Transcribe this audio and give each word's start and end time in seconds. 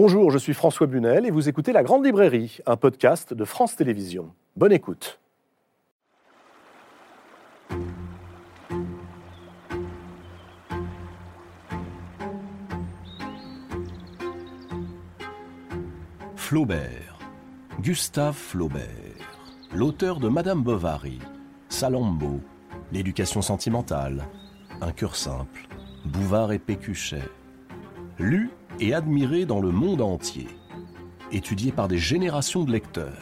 Bonjour, 0.00 0.30
je 0.30 0.38
suis 0.38 0.54
François 0.54 0.86
Bunel 0.86 1.26
et 1.26 1.32
vous 1.32 1.48
écoutez 1.48 1.72
La 1.72 1.82
Grande 1.82 2.06
Librairie, 2.06 2.58
un 2.66 2.76
podcast 2.76 3.34
de 3.34 3.44
France 3.44 3.74
Télévisions. 3.74 4.32
Bonne 4.54 4.70
écoute. 4.70 5.18
Flaubert, 16.36 17.18
Gustave 17.80 18.36
Flaubert, 18.36 18.84
l'auteur 19.74 20.20
de 20.20 20.28
Madame 20.28 20.62
Bovary, 20.62 21.18
Salammbô, 21.68 22.38
L'éducation 22.92 23.42
sentimentale, 23.42 24.28
Un 24.80 24.92
cœur 24.92 25.16
simple, 25.16 25.66
Bouvard 26.04 26.52
et 26.52 26.60
Pécuchet, 26.60 27.28
lu 28.20 28.48
et 28.80 28.94
admiré 28.94 29.44
dans 29.44 29.60
le 29.60 29.70
monde 29.70 30.00
entier, 30.00 30.48
étudié 31.32 31.72
par 31.72 31.88
des 31.88 31.98
générations 31.98 32.64
de 32.64 32.72
lecteurs, 32.72 33.12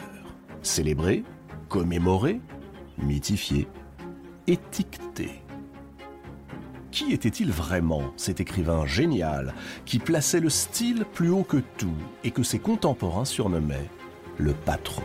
célébré, 0.61 1.23
commémoré, 1.69 2.39
mythifié, 2.97 3.67
étiqueté. 4.47 5.41
Qui 6.91 7.13
était-il 7.13 7.51
vraiment, 7.51 8.13
cet 8.15 8.39
écrivain 8.39 8.85
génial, 8.85 9.53
qui 9.85 9.99
plaçait 9.99 10.39
le 10.39 10.49
style 10.49 11.05
plus 11.13 11.29
haut 11.29 11.43
que 11.43 11.61
tout 11.77 11.97
et 12.23 12.31
que 12.31 12.43
ses 12.43 12.59
contemporains 12.59 13.25
surnommaient 13.25 13.89
le 14.37 14.53
patron? 14.53 15.03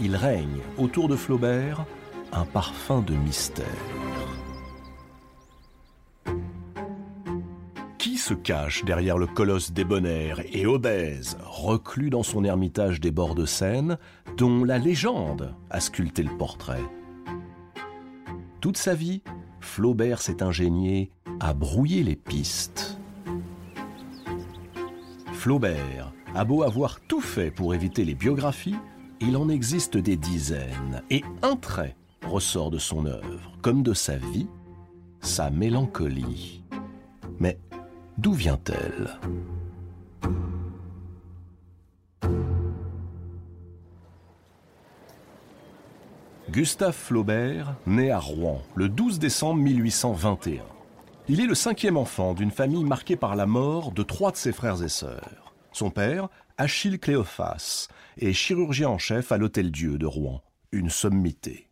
Il 0.00 0.16
règne 0.16 0.60
autour 0.78 1.08
de 1.08 1.16
Flaubert 1.16 1.84
un 2.32 2.44
parfum 2.44 3.00
de 3.02 3.14
mystère. 3.14 3.66
Cache 8.34 8.84
derrière 8.84 9.18
le 9.18 9.26
colosse 9.26 9.72
débonnaire 9.72 10.40
et 10.52 10.66
obèse, 10.66 11.36
reclus 11.44 12.10
dans 12.10 12.22
son 12.22 12.44
ermitage 12.44 13.00
des 13.00 13.10
bords 13.10 13.34
de 13.34 13.46
Seine, 13.46 13.98
dont 14.36 14.64
la 14.64 14.78
légende 14.78 15.54
a 15.70 15.80
sculpté 15.80 16.22
le 16.22 16.36
portrait 16.36 16.84
Toute 18.60 18.76
sa 18.76 18.94
vie, 18.94 19.22
Flaubert 19.60 20.22
s'est 20.22 20.42
ingénié 20.42 21.10
à 21.40 21.54
brouiller 21.54 22.02
les 22.02 22.16
pistes. 22.16 22.98
Flaubert 25.32 26.12
a 26.34 26.44
beau 26.44 26.62
avoir 26.62 27.00
tout 27.00 27.20
fait 27.20 27.50
pour 27.50 27.74
éviter 27.74 28.04
les 28.04 28.14
biographies, 28.14 28.76
il 29.20 29.36
en 29.36 29.48
existe 29.48 29.96
des 29.96 30.16
dizaines, 30.16 31.02
et 31.10 31.22
un 31.42 31.56
trait 31.56 31.96
ressort 32.26 32.70
de 32.70 32.78
son 32.78 33.06
œuvre, 33.06 33.52
comme 33.62 33.82
de 33.82 33.94
sa 33.94 34.16
vie, 34.16 34.48
sa 35.20 35.50
mélancolie. 35.50 36.62
Mais 37.38 37.58
d'où 38.20 38.34
vient-elle? 38.34 39.18
Gustave 46.50 46.92
Flaubert 46.92 47.76
naît 47.86 48.10
à 48.10 48.18
Rouen 48.18 48.60
le 48.74 48.88
12 48.88 49.18
décembre 49.18 49.62
1821. 49.62 50.62
Il 51.28 51.40
est 51.40 51.46
le 51.46 51.54
cinquième 51.54 51.96
enfant 51.96 52.34
d'une 52.34 52.50
famille 52.50 52.84
marquée 52.84 53.16
par 53.16 53.36
la 53.36 53.46
mort 53.46 53.92
de 53.92 54.02
trois 54.02 54.32
de 54.32 54.36
ses 54.36 54.52
frères 54.52 54.82
et 54.82 54.88
sœurs. 54.88 55.54
Son 55.72 55.90
père, 55.90 56.28
Achille 56.58 56.98
Cléophas, 56.98 57.88
est 58.18 58.32
chirurgien 58.34 58.90
en 58.90 58.98
chef 58.98 59.32
à 59.32 59.38
l'Hôtel 59.38 59.70
Dieu 59.70 59.96
de 59.96 60.06
Rouen, 60.06 60.42
une 60.72 60.90
sommité. 60.90 61.70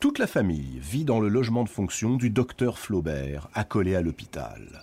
Toute 0.00 0.18
la 0.18 0.26
famille 0.26 0.78
vit 0.80 1.04
dans 1.04 1.20
le 1.20 1.28
logement 1.28 1.64
de 1.64 1.68
fonction 1.68 2.16
du 2.16 2.28
docteur 2.28 2.78
Flaubert, 2.78 3.48
accolé 3.54 3.94
à 3.94 4.02
l'hôpital. 4.02 4.82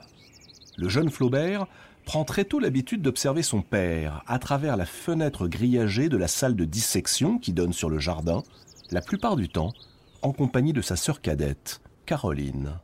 Le 0.78 0.90
jeune 0.90 1.10
Flaubert 1.10 1.68
prend 2.06 2.26
très 2.26 2.46
tôt 2.46 2.60
l'habitude 2.60 3.02
d'observer 3.02 3.42
son 3.42 3.62
père 3.62 4.24
à 4.28 4.40
travers 4.40 4.78
la 4.78 4.86
fenêtre 4.86 5.48
grillagée 5.48 6.10
de 6.10 6.18
la 6.18 6.28
salle 6.28 6.56
de 6.56 6.66
dissection 6.66 7.40
qui 7.40 7.54
donne 7.54 7.74
sur 7.74 7.90
le 7.90 8.00
jardin, 8.00 8.44
la 8.92 9.02
plupart 9.02 9.36
du 9.36 9.50
temps 9.50 9.74
en 10.22 10.32
compagnie 10.32 10.74
de 10.74 10.82
sa 10.82 10.96
sœur 10.96 11.22
cadette, 11.22 11.82
Caroline. 12.06 12.80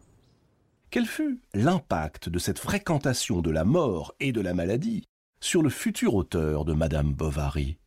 Quel 0.90 1.06
fut 1.06 1.40
l'impact 1.54 2.30
de 2.30 2.40
cette 2.40 2.60
fréquentation 2.60 3.42
de 3.42 3.50
la 3.50 3.64
mort 3.64 4.14
et 4.20 4.32
de 4.32 4.42
la 4.42 4.54
maladie 4.54 5.04
sur 5.40 5.62
le 5.62 5.70
futur 5.70 6.16
auteur 6.16 6.66
de 6.66 6.74
Madame 6.74 7.14
Bovary? 7.14 7.78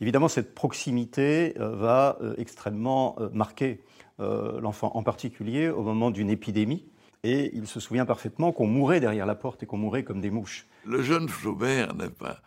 Évidemment, 0.00 0.26
cette 0.26 0.54
proximité 0.54 1.54
euh, 1.60 1.76
va 1.76 2.18
euh, 2.20 2.34
extrêmement 2.36 3.16
euh, 3.20 3.28
marquer 3.32 3.80
l'enfant, 4.18 4.92
en 4.94 5.02
particulier 5.02 5.68
au 5.68 5.82
moment 5.82 6.12
d'une 6.12 6.30
épidémie. 6.30 6.84
Et 7.24 7.56
il 7.56 7.68
se 7.68 7.78
souvient 7.78 8.04
parfaitement 8.04 8.52
qu'on 8.52 8.66
mourait 8.66 9.00
derrière 9.00 9.26
la 9.26 9.36
porte 9.36 9.62
et 9.62 9.66
qu'on 9.66 9.76
mourait 9.76 10.02
comme 10.02 10.20
des 10.20 10.30
mouches. 10.30 10.66
Le 10.84 11.02
jeune 11.02 11.28
Flaubert 11.28 11.94
n'a 11.94 12.10
pas 12.10 12.40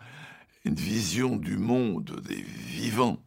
une 0.65 0.75
vision 0.75 1.37
du 1.37 1.57
monde 1.57 2.19
des 2.27 2.41
vivants. 2.41 3.19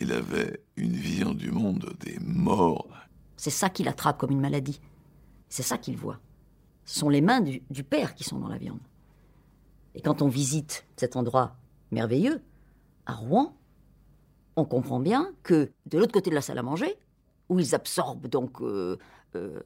Il 0.00 0.12
avait 0.12 0.60
une 0.76 0.92
vision 0.92 1.34
du 1.34 1.52
monde 1.52 1.94
des 2.00 2.18
morts. 2.20 2.88
C'est 3.36 3.50
ça 3.50 3.70
qu'il 3.70 3.86
attrape 3.86 4.18
comme 4.18 4.32
une 4.32 4.40
maladie. 4.40 4.80
C'est 5.48 5.62
ça 5.62 5.78
qu'il 5.78 5.96
voit. 5.96 6.18
Ce 6.84 6.98
sont 6.98 7.08
les 7.08 7.20
mains 7.20 7.40
du, 7.40 7.62
du 7.70 7.84
père 7.84 8.14
qui 8.14 8.24
sont 8.24 8.38
dans 8.38 8.48
la 8.48 8.58
viande. 8.58 8.80
Et 9.94 10.00
quand 10.00 10.20
on 10.20 10.28
visite 10.28 10.84
cet 10.96 11.16
endroit 11.16 11.56
merveilleux, 11.92 12.42
à 13.06 13.14
Rouen, 13.14 13.56
on 14.56 14.64
comprend 14.64 14.98
bien 14.98 15.32
que 15.42 15.70
de 15.86 15.98
l'autre 15.98 16.12
côté 16.12 16.30
de 16.30 16.34
la 16.34 16.40
salle 16.42 16.58
à 16.58 16.62
manger, 16.62 16.96
où 17.48 17.60
ils 17.60 17.74
absorbent 17.74 18.26
donc 18.26 18.60
euh, 18.60 18.98
euh, 19.36 19.60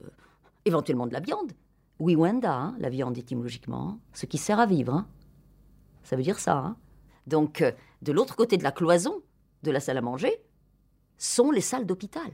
éventuellement 0.64 1.06
de 1.06 1.12
la 1.12 1.20
viande, 1.20 1.52
oui, 2.00 2.16
Wenda, 2.16 2.54
hein, 2.54 2.74
la 2.78 2.88
viande 2.88 3.16
étymologiquement, 3.18 3.90
hein, 3.90 3.98
ce 4.14 4.24
qui 4.24 4.38
sert 4.38 4.58
à 4.58 4.66
vivre. 4.66 4.94
Hein. 4.94 5.06
Ça 6.02 6.16
veut 6.16 6.22
dire 6.22 6.38
ça. 6.38 6.76
Donc, 7.26 7.60
euh, 7.60 7.72
de 8.02 8.10
l'autre 8.10 8.34
côté 8.36 8.56
de 8.56 8.64
la 8.64 8.72
cloison 8.72 9.22
de 9.62 9.70
la 9.70 9.80
salle 9.80 9.98
à 9.98 10.00
manger, 10.00 10.32
sont 11.18 11.50
les 11.50 11.60
salles 11.60 11.86
d'hôpital 11.86 12.30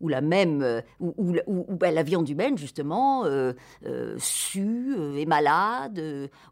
où 0.00 0.08
la 0.08 0.20
même, 0.20 0.60
euh, 0.60 0.82
où, 1.00 1.76
ben, 1.76 1.94
la 1.94 2.02
viande 2.02 2.28
humaine 2.28 2.58
justement 2.58 3.24
euh, 3.24 3.54
sue, 4.18 4.96
est 5.16 5.24
malade, 5.24 5.98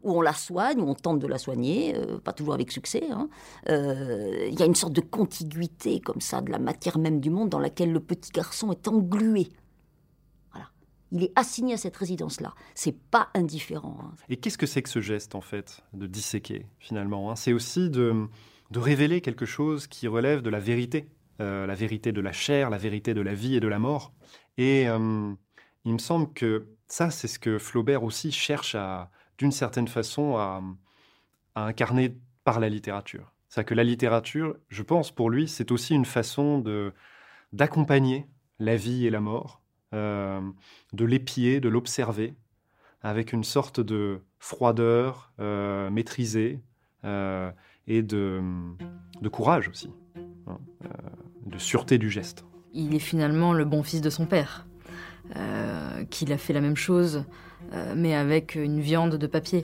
où 0.01 0.13
on 0.13 0.21
la 0.21 0.33
soigne, 0.33 0.81
où 0.81 0.89
on 0.89 0.95
tente 0.95 1.19
de 1.19 1.27
la 1.27 1.37
soigner, 1.37 1.93
pas 2.23 2.31
toujours 2.31 2.55
avec 2.55 2.71
succès. 2.71 3.03
Il 3.67 4.59
y 4.59 4.63
a 4.63 4.65
une 4.65 4.73
sorte 4.73 4.93
de 4.93 5.01
contiguïté 5.01 5.99
comme 5.99 6.21
ça 6.21 6.41
de 6.41 6.49
la 6.49 6.57
matière 6.57 6.97
même 6.97 7.19
du 7.19 7.29
monde 7.29 7.49
dans 7.49 7.59
laquelle 7.59 7.91
le 7.91 7.99
petit 7.99 8.31
garçon 8.31 8.71
est 8.71 8.87
englué. 8.87 9.49
Il 11.13 11.23
est 11.23 11.31
assigné 11.37 11.75
à 11.75 11.77
cette 11.77 11.95
résidence-là. 11.95 12.53
C'est 12.75 12.99
pas 13.09 13.29
indifférent. 13.33 13.97
Hein. 14.01 14.15
Et 14.27 14.35
qu'est-ce 14.35 14.57
que 14.57 14.65
c'est 14.65 14.81
que 14.81 14.89
ce 14.89 14.99
geste 14.99 15.35
en 15.35 15.41
fait 15.41 15.81
de 15.93 16.07
disséquer 16.07 16.65
finalement 16.79 17.31
hein? 17.31 17.35
C'est 17.37 17.53
aussi 17.53 17.89
de 17.89 18.27
révéler 18.75 19.21
quelque 19.21 19.45
chose 19.45 19.87
qui 19.87 20.09
relève 20.09 20.41
de 20.41 20.49
la 20.49 20.59
vérité 20.59 21.07
euh, 21.41 21.65
la 21.65 21.73
vérité 21.73 22.11
de 22.11 22.21
la 22.21 22.31
chair, 22.31 22.69
la 22.69 22.77
vérité 22.77 23.15
de 23.15 23.21
la 23.21 23.33
vie 23.33 23.55
et 23.55 23.59
de 23.59 23.67
la 23.67 23.79
mort. 23.79 24.13
Et 24.57 24.87
euh, 24.87 25.33
il 25.83 25.93
me 25.93 25.97
semble 25.97 26.31
que 26.31 26.67
ça, 26.87 27.09
c'est 27.09 27.27
ce 27.27 27.39
que 27.39 27.57
Flaubert 27.57 28.03
aussi 28.03 28.31
cherche 28.31 28.75
à, 28.75 29.09
d'une 29.39 29.51
certaine 29.51 29.87
façon, 29.87 30.37
à, 30.37 30.61
incarner 31.55 32.15
par 32.43 32.59
la 32.59 32.69
littérature. 32.69 33.33
C'est 33.49 33.65
que 33.65 33.73
la 33.73 33.83
littérature, 33.83 34.55
je 34.69 34.83
pense, 34.83 35.09
pour 35.09 35.31
lui, 35.31 35.47
c'est 35.47 35.71
aussi 35.71 35.95
une 35.95 36.05
façon 36.05 36.59
de 36.59 36.93
d'accompagner 37.51 38.27
la 38.59 38.75
vie 38.75 39.05
et 39.05 39.09
la 39.09 39.19
mort, 39.19 39.61
euh, 39.93 40.41
de 40.93 41.05
l'épier, 41.05 41.59
de 41.59 41.69
l'observer, 41.69 42.35
avec 43.01 43.33
une 43.33 43.43
sorte 43.43 43.79
de 43.79 44.21
froideur 44.39 45.33
maîtrisée 45.91 46.61
et 47.03 48.01
de, 48.01 48.41
de 49.21 49.29
courage 49.29 49.67
aussi. 49.67 49.89
Hein, 50.47 50.57
euh, 50.85 50.87
de 51.45 51.57
sûreté 51.57 51.97
du 51.97 52.09
geste. 52.09 52.45
Il 52.73 52.95
est 52.95 52.99
finalement 52.99 53.53
le 53.53 53.65
bon 53.65 53.83
fils 53.83 54.01
de 54.01 54.09
son 54.09 54.25
père, 54.25 54.65
euh, 55.35 56.03
qu'il 56.05 56.31
a 56.33 56.37
fait 56.37 56.53
la 56.53 56.61
même 56.61 56.75
chose, 56.75 57.25
euh, 57.73 57.93
mais 57.95 58.15
avec 58.15 58.55
une 58.55 58.79
viande 58.79 59.15
de 59.15 59.27
papier. 59.27 59.61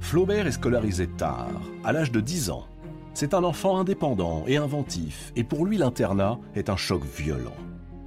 Flaubert 0.00 0.46
est 0.46 0.52
scolarisé 0.52 1.06
tard, 1.08 1.62
à 1.82 1.92
l'âge 1.92 2.12
de 2.12 2.20
10 2.20 2.50
ans. 2.50 2.68
C'est 3.14 3.34
un 3.34 3.44
enfant 3.44 3.78
indépendant 3.78 4.44
et 4.46 4.56
inventif, 4.56 5.32
et 5.36 5.44
pour 5.44 5.66
lui 5.66 5.78
l'internat 5.78 6.38
est 6.54 6.68
un 6.68 6.76
choc 6.76 7.02
violent. 7.04 7.56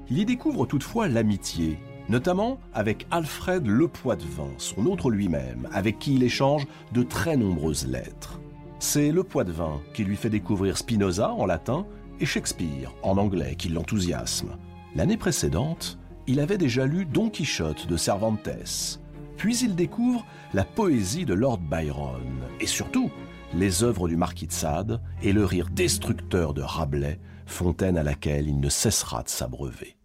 Il 0.10 0.20
y 0.20 0.26
découvre 0.26 0.66
toutefois 0.66 1.10
l'amitié, 1.10 1.78
notamment 2.08 2.60
avec 2.74 3.06
Alfred 3.12 3.68
Lepoitvin, 3.68 4.52
son 4.58 4.86
autre 4.86 5.10
lui-même, 5.10 5.68
avec 5.74 6.00
qui 6.00 6.16
il 6.16 6.24
échange 6.24 6.66
de 6.94 7.04
très 7.04 7.36
nombreuses 7.36 7.86
lettres. 7.86 8.40
C'est 8.80 9.12
Lepoitvin 9.12 9.82
qui 9.94 10.04
lui 10.06 10.16
fait 10.16 10.30
découvrir 10.30 10.78
Spinoza 10.78 11.32
en 11.32 11.46
latin 11.46 11.86
et 12.20 12.26
Shakespeare 12.26 12.94
en 13.04 13.18
anglais 13.18 13.56
qui 13.56 13.70
l'enthousiasme. 13.70 14.56
L'année 14.96 15.18
précédente, 15.18 16.00
il 16.26 16.40
avait 16.40 16.58
déjà 16.58 16.86
lu 16.86 17.06
Don 17.06 17.30
Quichotte 17.30 17.88
de 17.88 17.98
Cervantes, 17.98 19.00
puis 19.36 19.58
il 19.60 19.76
découvre 19.76 20.26
la 20.54 20.64
poésie 20.64 21.26
de 21.26 21.34
Lord 21.34 21.60
Byron 21.60 22.24
et 22.60 22.68
surtout 22.68 23.12
les 23.54 23.84
œuvres 23.84 24.08
du 24.08 24.16
marquis 24.16 24.48
de 24.48 24.52
Sade 24.52 25.02
et 25.22 25.34
le 25.34 25.44
rire 25.44 25.68
destructeur 25.70 26.54
de 26.54 26.62
Rabelais, 26.62 27.20
fontaine 27.46 27.98
à 27.98 28.04
laquelle 28.04 28.48
il 28.48 28.60
ne 28.60 28.70
cessera 28.70 29.24
de 29.24 29.30
s'abreuver. 29.30 29.97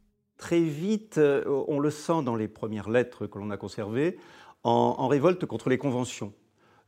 Très 0.43 0.61
vite, 0.61 1.19
euh, 1.19 1.45
on 1.69 1.79
le 1.79 1.91
sent 1.91 2.25
dans 2.25 2.35
les 2.35 2.49
premières 2.49 2.91
lettres 2.91 3.29
que 3.29 3.39
l'on 3.39 3.51
a 3.51 3.57
conservées, 3.57 4.19
en, 4.65 5.07
révolte 5.07 5.47
contre 5.47 5.69
les 5.69 5.79
conventions, 5.79 6.33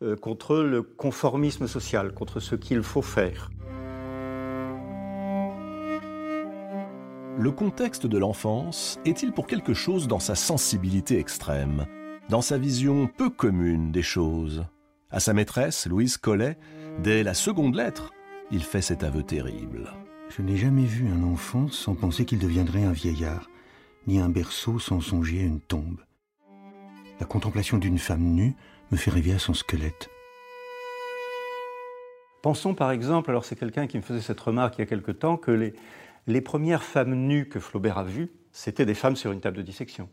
euh, 0.02 0.16
contre 0.16 0.56
le 0.56 0.82
conformisme 0.82 1.68
social, 1.68 2.12
contre 2.14 2.40
ce 2.40 2.56
qu'il 2.56 2.82
faut 2.82 3.00
faire. 3.00 3.52
Le 7.38 7.50
contexte 7.52 8.06
de 8.06 8.18
l'enfance 8.18 8.98
est-il 9.04 9.30
pour 9.30 9.46
quelque 9.46 9.72
chose 9.72 10.08
dans 10.08 10.18
sa 10.18 10.34
sensibilité 10.34 11.20
extrême, 11.20 11.86
dans 12.30 12.42
sa 12.42 12.58
vision 12.58 13.06
peu 13.06 13.30
commune 13.30 13.92
des 13.92 14.02
choses? 14.02 14.64
À 15.12 15.20
sa 15.20 15.32
maîtresse, 15.32 15.86
Louise 15.86 16.16
Collet, 16.16 16.58
dès 17.04 17.22
la 17.22 17.34
seconde 17.34 17.76
lettre, 17.76 18.12
il 18.50 18.64
fait 18.64 18.82
cet 18.82 19.04
aveu 19.04 19.22
terrible. 19.22 19.92
Je 20.28 20.42
n'ai 20.42 20.56
jamais 20.56 20.84
vu 20.84 21.08
un 21.08 21.22
enfant 21.22 21.68
sans 21.68 21.94
penser 21.94 22.24
qu'il 22.24 22.38
deviendrait 22.38 22.84
un 22.84 22.92
vieillard, 22.92 23.48
ni 24.06 24.18
un 24.18 24.28
berceau 24.28 24.78
sans 24.78 25.00
songer 25.00 25.40
à 25.40 25.44
une 25.44 25.60
tombe. 25.60 26.00
La 27.20 27.26
contemplation 27.26 27.78
d'une 27.78 27.98
femme 27.98 28.24
nue 28.24 28.54
me 28.90 28.96
fait 28.96 29.10
rêver 29.10 29.32
à 29.32 29.38
son 29.38 29.54
squelette. 29.54 30.08
Pensons 32.42 32.74
par 32.74 32.90
exemple, 32.90 33.30
alors 33.30 33.44
c'est 33.44 33.56
quelqu'un 33.56 33.86
qui 33.86 33.96
me 33.96 34.02
faisait 34.02 34.20
cette 34.20 34.40
remarque 34.40 34.76
il 34.78 34.80
y 34.80 34.82
a 34.82 34.86
quelque 34.86 35.12
temps, 35.12 35.36
que 35.36 35.50
les, 35.50 35.74
les 36.26 36.40
premières 36.40 36.82
femmes 36.82 37.14
nues 37.14 37.48
que 37.48 37.60
Flaubert 37.60 37.98
a 37.98 38.04
vues, 38.04 38.30
c'était 38.52 38.86
des 38.86 38.94
femmes 38.94 39.16
sur 39.16 39.32
une 39.32 39.40
table 39.40 39.56
de 39.56 39.62
dissection. 39.62 40.08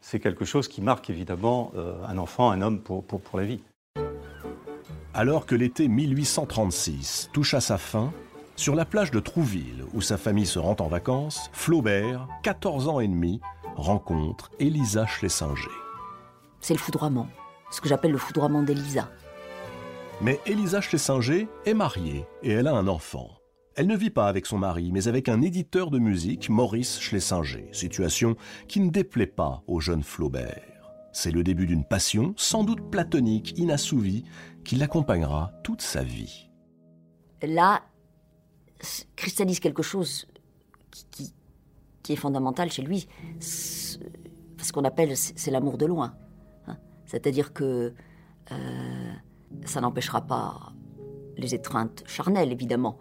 C'est 0.00 0.20
quelque 0.20 0.44
chose 0.44 0.66
qui 0.66 0.80
marque 0.80 1.10
évidemment 1.10 1.72
euh, 1.76 1.94
un 2.06 2.16
enfant, 2.16 2.50
un 2.50 2.62
homme 2.62 2.80
pour, 2.80 3.04
pour, 3.04 3.38
la 3.38 3.44
vie. 3.44 3.60
Alors 5.12 5.46
que 5.46 5.54
l'été 5.54 5.88
1836 5.88 7.30
touche 7.32 7.54
à 7.54 7.60
sa 7.60 7.76
fin, 7.76 8.12
sur 8.60 8.74
la 8.74 8.84
plage 8.84 9.10
de 9.10 9.20
Trouville, 9.20 9.86
où 9.94 10.02
sa 10.02 10.18
famille 10.18 10.44
se 10.44 10.58
rend 10.58 10.76
en 10.80 10.88
vacances, 10.88 11.48
Flaubert, 11.54 12.28
14 12.42 12.88
ans 12.88 13.00
et 13.00 13.08
demi, 13.08 13.40
rencontre 13.74 14.50
Elisa 14.58 15.06
Schlesinger. 15.06 15.70
C'est 16.60 16.74
le 16.74 16.78
foudroiement, 16.78 17.26
ce 17.70 17.80
que 17.80 17.88
j'appelle 17.88 18.12
le 18.12 18.18
foudroiement 18.18 18.62
d'Elisa. 18.62 19.08
Mais 20.20 20.40
Elisa 20.44 20.82
Schlesinger 20.82 21.48
est 21.64 21.72
mariée 21.72 22.26
et 22.42 22.50
elle 22.50 22.66
a 22.66 22.74
un 22.74 22.86
enfant. 22.86 23.30
Elle 23.76 23.86
ne 23.86 23.96
vit 23.96 24.10
pas 24.10 24.28
avec 24.28 24.44
son 24.44 24.58
mari, 24.58 24.90
mais 24.92 25.08
avec 25.08 25.30
un 25.30 25.40
éditeur 25.40 25.90
de 25.90 25.98
musique, 25.98 26.50
Maurice 26.50 27.00
Schlesinger, 27.00 27.70
situation 27.72 28.36
qui 28.68 28.80
ne 28.80 28.90
déplaît 28.90 29.24
pas 29.24 29.62
au 29.68 29.80
jeune 29.80 30.02
Flaubert. 30.02 30.92
C'est 31.12 31.30
le 31.30 31.42
début 31.42 31.66
d'une 31.66 31.86
passion, 31.86 32.34
sans 32.36 32.62
doute 32.62 32.90
platonique, 32.90 33.58
inassouvie, 33.58 34.24
qui 34.64 34.76
l'accompagnera 34.76 35.50
toute 35.64 35.80
sa 35.80 36.02
vie. 36.02 36.50
Là, 37.42 37.80
cristallise 39.16 39.60
quelque 39.60 39.82
chose 39.82 40.26
qui, 41.10 41.32
est 42.08 42.16
fondamental 42.16 42.72
chez 42.72 42.82
lui, 42.82 43.06
ce 43.38 43.98
qu'on 44.72 44.84
appelle 44.84 45.16
c'est 45.16 45.50
l'amour 45.52 45.78
de 45.78 45.86
loin. 45.86 46.16
Hein. 46.66 46.76
C'est-à-dire 47.06 47.52
que 47.52 47.94
euh, 48.50 49.12
ça 49.64 49.80
n'empêchera 49.80 50.26
pas 50.26 50.72
les 51.36 51.54
étreintes 51.54 52.02
charnelles, 52.06 52.50
évidemment, 52.50 52.98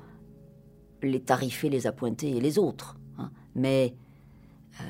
les 1.01 1.21
tarifés, 1.21 1.69
les 1.69 1.87
appointés 1.87 2.37
et 2.37 2.39
les 2.39 2.59
autres. 2.59 2.97
Hein. 3.17 3.31
Mais 3.55 3.95
euh, 4.79 4.83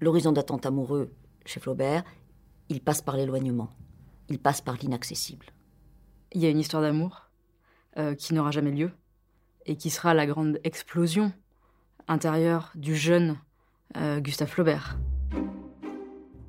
l'horizon 0.00 0.32
d'attente 0.32 0.64
amoureux 0.66 1.12
chez 1.44 1.60
Flaubert, 1.60 2.02
il 2.68 2.80
passe 2.80 3.02
par 3.02 3.16
l'éloignement, 3.16 3.70
il 4.28 4.38
passe 4.38 4.60
par 4.60 4.76
l'inaccessible. 4.76 5.46
Il 6.32 6.42
y 6.42 6.46
a 6.46 6.50
une 6.50 6.58
histoire 6.58 6.82
d'amour 6.82 7.30
euh, 7.96 8.14
qui 8.14 8.34
n'aura 8.34 8.50
jamais 8.50 8.70
lieu 8.70 8.90
et 9.68 9.76
qui 9.76 9.90
sera 9.90 10.14
la 10.14 10.26
grande 10.26 10.58
explosion 10.64 11.32
intérieure 12.08 12.72
du 12.74 12.96
jeune 12.96 13.36
euh, 13.96 14.18
Gustave 14.20 14.48
Flaubert. 14.48 14.98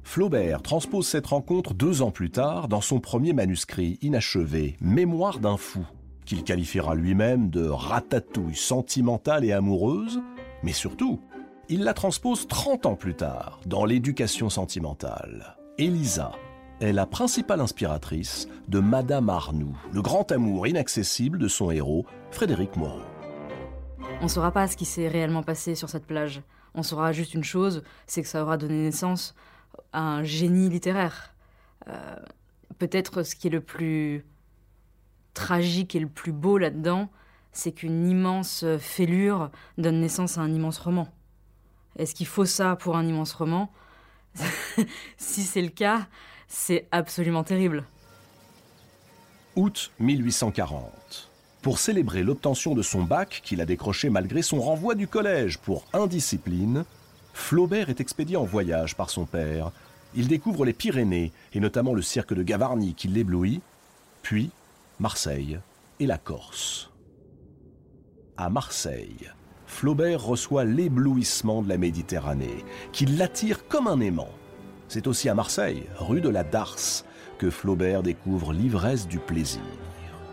Flaubert 0.04 0.64
transpose 0.64 1.08
cette 1.08 1.28
rencontre 1.28 1.76
deux 1.76 2.02
ans 2.02 2.10
plus 2.10 2.32
tard 2.32 2.68
dans 2.68 2.82
son 2.82 3.00
premier 3.00 3.34
manuscrit 3.34 4.00
inachevé, 4.02 4.76
Mémoire 4.82 5.40
d'un 5.40 5.58
fou, 5.58 5.86
qu'il 6.26 6.44
qualifiera 6.44 6.96
lui-même 6.96 7.50
de 7.52 7.68
ratatouille 7.68 8.56
sentimentale 8.56 9.46
et 9.46 9.52
amoureuse, 9.52 10.20
mais 10.64 10.74
surtout, 10.74 11.20
il 11.68 11.84
la 11.84 11.94
transpose 11.94 12.48
30 12.48 12.88
ans 12.88 12.96
plus 12.96 13.14
tard 13.14 13.60
dans 13.68 13.86
l'éducation 13.86 14.50
sentimentale. 14.50 15.58
Elisa 15.78 16.32
est 16.82 16.94
la 16.94 17.06
principale 17.06 17.62
inspiratrice 17.62 18.48
de 18.68 18.80
Madame 18.80 19.30
Arnoux, 19.30 19.76
le 19.92 20.02
grand 20.02 20.32
amour 20.32 20.68
inaccessible 20.68 21.38
de 21.38 21.48
son 21.48 21.72
héros, 21.72 22.06
Frédéric 22.32 22.76
Moreau. 22.76 23.02
On 24.22 24.24
ne 24.24 24.30
saura 24.30 24.52
pas 24.52 24.68
ce 24.68 24.78
qui 24.78 24.86
s'est 24.86 25.08
réellement 25.08 25.44
passé 25.44 25.76
sur 25.76 25.90
cette 25.90 26.06
plage. 26.06 26.42
On 26.76 26.84
saura 26.84 27.12
juste 27.12 27.34
une 27.34 27.44
chose, 27.44 27.84
c'est 28.08 28.22
que 28.22 28.28
ça 28.28 28.44
aura 28.44 28.58
donné 28.58 28.84
naissance 28.84 29.36
à 29.92 30.02
un 30.02 30.24
génie 30.24 30.70
littéraire. 30.70 31.34
Euh, 31.88 32.16
peut-être 32.78 33.24
ce 33.24 33.36
qui 33.36 33.48
est 33.48 33.52
le 33.52 33.62
plus 33.62 34.26
tragique 35.34 35.96
et 35.96 36.00
le 36.00 36.08
plus 36.08 36.32
beau 36.32 36.58
là-dedans, 36.58 37.10
c'est 37.52 37.72
qu'une 37.72 38.08
immense 38.08 38.64
fêlure 38.80 39.52
donne 39.78 40.00
naissance 40.00 40.38
à 40.38 40.42
un 40.42 40.54
immense 40.54 40.80
roman. 40.80 41.08
Est-ce 41.98 42.16
qu'il 42.16 42.28
faut 42.28 42.46
ça 42.46 42.76
pour 42.76 42.96
un 42.96 43.06
immense 43.06 43.34
roman? 43.34 43.72
Si 45.18 45.44
c'est 45.44 45.62
le 45.62 45.70
cas, 45.70 46.08
c'est 46.50 46.88
absolument 46.92 47.44
terrible. 47.44 47.86
Août 49.56 49.92
1840. 50.00 51.30
Pour 51.62 51.80
célébrer 51.80 52.24
l'obtention 52.24 52.76
de 52.76 52.82
son 52.82 53.04
bac 53.04 53.42
qu'il 53.44 53.62
a 53.62 53.66
décroché 53.66 54.10
malgré 54.10 54.42
son 54.42 54.60
renvoi 54.60 54.96
du 54.96 55.08
collège 55.08 55.58
pour 55.60 55.86
indiscipline, 55.94 56.86
Flaubert 57.34 57.90
est 57.90 58.02
expédié 58.02 58.38
en 58.38 58.44
voyage 58.44 58.96
par 58.96 59.10
son 59.10 59.26
père. 59.26 59.72
Il 60.16 60.28
découvre 60.28 60.66
les 60.66 60.74
Pyrénées 60.74 61.32
et 61.54 61.60
notamment 61.60 61.94
le 61.94 62.02
cirque 62.02 62.34
de 62.34 62.44
Gavarnie 62.44 62.96
qui 62.96 63.08
l'éblouit, 63.08 63.62
puis 64.24 64.50
Marseille 65.00 65.60
et 66.00 66.06
la 66.06 66.18
Corse. 66.18 66.90
À 68.38 68.50
Marseille, 68.50 69.30
Flaubert 69.68 70.24
reçoit 70.24 70.64
l'éblouissement 70.64 71.62
de 71.62 71.70
la 71.70 71.78
Méditerranée, 71.78 72.64
qui 72.92 73.06
l'attire 73.06 73.68
comme 73.68 73.88
un 73.88 74.00
aimant. 74.00 74.30
C'est 74.90 75.06
aussi 75.06 75.30
à 75.30 75.36
Marseille, 75.36 75.84
rue 76.00 76.20
de 76.20 76.30
la 76.30 76.44
Darse, 76.44 77.06
que 77.38 77.52
Flaubert 77.52 78.02
découvre 78.02 78.54
l'ivresse 78.54 79.08
du 79.08 79.20
plaisir. 79.20 79.62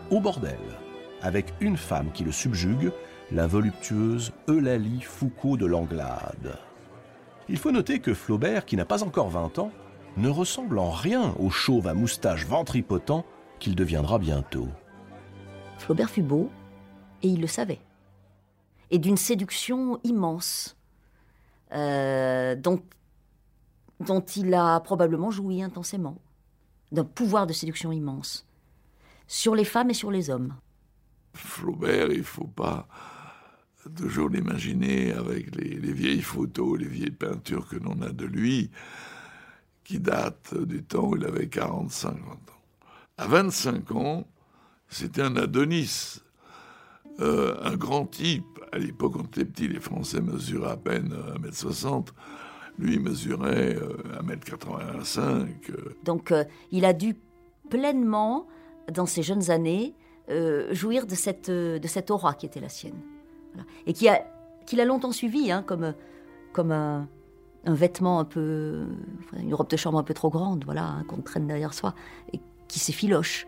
Au 0.09 0.19
bordel, 0.19 0.57
avec 1.21 1.53
une 1.61 1.77
femme 1.77 2.11
qui 2.11 2.23
le 2.23 2.31
subjugue, 2.31 2.91
la 3.31 3.45
voluptueuse 3.45 4.31
Eulalie 4.49 5.01
Foucault 5.01 5.57
de 5.57 5.67
Langlade. 5.67 6.57
Il 7.49 7.59
faut 7.59 7.71
noter 7.71 7.99
que 7.99 8.15
Flaubert, 8.15 8.65
qui 8.65 8.75
n'a 8.77 8.85
pas 8.85 9.03
encore 9.03 9.29
20 9.29 9.59
ans, 9.59 9.71
ne 10.17 10.27
ressemble 10.27 10.79
en 10.79 10.89
rien 10.89 11.35
au 11.37 11.51
chauve 11.51 11.87
à 11.87 11.93
moustache 11.93 12.47
ventripotent 12.47 13.25
qu'il 13.59 13.75
deviendra 13.75 14.17
bientôt. 14.17 14.69
Flaubert 15.77 16.09
fut 16.09 16.23
beau, 16.23 16.49
et 17.21 17.27
il 17.27 17.41
le 17.41 17.47
savait. 17.47 17.79
Et 18.89 18.97
d'une 18.97 19.17
séduction 19.17 19.99
immense, 20.03 20.75
euh, 21.73 22.55
dont, 22.55 22.81
dont 23.99 24.21
il 24.21 24.53
a 24.53 24.79
probablement 24.79 25.31
joui 25.31 25.61
intensément, 25.61 26.17
d'un 26.91 27.03
pouvoir 27.03 27.47
de 27.47 27.53
séduction 27.53 27.91
immense, 27.91 28.45
sur 29.27 29.55
les 29.55 29.65
femmes 29.65 29.89
et 29.89 29.95
sur 29.95 30.11
les 30.11 30.29
hommes. 30.29 30.55
Flaubert, 31.33 32.11
il 32.11 32.19
ne 32.19 32.23
faut 32.23 32.47
pas 32.47 32.87
toujours 33.95 34.29
l'imaginer 34.29 35.13
avec 35.13 35.55
les, 35.55 35.75
les, 35.75 35.93
vieilles 35.93 36.21
photos, 36.21 36.79
les 36.79 36.87
vieilles 36.87 37.11
peintures 37.11 37.67
que 37.67 37.77
l'on 37.77 38.01
a 38.01 38.09
de 38.09 38.25
lui, 38.25 38.69
qui 39.83 39.99
datent 39.99 40.53
du 40.55 40.83
temps 40.83 41.09
où 41.09 41.15
il 41.15 41.25
avait 41.25 41.45
40-50 41.45 42.07
ans. 42.07 42.17
À 43.17 43.27
25 43.27 43.91
ans, 43.91 44.27
c'était 44.89 45.21
un 45.21 45.35
Adonis, 45.37 46.21
euh, 47.19 47.55
un 47.63 47.75
grand 47.75 48.05
type. 48.05 48.45
À 48.71 48.77
l'époque, 48.77 49.13
quand 49.13 49.21
on 49.21 49.25
était 49.25 49.45
petit, 49.45 49.67
les 49.67 49.79
Français 49.79 50.21
mesuraient 50.21 50.71
à 50.71 50.77
peine 50.77 51.15
1m60. 51.37 52.09
Lui 52.79 52.99
mesurait 52.99 53.75
1m85. 54.21 55.47
Euh. 55.69 55.95
Donc, 56.03 56.31
euh, 56.31 56.43
il 56.71 56.85
a 56.85 56.93
dû 56.93 57.15
pleinement, 57.69 58.47
dans 58.91 59.05
ses 59.05 59.23
jeunes 59.23 59.49
années, 59.51 59.93
jouir 60.71 61.07
de 61.07 61.15
cette, 61.15 61.49
de 61.49 61.87
cette 61.87 62.11
aura 62.11 62.33
qui 62.33 62.45
était 62.45 62.59
la 62.59 62.69
sienne. 62.69 62.99
Et 63.85 63.93
qui 63.93 64.07
a, 64.09 64.25
qu'il 64.65 64.79
a 64.81 64.85
longtemps 64.85 65.11
suivi, 65.11 65.51
hein, 65.51 65.63
comme, 65.65 65.93
comme 66.53 66.71
un, 66.71 67.07
un, 67.65 67.73
vêtement 67.73 68.19
un 68.19 68.25
peu. 68.25 68.85
une 69.37 69.53
robe 69.53 69.69
de 69.69 69.77
chambre 69.77 69.97
un 69.97 70.03
peu 70.03 70.13
trop 70.13 70.29
grande, 70.29 70.63
voilà, 70.65 70.83
hein, 70.83 71.05
qu'on 71.07 71.21
traîne 71.21 71.47
derrière 71.47 71.73
soi. 71.73 71.95
Et 72.33 72.39
qui 72.67 72.79
s'effiloche. 72.79 73.47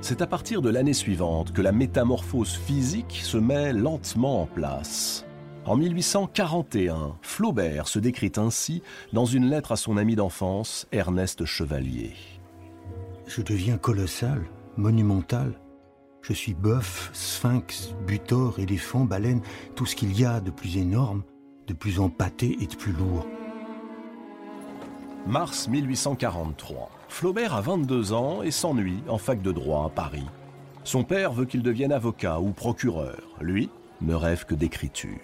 C'est 0.00 0.22
à 0.22 0.26
partir 0.26 0.62
de 0.62 0.70
l'année 0.70 0.92
suivante 0.92 1.52
que 1.52 1.60
la 1.60 1.72
métamorphose 1.72 2.54
physique 2.54 3.20
se 3.22 3.36
met 3.36 3.72
lentement 3.72 4.42
en 4.42 4.46
place. 4.46 5.24
En 5.68 5.76
1841, 5.76 7.18
Flaubert 7.20 7.88
se 7.88 7.98
décrit 7.98 8.32
ainsi 8.38 8.82
dans 9.12 9.26
une 9.26 9.50
lettre 9.50 9.72
à 9.72 9.76
son 9.76 9.98
ami 9.98 10.16
d'enfance, 10.16 10.86
Ernest 10.92 11.44
Chevalier. 11.44 12.14
Je 13.26 13.42
deviens 13.42 13.76
colossal, 13.76 14.46
monumental. 14.78 15.52
Je 16.22 16.32
suis 16.32 16.54
bœuf, 16.54 17.10
sphinx, 17.12 17.92
butor, 18.06 18.58
éléphant, 18.58 19.04
baleine, 19.04 19.42
tout 19.76 19.84
ce 19.84 19.94
qu'il 19.94 20.18
y 20.18 20.24
a 20.24 20.40
de 20.40 20.50
plus 20.50 20.78
énorme, 20.78 21.22
de 21.66 21.74
plus 21.74 22.00
empâté 22.00 22.56
et 22.62 22.66
de 22.66 22.74
plus 22.74 22.92
lourd. 22.92 23.26
Mars 25.26 25.68
1843. 25.68 26.90
Flaubert 27.10 27.54
a 27.54 27.60
22 27.60 28.14
ans 28.14 28.42
et 28.42 28.52
s'ennuie 28.52 29.02
en 29.06 29.18
fac 29.18 29.42
de 29.42 29.52
droit 29.52 29.84
à 29.84 29.90
Paris. 29.90 30.24
Son 30.82 31.04
père 31.04 31.34
veut 31.34 31.44
qu'il 31.44 31.62
devienne 31.62 31.92
avocat 31.92 32.40
ou 32.40 32.52
procureur. 32.52 33.20
Lui 33.42 33.68
ne 34.00 34.14
rêve 34.14 34.46
que 34.46 34.54
d'écriture. 34.54 35.18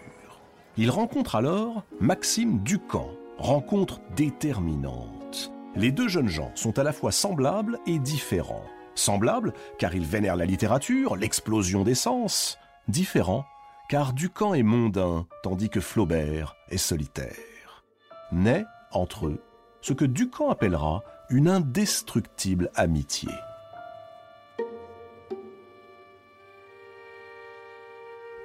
Il 0.77 0.91
rencontre 0.91 1.37
alors 1.37 1.85
Maxime 2.01 2.59
Ducamp, 2.65 3.11
rencontre 3.39 4.01
déterminante. 4.17 5.53
Les 5.77 5.93
deux 5.93 6.09
jeunes 6.09 6.29
gens 6.29 6.51
sont 6.57 6.79
à 6.81 6.83
la 6.83 6.93
fois 6.93 7.13
semblables 7.13 7.79
et 7.87 8.01
différents. 8.01 8.65
Semblables 8.97 9.53
car 9.79 9.95
ils 9.95 10.05
vénèrent 10.05 10.37
la 10.37 10.47
littérature, 10.47 11.17
l'explosion 11.17 11.85
des 11.85 11.95
sens. 11.95 12.59
Différents 12.89 13.45
car 13.89 14.13
Ducamp 14.15 14.55
est 14.55 14.65
mondain 14.65 15.27
tandis 15.45 15.71
que 15.71 15.81
Flaubert 15.81 16.57
est 16.71 16.77
solitaire. 16.77 17.85
Naît 18.33 18.65
entre 18.91 19.27
eux 19.27 19.41
ce 19.81 19.93
que 19.93 20.05
Ducamp 20.05 20.51
appellera 20.51 21.05
une 21.31 21.49
indestructible 21.49 22.71
amitié. 22.75 23.31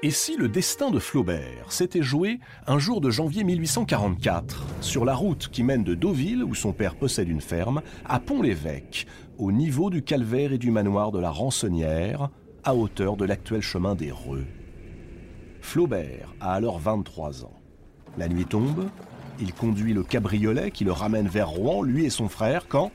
Et 0.02 0.12
si 0.12 0.38
le 0.38 0.48
destin 0.48 0.92
de 0.92 1.00
Flaubert 1.00 1.74
s'était 1.74 2.02
joué 2.02 2.40
un 2.68 2.80
jour 2.80 3.02
de 3.02 3.10
janvier 3.10 3.44
1844, 3.44 4.66
sur 4.80 5.04
la 5.04 5.14
route 5.14 5.50
qui 5.50 5.62
mène 5.62 5.84
de 5.84 5.94
Deauville, 5.94 6.46
où 6.46 6.56
son 6.56 6.72
père 6.72 6.96
possède 6.96 7.28
une 7.28 7.42
ferme, 7.42 7.82
à 8.06 8.22
Pont-l'Évêque, 8.22 9.08
au 9.38 9.52
niveau 9.52 9.90
du 9.90 10.02
calvaire 10.02 10.54
et 10.54 10.58
du 10.58 10.72
manoir 10.72 11.12
de 11.12 11.20
la 11.20 11.30
Rançonnière, 11.30 12.30
à 12.64 12.76
hauteur 12.76 13.18
de 13.18 13.26
l'actuel 13.26 13.62
chemin 13.62 13.94
des 13.94 14.12
Reux 14.12 14.46
Flaubert 15.60 16.34
a 16.40 16.54
alors 16.54 16.80
23 16.80 17.44
ans. 17.44 17.60
La 18.18 18.30
nuit 18.30 18.46
tombe, 18.46 18.86
il 19.42 19.54
conduit 19.54 19.94
le 19.94 20.04
cabriolet 20.04 20.72
qui 20.72 20.86
le 20.86 20.94
ramène 20.94 21.28
vers 21.28 21.50
Rouen, 21.50 21.84
lui 21.84 22.06
et 22.06 22.10
son 22.10 22.30
frère, 22.30 22.70
quand 22.70 22.92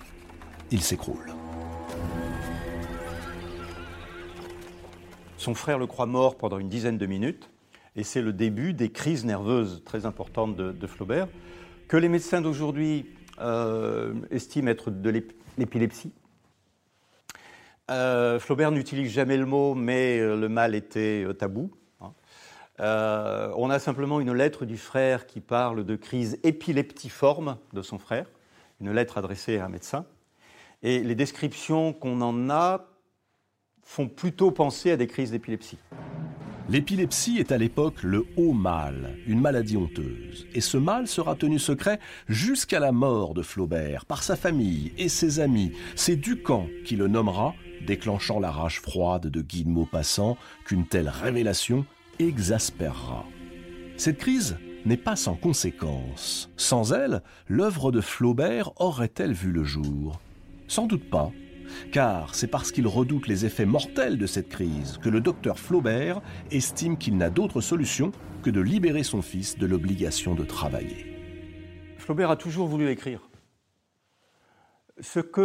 il 0.71 0.83
s'écroule. 0.83 1.35
Son 5.45 5.55
frère 5.55 5.79
le 5.79 5.87
croit 5.87 6.07
mort 6.07 6.39
pendant 6.39 6.59
une 6.59 6.71
dizaine 6.71 6.97
de 6.97 7.05
minutes, 7.05 7.51
et 7.97 8.03
c'est 8.03 8.23
le 8.23 8.33
début 8.33 8.73
des 8.73 8.91
crises 8.91 9.27
nerveuses 9.27 9.83
très 9.85 10.07
importantes 10.07 10.57
de, 10.57 10.87
Flaubert, 10.87 11.29
que 11.87 11.99
les 11.99 12.09
médecins 12.09 12.41
d'aujourd'hui 12.41 13.05
euh, 13.43 14.15
estiment 14.31 14.71
être 14.71 14.91
de 14.91 15.23
l'épilepsie. 15.59 16.15
Euh, 17.91 18.39
Flaubert 18.41 18.71
n'utilise 18.71 19.13
jamais 19.13 19.37
le 19.37 19.45
mot, 19.45 19.75
mais 19.75 20.19
euh, 20.19 20.35
le 20.35 20.49
mal 20.49 20.75
était 20.75 21.27
tabou. 21.39 21.71
Hein. 22.01 22.15
on 22.79 23.69
a 23.69 23.79
simplement 23.79 24.21
une 24.21 24.33
lettre 24.33 24.65
du 24.65 24.79
frère 24.79 25.27
qui 25.27 25.41
parle 25.41 25.85
de 25.85 25.95
crise 25.95 26.39
épileptiforme 26.43 27.59
de 27.75 27.83
son 27.83 27.99
frère, 27.99 28.31
une 28.81 28.93
lettre 28.93 29.19
adressée 29.19 29.59
à 29.59 29.67
un 29.67 29.69
médecin. 29.69 30.07
Et 30.83 31.01
les 31.01 31.15
descriptions 31.15 31.93
qu'on 31.93 32.23
en 32.23 32.49
a 32.49 32.94
font 33.85 34.09
plutôt 34.09 34.51
penser 34.51 34.91
à 34.91 34.97
des 34.97 35.07
crises 35.07 35.31
d'épilepsie. 35.31 35.79
L'épilepsie 36.71 37.39
est 37.39 37.53
à 37.53 37.59
l'époque 37.59 38.03
le 38.03 38.25
haut 38.37 38.55
mal, 38.55 39.19
une 39.27 39.41
maladie 39.41 39.77
honteuse. 39.77 40.47
Et 40.55 40.63
ce 40.63 40.79
mal 40.79 41.07
sera 41.07 41.35
tenu 41.35 41.59
secret 41.59 42.01
jusqu'à 42.27 42.81
la 42.81 42.91
mort 42.91 43.35
de 43.35 43.43
Flaubert 43.43 44.07
par 44.07 44.23
sa 44.23 44.35
famille 44.35 44.93
et 44.97 45.11
ses 45.11 45.41
amis. 45.41 45.73
C'est 45.95 46.17
Ducamp 46.17 46.67
qui 46.87 46.97
le 46.97 47.07
nommera, 47.07 47.55
déclenchant 47.87 48.41
la 48.41 48.51
rage 48.51 48.81
froide 48.81 49.27
de 49.27 49.43
Guy 49.43 49.65
de 49.65 49.69
Maupassant 49.69 50.39
qu'une 50.65 50.87
telle 50.87 51.11
révélation 51.11 51.85
exaspérera. 52.19 53.27
Cette 53.99 54.19
crise 54.19 54.57
n'est 54.87 54.97
pas 54.97 55.17
sans 55.17 55.35
conséquences. 55.35 56.51
Sans 56.57 56.95
elle, 56.95 57.23
l'œuvre 57.47 57.93
de 57.93 58.01
Flaubert 58.01 58.73
aurait-elle 58.77 59.35
vu 59.35 59.53
le 59.53 59.65
jour? 59.65 60.19
Sans 60.67 60.87
doute 60.87 61.11
pas 61.11 61.31
car 61.93 62.35
c'est 62.35 62.47
parce 62.47 62.73
qu'il 62.73 62.87
redoute 62.87 63.27
les 63.27 63.47
effets 63.47 63.67
mortels 63.67 64.19
de 64.19 64.27
cette 64.27 64.49
crise 64.49 64.99
que 65.03 65.09
le 65.09 65.21
docteur 65.21 65.59
Flaubert 65.59 66.21
estime 66.51 66.97
qu'il 66.99 67.17
n'a 67.17 67.31
d'autre 67.31 67.61
solution 67.61 68.13
que 68.43 68.51
de 68.51 68.61
libérer 68.61 69.03
son 69.03 69.23
fils 69.23 69.59
de 69.59 69.67
l'obligation 69.67 70.35
de 70.35 70.45
travailler. 70.45 71.15
Flaubert 71.99 72.31
a 72.31 72.37
toujours 72.37 72.67
voulu 72.67 72.91
écrire. 72.91 73.29
Ce 75.01 75.21
que 75.21 75.41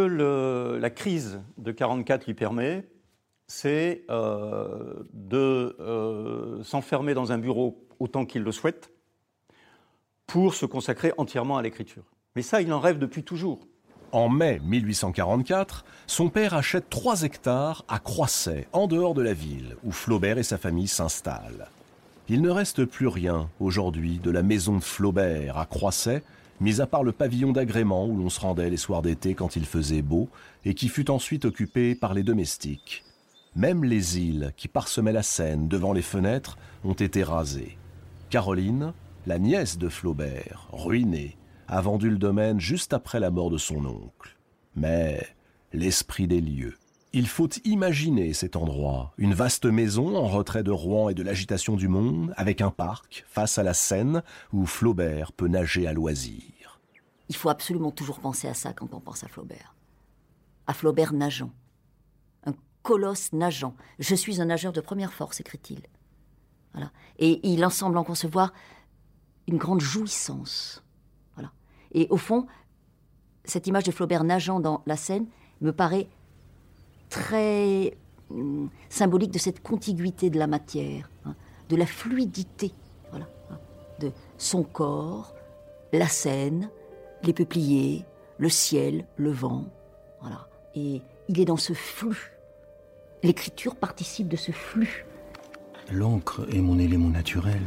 la 0.78 0.90
crise 0.90 1.40
de 1.58 1.70
1944 1.70 2.26
lui 2.26 2.34
permet, 2.34 2.88
c'est 3.46 4.04
euh, 4.10 5.02
de 5.12 5.76
euh, 5.80 6.62
s'enfermer 6.62 7.14
dans 7.14 7.32
un 7.32 7.38
bureau 7.38 7.84
autant 7.98 8.24
qu'il 8.24 8.42
le 8.42 8.52
souhaite 8.52 8.92
pour 10.26 10.54
se 10.54 10.66
consacrer 10.66 11.12
entièrement 11.18 11.56
à 11.56 11.62
l'écriture. 11.62 12.04
Mais 12.36 12.42
ça, 12.42 12.62
il 12.62 12.72
en 12.72 12.78
rêve 12.78 12.98
depuis 12.98 13.24
toujours. 13.24 13.66
En 14.12 14.28
mai 14.28 14.60
1844, 14.64 15.84
son 16.08 16.30
père 16.30 16.54
achète 16.54 16.90
3 16.90 17.22
hectares 17.22 17.84
à 17.88 18.00
Croisset, 18.00 18.66
en 18.72 18.88
dehors 18.88 19.14
de 19.14 19.22
la 19.22 19.34
ville, 19.34 19.76
où 19.84 19.92
Flaubert 19.92 20.36
et 20.36 20.42
sa 20.42 20.58
famille 20.58 20.88
s'installent. 20.88 21.68
Il 22.28 22.42
ne 22.42 22.50
reste 22.50 22.84
plus 22.84 23.06
rien 23.06 23.48
aujourd'hui 23.60 24.18
de 24.18 24.32
la 24.32 24.42
maison 24.42 24.76
de 24.78 24.82
Flaubert 24.82 25.58
à 25.58 25.66
Croisset, 25.66 26.24
mis 26.60 26.80
à 26.80 26.86
part 26.86 27.04
le 27.04 27.12
pavillon 27.12 27.52
d'agrément 27.52 28.06
où 28.06 28.16
l'on 28.16 28.30
se 28.30 28.40
rendait 28.40 28.68
les 28.68 28.76
soirs 28.76 29.02
d'été 29.02 29.34
quand 29.34 29.54
il 29.54 29.64
faisait 29.64 30.02
beau, 30.02 30.28
et 30.64 30.74
qui 30.74 30.88
fut 30.88 31.10
ensuite 31.10 31.44
occupé 31.44 31.94
par 31.94 32.12
les 32.12 32.24
domestiques. 32.24 33.04
Même 33.54 33.84
les 33.84 34.18
îles 34.18 34.52
qui 34.56 34.66
parsemaient 34.66 35.12
la 35.12 35.22
Seine 35.22 35.68
devant 35.68 35.92
les 35.92 36.02
fenêtres 36.02 36.58
ont 36.84 36.94
été 36.94 37.22
rasées. 37.22 37.78
Caroline, 38.28 38.92
la 39.26 39.38
nièce 39.38 39.78
de 39.78 39.88
Flaubert, 39.88 40.68
ruinée, 40.72 41.36
a 41.70 41.80
vendu 41.80 42.10
le 42.10 42.18
domaine 42.18 42.58
juste 42.60 42.92
après 42.92 43.20
la 43.20 43.30
mort 43.30 43.48
de 43.48 43.56
son 43.56 43.86
oncle. 43.86 44.36
Mais 44.74 45.24
l'esprit 45.72 46.26
des 46.26 46.40
lieux. 46.40 46.76
Il 47.12 47.28
faut 47.28 47.48
imaginer 47.64 48.32
cet 48.34 48.56
endroit, 48.56 49.12
une 49.18 49.34
vaste 49.34 49.66
maison 49.66 50.16
en 50.16 50.26
retrait 50.26 50.64
de 50.64 50.70
Rouen 50.72 51.08
et 51.08 51.14
de 51.14 51.22
l'agitation 51.22 51.76
du 51.76 51.88
monde, 51.88 52.34
avec 52.36 52.60
un 52.60 52.70
parc 52.70 53.24
face 53.28 53.56
à 53.56 53.62
la 53.62 53.74
Seine 53.74 54.22
où 54.52 54.66
Flaubert 54.66 55.32
peut 55.32 55.48
nager 55.48 55.86
à 55.86 55.92
loisir. 55.92 56.80
Il 57.28 57.36
faut 57.36 57.48
absolument 57.48 57.92
toujours 57.92 58.18
penser 58.18 58.48
à 58.48 58.54
ça 58.54 58.72
quand 58.72 58.92
on 58.92 59.00
pense 59.00 59.22
à 59.22 59.28
Flaubert. 59.28 59.74
À 60.66 60.74
Flaubert 60.74 61.12
nageant. 61.12 61.52
Un 62.46 62.52
colosse 62.82 63.32
nageant. 63.32 63.76
Je 64.00 64.14
suis 64.16 64.40
un 64.40 64.46
nageur 64.46 64.72
de 64.72 64.80
première 64.80 65.12
force, 65.12 65.40
écrit-il. 65.40 65.82
Voilà. 66.72 66.90
Et 67.18 67.40
il 67.48 67.64
en 67.64 67.70
semble 67.70 67.98
en 67.98 68.04
concevoir 68.04 68.52
une 69.46 69.58
grande 69.58 69.80
jouissance. 69.80 70.84
Et 71.92 72.06
au 72.10 72.16
fond, 72.16 72.46
cette 73.44 73.66
image 73.66 73.84
de 73.84 73.90
Flaubert 73.90 74.24
nageant 74.24 74.60
dans 74.60 74.82
la 74.86 74.96
Seine 74.96 75.26
me 75.60 75.72
paraît 75.72 76.08
très 77.08 77.96
hum, 78.30 78.70
symbolique 78.88 79.32
de 79.32 79.38
cette 79.38 79.62
contiguïté 79.62 80.30
de 80.30 80.38
la 80.38 80.46
matière, 80.46 81.10
hein, 81.24 81.34
de 81.68 81.76
la 81.76 81.86
fluidité 81.86 82.72
voilà, 83.10 83.26
hein, 83.50 83.58
de 83.98 84.12
son 84.38 84.62
corps, 84.62 85.34
la 85.92 86.06
Seine, 86.06 86.70
les 87.22 87.32
peupliers, 87.32 88.04
le 88.38 88.48
ciel, 88.48 89.06
le 89.16 89.30
vent. 89.30 89.66
Voilà. 90.20 90.48
Et 90.74 91.02
il 91.28 91.40
est 91.40 91.44
dans 91.44 91.56
ce 91.56 91.72
flux. 91.72 92.32
L'écriture 93.22 93.76
participe 93.76 94.28
de 94.28 94.36
ce 94.36 94.52
flux. 94.52 95.04
L'encre 95.92 96.46
est 96.50 96.60
mon 96.60 96.78
élément 96.78 97.08
naturel 97.08 97.60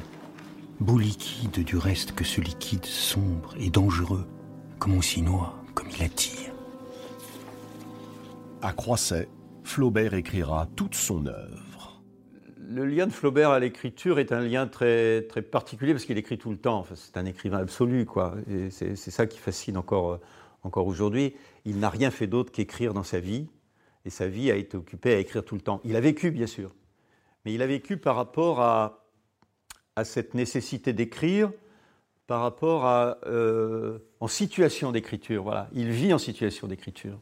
beau 0.79 0.97
liquide 0.97 1.63
du 1.63 1.77
reste 1.77 2.13
que 2.13 2.23
ce 2.23 2.41
liquide 2.41 2.85
sombre 2.85 3.53
et 3.59 3.69
dangereux, 3.69 4.25
comme 4.79 4.93
on 4.93 5.01
s'y 5.01 5.21
noie, 5.21 5.55
comme 5.73 5.87
il 5.95 6.03
attire. 6.03 6.51
À 8.61 8.73
Croisset, 8.73 9.27
Flaubert 9.63 10.13
écrira 10.13 10.67
toute 10.75 10.95
son 10.95 11.25
œuvre. 11.27 12.01
Le 12.69 12.85
lien 12.85 13.07
de 13.07 13.11
Flaubert 13.11 13.51
à 13.51 13.59
l'écriture 13.59 14.19
est 14.19 14.31
un 14.31 14.39
lien 14.39 14.67
très, 14.67 15.23
très 15.23 15.41
particulier 15.41 15.93
parce 15.93 16.05
qu'il 16.05 16.17
écrit 16.17 16.37
tout 16.37 16.49
le 16.49 16.57
temps. 16.57 16.79
Enfin, 16.79 16.95
c'est 16.95 17.17
un 17.17 17.25
écrivain 17.25 17.59
absolu, 17.59 18.05
quoi. 18.05 18.35
Et 18.49 18.69
c'est, 18.69 18.95
ça 18.95 19.27
qui 19.27 19.37
fascine 19.37 19.77
encore, 19.77 20.19
encore 20.63 20.87
aujourd'hui. 20.87 21.35
Il 21.65 21.79
n'a 21.79 21.89
rien 21.89 22.09
fait 22.09 22.25
d'autre 22.25 22.51
qu'écrire 22.51 22.93
dans 22.93 23.03
sa 23.03 23.19
vie. 23.19 23.47
Et 24.05 24.09
sa 24.09 24.27
vie 24.27 24.49
a 24.49 24.55
été 24.55 24.77
occupée 24.77 25.13
à 25.13 25.19
écrire 25.19 25.43
tout 25.43 25.55
le 25.55 25.61
temps. 25.61 25.81
Il 25.83 25.95
a 25.95 26.01
vécu, 26.01 26.31
bien 26.31 26.47
sûr. 26.47 26.73
Mais 27.45 27.53
il 27.53 27.61
a 27.61 27.67
vécu 27.67 27.97
par 27.97 28.15
rapport 28.15 28.61
à 28.61 29.02
à 29.95 30.05
cette 30.05 30.33
nécessité 30.33 30.93
d'écrire 30.93 31.51
par 32.27 32.41
rapport 32.41 32.85
à 32.85 33.17
euh, 33.25 33.99
en 34.19 34.27
situation 34.27 34.91
d'écriture. 34.91 35.43
Voilà, 35.43 35.69
il 35.73 35.91
vit 35.91 36.13
en 36.13 36.17
situation 36.17 36.67
d'écriture. 36.67 37.19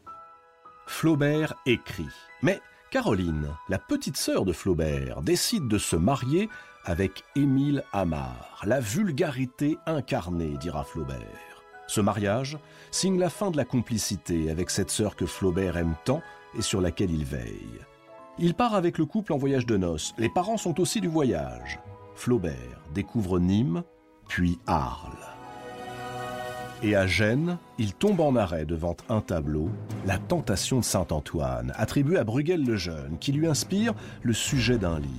Flaubert 0.86 1.54
écrit, 1.66 2.08
mais 2.42 2.60
Caroline, 2.90 3.48
la 3.68 3.78
petite 3.78 4.16
sœur 4.16 4.44
de 4.44 4.52
Flaubert, 4.52 5.22
décide 5.22 5.68
de 5.68 5.78
se 5.78 5.96
marier 5.96 6.48
avec 6.84 7.24
Émile 7.36 7.84
Amar, 7.92 8.62
la 8.66 8.80
vulgarité 8.80 9.78
incarnée, 9.86 10.56
dira 10.58 10.84
Flaubert. 10.84 11.62
Ce 11.86 12.00
mariage 12.00 12.58
signe 12.90 13.18
la 13.18 13.30
fin 13.30 13.50
de 13.50 13.56
la 13.56 13.64
complicité 13.64 14.50
avec 14.50 14.70
cette 14.70 14.90
sœur 14.90 15.14
que 15.16 15.26
Flaubert 15.26 15.76
aime 15.76 15.94
tant 16.04 16.22
et 16.56 16.62
sur 16.62 16.80
laquelle 16.80 17.10
il 17.10 17.24
veille. 17.24 17.80
Il 18.38 18.54
part 18.54 18.74
avec 18.74 18.98
le 18.98 19.06
couple 19.06 19.32
en 19.32 19.38
voyage 19.38 19.66
de 19.66 19.76
noces. 19.76 20.14
Les 20.18 20.28
parents 20.28 20.56
sont 20.56 20.80
aussi 20.80 21.00
du 21.00 21.08
voyage. 21.08 21.80
Flaubert 22.14 22.80
découvre 22.94 23.38
Nîmes, 23.38 23.82
puis 24.28 24.58
Arles. 24.66 25.10
Et 26.82 26.96
à 26.96 27.06
Gênes, 27.06 27.58
il 27.78 27.94
tombe 27.94 28.20
en 28.20 28.34
arrêt 28.34 28.64
devant 28.64 28.96
un 29.08 29.20
tableau, 29.20 29.68
La 30.04 30.18
Tentation 30.18 30.80
de 30.80 30.84
Saint 30.84 31.06
Antoine, 31.10 31.72
attribué 31.76 32.18
à 32.18 32.24
Bruegel 32.24 32.64
le 32.64 32.76
Jeune, 32.76 33.18
qui 33.20 33.30
lui 33.30 33.46
inspire 33.46 33.94
le 34.22 34.32
sujet 34.32 34.78
d'un 34.78 34.98
livre. 34.98 35.12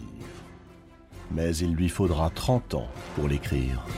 Mais 1.32 1.56
il 1.56 1.74
lui 1.74 1.90
faudra 1.90 2.30
30 2.30 2.74
ans 2.74 2.90
pour 3.16 3.30
l'écrire.« 3.30 3.86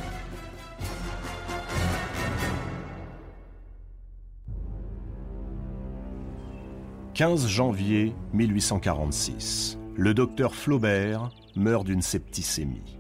15 7.16 7.48
janvier 7.48 8.14
1846. 8.34 9.80
Le 9.96 10.14
docteur 10.14 10.54
Flaubert 10.54 11.32
meurt 11.56 11.86
d'une 11.86 12.02
septicémie. 12.02 13.00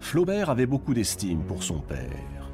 Flaubert 0.00 0.50
avait 0.50 0.66
beaucoup 0.66 0.94
d'estime 0.94 1.44
pour 1.44 1.62
son 1.62 1.80
père. 1.80 2.50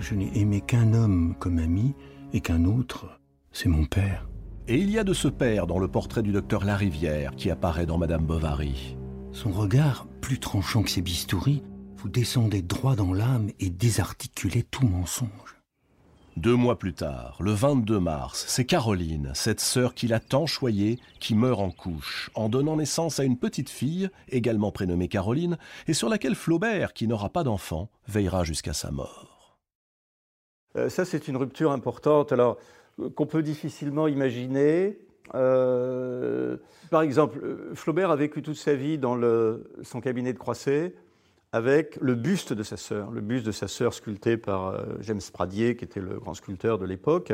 Je 0.00 0.14
n'ai 0.14 0.38
aimé 0.38 0.60
qu'un 0.60 0.94
homme 0.94 1.34
comme 1.38 1.58
ami 1.58 1.94
et 2.32 2.40
qu'un 2.40 2.64
autre, 2.64 3.20
c'est 3.52 3.68
mon 3.68 3.84
père. 3.84 4.28
Et 4.68 4.76
il 4.76 4.90
y 4.90 4.98
a 4.98 5.04
de 5.04 5.12
ce 5.12 5.28
père 5.28 5.66
dans 5.66 5.78
le 5.78 5.88
portrait 5.88 6.22
du 6.22 6.32
docteur 6.32 6.64
Larivière 6.64 7.34
qui 7.36 7.50
apparaît 7.50 7.86
dans 7.86 7.98
Madame 7.98 8.24
Bovary. 8.24 8.96
Son 9.32 9.50
regard, 9.50 10.06
plus 10.20 10.38
tranchant 10.38 10.82
que 10.82 10.90
ses 10.90 11.02
bistouris, 11.02 11.62
vous 11.96 12.08
descendait 12.08 12.62
droit 12.62 12.94
dans 12.94 13.12
l'âme 13.12 13.50
et 13.60 13.70
désarticulait 13.70 14.64
tout 14.70 14.86
mensonge. 14.86 15.51
Deux 16.38 16.56
mois 16.56 16.78
plus 16.78 16.94
tard, 16.94 17.36
le 17.40 17.52
22 17.52 18.00
mars, 18.00 18.46
c'est 18.48 18.64
Caroline, 18.64 19.32
cette 19.34 19.60
sœur 19.60 19.92
qu'il 19.92 20.14
a 20.14 20.18
tant 20.18 20.46
choyée, 20.46 20.98
qui 21.20 21.34
meurt 21.34 21.60
en 21.60 21.70
couche, 21.70 22.30
en 22.34 22.48
donnant 22.48 22.76
naissance 22.76 23.20
à 23.20 23.24
une 23.24 23.36
petite 23.36 23.68
fille, 23.68 24.08
également 24.30 24.72
prénommée 24.72 25.08
Caroline, 25.08 25.58
et 25.88 25.92
sur 25.92 26.08
laquelle 26.08 26.34
Flaubert, 26.34 26.94
qui 26.94 27.06
n'aura 27.06 27.28
pas 27.28 27.44
d'enfant, 27.44 27.90
veillera 28.08 28.44
jusqu'à 28.44 28.72
sa 28.72 28.90
mort. 28.90 29.58
Euh, 30.76 30.88
ça, 30.88 31.04
c'est 31.04 31.28
une 31.28 31.36
rupture 31.36 31.70
importante, 31.70 32.32
alors 32.32 32.56
euh, 32.98 33.10
qu'on 33.10 33.26
peut 33.26 33.42
difficilement 33.42 34.08
imaginer. 34.08 34.98
Euh, 35.34 36.56
par 36.90 37.02
exemple, 37.02 37.40
Flaubert 37.74 38.10
a 38.10 38.16
vécu 38.16 38.40
toute 38.40 38.56
sa 38.56 38.74
vie 38.74 38.96
dans 38.96 39.20
son 39.82 40.00
cabinet 40.00 40.32
de 40.32 40.38
Croisset 40.38 40.94
avec 41.52 41.98
le 42.00 42.14
buste 42.14 42.52
de 42.52 42.62
sa 42.62 42.76
sœur, 42.76 43.10
le 43.10 43.20
buste 43.20 43.44
de 43.46 43.52
sa 43.52 43.68
sœur 43.68 43.92
sculpté 43.92 44.36
par 44.36 44.68
euh, 44.68 44.84
James 45.00 45.20
Pradier, 45.32 45.76
qui 45.76 45.84
était 45.84 46.00
le 46.00 46.18
grand 46.18 46.34
sculpteur 46.34 46.78
de 46.78 46.86
l'époque. 46.86 47.32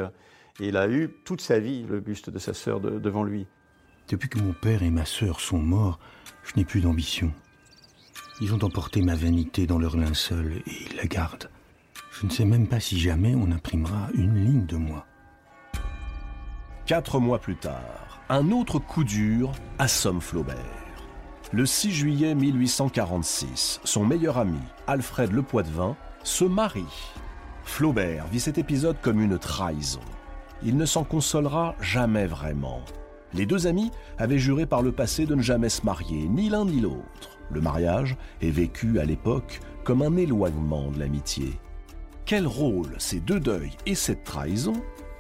Et 0.61 0.69
il 0.69 0.77
a 0.77 0.89
eu 0.89 1.15
toute 1.25 1.41
sa 1.41 1.61
vie 1.61 1.85
le 1.89 2.01
buste 2.01 2.31
de 2.31 2.39
sa 2.39 2.53
sœur 2.53 2.81
devant 2.81 3.23
lui. 3.23 3.47
Depuis 4.09 4.29
que 4.29 4.39
mon 4.39 4.53
père 4.53 4.83
et 4.83 4.91
ma 4.91 5.05
sœur 5.05 5.41
sont 5.41 5.59
morts, 5.59 6.01
je 6.43 6.55
n'ai 6.57 6.65
plus 6.65 6.81
d'ambition. 6.81 7.33
Ils 8.41 8.55
ont 8.55 8.65
emporté 8.65 9.03
ma 9.03 9.15
vanité 9.15 9.67
dans 9.67 9.79
leur 9.79 9.97
linceul 9.97 10.63
et 10.67 10.73
ils 10.91 10.97
la 10.97 11.07
gardent. 11.07 11.51
Je 12.11 12.27
ne 12.27 12.31
sais 12.31 12.45
même 12.45 12.67
pas 12.67 12.81
si 12.81 12.99
jamais 12.99 13.35
on 13.37 13.53
imprimera 13.53 14.09
une 14.15 14.35
ligne 14.35 14.67
de 14.67 14.77
moi. 14.77 15.07
Quatre 16.87 17.21
mois 17.21 17.39
plus 17.39 17.57
tard, 17.57 18.21
un 18.29 18.51
autre 18.51 18.79
coup 18.79 19.05
dur 19.05 19.53
assomme 19.79 20.21
Flaubert. 20.21 20.78
Le 21.51 21.65
6 21.65 21.93
juillet 21.93 22.35
1846, 22.35 23.81
son 23.83 24.05
meilleur 24.05 24.37
ami, 24.37 24.61
Alfred 24.87 25.33
Le 25.33 25.41
Poitvin, 25.41 25.97
se 26.23 26.45
marie. 26.45 26.85
Flaubert 27.65 28.27
vit 28.27 28.41
cet 28.41 28.59
épisode 28.59 28.99
comme 29.01 29.19
une 29.19 29.39
trahison. 29.39 30.03
Il 30.63 30.77
ne 30.77 30.85
s'en 30.85 31.05
consolera 31.05 31.75
jamais 31.81 32.27
vraiment. 32.27 32.83
Les 33.33 33.47
deux 33.47 33.67
amis 33.67 33.91
avaient 34.19 34.39
juré 34.39 34.67
par 34.67 34.83
le 34.83 34.93
passé 34.93 35.25
de 35.25 35.35
ne 35.35 35.41
jamais 35.41 35.71
se 35.71 35.87
marier, 35.87 36.29
ni 36.29 36.51
l'un 36.51 36.67
ni 36.67 36.81
l'autre. 36.83 37.39
Le 37.51 37.63
mariage 37.63 38.19
est 38.43 38.51
vécu 38.51 39.01
à 39.01 39.07
l'époque 39.07 39.61
comme 39.85 40.03
un 40.03 40.19
éloignement 40.19 40.91
de 40.91 40.99
l'amitié. 40.99 41.59
Quel 42.27 42.47
rôle 42.47 42.95
ces 42.99 43.21
deux 43.21 43.41
deuils 43.41 43.77
et 43.87 43.95
cette 43.95 44.23
trahison 44.23 44.75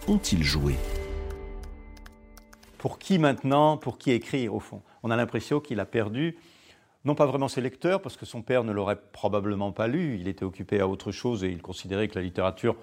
ont-ils 0.08 0.44
joué? 0.44 0.74
Pour 2.76 2.98
qui 2.98 3.18
maintenant? 3.18 3.78
Pour 3.78 3.96
qui 3.96 4.10
écrire 4.10 4.54
au 4.54 4.60
fond? 4.60 4.82
On 5.02 5.10
a 5.10 5.16
l'impression 5.16 5.60
qu'il 5.60 5.80
a 5.80 5.86
perdu, 5.86 6.36
non 7.04 7.14
pas 7.14 7.26
vraiment 7.26 7.48
ses 7.48 7.60
lecteurs, 7.60 8.02
parce 8.02 8.16
que 8.16 8.26
son 8.26 8.42
père 8.42 8.64
ne 8.64 8.72
l'aurait 8.72 9.00
probablement 9.12 9.72
pas 9.72 9.86
lu, 9.86 10.18
il 10.20 10.28
était 10.28 10.44
occupé 10.44 10.80
à 10.80 10.88
autre 10.88 11.12
chose 11.12 11.44
et 11.44 11.48
il 11.48 11.62
considérait 11.62 12.08
que 12.08 12.16
la 12.16 12.22
littérature 12.22 12.76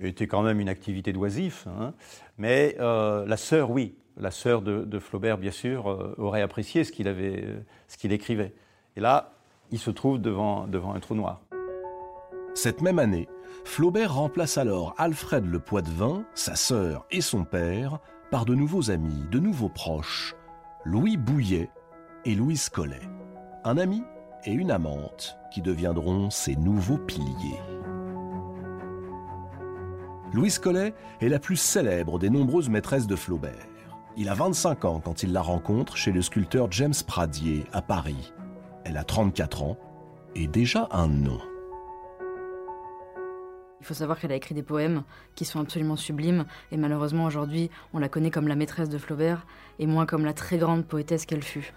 était 0.00 0.26
quand 0.26 0.42
même 0.42 0.60
une 0.60 0.68
activité 0.68 1.12
d'oisif, 1.12 1.66
hein. 1.66 1.92
mais 2.36 2.76
euh, 2.78 3.26
la 3.26 3.36
sœur, 3.36 3.70
oui, 3.70 3.96
la 4.16 4.30
sœur 4.30 4.62
de, 4.62 4.98
Flaubert, 4.98 5.38
bien 5.38 5.50
sûr, 5.50 5.90
euh, 5.90 6.14
aurait 6.18 6.42
apprécié 6.42 6.84
ce 6.84 6.92
qu'il 6.92 7.08
avait, 7.08 7.44
ce 7.88 7.96
qu'il 7.96 8.12
écrivait. 8.12 8.54
Et 8.96 9.00
là, 9.00 9.32
il 9.70 9.78
se 9.78 9.90
trouve 9.90 10.20
devant, 10.20 10.66
devant 10.66 10.94
un 10.94 11.00
trou 11.00 11.14
noir. 11.14 11.40
Cette 12.54 12.80
même 12.80 12.98
année, 12.98 13.28
Flaubert 13.64 14.14
remplace 14.14 14.58
alors 14.58 14.94
Alfred 14.98 15.44
Le 15.44 15.60
Poitvin, 15.60 16.24
sa 16.34 16.56
sœur 16.56 17.06
et 17.10 17.20
son 17.20 17.44
père 17.44 17.98
par 18.30 18.44
de 18.44 18.54
nouveaux 18.54 18.90
amis, 18.90 19.24
de 19.30 19.38
nouveaux 19.38 19.68
proches, 19.68 20.34
Louis 20.84 21.16
Bouillet 21.16 21.70
et 22.24 22.36
Louise 22.36 22.68
Collet, 22.68 23.02
un 23.64 23.78
ami 23.78 24.04
et 24.44 24.52
une 24.52 24.70
amante 24.70 25.36
qui 25.52 25.60
deviendront 25.60 26.30
ses 26.30 26.54
nouveaux 26.54 26.98
piliers. 26.98 27.60
Louise 30.32 30.60
Collet 30.60 30.94
est 31.20 31.28
la 31.28 31.40
plus 31.40 31.56
célèbre 31.56 32.20
des 32.20 32.30
nombreuses 32.30 32.68
maîtresses 32.68 33.08
de 33.08 33.16
Flaubert. 33.16 33.66
Il 34.16 34.28
a 34.28 34.34
25 34.34 34.84
ans 34.84 35.00
quand 35.00 35.24
il 35.24 35.32
la 35.32 35.42
rencontre 35.42 35.96
chez 35.96 36.12
le 36.12 36.22
sculpteur 36.22 36.70
James 36.70 36.94
Pradier 37.06 37.64
à 37.72 37.82
Paris. 37.82 38.32
Elle 38.84 38.98
a 38.98 39.04
34 39.04 39.64
ans 39.64 39.76
et 40.36 40.46
déjà 40.46 40.86
un 40.92 41.08
nom. 41.08 41.40
Il 43.80 43.86
faut 43.86 43.94
savoir 43.94 44.18
qu'elle 44.18 44.32
a 44.32 44.36
écrit 44.36 44.54
des 44.54 44.62
poèmes 44.62 45.04
qui 45.34 45.44
sont 45.44 45.60
absolument 45.60 45.96
sublimes, 45.96 46.44
et 46.72 46.76
malheureusement 46.76 47.24
aujourd'hui, 47.24 47.70
on 47.92 47.98
la 47.98 48.08
connaît 48.08 48.30
comme 48.30 48.48
la 48.48 48.56
maîtresse 48.56 48.88
de 48.88 48.98
Flaubert, 48.98 49.46
et 49.78 49.86
moins 49.86 50.06
comme 50.06 50.24
la 50.24 50.32
très 50.32 50.58
grande 50.58 50.84
poétesse 50.84 51.26
qu'elle 51.26 51.44
fut. 51.44 51.72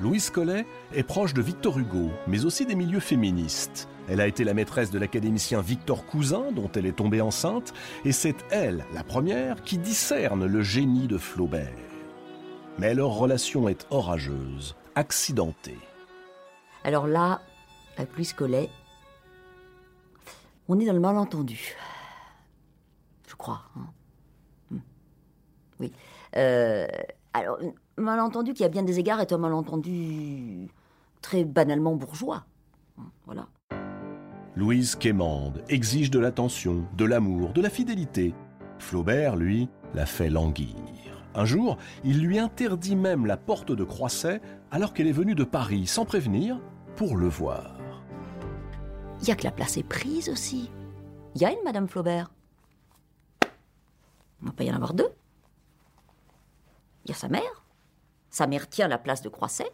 Louise 0.00 0.30
Collet 0.30 0.64
est 0.94 1.02
proche 1.02 1.34
de 1.34 1.42
Victor 1.42 1.78
Hugo, 1.78 2.10
mais 2.28 2.44
aussi 2.44 2.66
des 2.66 2.76
milieux 2.76 3.00
féministes. 3.00 3.88
Elle 4.08 4.20
a 4.20 4.28
été 4.28 4.44
la 4.44 4.54
maîtresse 4.54 4.90
de 4.90 4.98
l'académicien 4.98 5.60
Victor 5.60 6.06
Cousin, 6.06 6.52
dont 6.52 6.70
elle 6.76 6.86
est 6.86 6.96
tombée 6.96 7.20
enceinte, 7.20 7.74
et 8.04 8.12
c'est 8.12 8.36
elle, 8.50 8.84
la 8.94 9.02
première, 9.02 9.62
qui 9.62 9.76
discerne 9.76 10.46
le 10.46 10.62
génie 10.62 11.08
de 11.08 11.18
Flaubert. 11.18 11.72
Mais 12.78 12.94
leur 12.94 13.10
relation 13.10 13.68
est 13.68 13.86
orageuse, 13.90 14.76
accidentée. 14.94 15.78
Alors 16.84 17.08
là, 17.08 17.40
avec 17.96 18.14
Louise 18.14 18.34
Collet, 18.34 18.70
on 20.68 20.78
est 20.78 20.84
dans 20.84 20.92
le 20.92 21.00
malentendu. 21.00 21.74
Je 23.26 23.34
crois. 23.34 23.62
Hein. 23.76 23.86
Hmm. 24.70 24.80
Oui. 25.80 25.92
Euh, 26.36 26.86
alors, 27.32 27.58
malentendu 27.96 28.52
qui 28.52 28.64
a 28.64 28.68
bien 28.68 28.82
des 28.82 28.98
égards 28.98 29.20
est 29.20 29.32
un 29.32 29.38
malentendu 29.38 30.68
très 31.22 31.44
banalement 31.44 31.94
bourgeois. 31.94 32.44
Hein, 32.98 33.10
voilà. 33.26 33.48
Louise 34.56 34.96
Quémande 34.96 35.62
exige 35.68 36.10
de 36.10 36.18
l'attention, 36.18 36.84
de 36.96 37.04
l'amour, 37.04 37.52
de 37.52 37.62
la 37.62 37.70
fidélité. 37.70 38.34
Flaubert, 38.78 39.36
lui, 39.36 39.68
la 39.94 40.04
fait 40.04 40.30
languir. 40.30 40.74
Un 41.34 41.44
jour, 41.44 41.78
il 42.04 42.20
lui 42.20 42.38
interdit 42.38 42.96
même 42.96 43.26
la 43.26 43.36
porte 43.36 43.70
de 43.70 43.84
Croisset 43.84 44.40
alors 44.70 44.92
qu'elle 44.92 45.06
est 45.06 45.12
venue 45.12 45.34
de 45.36 45.44
Paris 45.44 45.86
sans 45.86 46.04
prévenir 46.04 46.60
pour 46.96 47.16
le 47.16 47.28
voir. 47.28 47.77
Il 49.20 49.28
y 49.28 49.30
a 49.30 49.36
que 49.36 49.44
la 49.44 49.50
place 49.50 49.76
est 49.76 49.82
prise 49.82 50.28
aussi. 50.28 50.70
Il 51.34 51.42
y 51.42 51.44
a 51.44 51.52
une 51.52 51.62
Madame 51.64 51.88
Flaubert. 51.88 52.30
On 54.42 54.46
va 54.46 54.52
pas 54.52 54.64
y 54.64 54.70
en 54.70 54.76
avoir 54.76 54.94
deux. 54.94 55.08
Il 57.04 57.10
y 57.10 57.12
a 57.12 57.16
sa 57.16 57.28
mère. 57.28 57.64
Sa 58.30 58.46
mère 58.46 58.68
tient 58.68 58.88
la 58.88 58.98
place 58.98 59.22
de 59.22 59.28
Croisset. 59.28 59.70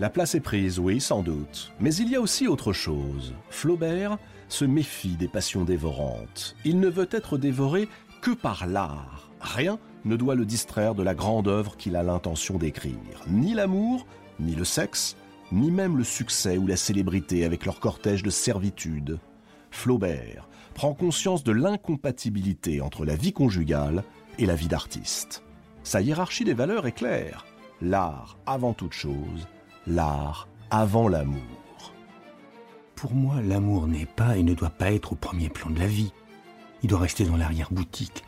La 0.00 0.10
place 0.10 0.34
est 0.34 0.40
prise, 0.40 0.78
oui, 0.78 1.00
sans 1.00 1.22
doute. 1.22 1.72
Mais 1.80 1.94
il 1.94 2.08
y 2.08 2.16
a 2.16 2.20
aussi 2.20 2.46
autre 2.46 2.72
chose. 2.72 3.34
Flaubert 3.50 4.18
se 4.48 4.64
méfie 4.64 5.16
des 5.16 5.28
passions 5.28 5.64
dévorantes. 5.64 6.54
Il 6.64 6.78
ne 6.80 6.88
veut 6.88 7.08
être 7.10 7.38
dévoré 7.38 7.88
que 8.20 8.30
par 8.30 8.66
l'art. 8.66 9.30
Rien 9.40 9.78
ne 10.04 10.16
doit 10.16 10.34
le 10.34 10.44
distraire 10.44 10.94
de 10.94 11.02
la 11.02 11.14
grande 11.14 11.48
œuvre 11.48 11.76
qu'il 11.76 11.96
a 11.96 12.02
l'intention 12.02 12.58
d'écrire. 12.58 13.24
Ni 13.28 13.54
l'amour, 13.54 14.06
ni 14.40 14.54
le 14.54 14.64
sexe, 14.64 15.16
ni 15.52 15.70
même 15.70 15.96
le 15.96 16.04
succès 16.04 16.58
ou 16.58 16.66
la 16.66 16.76
célébrité 16.76 17.44
avec 17.44 17.64
leur 17.64 17.80
cortège 17.80 18.22
de 18.22 18.30
servitude. 18.30 19.18
Flaubert 19.70 20.48
prend 20.74 20.94
conscience 20.94 21.44
de 21.44 21.52
l'incompatibilité 21.52 22.80
entre 22.80 23.04
la 23.04 23.16
vie 23.16 23.32
conjugale 23.32 24.04
et 24.38 24.46
la 24.46 24.54
vie 24.54 24.68
d'artiste. 24.68 25.42
Sa 25.82 26.00
hiérarchie 26.00 26.44
des 26.44 26.54
valeurs 26.54 26.86
est 26.86 26.92
claire. 26.92 27.46
L'art 27.80 28.38
avant 28.46 28.72
toute 28.72 28.92
chose, 28.92 29.48
l'art 29.86 30.48
avant 30.70 31.08
l'amour. 31.08 31.94
Pour 32.94 33.14
moi, 33.14 33.40
l'amour 33.40 33.86
n'est 33.86 34.06
pas 34.06 34.36
et 34.36 34.42
ne 34.42 34.54
doit 34.54 34.70
pas 34.70 34.92
être 34.92 35.12
au 35.12 35.16
premier 35.16 35.48
plan 35.48 35.70
de 35.70 35.78
la 35.78 35.86
vie. 35.86 36.12
Il 36.82 36.88
doit 36.88 36.98
rester 36.98 37.24
dans 37.24 37.36
l'arrière-boutique. 37.36 38.24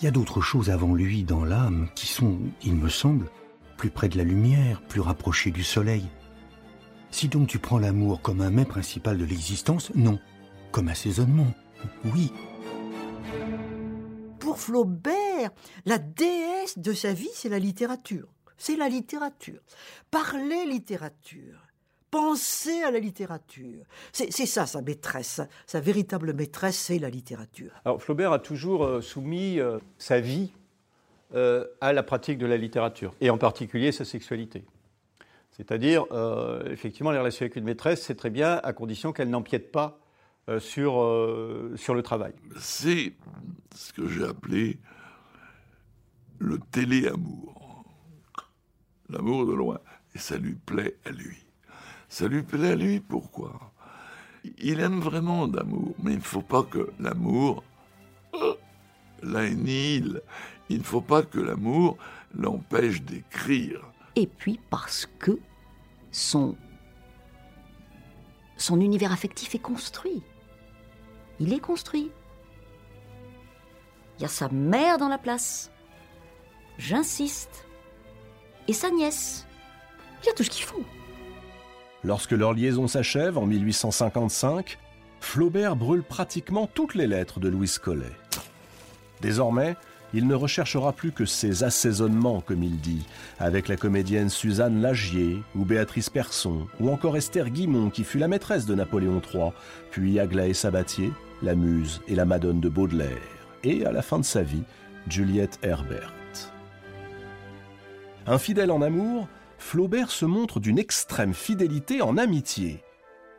Il 0.00 0.04
y 0.04 0.08
a 0.08 0.10
d'autres 0.10 0.40
choses 0.40 0.70
avant 0.70 0.94
lui 0.94 1.22
dans 1.22 1.44
l'âme 1.44 1.88
qui 1.94 2.06
sont, 2.06 2.38
il 2.62 2.74
me 2.74 2.88
semble, 2.88 3.30
plus 3.76 3.90
près 3.90 4.08
de 4.08 4.18
la 4.18 4.24
lumière, 4.24 4.82
plus 4.82 5.00
rapproché 5.00 5.50
du 5.50 5.62
soleil. 5.62 6.04
Si 7.14 7.28
donc 7.28 7.46
tu 7.46 7.60
prends 7.60 7.78
l'amour 7.78 8.20
comme 8.22 8.40
un 8.40 8.50
mets 8.50 8.64
principal 8.64 9.16
de 9.16 9.24
l'existence, 9.24 9.94
non, 9.94 10.18
comme 10.72 10.88
assaisonnement, 10.88 11.46
oui. 12.06 12.32
Pour 14.40 14.58
Flaubert, 14.58 15.52
la 15.86 15.98
déesse 15.98 16.76
de 16.76 16.92
sa 16.92 17.12
vie, 17.12 17.30
c'est 17.32 17.48
la 17.48 17.60
littérature. 17.60 18.26
C'est 18.58 18.74
la 18.74 18.88
littérature. 18.88 19.60
Parler 20.10 20.66
littérature. 20.66 21.60
Penser 22.10 22.82
à 22.82 22.90
la 22.90 22.98
littérature. 22.98 23.84
C'est 24.12 24.32
ça 24.32 24.66
sa 24.66 24.82
maîtresse. 24.82 25.40
Sa, 25.66 25.78
véritable 25.78 26.34
maîtresse, 26.34 26.76
c'est 26.76 26.98
la 26.98 27.10
littérature. 27.10 27.70
Alors 27.84 28.02
Flaubert 28.02 28.32
a 28.32 28.40
toujours 28.40 28.82
euh, 28.82 29.00
soumis 29.00 29.60
euh, 29.60 29.78
sa 29.98 30.18
vie 30.18 30.50
euh, 31.36 31.64
à 31.80 31.92
la 31.92 32.02
pratique 32.02 32.38
de 32.38 32.46
la 32.46 32.56
littérature, 32.56 33.14
et 33.20 33.30
en 33.30 33.38
particulier 33.38 33.92
sa 33.92 34.04
sexualité. 34.04 34.64
C'est-à-dire, 35.56 36.04
effectivement, 36.66 37.10
les 37.12 37.18
relations 37.18 37.44
avec 37.44 37.56
une 37.56 37.64
maîtresse, 37.64 38.02
c'est 38.02 38.16
très 38.16 38.30
bien, 38.30 38.60
à 38.64 38.72
condition 38.72 39.12
qu'elle 39.12 39.30
n'empiète 39.30 39.70
pas 39.70 40.00
sur, 40.58 40.94
sur 41.76 41.94
le 41.94 42.02
travail. 42.02 42.32
C'est 42.58 43.12
ce 43.74 43.92
que 43.92 44.08
j'ai 44.08 44.24
appelé 44.24 44.78
le 46.38 46.58
téléamour. 46.70 47.84
L'amour 49.08 49.46
de 49.46 49.52
loin. 49.52 49.78
Et 50.14 50.18
ça 50.18 50.36
lui 50.38 50.54
plaît 50.54 50.96
à 51.04 51.10
lui. 51.10 51.38
Ça 52.08 52.28
lui 52.28 52.42
plaît 52.42 52.72
à 52.72 52.76
lui, 52.76 53.00
pourquoi? 53.00 53.72
Il 54.58 54.80
aime 54.80 55.00
vraiment 55.00 55.48
d'amour, 55.48 55.94
mais 56.02 56.12
il 56.12 56.18
ne 56.18 56.22
faut 56.22 56.42
pas 56.42 56.62
que 56.62 56.90
l'amour 57.00 57.64
euh, 58.34 58.54
l'annihile. 59.22 60.20
Il 60.68 60.78
ne 60.78 60.84
faut 60.84 61.00
pas 61.00 61.22
que 61.22 61.40
l'amour 61.40 61.96
l'empêche 62.36 63.02
d'écrire. 63.02 63.80
Et 64.16 64.26
puis 64.26 64.60
parce 64.70 65.08
que 65.18 65.38
son, 66.12 66.56
son 68.56 68.80
univers 68.80 69.12
affectif 69.12 69.54
est 69.54 69.60
construit. 69.60 70.22
Il 71.40 71.52
est 71.52 71.60
construit. 71.60 72.10
Il 74.18 74.22
y 74.22 74.24
a 74.24 74.28
sa 74.28 74.48
mère 74.48 74.98
dans 74.98 75.08
la 75.08 75.18
place. 75.18 75.70
J'insiste. 76.78 77.66
Et 78.68 78.72
sa 78.72 78.90
nièce. 78.90 79.46
Il 80.22 80.26
y 80.26 80.28
a 80.30 80.32
tout 80.32 80.44
ce 80.44 80.50
qu'il 80.50 80.64
faut. 80.64 80.84
Lorsque 82.04 82.32
leur 82.32 82.52
liaison 82.52 82.86
s'achève 82.86 83.36
en 83.38 83.46
1855, 83.46 84.78
Flaubert 85.20 85.74
brûle 85.74 86.02
pratiquement 86.02 86.66
toutes 86.66 86.94
les 86.94 87.06
lettres 87.06 87.40
de 87.40 87.48
Louis 87.48 87.74
Collet. 87.82 88.12
Désormais, 89.20 89.74
il 90.14 90.28
ne 90.28 90.34
recherchera 90.34 90.92
plus 90.92 91.10
que 91.10 91.24
ses 91.24 91.64
assaisonnements, 91.64 92.40
comme 92.40 92.62
il 92.62 92.78
dit, 92.78 93.04
avec 93.40 93.66
la 93.66 93.76
comédienne 93.76 94.30
Suzanne 94.30 94.80
Lagier 94.80 95.42
ou 95.56 95.64
Béatrice 95.64 96.08
Persson, 96.08 96.68
ou 96.78 96.88
encore 96.88 97.16
Esther 97.16 97.50
Guimont 97.50 97.90
qui 97.90 98.04
fut 98.04 98.18
la 98.18 98.28
maîtresse 98.28 98.64
de 98.64 98.76
Napoléon 98.76 99.20
III, 99.20 99.50
puis 99.90 100.20
Aglaé 100.20 100.54
Sabatier, 100.54 101.12
la 101.42 101.56
muse 101.56 102.00
et 102.06 102.14
la 102.14 102.24
madone 102.24 102.60
de 102.60 102.68
Baudelaire, 102.68 103.18
et 103.64 103.84
à 103.84 103.90
la 103.90 104.02
fin 104.02 104.20
de 104.20 104.24
sa 104.24 104.42
vie, 104.42 104.62
Juliette 105.08 105.58
Herbert. 105.62 106.14
Infidèle 108.26 108.70
en 108.70 108.82
amour, 108.82 109.28
Flaubert 109.58 110.10
se 110.10 110.24
montre 110.24 110.60
d'une 110.60 110.78
extrême 110.78 111.34
fidélité 111.34 112.02
en 112.02 112.16
amitié, 112.18 112.84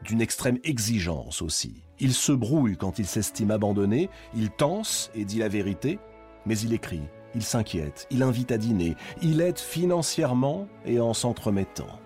d'une 0.04 0.22
extrême 0.22 0.60
exigence 0.64 1.42
aussi. 1.42 1.84
Il 2.00 2.14
se 2.14 2.34
brouille 2.34 2.76
quand 2.76 3.00
il 3.00 3.06
s'estime 3.06 3.52
abandonné, 3.52 4.10
il 4.36 4.50
tense 4.50 5.10
et 5.16 5.24
dit 5.24 5.40
la 5.40 5.48
vérité, 5.48 6.00
mais 6.46 6.58
il 6.60 6.74
écrit, 6.74 7.04
il 7.34 7.44
s'inquiète, 7.44 8.08
il 8.12 8.24
invite 8.24 8.52
à 8.52 8.58
dîner, 8.58 8.96
il 9.22 9.42
aide 9.42 9.60
financièrement 9.60 10.68
et 10.86 11.00
en 11.00 11.14
s'entremettant. 11.14 12.00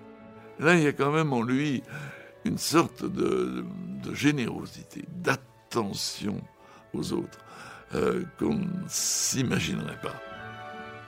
Là, 0.59 0.75
il 0.75 0.83
y 0.83 0.87
a 0.87 0.93
quand 0.93 1.11
même 1.11 1.31
en 1.31 1.41
lui 1.41 1.83
une 2.45 2.57
sorte 2.57 3.05
de, 3.05 3.65
générosité, 4.13 5.05
d'attention 5.09 6.41
aux 6.93 7.13
autres 7.13 7.39
euh, 7.95 8.23
qu'on 8.37 8.55
ne 8.55 8.65
s'imaginerait 8.87 9.99
pas. 10.01 10.15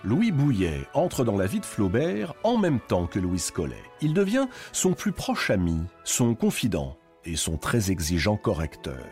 Louis 0.03 0.31
Bouillet 0.31 0.87
entre 0.93 1.23
dans 1.23 1.37
la 1.37 1.45
vie 1.45 1.59
de 1.59 1.65
Flaubert 1.65 2.33
en 2.43 2.57
même 2.57 2.79
temps 2.79 3.07
que 3.07 3.19
Louis 3.19 3.43
Collet. 3.53 3.83
Il 4.01 4.13
devient 4.13 4.47
son 4.71 4.93
plus 4.93 5.11
proche 5.11 5.49
ami, 5.51 5.79
son 6.03 6.33
confident 6.33 6.97
et 7.23 7.35
son 7.35 7.57
très 7.57 7.91
exigeant 7.91 8.35
correcteur. 8.35 9.03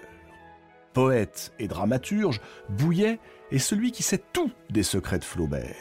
Poète 0.94 1.54
et 1.60 1.68
dramaturge, 1.68 2.42
Bouillet 2.70 3.20
est 3.52 3.60
celui 3.60 3.92
qui 3.92 4.04
sait 4.04 4.24
tout 4.34 4.52
des 4.70 4.84
secrets 4.84 5.20
de 5.20 5.24
Flaubert. 5.24 5.76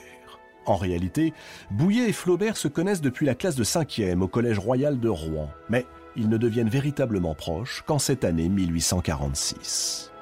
En 0.66 0.76
réalité, 0.76 1.32
Bouillet 1.70 2.10
et 2.10 2.12
Flaubert 2.12 2.56
se 2.56 2.68
connaissent 2.68 3.00
depuis 3.00 3.24
la 3.24 3.34
classe 3.34 3.56
de 3.56 3.64
5e 3.64 4.20
au 4.20 4.28
Collège 4.28 4.58
royal 4.58 5.00
de 5.00 5.08
Rouen, 5.08 5.50
mais 5.70 5.86
ils 6.14 6.28
ne 6.28 6.36
deviennent 6.36 6.68
véritablement 6.68 7.34
proches 7.34 7.82
qu'en 7.86 7.98
cette 7.98 8.24
année 8.24 8.48
1846. 8.48 10.12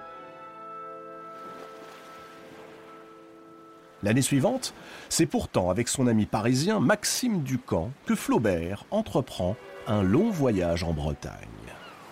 L'année 4.03 4.22
suivante, 4.22 4.72
c'est 5.09 5.27
pourtant 5.27 5.68
avec 5.68 5.88
son 5.88 6.07
ami 6.07 6.27
parisien 6.27 6.79
Maxime 6.79 7.42
Ducamp 7.42 7.90
que 8.05 8.14
Flaubert 8.14 8.85
entreprend 8.92 9.57
un 9.88 10.03
long 10.03 10.31
voyage 10.31 10.85
en 10.85 10.92
Bretagne. 10.92 11.33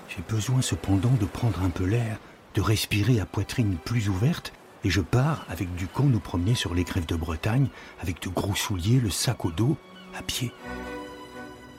J'ai 0.08 0.22
besoin 0.28 0.60
cependant 0.60 1.12
de 1.20 1.26
prendre 1.26 1.62
un 1.62 1.70
peu 1.70 1.84
l'air, 1.84 2.18
de 2.54 2.60
respirer 2.60 3.20
à 3.20 3.26
poitrine 3.26 3.76
plus 3.84 4.08
ouverte, 4.08 4.52
et 4.84 4.90
je 4.90 5.00
pars 5.00 5.44
avec 5.48 5.74
Ducamp 5.74 6.04
nous 6.04 6.20
promener 6.20 6.54
sur 6.54 6.74
les 6.74 6.84
grèves 6.84 7.06
de 7.06 7.16
Bretagne, 7.16 7.68
avec 8.00 8.22
de 8.22 8.28
gros 8.28 8.54
souliers, 8.54 9.00
le 9.00 9.10
sac 9.10 9.44
au 9.44 9.50
dos, 9.50 9.76
à 10.16 10.22
pied. 10.22 10.52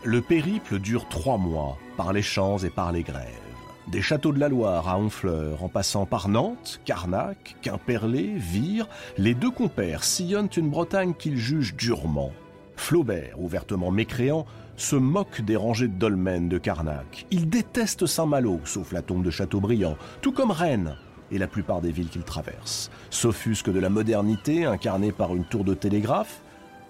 Le 0.03 0.21
périple 0.21 0.79
dure 0.79 1.07
trois 1.07 1.37
mois, 1.37 1.77
par 1.97 2.13
les 2.13 2.21
champs 2.21 2.57
et 2.59 2.69
par 2.69 2.91
les 2.91 3.03
grèves. 3.03 3.41
Des 3.87 4.01
châteaux 4.01 4.31
de 4.31 4.39
la 4.39 4.49
Loire 4.49 4.89
à 4.89 4.97
Honfleur, 4.97 5.63
en 5.63 5.69
passant 5.69 6.07
par 6.07 6.27
Nantes, 6.27 6.81
Carnac, 6.85 7.55
Quimperlé, 7.61 8.33
Vire, 8.35 8.87
les 9.17 9.35
deux 9.35 9.51
compères 9.51 10.03
sillonnent 10.03 10.49
une 10.57 10.71
Bretagne 10.71 11.13
qu'ils 11.13 11.37
jugent 11.37 11.75
durement. 11.75 12.31
Flaubert, 12.75 13.39
ouvertement 13.39 13.91
mécréant, 13.91 14.45
se 14.77 14.95
moque 14.95 15.41
des 15.41 15.55
rangées 15.55 15.87
de 15.87 15.97
dolmens 15.97 16.49
de 16.49 16.57
Carnac. 16.57 17.25
Il 17.31 17.49
déteste 17.49 18.05
Saint-Malo, 18.05 18.59
sauf 18.65 18.91
la 18.91 19.01
tombe 19.01 19.23
de 19.23 19.31
Châteaubriand, 19.31 19.97
tout 20.21 20.31
comme 20.31 20.51
Rennes 20.51 20.95
et 21.31 21.37
la 21.37 21.47
plupart 21.47 21.81
des 21.81 21.91
villes 21.91 22.09
qu'il 22.09 22.23
traverse. 22.23 22.91
S'offusque 23.09 23.71
de 23.71 23.79
la 23.79 23.89
modernité 23.89 24.65
incarnée 24.65 25.11
par 25.11 25.35
une 25.35 25.45
tour 25.45 25.63
de 25.63 25.73
télégraphe, 25.73 26.41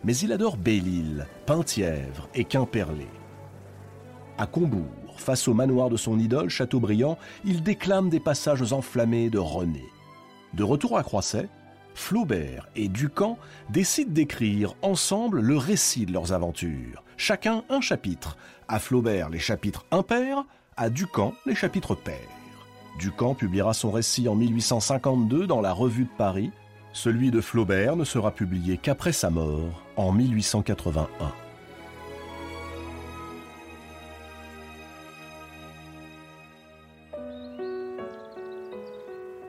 mais 0.04 0.16
il 0.18 0.32
adore 0.32 0.58
Belle-Île, 0.58 1.26
Penthièvre 1.46 2.30
et 2.36 2.44
Quimperlé. 2.44 3.08
À 4.38 4.46
Combourg, 4.46 5.16
face 5.18 5.48
au 5.48 5.54
manoir 5.54 5.90
de 5.90 5.98
son 5.98 6.20
idole, 6.20 6.50
Chateaubriand, 6.50 7.18
il 7.46 7.64
déclame 7.64 8.10
des 8.10 8.20
passages 8.20 8.74
enflammés 8.74 9.30
de 9.30 9.40
René. 9.40 9.86
De 10.54 10.64
retour 10.64 10.98
à 10.98 11.04
Croisset, 11.04 11.50
Flaubert 11.96 12.68
et 12.76 12.90
Ducamp 12.90 13.40
décident 13.70 14.12
d'écrire 14.12 14.76
ensemble 14.82 15.40
le 15.40 15.58
récit 15.58 16.06
de 16.06 16.12
leurs 16.12 16.34
aventures. 16.34 17.04
Chacun 17.18 17.64
un 17.70 17.82
chapitre. 17.82 18.38
À 18.68 18.80
Flaubert 18.80 19.30
les 19.30 19.40
chapitres 19.40 19.86
impairs, 19.92 20.44
à 20.76 20.90
Ducamp 20.90 21.34
les 21.46 21.56
chapitres 21.56 21.96
pairs. 21.96 22.20
Ducamp 23.00 23.34
publiera 23.34 23.74
son 23.74 23.92
récit 23.92 24.28
en 24.28 24.36
1852 24.36 25.48
dans 25.48 25.62
la 25.62 25.72
Revue 25.72 26.04
de 26.04 26.18
Paris. 26.18 26.52
Celui 26.92 27.32
de 27.32 27.42
Flaubert 27.42 27.96
ne 27.96 28.04
sera 28.04 28.32
publié 28.32 28.78
qu'après 28.78 29.14
sa 29.14 29.30
mort, 29.30 29.82
en 29.96 30.12
1881. 30.12 31.08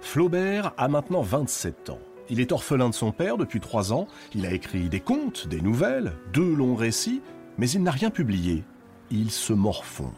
Flaubert 0.00 0.72
a 0.78 0.88
maintenant 0.88 1.22
27 1.22 1.90
ans. 1.90 1.98
Il 2.29 2.41
est 2.41 2.53
orphelin 2.53 2.89
de 2.89 2.95
son 2.95 3.12
père 3.12 3.37
depuis 3.37 3.61
trois 3.61 3.93
ans. 3.93 4.09
Il 4.35 4.47
a 4.47 4.53
écrit 4.53 4.89
des 4.89 5.01
contes, 5.01 5.47
des 5.47 5.61
nouvelles, 5.61 6.12
deux 6.33 6.55
longs 6.55 6.75
récits, 6.75 7.23
mais 7.59 7.71
il 7.71 7.83
n'a 7.83 7.93
rien 7.93 8.11
publié. 8.11 8.65
Il 9.11 9.31
se 9.31 9.53
morfond. 9.53 10.12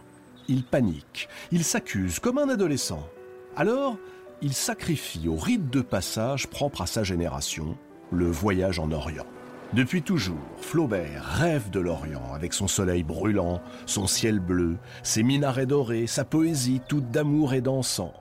Il 0.49 0.64
panique. 0.64 1.29
Il 1.53 1.64
s'accuse 1.64 2.18
comme 2.18 2.38
un 2.38 2.49
adolescent. 2.49 3.07
Alors, 3.57 3.99
il 4.40 4.55
sacrifie 4.55 5.29
au 5.29 5.37
rite 5.37 5.68
de 5.68 5.81
passage 5.81 6.47
propre 6.47 6.83
à 6.83 6.87
sa 6.87 7.03
génération, 7.03 7.77
le 8.11 8.31
voyage 8.31 8.79
en 8.79 8.90
Orient. 8.90 9.27
Depuis 9.75 10.01
toujours, 10.01 10.38
Flaubert 10.57 11.23
rêve 11.23 11.68
de 11.68 11.81
l'Orient 11.81 12.33
avec 12.33 12.55
son 12.55 12.68
soleil 12.68 13.03
brûlant, 13.03 13.61
son 13.85 14.07
ciel 14.07 14.40
bleu, 14.40 14.79
ses 15.03 15.23
minarets 15.23 15.66
dorés, 15.66 16.07
sa 16.07 16.25
poésie 16.25 16.81
toute 16.88 17.11
d'amour 17.11 17.53
et 17.53 17.61
d'encens. 17.61 18.14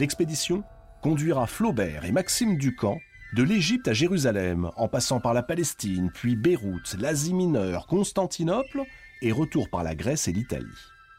L'expédition 0.00 0.64
conduira 1.00 1.46
Flaubert 1.46 2.04
et 2.04 2.10
Maxime 2.10 2.56
Ducamp 2.56 2.98
de 3.34 3.42
l'Égypte 3.42 3.88
à 3.88 3.92
Jérusalem, 3.92 4.70
en 4.76 4.88
passant 4.88 5.20
par 5.20 5.34
la 5.34 5.42
Palestine, 5.42 6.10
puis 6.12 6.34
Beyrouth, 6.34 6.96
l'Asie 6.98 7.34
mineure, 7.34 7.86
Constantinople, 7.86 8.82
et 9.20 9.32
retour 9.32 9.68
par 9.68 9.82
la 9.82 9.94
Grèce 9.94 10.28
et 10.28 10.32
l'Italie. 10.32 10.66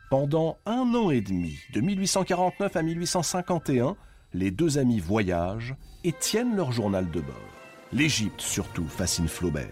Pendant 0.09 0.57
un 0.65 0.93
an 0.95 1.11
et 1.11 1.21
demi, 1.21 1.57
de 1.73 1.81
1849 1.81 2.75
à 2.75 2.81
1851, 2.81 3.95
les 4.33 4.49
deux 4.49 4.77
amis 4.77 4.99
voyagent 4.99 5.75
et 6.03 6.13
tiennent 6.13 6.55
leur 6.55 6.71
journal 6.71 7.09
de 7.11 7.21
bord. 7.21 7.35
L'Égypte 7.91 8.41
surtout 8.41 8.87
fascine 8.87 9.27
Flaubert. 9.27 9.67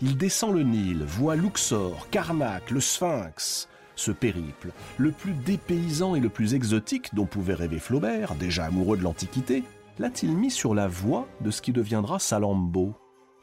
Il 0.00 0.16
descend 0.16 0.54
le 0.54 0.62
Nil, 0.62 1.04
voit 1.04 1.36
Luxor, 1.36 2.08
Karnak, 2.10 2.70
le 2.70 2.80
Sphinx. 2.80 3.68
Ce 3.94 4.10
périple, 4.10 4.70
le 4.96 5.12
plus 5.12 5.34
dépaysant 5.34 6.14
et 6.14 6.20
le 6.20 6.30
plus 6.30 6.54
exotique 6.54 7.14
dont 7.14 7.26
pouvait 7.26 7.54
rêver 7.54 7.78
Flaubert, 7.78 8.34
déjà 8.34 8.64
amoureux 8.64 8.96
de 8.96 9.02
l'Antiquité, 9.02 9.62
l'a-t-il 9.98 10.36
mis 10.36 10.50
sur 10.50 10.74
la 10.74 10.88
voie 10.88 11.28
de 11.40 11.50
ce 11.50 11.62
qui 11.62 11.72
deviendra 11.72 12.18
Salammbô? 12.18 12.94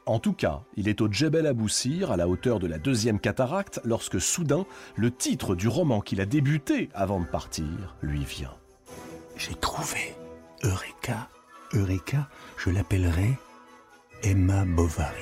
En 0.06 0.20
tout 0.20 0.34
cas, 0.34 0.64
il 0.76 0.88
est 0.88 1.02
au 1.02 1.08
Djebel 1.12 1.46
Aboussir, 1.46 2.12
à 2.12 2.18
la 2.18 2.28
hauteur 2.28 2.60
de 2.60 2.66
la 2.66 2.80
deuxième 2.80 3.20
cataracte, 3.20 3.80
lorsque 3.84 4.20
soudain, 4.20 4.66
le 4.96 5.12
titre 5.12 5.56
du 5.56 5.68
roman 5.68 6.02
qu'il 6.02 6.20
a 6.20 6.26
débuté 6.26 6.90
avant 6.96 7.20
de 7.20 7.28
partir 7.28 7.96
lui 8.02 8.24
vient. 8.24 8.56
J'ai 9.36 9.54
trouvé. 9.54 10.16
Eureka. 10.64 11.30
Eureka, 11.74 12.28
je 12.58 12.72
l'appellerai 12.72 13.38
Emma 14.24 14.66
Bovary. 14.66 15.22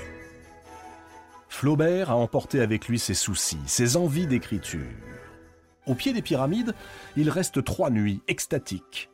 Flaubert 1.50 2.12
a 2.12 2.16
emporté 2.16 2.62
avec 2.62 2.88
lui 2.88 2.98
ses 2.98 3.14
soucis, 3.14 3.60
ses 3.66 3.98
envies 3.98 4.28
d'écriture. 4.28 4.80
Au 5.86 5.96
pied 5.96 6.14
des 6.14 6.22
pyramides, 6.22 6.74
il 7.16 7.30
reste 7.30 7.64
trois 7.64 7.90
nuits 7.90 8.22
extatiques, 8.28 9.10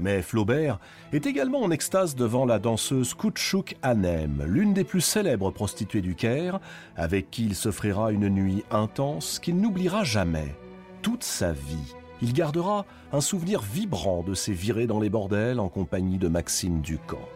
mais 0.00 0.22
Flaubert 0.22 0.78
est 1.12 1.26
également 1.26 1.60
en 1.62 1.70
extase 1.70 2.14
devant 2.14 2.46
la 2.46 2.58
danseuse 2.58 3.14
Kutchuk 3.14 3.76
Hanem, 3.82 4.42
l'une 4.46 4.72
des 4.72 4.84
plus 4.84 5.00
célèbres 5.00 5.50
prostituées 5.50 6.00
du 6.00 6.14
Caire, 6.14 6.60
avec 6.96 7.30
qui 7.30 7.44
il 7.44 7.54
s'offrira 7.54 8.12
une 8.12 8.28
nuit 8.28 8.64
intense 8.70 9.38
qu'il 9.38 9.56
n'oubliera 9.58 10.04
jamais, 10.04 10.56
toute 11.02 11.24
sa 11.24 11.52
vie. 11.52 11.94
Il 12.22 12.32
gardera 12.32 12.84
un 13.12 13.20
souvenir 13.20 13.60
vibrant 13.60 14.22
de 14.22 14.34
ses 14.34 14.52
virées 14.52 14.86
dans 14.86 15.00
les 15.00 15.10
bordels 15.10 15.60
en 15.60 15.68
compagnie 15.68 16.18
de 16.18 16.28
Maxime 16.28 16.80
Ducamp. 16.80 17.28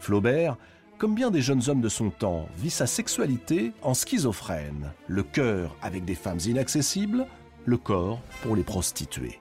Flaubert, 0.00 0.56
comme 0.98 1.14
bien 1.14 1.30
des 1.30 1.42
jeunes 1.42 1.68
hommes 1.68 1.80
de 1.80 1.88
son 1.88 2.10
temps, 2.10 2.48
vit 2.56 2.70
sa 2.70 2.86
sexualité 2.86 3.72
en 3.82 3.94
schizophrène, 3.94 4.92
le 5.06 5.22
cœur 5.22 5.76
avec 5.82 6.04
des 6.04 6.14
femmes 6.14 6.40
inaccessibles, 6.44 7.26
le 7.64 7.76
corps 7.76 8.20
pour 8.42 8.56
les 8.56 8.64
prostituées. 8.64 9.40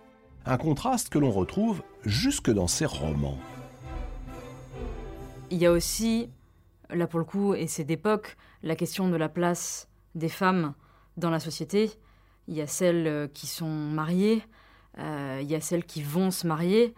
Un 0.49 0.55
contraste 0.55 1.09
que 1.09 1.19
l'on 1.19 1.31
retrouve 1.31 1.83
jusque 2.05 2.49
dans 2.49 2.67
ses 2.67 2.85
romans. 2.85 3.37
Il 5.51 5.57
y 5.57 5.65
a 5.65 5.73
aussi, 5.73 6.29
là 6.89 7.05
pour 7.05 7.19
le 7.19 7.25
coup, 7.25 7.53
et 7.53 7.67
c'est 7.67 7.83
d'époque, 7.83 8.37
la 8.63 8.77
question 8.77 9.09
de 9.09 9.17
la 9.17 9.27
place 9.27 9.89
des 10.15 10.29
femmes 10.29 10.73
dans 11.17 11.29
la 11.29 11.41
société. 11.41 11.91
Il 12.47 12.55
y 12.55 12.61
a 12.61 12.67
celles 12.67 13.07
euh, 13.07 13.27
qui 13.27 13.45
sont 13.45 13.67
mariées, 13.67 14.41
euh, 14.99 15.39
il 15.41 15.51
y 15.51 15.55
a 15.55 15.59
celles 15.59 15.83
qui 15.83 16.01
vont 16.01 16.31
se 16.31 16.47
marier, 16.47 16.95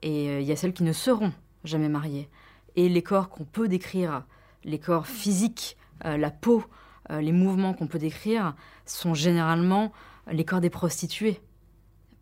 et 0.00 0.30
euh, 0.30 0.40
il 0.40 0.46
y 0.46 0.52
a 0.52 0.56
celles 0.56 0.72
qui 0.72 0.82
ne 0.82 0.94
seront 0.94 1.34
jamais 1.64 1.90
mariées. 1.90 2.30
Et 2.76 2.88
les 2.88 3.02
corps 3.02 3.28
qu'on 3.28 3.44
peut 3.44 3.68
décrire, 3.68 4.24
les 4.64 4.78
corps 4.78 5.06
physiques, 5.06 5.76
la 6.02 6.30
peau, 6.30 6.62
les 7.08 7.32
mouvements 7.32 7.72
qu'on 7.72 7.86
peut 7.86 7.98
décrire, 7.98 8.54
sont 8.84 9.14
généralement 9.14 9.92
les 10.30 10.44
corps 10.44 10.60
des 10.60 10.68
prostituées 10.68 11.40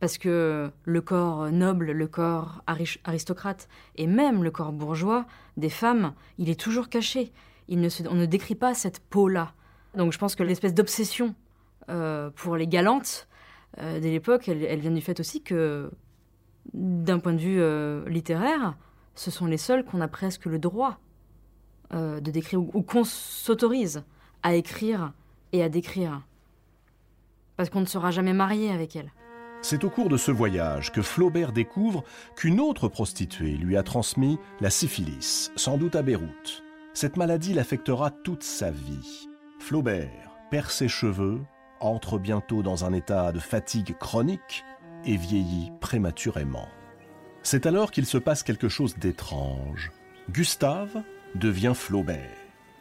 parce 0.05 0.19
que 0.19 0.71
le 0.85 1.01
corps 1.01 1.51
noble, 1.51 1.93
le 1.93 2.07
corps 2.07 2.63
aristocrate, 2.67 3.71
et 3.97 4.07
même 4.07 4.45
le 4.45 4.51
corps 4.51 4.73
bourgeois 4.73 5.25
des 5.57 5.71
femmes, 5.71 6.13
il 6.37 6.51
est 6.51 6.61
toujours 6.61 6.91
caché. 6.91 7.33
on 7.71 8.15
ne 8.15 8.27
décrit 8.27 8.55
pas 8.55 8.75
cette 8.75 9.01
peau-là. 9.01 9.55
Donc 9.97 10.13
je 10.13 10.19
pense 10.19 10.35
que 10.35 10.43
l'espèce 10.43 10.75
d'obsession 10.75 11.35
euh, 11.89 12.29
pour 12.35 12.59
les 12.59 12.67
galantes 12.67 13.29
euh, 13.81 13.99
de 13.99 14.05
l'époque, 14.05 14.47
elle, 14.47 14.79
vient 14.81 14.91
du 14.91 15.01
fait 15.01 15.21
aussi 15.21 15.41
que, 15.41 15.91
d'un 16.75 17.19
point 17.19 17.33
de 17.33 17.41
vue 17.41 17.63
euh, 17.63 18.07
littéraire, 18.07 18.77
ce 19.15 19.31
sont 19.31 19.47
les 19.47 19.57
seuls 19.57 19.87
qu'on 19.87 20.03
a 20.03 20.09
presque 20.09 20.45
le 20.45 20.59
droit 20.59 20.99
de 21.93 22.31
décrire, 22.31 22.61
ou 22.61 22.83
qu'on 22.83 23.05
s'autorise 23.05 24.05
à 24.43 24.55
écrire 24.55 25.15
et 25.53 25.63
à 25.63 25.71
décrire. 25.71 26.21
Parce 27.57 27.71
qu'on 27.71 27.81
ne 27.81 27.87
sera 27.87 28.11
jamais 28.11 28.35
marié 28.35 28.71
avec 28.71 28.97
elles. 28.97 29.11
C'est 29.65 29.83
au 29.83 29.89
cours 29.89 30.11
de 30.11 30.19
ce 30.19 30.31
voyage 30.31 30.93
que 30.93 31.01
Flaubert 31.01 31.51
découvre 31.51 32.05
qu'une 32.37 32.61
autre 32.61 32.87
prostituée 32.87 33.53
lui 33.53 33.79
a 33.79 33.83
transmis 33.83 34.39
la 34.61 34.69
syphilis, 34.69 35.51
sans 35.57 35.79
doute 35.79 35.97
à 35.97 36.03
Beyrouth. 36.03 36.63
Cette 36.93 37.17
maladie 37.17 37.55
l'affectera 37.55 38.11
toute 38.11 38.43
sa 38.43 38.71
vie. 38.71 39.27
Flaubert 39.61 40.37
perd 40.51 40.69
ses 40.69 40.87
cheveux, 40.87 41.41
entre 41.81 42.19
bientôt 42.19 42.63
dans 42.63 42.85
un 42.85 42.93
état 42.93 43.33
de 43.33 43.39
fatigue 43.39 43.97
chronique 43.97 44.67
et 45.07 45.17
vieillit 45.17 45.73
prématurément. 45.81 46.69
C'est 47.43 47.65
alors 47.65 47.91
qu'il 47.91 48.05
se 48.05 48.19
passe 48.19 48.43
quelque 48.43 48.69
chose 48.69 48.99
d'étrange. 48.99 49.93
Gustave 50.29 51.03
devient 51.37 51.73
Flaubert. 51.75 52.37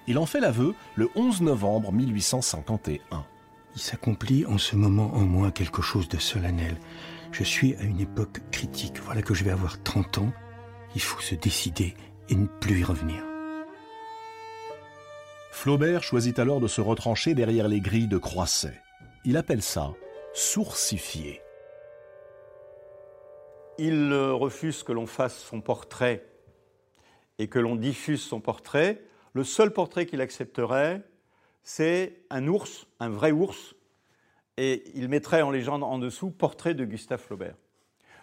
Il 0.08 0.18
en 0.18 0.26
fait 0.26 0.42
l'aveu 0.42 0.76
le 0.96 1.10
11 1.16 1.44
novembre 1.44 1.94
1851. 1.94 3.26
Il 3.76 3.82
s'accomplit 3.82 4.46
en 4.46 4.58
ce 4.58 4.76
moment 4.76 5.14
en 5.16 5.22
moi 5.22 5.52
quelque 5.52 5.82
chose 5.82 6.08
de 6.08 6.18
solennel. 6.18 6.78
Je 7.32 7.44
suis 7.44 7.76
à 7.76 7.84
une 7.84 8.00
époque 8.00 8.42
critique. 8.52 9.00
Voilà 9.02 9.22
que 9.22 9.34
je 9.34 9.44
vais 9.44 9.52
avoir 9.52 9.82
30 9.82 10.20
ans. 10.20 10.32
Il 10.96 11.02
faut 11.02 11.22
se 11.22 11.34
décider 11.34 11.96
et 12.30 12.36
ne 12.36 12.46
plus 12.46 12.82
y 12.82 12.84
revenir. 12.84 13.24
Flaubert 15.52 16.04
choisit 16.04 16.38
alors 16.38 16.60
de 16.60 16.68
se 16.68 16.82
retrancher 16.82 17.34
derrière 17.34 17.68
les 17.68 17.80
grilles 17.80 18.08
de 18.08 18.18
Croisset. 18.18 18.80
Il 19.26 19.38
appelle 19.38 19.62
ça 19.62 19.94
sourcifier. 20.34 21.42
Il 23.78 24.14
refuse 24.14 24.84
que 24.84 24.92
l'on 24.92 25.08
fasse 25.08 25.38
son 25.38 25.62
portrait 25.62 26.28
et 27.40 27.48
que 27.48 27.60
l'on 27.60 27.76
diffuse 27.76 28.22
son 28.22 28.40
portrait. 28.40 29.04
Le 29.34 29.44
seul 29.44 29.74
portrait 29.74 30.06
qu'il 30.06 30.22
accepterait, 30.22 31.04
c'est 31.64 32.26
un 32.30 32.48
ours, 32.48 32.86
un 33.00 33.10
vrai 33.10 33.32
ours, 33.32 33.76
et 34.58 34.84
il 34.96 35.10
mettrait 35.10 35.42
en 35.42 35.52
légende 35.52 35.84
en 35.84 35.98
dessous 35.98 36.30
portrait 36.30 36.74
de 36.74 36.86
Gustave 36.86 37.20
Flaubert. 37.20 37.56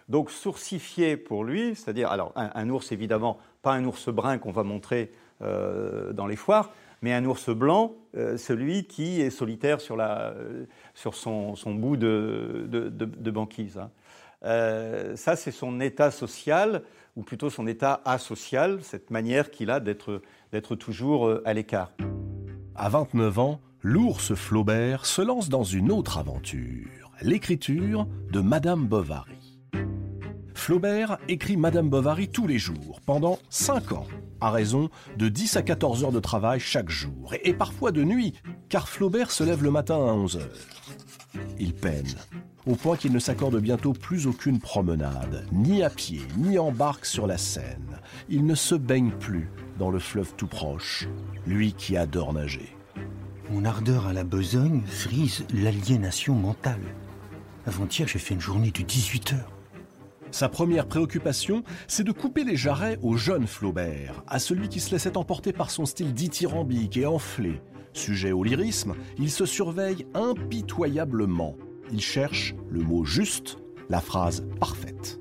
Donc 0.08 0.30
sourcifié 0.30 1.16
pour 1.16 1.44
lui, 1.44 1.74
c'est-à-dire 1.74 2.10
alors 2.10 2.32
un, 2.34 2.68
ours 2.68 2.92
évidemment, 2.92 3.38
pas 3.62 3.72
un 3.72 3.84
ours 3.84 4.08
brun 4.08 4.38
qu'on 4.38 4.50
va 4.50 4.64
montrer 4.64 5.12
euh, 5.40 6.12
dans 6.12 6.26
les 6.26 6.36
foires, 6.36 6.72
mais 7.00 7.14
un 7.14 7.24
ours 7.24 7.48
blanc, 7.50 7.94
euh, 8.16 8.36
celui 8.36 8.84
qui 8.84 9.20
est 9.20 9.30
solitaire 9.30 9.80
sur, 9.80 9.96
la, 9.96 10.32
euh, 10.32 10.66
sur 10.94 11.14
son, 11.14 11.54
bout 11.66 11.96
de, 11.96 13.30
banquise. 13.30 13.78
Hein. 13.78 13.90
ça, 15.14 15.36
c'est 15.36 15.52
son 15.52 15.80
état 15.80 16.10
social, 16.10 16.82
ou 17.16 17.22
plutôt 17.22 17.48
son 17.48 17.66
état 17.68 18.00
asocial, 18.04 18.82
cette 18.82 19.10
manière 19.10 19.50
qu'il 19.50 19.70
a 19.70 19.80
d'être 19.80 20.74
toujours 20.74 21.40
à 21.44 21.54
l'écart. 21.54 21.92
À 22.82 22.88
29 22.88 23.38
ans, 23.38 23.60
l'ours 23.82 24.34
Flaubert 24.34 25.04
se 25.04 25.20
lance 25.20 25.50
dans 25.50 25.64
une 25.64 25.92
autre 25.92 26.16
aventure, 26.16 27.12
l'écriture 27.20 28.08
de 28.32 28.40
Madame 28.40 28.86
Bovary. 28.86 29.60
Flaubert 30.54 31.18
écrit 31.28 31.58
Madame 31.58 31.90
Bovary 31.90 32.28
tous 32.28 32.46
les 32.46 32.58
jours, 32.58 33.02
pendant 33.04 33.38
5 33.50 33.92
ans, 33.92 34.06
à 34.40 34.50
raison 34.50 34.88
de 35.18 35.28
10 35.28 35.58
à 35.58 35.62
14 35.62 36.04
heures 36.04 36.10
de 36.10 36.20
travail 36.20 36.58
chaque 36.58 36.88
jour, 36.88 37.34
et 37.44 37.52
parfois 37.52 37.92
de 37.92 38.02
nuit, 38.02 38.32
car 38.70 38.88
Flaubert 38.88 39.30
se 39.30 39.44
lève 39.44 39.62
le 39.62 39.70
matin 39.70 39.96
à 39.96 40.14
11 40.14 40.38
heures. 40.38 41.36
Il 41.58 41.74
peine, 41.74 42.14
au 42.66 42.76
point 42.76 42.96
qu'il 42.96 43.12
ne 43.12 43.18
s'accorde 43.18 43.60
bientôt 43.60 43.92
plus 43.92 44.26
aucune 44.26 44.58
promenade, 44.58 45.44
ni 45.52 45.82
à 45.82 45.90
pied, 45.90 46.22
ni 46.38 46.58
en 46.58 46.72
barque 46.72 47.04
sur 47.04 47.26
la 47.26 47.36
Seine. 47.36 47.98
Il 48.30 48.46
ne 48.46 48.54
se 48.54 48.74
baigne 48.74 49.10
plus 49.10 49.50
dans 49.80 49.90
le 49.90 49.98
fleuve 49.98 50.34
tout 50.36 50.46
proche, 50.46 51.08
lui 51.46 51.72
qui 51.72 51.96
adore 51.96 52.34
nager. 52.34 52.76
Mon 53.50 53.64
ardeur 53.64 54.06
à 54.06 54.12
la 54.12 54.24
besogne 54.24 54.82
frise 54.84 55.46
l'aliénation 55.54 56.34
mentale. 56.34 56.94
Avant-hier, 57.64 58.06
j'ai 58.06 58.18
fait 58.18 58.34
une 58.34 58.42
journée 58.42 58.70
de 58.70 58.82
18 58.82 59.32
heures. 59.32 59.52
Sa 60.32 60.50
première 60.50 60.86
préoccupation, 60.86 61.64
c'est 61.88 62.04
de 62.04 62.12
couper 62.12 62.44
les 62.44 62.56
jarrets 62.56 62.98
au 63.02 63.16
jeune 63.16 63.46
Flaubert, 63.46 64.22
à 64.28 64.38
celui 64.38 64.68
qui 64.68 64.80
se 64.80 64.90
laissait 64.90 65.16
emporter 65.16 65.54
par 65.54 65.70
son 65.70 65.86
style 65.86 66.12
dithyrambique 66.12 66.98
et 66.98 67.06
enflé. 67.06 67.62
Sujet 67.94 68.32
au 68.32 68.44
lyrisme, 68.44 68.94
il 69.18 69.30
se 69.30 69.46
surveille 69.46 70.06
impitoyablement. 70.12 71.56
Il 71.90 72.02
cherche 72.02 72.54
le 72.68 72.82
mot 72.82 73.06
juste, 73.06 73.56
la 73.88 74.02
phrase 74.02 74.46
parfaite. 74.60 75.18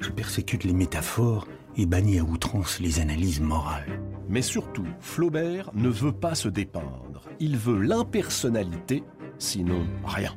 Je 0.00 0.10
persécute 0.10 0.64
les 0.64 0.74
métaphores 0.74 1.46
et 1.76 1.86
bannis 1.86 2.18
à 2.18 2.24
outrance 2.24 2.80
les 2.80 3.00
analyses 3.00 3.40
morales. 3.40 4.00
Mais 4.28 4.42
surtout, 4.42 4.86
Flaubert 5.00 5.70
ne 5.74 5.88
veut 5.88 6.12
pas 6.12 6.34
se 6.34 6.48
dépeindre. 6.48 7.28
Il 7.40 7.56
veut 7.56 7.80
l'impersonnalité, 7.80 9.04
sinon 9.38 9.86
rien. 10.04 10.36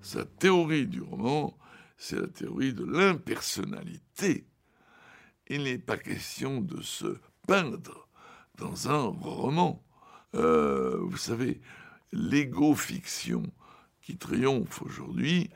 Sa 0.00 0.24
théorie 0.24 0.86
du 0.86 1.02
roman, 1.02 1.56
c'est 1.98 2.18
la 2.18 2.28
théorie 2.28 2.72
de 2.72 2.84
l'impersonnalité. 2.84 4.46
Il 5.48 5.64
n'est 5.64 5.78
pas 5.78 5.96
question 5.96 6.60
de 6.60 6.80
se 6.80 7.18
peindre 7.46 8.08
dans 8.58 8.88
un 8.88 9.06
roman. 9.06 9.82
Euh, 10.34 10.98
vous 11.02 11.16
savez, 11.16 11.60
l'ego-fiction 12.12 13.42
qui 14.00 14.16
triomphe 14.16 14.82
aujourd'hui, 14.82 15.50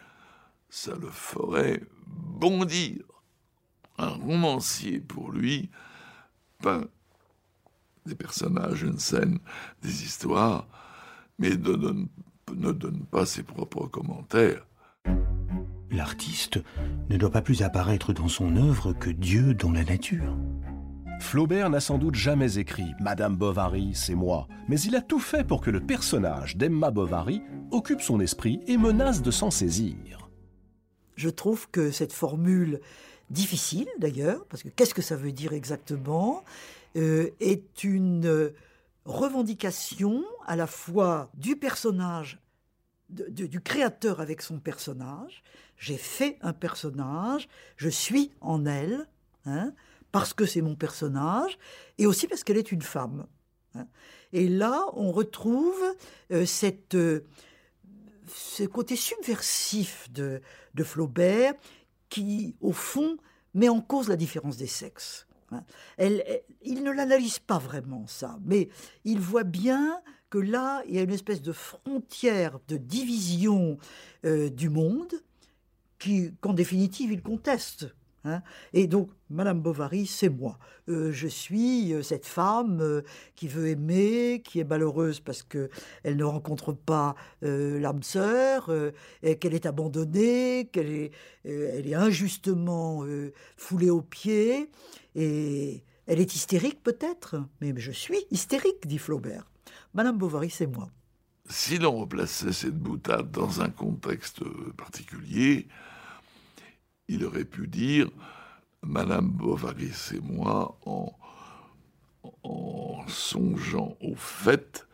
ça 0.69 0.95
le 1.01 1.09
ferait 1.09 1.83
bondir. 2.07 3.14
Un 3.99 4.09
romancier, 4.09 5.01
pour 5.01 5.31
lui, 5.31 5.71
peint 6.61 6.85
des 8.07 8.15
personnages, 8.15 8.83
une 8.83 8.99
scène, 8.99 9.39
des 9.83 10.05
histoires, 10.05 10.67
mais 11.39 11.51
ne 11.51 11.57
donne, 11.57 12.09
ne 12.55 12.73
donne 12.73 13.05
pas 13.07 13.27
ses 13.27 13.43
propres 13.43 13.87
commentaires. 13.87 14.67
L'artiste 15.91 16.61
ne 17.09 17.17
doit 17.17 17.31
pas 17.31 17.43
plus 17.43 17.63
apparaître 17.63 18.13
dans 18.13 18.29
son 18.29 18.57
œuvre 18.57 18.93
que 18.93 19.11
Dieu 19.11 19.55
dans 19.55 19.71
la 19.71 19.85
nature. 19.85 20.37
Flaubert 21.21 21.71
n'a 21.71 21.81
sans 21.81 21.99
doute 21.99 22.17
jamais 22.17 22.59
écrit 22.59 22.93
Madame 23.01 23.37
Bovary, 23.37 23.93
c'est 23.95 24.15
moi, 24.17 24.49
mais 24.69 24.81
il 24.81 24.97
a 24.97 25.01
tout 25.01 25.21
fait 25.21 25.47
pour 25.47 25.61
que 25.61 25.71
le 25.71 25.81
personnage 25.81 26.57
d'Emma 26.57 26.91
Bovary 26.91 27.43
occupe 27.71 28.01
son 28.01 28.21
esprit 28.21 28.61
et 28.67 28.77
menace 28.77 29.23
de 29.23 29.31
s'en 29.31 29.51
saisir. 29.51 30.29
Je 31.15 31.31
trouve 31.31 31.71
que 31.71 31.93
cette 31.93 32.13
formule, 32.13 32.81
difficile 33.31 33.89
d'ailleurs, 33.99 34.45
parce 34.47 34.63
que 34.63 34.69
qu'est-ce 34.69 34.95
que 34.95 35.03
ça 35.03 35.17
veut 35.17 35.33
dire 35.33 35.53
exactement, 35.53 36.45
euh, 36.97 37.31
est 37.41 37.85
une 37.85 38.53
revendication 39.05 40.25
à 40.47 40.57
la 40.57 40.67
fois 40.67 41.31
du 41.35 41.57
personnage, 41.57 42.39
du 43.11 43.61
créateur 43.61 44.21
avec 44.21 44.43
son 44.43 44.59
personnage. 44.59 45.43
J'ai 45.77 45.97
fait 45.99 46.39
un 46.41 46.53
personnage, 46.53 47.49
je 47.77 47.89
suis 47.89 48.31
en 48.41 48.65
elle, 48.65 49.09
hein, 49.45 49.73
parce 50.13 50.33
que 50.33 50.47
c'est 50.47 50.63
mon 50.63 50.77
personnage, 50.77 51.59
et 51.99 52.07
aussi 52.07 52.27
parce 52.27 52.45
qu'elle 52.45 52.57
est 52.57 52.73
une 52.73 52.83
femme. 52.83 53.27
Hein. 53.75 53.87
Et 54.33 54.49
là, 54.49 54.87
on 54.95 55.13
retrouve 55.13 55.83
euh, 56.33 56.47
cette, 56.47 56.95
euh, 56.95 57.27
ce 58.29 58.65
côté 58.65 58.97
subversif 58.97 60.11
de, 60.13 60.41
de 60.75 60.85
Flaubert 60.85 61.55
qui, 62.15 62.55
au 62.61 62.71
fond, 62.71 63.17
met 63.55 63.69
en 63.69 63.81
cause 63.81 64.09
la 64.09 64.15
différence 64.15 64.57
des 64.57 64.69
sexes. 64.69 65.27
Hein. 65.51 65.65
il 65.99 66.85
ne 66.85 66.93
l'analyse 66.93 67.41
pas 67.41 67.59
vraiment, 67.59 68.07
ça, 68.07 68.39
mais 68.45 68.69
il 69.05 69.19
voit 69.19 69.43
bien 69.43 70.01
que 70.31 70.39
là, 70.39 70.83
il 70.87 70.95
y 70.95 70.99
a 70.99 71.03
une 71.03 71.11
espèce 71.11 71.43
de 71.43 71.51
frontière 71.51 72.61
de 72.69 72.77
division 72.77 73.79
euh, 74.25 74.49
du 74.49 74.69
monde 74.69 75.13
qu'en 76.41 76.53
définitive, 76.53 77.11
il 77.11 77.23
conteste. 77.23 77.89
Hein. 78.27 78.43
et 78.73 78.87
donc, 78.87 79.11
Madame 79.29 79.61
Bovary, 79.61 80.07
c'est 80.07 80.31
moi. 80.31 80.59
Euh, 80.89 81.13
je 81.13 81.29
suis 81.29 81.93
euh, 81.93 82.03
cette 82.03 82.25
femme 82.25 82.81
euh, 82.81 83.03
qui 83.35 83.49
veut 83.49 83.69
aimer, 83.69 84.43
qui 84.45 84.61
est 84.61 84.65
malheureuse 84.65 85.21
parce 85.21 85.43
que 85.43 85.69
elle 86.05 86.17
ne 86.17 86.25
rencontre 86.25 86.73
pas 86.73 87.15
l'âme 87.43 88.03
sœur, 88.03 88.71
qu'elle 89.23 89.55
est 89.55 89.67
abandonnée, 89.67 90.69
qu'elle 90.73 90.91
est, 90.91 91.11
est 91.45 91.95
injustement 91.95 93.05
foulée 93.57 93.91
aux 93.91 94.03
pieds, 94.03 94.71
et 95.15 95.85
elle 96.07 96.21
est 96.21 96.35
hystérique 96.35 96.83
peut-être, 96.83 97.37
mais 97.61 97.75
je 97.77 97.93
suis 97.93 98.27
hystérique, 98.31 98.87
dit 98.87 98.99
Flaubert. 98.99 99.51
Madame 99.93 100.19
Bovary, 100.19 100.51
c'est 100.51 100.67
moi. 100.67 100.89
Si 101.49 101.79
l'on 101.79 102.01
replaçait 102.01 102.53
cette 102.53 102.79
boutade 102.79 103.31
dans 103.31 103.61
un 103.61 103.69
contexte 103.69 104.43
particulier, 104.77 105.69
il 107.09 107.25
aurait 107.25 107.45
pu 107.45 107.67
dire 107.67 108.09
Madame 108.83 109.31
Bovary, 109.31 109.91
c'est 109.93 110.23
moi, 110.23 110.79
en, 110.85 111.13
songeant 113.07 113.97
au 114.01 114.15
fait 114.15 114.87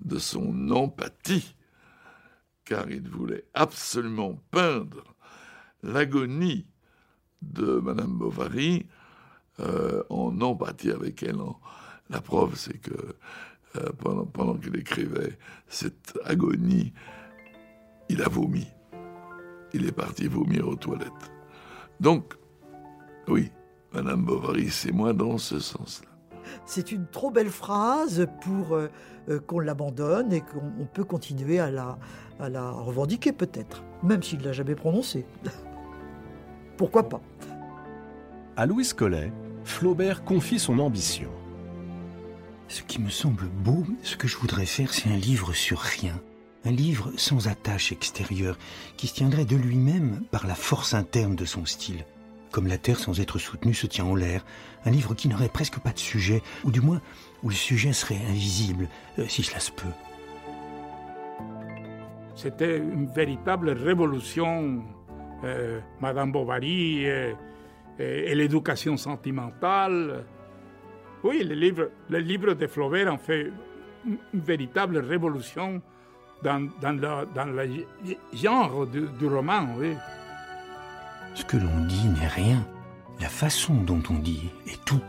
de 0.00 0.18
son 0.18 0.70
empathie, 0.70 1.54
car 2.64 2.90
il 2.90 3.08
voulait 3.08 3.44
absolument 3.54 4.38
peindre 4.50 5.14
l'agonie 5.82 6.66
de 7.42 7.78
Madame 7.78 8.16
Bovary 8.16 8.86
euh, 9.60 10.02
en 10.08 10.40
empathie 10.40 10.90
avec 10.90 11.22
elle. 11.22 11.40
La 12.08 12.20
preuve, 12.20 12.56
c'est 12.56 12.78
que 12.78 13.16
euh, 13.76 13.90
pendant, 13.98 14.24
pendant 14.24 14.56
qu'il 14.56 14.76
écrivait 14.76 15.38
cette 15.68 16.18
agonie, 16.24 16.92
il 18.08 18.22
a 18.22 18.28
vomi. 18.28 18.66
Il 19.74 19.86
est 19.86 19.92
parti 19.92 20.26
vomir 20.26 20.68
aux 20.68 20.76
toilettes. 20.76 21.32
Donc, 22.02 22.34
oui, 23.28 23.52
Madame 23.92 24.24
Bovary, 24.24 24.70
c'est 24.70 24.90
moi 24.90 25.12
dans 25.12 25.38
ce 25.38 25.60
sens-là. 25.60 26.08
C'est 26.66 26.90
une 26.90 27.06
trop 27.06 27.30
belle 27.30 27.48
phrase 27.48 28.26
pour 28.40 28.74
euh, 28.74 28.88
euh, 29.28 29.38
qu'on 29.38 29.60
l'abandonne 29.60 30.32
et 30.32 30.40
qu'on 30.40 30.84
peut 30.92 31.04
continuer 31.04 31.60
à 31.60 31.70
la, 31.70 31.96
à 32.40 32.48
la 32.48 32.72
revendiquer 32.72 33.30
peut-être, 33.30 33.84
même 34.02 34.20
s'il 34.20 34.40
ne 34.40 34.46
l'a 34.46 34.52
jamais 34.52 34.74
prononcée. 34.74 35.24
Pourquoi 36.76 37.08
pas 37.08 37.20
À 38.56 38.66
Louis 38.66 38.90
Collet, 38.96 39.32
Flaubert 39.62 40.24
confie 40.24 40.58
son 40.58 40.80
ambition. 40.80 41.30
Ce 42.66 42.82
qui 42.82 43.00
me 43.00 43.10
semble 43.10 43.44
beau, 43.44 43.84
ce 44.02 44.16
que 44.16 44.26
je 44.26 44.38
voudrais 44.38 44.66
faire, 44.66 44.92
c'est 44.92 45.08
un 45.08 45.16
livre 45.16 45.52
sur 45.52 45.78
rien. 45.78 46.20
Un 46.64 46.70
livre 46.70 47.10
sans 47.16 47.48
attache 47.48 47.90
extérieure, 47.90 48.56
qui 48.96 49.08
se 49.08 49.14
tiendrait 49.14 49.44
de 49.44 49.56
lui-même 49.56 50.22
par 50.30 50.46
la 50.46 50.54
force 50.54 50.94
interne 50.94 51.34
de 51.34 51.44
son 51.44 51.66
style. 51.66 52.04
Comme 52.52 52.68
la 52.68 52.78
Terre 52.78 52.98
sans 52.98 53.18
être 53.18 53.38
soutenue 53.38 53.74
se 53.74 53.86
tient 53.86 54.04
en 54.04 54.14
l'air. 54.14 54.44
Un 54.84 54.90
livre 54.90 55.14
qui 55.14 55.26
n'aurait 55.26 55.48
presque 55.48 55.80
pas 55.80 55.92
de 55.92 55.98
sujet, 55.98 56.40
ou 56.64 56.70
du 56.70 56.80
moins 56.80 57.00
où 57.42 57.48
le 57.48 57.54
sujet 57.54 57.92
serait 57.92 58.20
invisible, 58.28 58.88
euh, 59.18 59.26
si 59.26 59.42
cela 59.42 59.58
se 59.58 59.72
peut. 59.72 59.88
C'était 62.36 62.78
une 62.78 63.06
véritable 63.06 63.70
révolution, 63.70 64.84
euh, 65.44 65.80
Madame 66.00 66.30
Bovary 66.30 67.04
et, 67.04 67.34
l'éducation 67.98 68.96
sentimentale. 68.96 70.24
Oui, 71.22 71.44
le 71.44 71.54
livre, 71.54 71.90
le 72.08 72.18
livre 72.18 72.54
de 72.54 72.66
Flaubert 72.66 73.12
en 73.12 73.18
fait 73.18 73.52
une 74.04 74.18
véritable 74.40 74.98
révolution 74.98 75.80
dans, 76.42 76.70
le, 76.82 77.86
genre 78.32 78.86
du, 78.86 79.26
roman, 79.26 79.68
oui. 79.76 79.94
Ce 81.34 81.44
que 81.44 81.56
l'on 81.56 81.84
dit 81.86 82.08
n'est 82.08 82.28
rien. 82.28 82.66
La 83.20 83.28
façon 83.28 83.74
dont 83.74 84.02
on 84.10 84.14
dit 84.14 84.50
est 84.66 84.84
tout. 84.84 85.00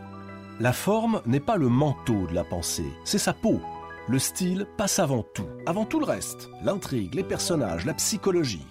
La 0.60 0.72
forme 0.72 1.20
n'est 1.26 1.40
pas 1.40 1.56
le 1.56 1.68
manteau 1.68 2.26
de 2.26 2.34
la 2.34 2.44
pensée, 2.44 2.92
c'est 3.04 3.18
sa 3.18 3.32
peau. 3.32 3.60
Le 4.08 4.18
style 4.18 4.66
passe 4.76 4.98
avant 4.98 5.22
tout, 5.22 5.48
avant 5.66 5.84
tout 5.84 5.98
le 5.98 6.04
reste. 6.04 6.50
L'intrigue, 6.62 7.14
les 7.14 7.24
personnages, 7.24 7.86
la 7.86 7.94
psychologie. 7.94 8.64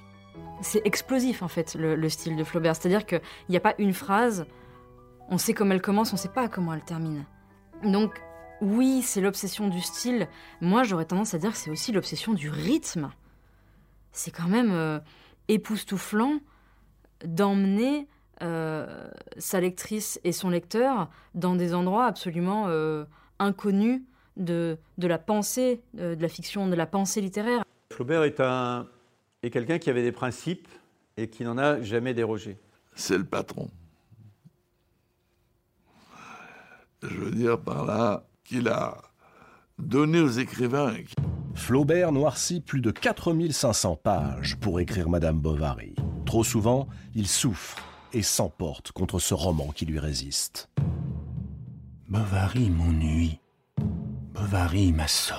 C'est 0.62 0.82
explosif 0.86 1.41
en 1.41 1.47
fait, 1.47 1.76
le, 1.76 2.08
style 2.10 2.38
de 2.38 2.43
Flaubert. 2.43 2.76
C'est-à-dire 2.76 3.06
qu'il 3.06 3.21
n'y 3.49 3.58
a 3.58 3.60
pas 3.60 3.73
une 3.80 3.93
phrase, 3.93 4.45
on 5.30 5.38
sait 5.38 5.54
comment 5.54 5.73
elle 5.73 5.82
commence, 5.82 6.13
on 6.13 6.15
ne 6.15 6.19
sait 6.21 6.30
pas 6.30 6.47
comment 6.47 6.73
elle 6.73 6.84
termine. 6.84 7.26
Donc 7.84 8.21
oui, 8.62 9.02
c'est 9.02 9.22
l'obsession 9.22 9.68
du 9.68 9.82
style. 9.82 10.28
Moi, 10.62 10.84
j'aurais 10.84 11.06
tendance 11.06 11.34
à 11.34 11.38
dire 11.38 11.52
que 11.52 11.58
c'est 11.58 11.70
aussi 11.70 11.92
l'obsession 11.92 12.34
du 12.34 12.50
rythme. 12.50 13.12
C'est 14.12 14.32
quand 14.32 14.48
même 14.48 14.72
euh, 14.72 15.00
époustouflant 15.48 16.39
d'emmener 17.26 18.08
euh, 18.42 19.10
sa 19.38 19.60
lectrice 19.60 20.20
et 20.24 20.32
son 20.32 20.50
lecteur 20.50 21.10
dans 21.36 21.56
des 21.56 21.74
endroits 21.74 22.06
absolument 22.06 22.66
euh, 22.68 23.06
inconnus 23.39 24.02
de, 24.38 24.78
la 24.98 25.18
pensée, 25.18 25.82
de, 25.94 26.18
la 26.20 26.30
fiction, 26.30 26.68
de 26.68 26.76
la 26.76 26.86
pensée 26.86 27.22
littéraire. 27.22 27.63
Flaubert 27.92 28.24
est, 28.24 28.39
un, 28.39 28.88
est 29.44 29.50
quelqu'un 29.50 29.78
qui 29.78 29.89
avait 29.89 30.04
des 30.04 30.12
principes 30.12 30.68
et 31.18 31.30
qui 31.30 31.44
n'en 31.44 31.58
a 31.58 31.82
jamais 31.82 32.13
dérogé. 32.13 32.58
C'est 32.96 33.18
le 33.18 33.26
patron. 33.26 33.70
Je 37.04 37.18
veux 37.18 37.32
dire 37.32 37.60
par 37.60 37.86
là, 37.86 38.26
qu'il 38.43 38.67
a 38.67 38.97
donné 39.79 40.19
aux 40.19 40.29
écrivains. 40.29 40.95
Flaubert 41.56 42.12
noircit 42.12 42.62
plus 42.62 42.82
de 42.82 42.91
4500 42.91 43.95
pages 43.97 44.58
pour 44.58 44.79
écrire 44.79 45.10
Madame 45.10 45.39
Bovary. 45.39 45.95
Trop 46.25 46.43
souvent, 46.43 46.88
il 47.15 47.27
souffre 47.27 47.77
et 48.12 48.21
s'emporte 48.21 48.91
contre 48.91 49.19
ce 49.19 49.34
roman 49.34 49.71
qui 49.73 49.86
lui 49.86 49.99
résiste. 49.99 50.69
Bovary 52.10 52.69
m'ennuie. 52.69 53.39
Bovary 54.34 54.91
m'assomme. 54.91 55.38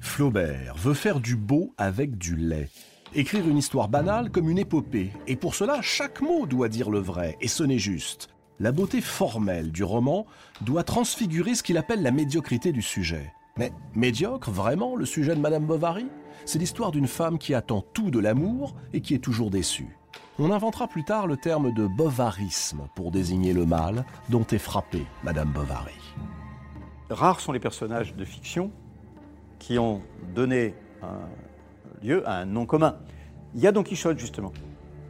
Flaubert 0.00 0.74
veut 0.76 0.94
faire 0.94 1.20
du 1.20 1.36
beau 1.36 1.74
avec 1.78 2.18
du 2.18 2.36
lait. 2.36 2.68
Écrire 3.14 3.46
une 3.46 3.58
histoire 3.58 3.88
banale 3.88 4.30
comme 4.30 4.48
une 4.48 4.58
épopée. 4.58 5.12
Et 5.26 5.36
pour 5.36 5.54
cela, 5.54 5.80
chaque 5.82 6.20
mot 6.20 6.46
doit 6.46 6.68
dire 6.68 6.90
le 6.90 6.98
vrai 6.98 7.36
et 7.40 7.48
sonner 7.48 7.78
juste 7.78 8.28
la 8.62 8.70
beauté 8.70 9.00
formelle 9.00 9.72
du 9.72 9.82
roman 9.82 10.24
doit 10.60 10.84
transfigurer 10.84 11.56
ce 11.56 11.64
qu'il 11.64 11.76
appelle 11.76 12.00
la 12.00 12.12
médiocrité 12.12 12.70
du 12.70 12.80
sujet. 12.80 13.32
Mais 13.56 13.72
médiocre, 13.96 14.52
vraiment, 14.52 14.94
le 14.94 15.04
sujet 15.04 15.34
de 15.34 15.40
Madame 15.40 15.66
Bovary? 15.66 16.06
C'est 16.44 16.60
l'histoire 16.60 16.92
d'une 16.92 17.08
femme 17.08 17.38
qui 17.38 17.54
attend 17.54 17.82
tout 17.92 18.12
de 18.12 18.20
l'amour 18.20 18.76
et 18.92 19.00
qui 19.00 19.14
est 19.14 19.18
toujours 19.18 19.50
déçue. 19.50 19.98
On 20.38 20.52
inventera 20.52 20.86
plus 20.86 21.04
tard 21.04 21.26
le 21.26 21.36
terme 21.36 21.74
de 21.74 21.88
bovarisme 21.88 22.86
pour 22.94 23.10
désigner 23.10 23.52
le 23.52 23.66
mal 23.66 24.04
dont 24.28 24.46
est 24.46 24.58
frappée 24.58 25.06
Madame 25.24 25.50
Bovary. 25.50 25.98
Rares 27.10 27.40
sont 27.40 27.50
les 27.50 27.58
personnages 27.58 28.14
de 28.14 28.24
fiction 28.24 28.70
qui 29.58 29.76
ont 29.76 30.02
donné 30.36 30.76
lieu 32.00 32.26
à 32.28 32.36
un 32.36 32.44
nom 32.44 32.64
commun. 32.64 32.96
Il 33.56 33.60
y 33.60 33.66
a 33.66 33.72
Don 33.72 33.82
Quichotte, 33.82 34.20
justement, 34.20 34.52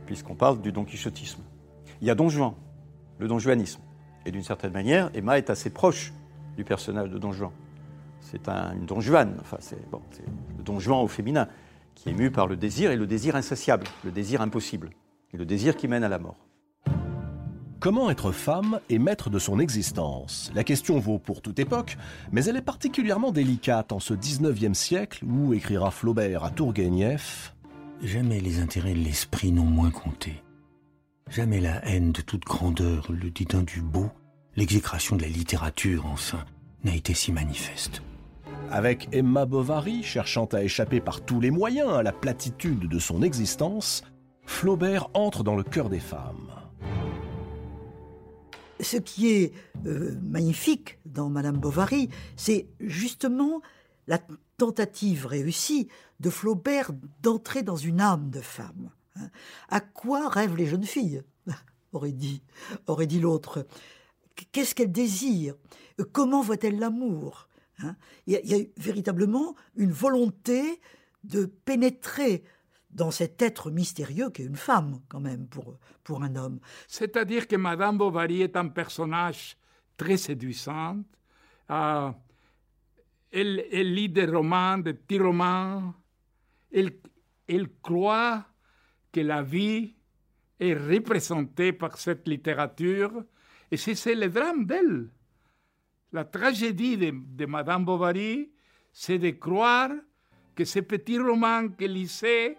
puisqu'on 0.07 0.37
parle 0.37 0.63
du 0.63 0.73
Don 0.73 0.87
Quichotisme. 0.87 1.43
Il 2.01 2.07
y 2.09 2.11
a 2.11 2.15
Don 2.15 2.31
Juan, 2.31 2.55
le 3.23 3.29
donjuanisme. 3.29 3.81
Et 4.27 4.31
d'une 4.31 4.43
certaine 4.43 4.73
manière, 4.73 5.11
Emma 5.15 5.39
est 5.39 5.49
assez 5.49 5.71
proche 5.71 6.13
du 6.57 6.65
personnage 6.65 7.09
de 7.09 7.19
Don 7.19 7.33
Juan. 7.33 7.51
C'est 8.21 8.49
un, 8.49 8.75
une 8.75 8.85
Don 8.85 9.01
Juan, 9.01 9.37
enfin 9.41 9.57
c'est 9.61 9.91
bon, 9.91 10.01
c'est 10.11 10.25
le 10.59 10.63
Don 10.63 10.79
Juan 10.79 11.01
au 11.01 11.09
féminin, 11.09 11.49
qui 11.95 12.11
est 12.11 12.13
mu 12.13 12.31
par 12.31 12.47
le 12.47 12.57
désir 12.57 12.91
et 12.91 12.97
le 12.97 13.07
désir 13.07 13.35
insatiable, 13.37 13.87
le 14.05 14.11
désir 14.11 14.43
impossible, 14.43 14.91
et 15.33 15.37
le 15.37 15.45
désir 15.45 15.77
qui 15.77 15.89
mène 15.89 16.05
à 16.05 16.09
la 16.09 16.19
mort. 16.19 16.37
Comment 17.81 18.11
être 18.11 18.31
femme 18.31 18.79
et 18.89 19.01
maître 19.01 19.29
de 19.29 19.41
son 19.41 19.59
existence? 19.59 20.53
La 20.55 20.63
question 20.63 21.01
vaut 21.01 21.19
pour 21.19 21.43
toute 21.43 21.59
époque, 21.59 21.97
mais 22.31 22.45
elle 22.45 22.57
est 22.57 22.63
particulièrement 22.63 23.33
délicate 23.33 23.91
en 23.91 23.99
ce 23.99 24.15
19e 24.15 24.75
siècle 24.75 25.25
où, 25.25 25.53
écrira 25.53 25.91
Flaubert 25.91 26.45
à 26.45 26.51
Tourguenieff, 26.51 27.55
Jamais 28.03 28.41
les 28.41 28.59
intérêts 28.59 28.95
de 28.95 28.99
l'esprit 28.99 29.53
n'ont 29.53 29.63
moins 29.63 29.93
compté. 29.93 30.42
Jamais 31.33 31.61
la 31.61 31.83
haine 31.87 32.13
de 32.13 32.21
toute 32.21 32.45
grandeur, 32.45 33.11
le 33.11 33.31
dédain 33.31 33.63
du 33.63 33.81
beau, 33.81 34.11
l'exécration 34.55 35.17
de 35.17 35.23
la 35.23 35.29
littérature, 35.29 36.05
enfin, 36.05 36.45
n'a 36.85 36.95
été 36.95 37.15
si 37.15 37.33
manifeste. 37.33 38.03
Avec 38.71 39.09
Emma 39.13 39.47
Bovary 39.47 40.03
cherchant 40.03 40.45
à 40.53 40.63
échapper 40.63 41.01
par 41.01 41.25
tous 41.25 41.41
les 41.41 41.51
moyens 41.51 41.89
à 41.89 42.03
la 42.03 42.13
platitude 42.13 42.87
de 42.87 42.99
son 42.99 43.23
existence, 43.23 44.05
Flaubert 44.45 45.09
entre 45.15 45.43
dans 45.43 45.57
le 45.57 45.63
cœur 45.63 45.89
des 45.89 46.01
femmes. 46.01 46.53
Ce 48.81 48.99
qui 48.99 49.31
est 49.31 49.55
euh, 49.87 50.15
magnifique 50.21 50.99
dans 51.07 51.31
Madame 51.31 51.57
Bovary, 51.57 52.11
c'est 52.37 52.67
justement 52.79 53.63
la 54.07 54.19
tentative 54.59 55.25
réussie 55.25 55.89
de 56.21 56.29
Flaubert 56.29 56.91
d'entrer 57.23 57.63
dans 57.63 57.77
une 57.77 58.03
âme 58.03 58.29
de 58.29 58.41
femme. 58.43 58.91
Hein. 59.17 59.29
À 59.69 59.81
quoi 59.81 60.29
rêvent 60.29 60.57
les 60.57 60.67
jeunes 60.67 60.85
filles? 60.85 61.23
aurait 61.93 62.13
dit, 62.13 62.43
aurait 62.87 63.07
dit 63.07 63.21
l'autre. 63.21 63.67
Qu'est-ce 64.53 64.75
qu'elles 64.75 64.93
désirent? 64.93 65.57
Comment 66.13 66.43
voient-elles 66.43 66.79
l'amour? 66.79 67.49
Hein 67.81 67.97
il, 68.27 68.41
y 68.45 68.55
a, 68.55 68.65
véritablement 68.77 69.55
une 69.77 69.93
volonté 69.93 70.81
de 71.25 71.47
pénétrer 71.47 72.45
dans 72.91 73.11
cet 73.11 73.41
être 73.41 73.71
mystérieux 73.71 74.31
qu'est 74.31 74.45
une 74.45 74.57
femme, 74.57 75.01
quand 75.09 75.21
même, 75.21 75.47
pour, 75.47 75.79
pour 76.05 76.23
un 76.23 76.37
homme. 76.37 76.61
C'est-à-dire 76.89 77.49
que 77.49 77.57
Madame 77.57 77.99
Bovary 77.99 78.43
est 78.43 78.57
un 78.57 78.69
personnage 78.69 79.57
très 79.97 80.17
séduisant. 80.17 80.99
Euh, 81.71 82.11
elle, 83.31 83.65
elle 83.73 83.95
lit 83.95 84.11
des 84.11 84.27
romans, 84.27 84.79
des 84.79 84.95
petits 84.95 85.19
romans. 85.19 85.95
Elle, 86.71 86.99
elle 87.49 87.69
croit 87.81 88.45
que 89.13 89.21
la 89.21 89.43
vie 89.43 89.95
est 90.59 90.75
représentée 90.75 91.73
par 91.73 91.99
cette 91.99 92.27
littérature. 92.27 93.25
Et 93.71 93.77
c'est 93.77 94.15
le 94.15 94.29
drame 94.29 94.65
d'elle. 94.65 95.09
La 96.13 96.25
tragédie 96.25 96.97
de, 96.97 97.47
Madame 97.47 97.85
Bovary, 97.85 98.51
c'est 98.93 99.19
de 99.19 99.31
croire 99.31 99.91
que 100.55 100.65
ces 100.65 100.83
petits 100.83 101.19
romans 101.19 101.69
qu'elle 101.69 101.95
lisait 101.95 102.57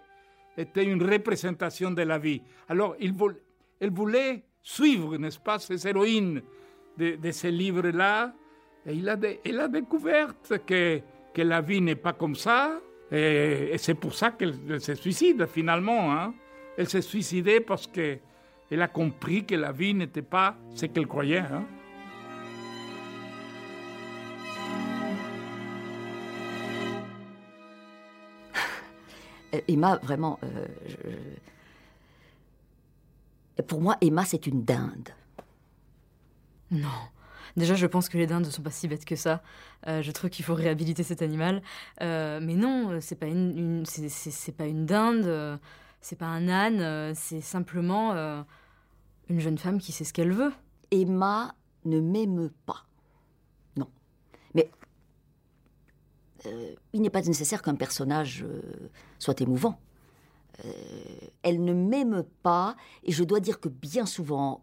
étaient 0.56 0.84
une 0.84 1.02
représentation 1.02 1.90
de 1.92 2.02
la 2.02 2.18
vie. 2.18 2.42
Alors, 2.68 2.96
il 3.00 3.14
elle 3.80 3.90
voulait 3.90 4.44
suivre, 4.62 5.16
n'est-ce 5.18 5.38
pas, 5.38 5.58
ces 5.58 5.86
héroïnes 5.86 6.42
de, 6.96 7.16
de 7.16 7.30
ces 7.30 7.50
livres-là. 7.50 8.34
Et 8.86 8.94
il 8.94 9.08
a 9.08 9.16
de- 9.16 9.36
elle 9.44 9.60
a 9.60 9.68
découvert 9.68 10.34
que, 10.66 11.00
la 11.36 11.60
vie 11.60 11.80
n'est 11.80 11.96
pas 11.96 12.12
comme 12.12 12.34
ça. 12.34 12.80
Et, 13.10 13.76
c'est 13.78 13.94
pour 13.94 14.14
ça 14.14 14.32
qu'elle 14.32 14.54
elle 14.68 14.80
se 14.80 14.94
suicide, 14.94 15.46
finalement. 15.46 16.12
hein. 16.12 16.34
Elle 16.76 16.88
s'est 16.88 17.02
suicidée 17.02 17.60
parce 17.60 17.86
qu'elle 17.86 18.20
a 18.82 18.88
compris 18.88 19.44
que 19.46 19.54
la 19.54 19.72
vie 19.72 19.94
n'était 19.94 20.22
pas 20.22 20.56
ce 20.74 20.86
qu'elle 20.86 21.06
croyait. 21.06 21.38
hein. 21.38 21.64
Euh, 29.54 29.60
Emma, 29.68 29.96
vraiment, 30.02 30.38
euh, 30.42 30.66
je- 33.56 33.62
pour 33.62 33.80
moi, 33.80 33.96
Emma, 34.00 34.24
c'est 34.24 34.46
une 34.46 34.64
dinde. 34.64 35.10
Non. 36.70 36.88
Déjà, 37.56 37.76
je 37.76 37.86
pense 37.86 38.08
que 38.08 38.18
les 38.18 38.26
dindes 38.26 38.44
ne 38.46 38.50
sont 38.50 38.62
pas 38.62 38.70
si 38.72 38.88
bêtes 38.88 39.04
que 39.04 39.14
ça. 39.14 39.40
Euh, 39.86 40.02
je 40.02 40.10
trouve 40.10 40.28
qu'il 40.30 40.44
faut 40.44 40.54
réhabiliter 40.54 41.04
cet 41.04 41.22
animal. 41.22 41.62
Euh, 42.02 42.40
mais 42.42 42.54
non, 42.54 42.98
c'est 43.00 43.14
pas 43.14 43.26
une, 43.26 43.56
une- 43.56 43.86
c'est- 43.86 44.50
pas 44.56 44.66
une 44.66 44.86
dinde, 44.86 45.26
euh, 45.26 45.56
c'est 46.04 46.16
pas 46.16 46.26
un 46.26 46.48
âne, 46.48 46.80
euh, 46.82 47.12
c'est 47.14 47.40
simplement 47.40 48.12
euh, 48.12 48.42
une 49.30 49.40
jeune 49.40 49.56
femme 49.56 49.80
qui 49.80 49.90
sait 49.90 50.04
ce 50.04 50.12
qu'elle 50.12 50.32
veut. 50.32 50.52
Emma 50.90 51.54
ne 51.86 51.98
m'émeut 51.98 52.52
pas. 52.66 52.84
Non. 53.78 53.88
Mais 54.54 54.70
euh, 56.44 56.74
il 56.92 57.00
n'est 57.00 57.08
pas 57.08 57.22
nécessaire 57.22 57.62
qu'un 57.62 57.74
personnage 57.74 58.44
soit 59.18 59.40
émouvant. 59.40 59.80
Elle 61.42 61.64
ne 61.64 61.72
m'émeut 61.72 62.28
pas, 62.42 62.76
et 63.02 63.10
je 63.10 63.24
dois 63.24 63.40
dire 63.40 63.58
que 63.58 63.70
bien 63.70 64.04
souvent, 64.04 64.62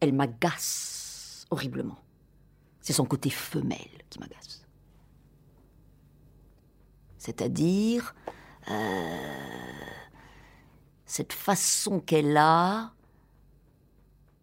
elle 0.00 0.12
m'agace 0.12 1.46
horriblement. 1.50 1.98
C'est 2.80 2.92
son 2.92 3.04
côté 3.04 3.30
femelle 3.30 4.02
qui 4.10 4.18
m'agace. 4.18 4.66
C'est-à-dire 7.16 8.12
cette 11.08 11.32
façon 11.32 12.00
qu'elle 12.00 12.36
a 12.36 12.92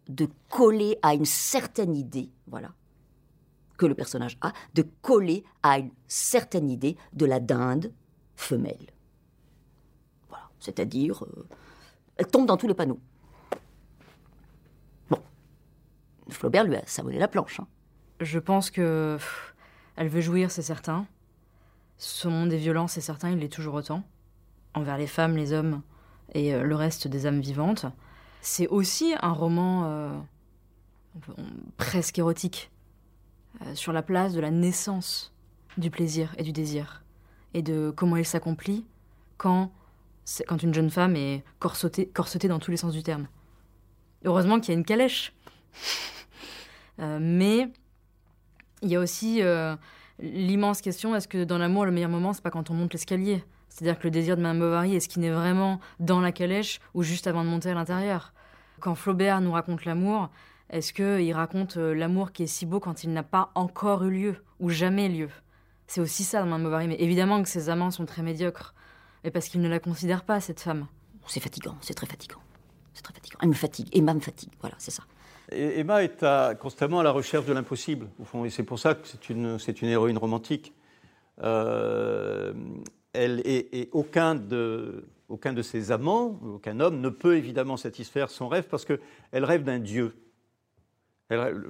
de 0.08 0.28
coller 0.50 0.98
à 1.00 1.14
une 1.14 1.24
certaine 1.24 1.94
idée, 1.94 2.28
voilà, 2.48 2.72
que 3.78 3.86
le 3.86 3.94
personnage 3.94 4.36
a, 4.40 4.52
de 4.74 4.82
coller 5.00 5.44
à 5.62 5.78
une 5.78 5.92
certaine 6.08 6.68
idée 6.68 6.96
de 7.12 7.24
la 7.24 7.38
dinde 7.38 7.92
femelle. 8.34 8.90
Voilà, 10.28 10.50
c'est-à-dire, 10.58 11.24
euh, 11.24 11.46
elle 12.16 12.26
tombe 12.26 12.46
dans 12.46 12.56
tous 12.56 12.66
les 12.66 12.74
panneaux. 12.74 13.00
Bon, 15.08 15.22
Flaubert 16.28 16.64
lui 16.64 16.74
a 16.74 16.84
savonné 16.84 17.20
la 17.20 17.28
planche. 17.28 17.60
hein. 17.60 17.68
Je 18.20 18.40
pense 18.40 18.72
que 18.72 19.18
elle 19.94 20.08
veut 20.08 20.20
jouir, 20.20 20.50
c'est 20.50 20.62
certain. 20.62 21.06
Son 21.96 22.30
monde 22.30 22.52
est 22.52 22.58
violent, 22.58 22.88
c'est 22.88 23.00
certain, 23.00 23.30
il 23.30 23.38
l'est 23.38 23.52
toujours 23.52 23.74
autant. 23.74 24.02
Envers 24.74 24.98
les 24.98 25.06
femmes, 25.06 25.36
les 25.36 25.52
hommes 25.52 25.82
et 26.34 26.54
euh, 26.54 26.62
le 26.62 26.74
reste 26.74 27.08
des 27.08 27.26
âmes 27.26 27.40
vivantes. 27.40 27.86
C'est 28.40 28.68
aussi 28.68 29.14
un 29.20 29.32
roman 29.32 29.84
euh, 29.84 30.18
presque 31.76 32.18
érotique 32.18 32.70
euh, 33.62 33.74
sur 33.74 33.92
la 33.92 34.02
place 34.02 34.32
de 34.32 34.40
la 34.40 34.50
naissance 34.50 35.32
du 35.76 35.90
plaisir 35.90 36.34
et 36.38 36.42
du 36.42 36.52
désir 36.52 37.04
et 37.54 37.62
de 37.62 37.92
comment 37.94 38.16
il 38.16 38.24
s'accomplit 38.24 38.84
quand, 39.36 39.72
quand 40.46 40.62
une 40.62 40.74
jeune 40.74 40.90
femme 40.90 41.16
est 41.16 41.44
corsetée, 41.58 42.06
corsetée 42.06 42.48
dans 42.48 42.58
tous 42.58 42.70
les 42.70 42.76
sens 42.76 42.92
du 42.92 43.02
terme. 43.02 43.26
Heureusement 44.24 44.60
qu'il 44.60 44.72
y 44.72 44.76
a 44.76 44.78
une 44.78 44.84
calèche. 44.84 45.32
Mais 46.98 47.68
il 48.80 48.88
y 48.88 48.96
a 48.96 49.00
aussi 49.00 49.42
l'immense 50.18 50.80
question 50.80 51.14
est-ce 51.14 51.28
que 51.28 51.44
dans 51.44 51.58
l'amour, 51.58 51.84
le 51.84 51.92
meilleur 51.92 52.08
moment, 52.08 52.32
c'est 52.32 52.42
pas 52.42 52.50
quand 52.50 52.70
on 52.70 52.74
monte 52.74 52.94
l'escalier? 52.94 53.44
C'est-à-dire 53.76 53.98
que 53.98 54.04
le 54.04 54.10
désir 54.10 54.38
de 54.38 54.42
Madame 54.42 54.60
Bovary, 54.60 54.96
est-ce 54.96 55.06
qu'il 55.06 55.22
est 55.22 55.30
vraiment 55.30 55.80
dans 56.00 56.22
la 56.22 56.32
calèche 56.32 56.80
ou 56.94 57.02
juste 57.02 57.26
avant 57.26 57.44
de 57.44 57.50
monter 57.50 57.68
à 57.70 57.74
l'intérieur? 57.74 58.32
Quand 58.80 58.94
Flaubert 58.94 59.42
nous 59.42 59.52
raconte 59.52 59.84
l'amour, 59.84 60.30
est-ce 60.70 60.94
qu'il 60.94 61.30
raconte 61.34 61.76
euh, 61.76 61.94
l'amour 61.94 62.32
qui 62.32 62.44
est 62.44 62.46
si 62.46 62.64
beau 62.64 62.80
quand 62.80 63.04
il 63.04 63.12
n'a 63.12 63.22
pas 63.22 63.50
encore 63.54 64.04
eu 64.04 64.10
lieu 64.10 64.36
ou 64.60 64.70
jamais 64.70 65.10
lieu? 65.10 65.28
C'est 65.88 66.00
aussi 66.00 66.24
ça 66.24 66.40
dans 66.40 66.46
Madame 66.46 66.62
Bovary, 66.64 66.88
mais 66.88 66.96
évidemment 67.00 67.42
que 67.42 67.50
ses 67.50 67.68
amants 67.68 67.90
sont 67.90 68.06
très 68.06 68.22
médiocres. 68.22 68.74
Et 69.24 69.30
parce 69.30 69.46
qu'il 69.48 69.60
ne 69.60 69.68
la 69.68 69.78
considère 69.78 70.24
pas, 70.24 70.40
cette 70.40 70.60
femme. 70.60 70.86
C'est 71.26 71.40
fatigant, 71.40 71.76
c'est 71.82 71.92
très 71.92 72.06
fatigant. 72.06 72.40
C'est 72.94 73.02
très 73.02 73.12
fatigant. 73.12 73.38
Elle 73.42 73.50
me 73.50 73.54
fatigue, 73.54 73.88
Emma 73.92 74.14
me 74.14 74.20
fatigue, 74.20 74.52
voilà, 74.62 74.76
c'est 74.78 74.90
ça. 74.90 75.02
Et 75.52 75.80
Emma 75.80 76.02
est 76.02 76.22
à- 76.22 76.54
constamment 76.54 77.00
à 77.00 77.02
la 77.02 77.10
recherche 77.10 77.44
de 77.44 77.52
l'impossible, 77.52 78.08
au 78.18 78.24
fond, 78.24 78.46
et 78.46 78.50
c'est 78.50 78.62
pour 78.62 78.78
ça 78.78 78.94
que 78.94 79.06
c'est 79.06 79.28
une, 79.28 79.58
c'est 79.58 79.82
une 79.82 79.88
héroïne 79.88 80.16
romantique. 80.16 80.72
Euh, 81.42 82.54
elle, 83.16 83.42
et, 83.44 83.88
aucun, 83.92 84.34
de, 84.34 85.04
ses 85.62 85.90
amants, 85.90 86.38
aucun 86.44 86.80
homme 86.80 87.00
ne 87.00 87.08
peut 87.08 87.36
évidemment 87.36 87.76
satisfaire 87.76 88.30
son 88.30 88.48
rêve 88.48 88.68
parce 88.68 88.84
qu'elle 88.84 89.44
rêve 89.44 89.64
d'un 89.64 89.78
dieu. 89.78 90.14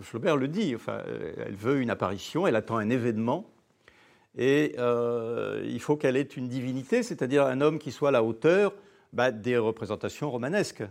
Flaubert 0.03 0.37
le 0.37 0.49
dit, 0.49 0.75
enfin, 0.75 1.03
elle 1.39 1.55
veut 1.55 1.81
une 1.81 1.89
apparition, 1.89 2.47
elle 2.47 2.57
attend 2.57 2.77
un 2.77 2.91
événement, 2.91 3.51
et 4.37 4.75
euh, 4.79 5.63
il 5.65 5.81
faut 5.81 5.97
qu'elle 5.97 6.17
ait 6.17 6.23
une 6.23 6.49
divinité, 6.49 7.03
c'est-à-dire 7.03 7.47
un 7.47 7.61
homme 7.63 7.79
qui 7.79 7.91
soit 7.91 8.11
à 8.11 8.13
la 8.13 8.23
hauteur 8.23 8.75
bah, 9.13 9.31
des 9.31 9.57
représentations 9.57 10.31
romanesques. 10.31 10.85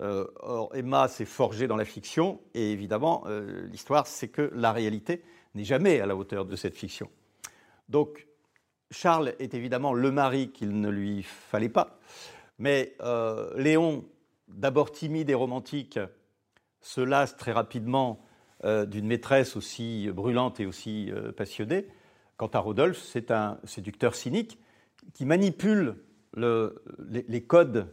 Euh, 0.00 0.26
or, 0.36 0.70
Emma 0.76 1.08
s'est 1.08 1.24
forgée 1.24 1.66
dans 1.66 1.74
la 1.74 1.84
fiction, 1.84 2.40
et 2.54 2.70
évidemment, 2.70 3.24
euh, 3.26 3.66
l'histoire, 3.66 4.06
c'est 4.06 4.28
que 4.28 4.52
la 4.54 4.72
réalité 4.72 5.24
n'est 5.56 5.64
jamais 5.64 6.00
à 6.00 6.06
la 6.06 6.14
hauteur 6.14 6.44
de 6.44 6.54
cette 6.54 6.76
fiction. 6.76 7.10
Donc, 7.88 8.27
Charles 8.90 9.34
est 9.38 9.54
évidemment 9.54 9.92
le 9.92 10.10
mari 10.10 10.50
qu'il 10.50 10.80
ne 10.80 10.88
lui 10.88 11.22
fallait 11.22 11.68
pas, 11.68 11.98
mais 12.58 12.94
euh, 13.00 13.52
Léon, 13.56 14.04
d'abord 14.48 14.90
timide 14.92 15.30
et 15.30 15.34
romantique, 15.34 15.98
se 16.80 17.00
lasse 17.00 17.36
très 17.36 17.52
rapidement 17.52 18.20
euh, 18.64 18.86
d'une 18.86 19.06
maîtresse 19.06 19.56
aussi 19.56 20.08
brûlante 20.10 20.58
et 20.60 20.66
aussi 20.66 21.10
euh, 21.10 21.32
passionnée. 21.32 21.86
Quant 22.36 22.48
à 22.48 22.58
Rodolphe, 22.60 23.02
c'est 23.02 23.30
un 23.30 23.58
séducteur 23.64 24.14
cynique 24.14 24.58
qui 25.12 25.24
manipule 25.24 25.96
le, 26.34 26.82
les, 27.08 27.42
codes 27.42 27.92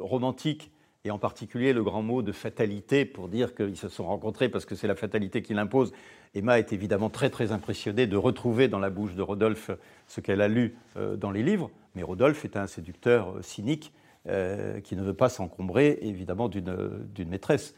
romantiques 0.00 0.72
et 1.04 1.10
en 1.10 1.18
particulier 1.18 1.72
le 1.72 1.84
grand 1.84 2.02
mot 2.02 2.22
de 2.22 2.32
fatalité 2.32 3.04
pour 3.04 3.28
dire 3.28 3.54
qu'ils 3.54 3.76
se 3.76 3.88
sont 3.88 4.06
rencontrés 4.06 4.48
parce 4.48 4.64
que 4.64 4.74
c'est 4.74 4.88
la 4.88 4.96
fatalité 4.96 5.42
qui 5.42 5.54
l'impose. 5.54 5.92
Emma 6.36 6.58
est 6.58 6.72
évidemment 6.72 7.10
très 7.10 7.30
très 7.30 7.52
impressionnée 7.52 8.06
de 8.06 8.16
retrouver 8.16 8.68
dans 8.68 8.78
la 8.78 8.90
bouche 8.90 9.14
de 9.14 9.22
Rodolphe 9.22 9.70
ce 10.06 10.20
qu'elle 10.20 10.40
a 10.40 10.48
lu 10.48 10.76
euh, 10.96 11.16
dans 11.16 11.30
les 11.30 11.42
livres, 11.42 11.70
mais 11.94 12.02
Rodolphe 12.02 12.44
est 12.44 12.56
un 12.56 12.66
séducteur 12.66 13.36
euh, 13.36 13.42
cynique 13.42 13.92
euh, 14.28 14.80
qui 14.80 14.96
ne 14.96 15.02
veut 15.02 15.14
pas 15.14 15.28
s'encombrer 15.28 15.98
évidemment 16.02 16.48
d'une 16.48 17.28
maîtresse. 17.28 17.74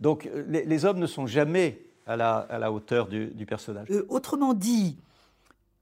Donc 0.00 0.26
euh, 0.26 0.44
les, 0.48 0.84
hommes 0.86 0.98
ne 0.98 1.06
sont 1.06 1.26
jamais 1.26 1.84
à 2.06 2.16
la, 2.16 2.38
à 2.38 2.58
la 2.58 2.72
hauteur 2.72 3.06
du, 3.06 3.26
du 3.26 3.44
personnage. 3.44 3.86
Euh, 3.90 4.06
autrement 4.08 4.54
dit, 4.54 4.98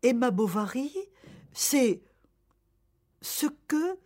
Emma 0.03 0.33
Bovary, 0.33 0.93
c'est 1.53 2.01
ce 3.21 3.47
que 3.69 3.97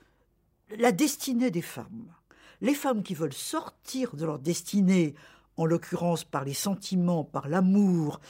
la 0.77 0.93
destinée 0.93 1.51
des 1.51 1.63
femmes 1.63 2.13
les 2.61 2.75
femmes 2.75 3.03
qui 3.03 3.15
veulent 3.15 3.33
sortir 3.33 4.15
de 4.17 4.25
leur 4.25 4.39
destinée, 4.39 5.15
en 5.57 5.67
l'occurrence 5.67 6.25
par 6.25 6.45
les 6.45 6.55
sentiments, 6.55 7.25
par 7.25 7.49
l'amour, 7.49 8.21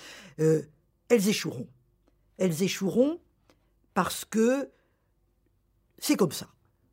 euh, 0.40 0.62
elles 1.08 1.28
échoueront. 1.28 1.68
Elles 2.38 2.62
échoueront 2.62 3.20
parce 3.94 4.24
que 4.24 4.70
c'est 5.98 6.16
comme 6.16 6.32
ça. 6.32 6.48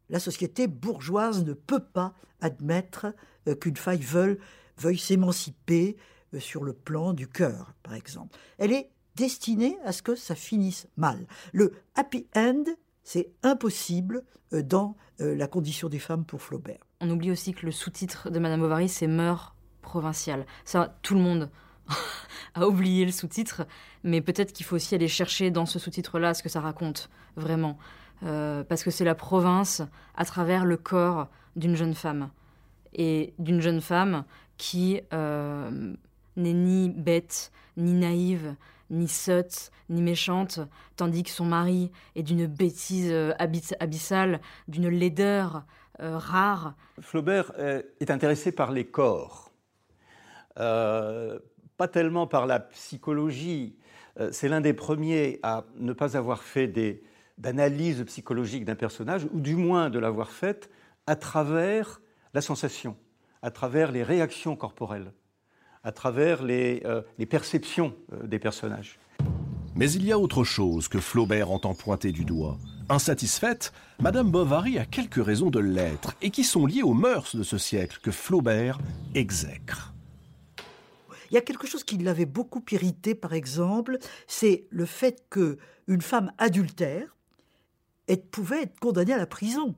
La 0.10 0.20
société 0.20 0.68
bourgeoise 0.68 1.44
ne 1.44 1.54
peut 1.54 1.84
pas 1.84 2.14
admettre 2.42 3.14
euh, 3.48 3.56
qu'une 3.56 3.78
femme 3.78 3.98
veuille, 3.98 4.98
s'émanciper 4.98 5.98
euh, 6.34 6.40
sur 6.40 6.64
le 6.64 6.74
plan 6.74 7.14
du 7.14 7.28
cœur, 7.28 7.74
par 7.84 7.94
exemple. 7.94 8.38
Elle 8.58 8.74
est 8.74 8.92
destinée 9.16 9.78
à 9.84 9.92
ce 9.92 10.04
que 10.04 10.16
ça 10.16 10.36
finisse 10.36 10.88
mal. 10.98 11.26
Le 11.52 11.74
happy 11.96 12.28
end, 12.36 12.64
c'est 13.04 13.32
impossible 13.42 14.24
dans 14.52 14.96
la 15.20 15.48
condition 15.48 15.90
des 15.90 15.98
femmes 15.98 16.24
pour 16.24 16.42
Flaubert. 16.42 16.86
On 17.02 17.10
oublie 17.10 17.32
aussi 17.32 17.54
que 17.54 17.66
le 17.66 17.72
sous-titre 17.72 18.30
de 18.30 18.38
Madame 18.38 18.60
Bovary, 18.60 18.88
c'est 18.88 19.08
Mœurs 19.08 19.57
provinciales. 19.88 20.46
Ça, 20.66 20.96
tout 21.02 21.16
le 21.16 21.22
monde 21.22 21.50
a 22.56 22.68
oublié 22.68 23.06
le 23.06 23.12
sous-titre, 23.12 23.66
mais 24.04 24.22
peut-être 24.22 24.54
qu'il 24.54 24.66
faut 24.66 24.76
aussi 24.76 24.94
aller 24.94 25.08
chercher 25.08 25.50
dans 25.50 25.66
ce 25.66 25.80
sous-titre-là 25.80 26.34
ce 26.34 26.44
que 26.44 26.50
ça 26.50 26.62
raconte, 26.62 27.10
vraiment. 27.36 27.78
Euh, 28.24 28.64
parce 28.64 28.84
que 28.84 28.92
c'est 28.92 29.06
la 29.06 29.16
province 29.16 29.82
à 30.16 30.26
travers 30.26 30.66
le 30.66 30.78
corps 30.78 31.28
d'une 31.56 31.76
jeune 31.76 31.94
femme. 31.94 32.30
Et 32.94 33.34
d'une 33.38 33.62
jeune 33.62 33.82
femme 33.82 34.24
qui 34.58 35.02
euh, 35.14 35.94
n'est 36.36 36.54
ni 36.54 36.90
bête, 36.90 37.52
ni 37.76 37.94
naïve, 37.94 38.56
ni 38.90 39.08
sotte, 39.08 39.72
ni 39.90 40.02
méchante, 40.02 40.60
tandis 40.96 41.24
que 41.24 41.30
son 41.30 41.46
mari 41.46 41.92
est 42.16 42.24
d'une 42.24 42.48
bêtise 42.48 43.10
euh, 43.12 43.34
abyssale, 43.80 44.42
d'une 44.68 44.90
laideur 44.90 45.64
rare. 46.00 46.76
Flaubert 47.02 47.52
est 47.58 48.12
intéressé 48.12 48.52
par 48.52 48.72
les 48.72 48.86
corps, 48.86 49.47
euh, 50.60 51.40
pas 51.78 51.88
tellement 51.88 52.28
par 52.28 52.46
la 52.46 52.60
psychologie. 52.60 53.76
Euh, 54.20 54.30
c'est 54.32 54.50
l'un 54.50 54.62
des 54.62 54.74
premiers 54.74 55.40
à 55.44 55.66
ne 55.78 55.94
pas 55.94 56.18
avoir 56.18 56.44
fait 56.44 56.68
d'analyse 57.38 58.04
psychologique 58.06 58.66
d'un 58.66 58.76
personnage, 58.76 59.28
ou 59.34 59.40
du 59.40 59.56
moins 59.56 59.90
de 59.90 60.00
l'avoir 60.00 60.32
faite 60.32 60.70
à 61.06 61.16
travers 61.16 62.02
la 62.34 62.42
sensation, 62.42 62.98
à 63.42 63.52
travers 63.52 63.92
les 63.92 64.04
réactions 64.04 64.56
corporelles, 64.56 65.14
à 65.84 65.92
travers 65.92 66.44
les, 66.44 66.82
euh, 66.86 67.02
les 67.18 67.26
perceptions 67.26 67.96
des 68.24 68.40
personnages. 68.40 69.00
Mais 69.76 69.92
il 69.92 70.04
y 70.04 70.12
a 70.12 70.18
autre 70.18 70.44
chose 70.44 70.88
que 70.88 71.00
Flaubert 71.00 71.52
entend 71.52 71.76
pointer 71.76 72.12
du 72.12 72.26
doigt. 72.26 72.58
Insatisfaite, 72.90 73.74
Madame 74.00 74.32
Bovary 74.32 74.80
a 74.80 74.86
quelques 74.86 75.24
raisons 75.24 75.52
de 75.52 75.60
l'être 75.60 76.16
et 76.24 76.32
qui 76.32 76.44
sont 76.44 76.66
liées 76.66 76.82
aux 76.82 76.96
mœurs 76.96 77.36
de 77.36 77.44
ce 77.44 77.60
siècle 77.60 78.00
que 78.02 78.10
Flaubert 78.10 78.80
exècre. 79.14 79.94
Il 81.30 81.36
y 81.36 81.38
a 81.38 81.42
quelque 81.42 81.68
chose 81.68 81.84
qui 81.84 81.98
l'avait 81.98 82.26
beaucoup 82.26 82.64
irrité, 82.72 83.16
par 83.16 83.34
exemple, 83.34 83.98
c'est 84.28 84.66
le 84.70 84.86
fait 84.86 85.24
que 85.30 85.58
une 85.88 86.02
femme 86.02 86.32
adultère 86.38 87.16
pouvait 88.16 88.64
être 88.64 88.80
condamnée 88.80 89.14
à 89.14 89.18
la 89.18 89.28
prison. 89.28 89.76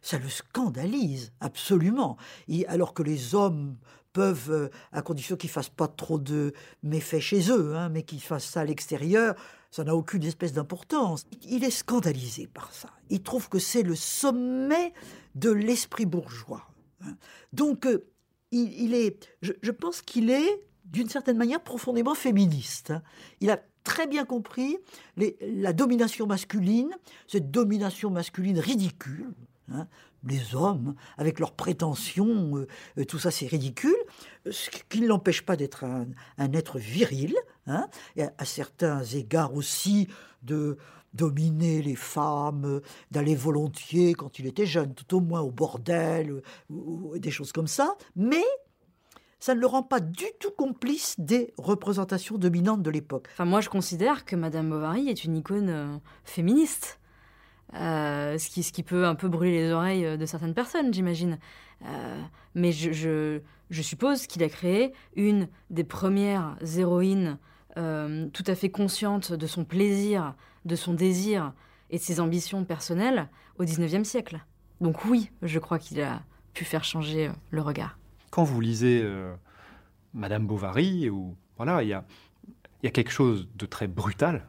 Ça 0.00 0.18
le 0.18 0.28
scandalise 0.28 1.32
absolument. 1.40 2.16
Et 2.48 2.66
alors 2.66 2.94
que 2.94 3.02
les 3.02 3.34
hommes 3.34 3.76
peuvent, 4.12 4.50
euh, 4.50 4.68
à 4.92 5.02
condition 5.02 5.36
qu'ils 5.36 5.50
fassent 5.50 5.68
pas 5.68 5.88
trop 5.88 6.18
de 6.18 6.54
méfaits 6.82 7.20
chez 7.20 7.50
eux, 7.50 7.76
hein, 7.76 7.90
mais 7.90 8.02
qu'ils 8.02 8.22
fassent 8.22 8.46
ça 8.46 8.60
à 8.60 8.64
l'extérieur, 8.64 9.34
ça 9.70 9.84
n'a 9.84 9.94
aucune 9.94 10.24
espèce 10.24 10.52
d'importance. 10.52 11.26
Il 11.42 11.64
est 11.64 11.70
scandalisé 11.70 12.46
par 12.46 12.72
ça. 12.72 12.88
Il 13.10 13.22
trouve 13.22 13.48
que 13.48 13.58
c'est 13.58 13.82
le 13.82 13.94
sommet 13.94 14.94
de 15.34 15.50
l'esprit 15.50 16.06
bourgeois. 16.06 16.66
Hein. 17.04 17.16
Donc, 17.52 17.84
euh, 17.84 18.06
il, 18.52 18.94
est, 18.94 19.28
je 19.42 19.70
pense 19.70 20.00
qu'il 20.00 20.30
est, 20.30 20.66
d'une 20.86 21.08
certaine 21.08 21.36
manière, 21.36 21.60
profondément 21.60 22.14
féministe. 22.14 22.90
Hein. 22.90 23.02
Il 23.40 23.50
a 23.50 23.60
très 23.84 24.06
bien 24.06 24.24
compris 24.24 24.78
la 25.16 25.72
domination 25.72 26.26
masculine, 26.26 26.90
cette 27.28 27.50
domination 27.50 28.10
masculine 28.10 28.58
ridicule. 28.58 29.32
Hein, 29.72 29.88
les 30.28 30.54
hommes, 30.54 30.94
avec 31.18 31.40
leurs 31.40 31.52
prétentions, 31.52 32.66
euh, 32.98 33.04
tout 33.04 33.18
ça 33.18 33.30
c'est 33.30 33.46
ridicule, 33.46 33.96
ce 34.50 34.70
qui 34.88 35.00
ne 35.00 35.08
l'empêche 35.08 35.42
pas 35.42 35.56
d'être 35.56 35.84
un, 35.84 36.52
être 36.52 36.78
viril, 36.78 37.34
hein, 37.66 37.88
et 38.16 38.22
à, 38.22 38.44
certains 38.44 39.02
égards 39.04 39.54
aussi 39.54 40.08
de 40.42 40.78
dominer 41.14 41.82
les 41.82 41.96
femmes, 41.96 42.80
d'aller 43.10 43.34
volontiers 43.34 44.14
quand 44.14 44.38
il 44.38 44.46
était 44.46 44.66
jeune, 44.66 44.94
tout 44.94 45.16
au 45.16 45.20
moins 45.20 45.40
au 45.40 45.50
bordel, 45.50 46.42
ou 46.70 47.18
des 47.18 47.30
choses 47.30 47.52
comme 47.52 47.68
ça, 47.68 47.96
mais 48.14 48.44
ça 49.46 49.54
ne 49.54 49.60
le 49.60 49.68
rend 49.68 49.84
pas 49.84 50.00
du 50.00 50.24
tout 50.40 50.50
complice 50.50 51.14
des 51.18 51.54
représentations 51.56 52.36
dominantes 52.36 52.82
de 52.82 52.90
l'époque. 52.90 53.28
Enfin, 53.30 53.44
moi, 53.44 53.60
je 53.60 53.68
considère 53.68 54.24
que 54.24 54.34
Madame 54.34 54.68
Bovary 54.68 55.08
est 55.08 55.22
une 55.22 55.36
icône 55.36 55.68
euh, 55.68 55.96
féministe. 56.24 56.98
Euh, 57.74 58.38
ce, 58.38 58.48
qui, 58.48 58.64
ce 58.64 58.72
qui 58.72 58.82
peut 58.82 59.06
un 59.06 59.14
peu 59.14 59.28
brûler 59.28 59.62
les 59.62 59.70
oreilles 59.70 60.18
de 60.18 60.26
certaines 60.26 60.52
personnes, 60.52 60.92
j'imagine. 60.92 61.38
Euh, 61.84 62.20
mais 62.56 62.72
je, 62.72 63.40
suppose 63.70 64.26
qu'il 64.26 64.42
a 64.42 64.48
créé 64.48 64.92
une 65.14 65.46
des 65.70 65.84
premières 65.84 66.56
héroïnes 66.76 67.38
euh, 67.76 68.26
tout 68.32 68.44
à 68.48 68.56
fait 68.56 68.70
consciente 68.70 69.32
de 69.32 69.46
son 69.46 69.64
plaisir, 69.64 70.34
de 70.64 70.74
son 70.74 70.92
désir 70.92 71.52
et 71.90 71.98
de 71.98 72.02
ses 72.02 72.18
ambitions 72.18 72.64
personnelles 72.64 73.28
au 73.60 73.64
XIXe 73.64 74.08
siècle. 74.08 74.44
Donc 74.80 75.04
oui, 75.04 75.30
je 75.42 75.60
crois 75.60 75.78
qu'il 75.78 76.00
a 76.00 76.22
pu 76.52 76.64
faire 76.64 76.82
changer 76.82 77.30
le 77.50 77.62
regard. 77.62 77.96
Quand 78.30 78.44
vous 78.44 78.60
lisez 78.60 79.00
euh, 79.02 79.34
Madame 80.14 80.46
Bovary, 80.46 81.10
ou 81.10 81.36
voilà, 81.56 81.82
il 81.82 81.88
y 81.88 81.92
a, 81.92 82.04
y 82.82 82.86
a 82.86 82.90
quelque 82.90 83.10
chose 83.10 83.48
de 83.54 83.66
très 83.66 83.86
brutal, 83.86 84.46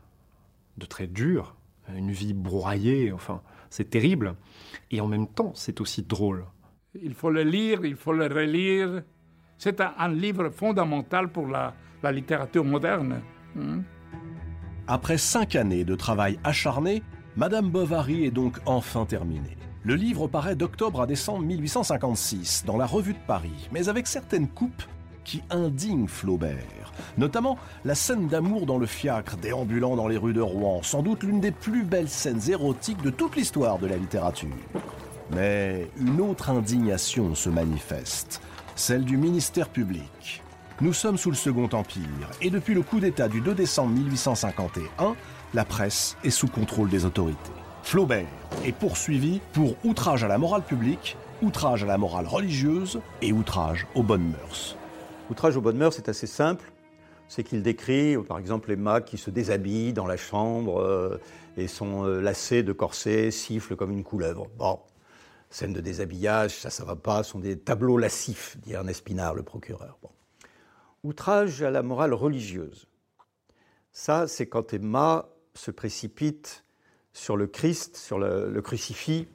de 0.77 0.85
très 0.85 1.07
dur, 1.07 1.55
une 1.95 2.11
vie 2.11 2.33
broyée, 2.33 3.11
enfin, 3.11 3.41
c'est 3.69 3.89
terrible. 3.89 4.35
Et 4.91 5.01
en 5.01 5.07
même 5.07 5.27
temps, 5.27 5.51
c'est 5.55 5.81
aussi 5.81 6.03
drôle. 6.03 6.45
Il 7.01 7.13
faut 7.13 7.29
le 7.29 7.43
lire, 7.43 7.85
il 7.85 7.95
faut 7.95 8.13
le 8.13 8.27
relire. 8.27 9.03
C'est 9.57 9.81
un, 9.81 9.93
un, 9.97 10.09
livre 10.09 10.49
fondamental 10.49 11.31
pour 11.31 11.47
la, 11.47 11.73
la 12.03 12.11
littérature 12.11 12.63
moderne. 12.63 13.21
Hmm? 13.55 13.81
Après 14.87 15.17
cinq 15.17 15.55
années 15.55 15.83
de 15.83 15.95
travail 15.95 16.39
acharné, 16.43 17.03
Madame 17.35 17.69
Bovary 17.69 18.25
est 18.25 18.31
donc 18.31 18.57
enfin 18.65 19.05
terminée. 19.05 19.56
Le 19.87 19.95
livre 19.95 20.27
paraît 20.27 20.57
d'octobre 20.57 20.99
à 20.99 21.07
décembre 21.07 21.43
1856 21.43 22.65
dans 22.65 22.75
la 22.75 22.85
Revue 22.85 23.13
de 23.13 23.25
Paris, 23.25 23.69
mais 23.71 23.87
avec 23.87 24.05
certaines 24.05 24.49
coupes 24.49 24.83
qui 25.23 25.41
indignent 25.49 26.09
Flaubert, 26.09 26.91
notamment 27.17 27.57
la 27.85 27.95
scène 27.95 28.27
d'amour 28.27 28.65
dans 28.65 28.79
le 28.79 28.85
fiacre 28.85 29.37
déambulant 29.37 29.95
dans 29.95 30.09
les 30.09 30.17
rues 30.17 30.33
de 30.33 30.41
Rouen, 30.41 30.81
sans 30.83 31.03
doute 31.03 31.23
l'une 31.23 31.39
des 31.39 31.53
plus 31.53 31.85
belles 31.85 32.09
scènes 32.09 32.49
érotiques 32.49 33.01
de 33.01 33.11
toute 33.11 33.37
l'histoire 33.37 33.79
de 33.79 33.87
la 33.87 33.95
littérature. 33.95 34.49
Mais 35.33 35.89
une 35.97 36.19
autre 36.19 36.49
indignation 36.49 37.33
se 37.33 37.49
manifeste, 37.49 38.41
celle 38.75 39.05
du 39.05 39.15
ministère 39.15 39.69
public. 39.69 40.43
Nous 40.81 40.91
sommes 40.91 41.17
sous 41.17 41.29
le 41.29 41.37
Second 41.37 41.69
Empire, 41.71 42.29
et 42.41 42.49
depuis 42.49 42.73
le 42.73 42.81
coup 42.81 42.99
d'État 42.99 43.29
du 43.29 43.39
2 43.39 43.55
décembre 43.55 43.93
1851, 43.93 45.15
la 45.53 45.63
presse 45.63 46.17
est 46.25 46.29
sous 46.29 46.49
contrôle 46.49 46.89
des 46.89 47.05
autorités. 47.05 47.53
Flaubert 47.87 48.27
est 48.65 48.73
poursuivi 48.73 49.39
pour 49.53 49.77
outrage 49.85 50.21
à 50.21 50.27
la 50.27 50.37
morale 50.37 50.61
publique, 50.61 51.15
outrage 51.41 51.83
à 51.83 51.85
la 51.85 51.97
morale 51.97 52.27
religieuse 52.27 52.99
et 53.21 53.31
outrage 53.31 53.87
aux 53.95 54.03
bonnes 54.03 54.29
mœurs. 54.29 54.75
Outrage 55.29 55.55
aux 55.55 55.61
bonnes 55.61 55.77
mœurs, 55.77 55.95
c'est 55.95 56.09
assez 56.09 56.27
simple. 56.27 56.73
C'est 57.29 57.45
qu'il 57.45 57.63
décrit, 57.63 58.17
par 58.27 58.39
exemple, 58.39 58.73
Emma 58.73 58.99
qui 58.99 59.17
se 59.17 59.29
déshabille 59.29 59.93
dans 59.93 60.05
la 60.05 60.17
chambre 60.17 60.81
euh, 60.81 61.21
et 61.55 61.69
sont 61.69 62.05
euh, 62.05 62.21
de 62.21 62.71
corsets, 62.73 63.31
siffle 63.31 63.77
comme 63.77 63.93
une 63.93 64.03
couleuvre. 64.03 64.49
Bon, 64.57 64.81
scène 65.49 65.71
de 65.71 65.79
déshabillage, 65.79 66.57
ça, 66.57 66.69
ça 66.69 66.83
va 66.83 66.97
pas, 66.97 67.23
ce 67.23 67.31
sont 67.31 67.39
des 67.39 67.57
tableaux 67.57 67.97
lascifs, 67.97 68.57
dit 68.65 68.73
Ernest 68.73 69.01
Pinard, 69.01 69.33
le 69.33 69.43
procureur. 69.43 69.97
Outrage 71.05 71.63
à 71.63 71.71
la 71.71 71.83
morale 71.83 72.13
religieuse. 72.13 72.85
Ça, 73.93 74.27
c'est 74.27 74.47
quand 74.47 74.73
Emma 74.73 75.29
se 75.53 75.71
précipite 75.71 76.65
sur 77.17 77.35
le 77.35 77.47
Christ, 77.47 77.97
sur 77.97 78.19
le, 78.19 78.61
crucifix, 78.61 79.27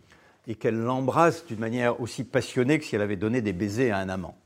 et 0.47 0.55
qu'elle 0.55 0.79
l'embrasse 0.79 1.45
d'une 1.47 1.59
manière 1.59 2.01
aussi 2.01 2.23
passionnée 2.23 2.79
que 2.79 2.85
si 2.85 2.95
elle 2.95 3.03
avait 3.03 3.17
donné 3.17 3.43
des 3.43 3.53
baisers 3.53 3.91
à 3.91 3.99
un 3.99 4.09
amant. 4.09 4.39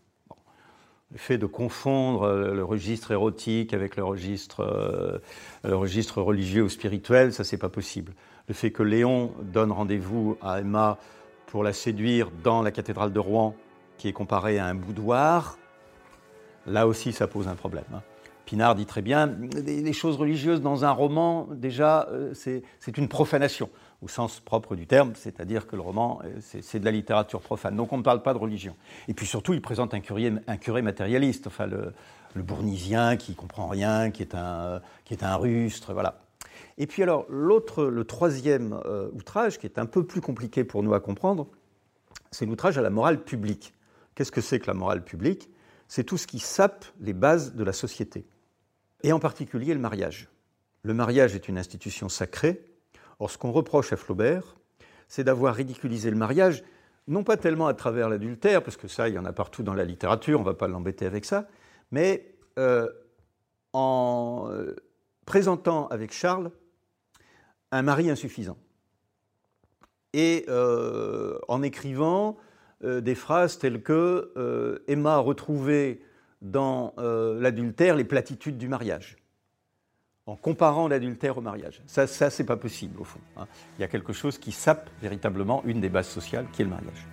Le 1.12 1.18
fait 1.18 1.36
de 1.36 1.46
confondre 1.46 2.22
euh, 2.22 2.54
le 2.54 2.64
registre 2.64 3.12
érotique 3.12 3.74
avec 3.74 3.96
le 3.96 4.04
registre, 4.04 4.60
euh, 4.60 5.18
le 5.64 5.76
registre 5.76 6.22
religieux 6.22 6.62
ou 6.62 6.68
spirituel, 6.68 7.32
ça 7.32 7.44
c'est 7.44 7.58
pas 7.58 7.68
possible. 7.68 8.14
Le 8.48 8.54
fait 8.54 8.72
que 8.72 8.82
Léon 8.82 9.32
donne 9.42 9.70
rendez-vous 9.70 10.38
à 10.40 10.60
Emma 10.60 10.98
pour 11.46 11.62
la 11.62 11.74
séduire 11.74 12.30
dans 12.42 12.62
la 12.62 12.70
cathédrale 12.70 13.12
de 13.12 13.20
Rouen, 13.20 13.54
qui 13.98 14.08
est 14.08 14.12
comparée 14.12 14.58
à 14.58 14.66
un 14.66 14.74
boudoir, 14.74 15.58
là 16.66 16.86
aussi 16.86 17.12
ça 17.12 17.26
pose 17.26 17.48
un 17.48 17.54
problème. 17.54 17.84
Hein. 17.94 18.02
Pinard 18.46 18.76
dit 18.76 18.86
très 18.86 19.02
bien, 19.02 19.26
les 19.26 19.92
choses 19.92 20.16
religieuses 20.16 20.62
dans 20.62 20.84
un 20.84 20.92
roman, 20.92 21.48
déjà, 21.50 22.06
euh, 22.12 22.32
c'est 22.32 22.96
une 22.96 23.08
profanation, 23.08 23.68
au 24.02 24.08
sens 24.08 24.38
propre 24.38 24.76
du 24.76 24.86
terme, 24.86 25.14
c'est-à-dire 25.16 25.66
que 25.66 25.74
le 25.74 25.82
roman, 25.82 26.20
euh, 26.24 26.38
c'est 26.40 26.78
de 26.78 26.84
la 26.84 26.92
littérature 26.92 27.40
profane. 27.40 27.74
Donc 27.74 27.92
on 27.92 27.98
ne 27.98 28.04
parle 28.04 28.22
pas 28.22 28.32
de 28.32 28.38
religion. 28.38 28.76
Et 29.08 29.14
puis 29.14 29.26
surtout, 29.26 29.52
il 29.52 29.60
présente 29.60 29.94
un, 29.94 30.00
curé, 30.00 30.30
matérialiste, 30.80 31.48
enfin 31.48 31.66
le, 31.66 31.92
le, 32.34 32.42
bournisien 32.44 33.16
qui 33.16 33.34
comprend 33.34 33.66
rien, 33.66 34.12
qui 34.12 34.22
est 34.22 34.36
un, 34.36 34.80
qui 35.04 35.12
est 35.12 35.24
un 35.24 35.34
rustre, 35.34 35.92
voilà. 35.92 36.20
Et 36.78 36.86
puis 36.86 37.02
alors, 37.02 37.26
l'autre, 37.28 37.86
le 37.86 38.04
troisième 38.04 38.78
euh, 38.86 39.08
outrage, 39.12 39.58
qui 39.58 39.66
est 39.66 39.80
un 39.80 39.86
peu 39.86 40.06
plus 40.06 40.20
compliqué 40.20 40.62
pour 40.62 40.84
nous 40.84 40.94
à 40.94 41.00
comprendre, 41.00 41.48
c'est 42.30 42.46
l'outrage 42.46 42.78
à 42.78 42.82
la 42.82 42.90
morale 42.90 43.24
publique. 43.24 43.74
Qu'est-ce 44.14 44.30
que 44.30 44.40
c'est 44.40 44.60
que 44.60 44.68
la 44.68 44.74
morale 44.74 45.02
publique? 45.02 45.50
C'est 45.88 46.04
tout 46.04 46.16
ce 46.16 46.28
qui 46.28 46.38
sape 46.38 46.84
les 47.00 47.12
bases 47.12 47.56
de 47.56 47.64
la 47.64 47.72
société 47.72 48.24
et 49.06 49.12
en 49.12 49.20
particulier 49.20 49.72
le 49.72 49.78
mariage. 49.78 50.28
Le 50.82 50.92
mariage 50.92 51.36
est 51.36 51.46
une 51.46 51.58
institution 51.58 52.08
sacrée. 52.08 52.64
Or, 53.20 53.30
ce 53.30 53.38
qu'on 53.38 53.52
reproche 53.52 53.92
à 53.92 53.96
Flaubert, 53.96 54.56
c'est 55.06 55.22
d'avoir 55.22 55.54
ridiculisé 55.54 56.10
le 56.10 56.16
mariage, 56.16 56.64
non 57.06 57.22
pas 57.22 57.36
tellement 57.36 57.68
à 57.68 57.74
travers 57.74 58.08
l'adultère, 58.08 58.64
parce 58.64 58.76
que 58.76 58.88
ça, 58.88 59.08
il 59.08 59.14
y 59.14 59.18
en 59.18 59.24
a 59.24 59.32
partout 59.32 59.62
dans 59.62 59.74
la 59.74 59.84
littérature, 59.84 60.40
on 60.40 60.42
ne 60.42 60.48
va 60.48 60.54
pas 60.54 60.66
l'embêter 60.66 61.06
avec 61.06 61.24
ça, 61.24 61.46
mais 61.92 62.34
euh, 62.58 62.88
en 63.72 64.48
euh, 64.50 64.74
présentant 65.24 65.86
avec 65.86 66.12
Charles 66.12 66.50
un 67.70 67.82
mari 67.82 68.10
insuffisant. 68.10 68.58
Et 70.14 70.46
euh, 70.48 71.38
en 71.46 71.62
écrivant 71.62 72.38
des 72.82 73.14
phrases 73.14 73.58
telles 73.58 73.82
que 73.82 74.82
Emma 74.88 75.14
a 75.14 75.18
retrouvé 75.18 76.02
dans 76.50 76.94
euh, 76.98 77.40
l'adultère 77.40 77.96
les 77.96 78.04
platitudes 78.04 78.56
du 78.56 78.68
mariage, 78.68 79.16
en 80.26 80.36
comparant 80.36 80.88
l'adultère 80.88 81.38
au 81.38 81.40
mariage. 81.40 81.82
Ça, 81.86 82.06
ça 82.06 82.30
c'est 82.30 82.44
pas 82.44 82.56
possible, 82.56 83.00
au 83.00 83.04
fond. 83.04 83.20
Hein. 83.36 83.46
Il 83.78 83.82
y 83.82 83.84
a 83.84 83.88
quelque 83.88 84.12
chose 84.12 84.38
qui 84.38 84.52
sape 84.52 84.88
véritablement 85.02 85.62
une 85.64 85.80
des 85.80 85.88
bases 85.88 86.08
sociales, 86.08 86.46
qui 86.52 86.62
est 86.62 86.64
le 86.64 86.70
mariage. 86.70 87.06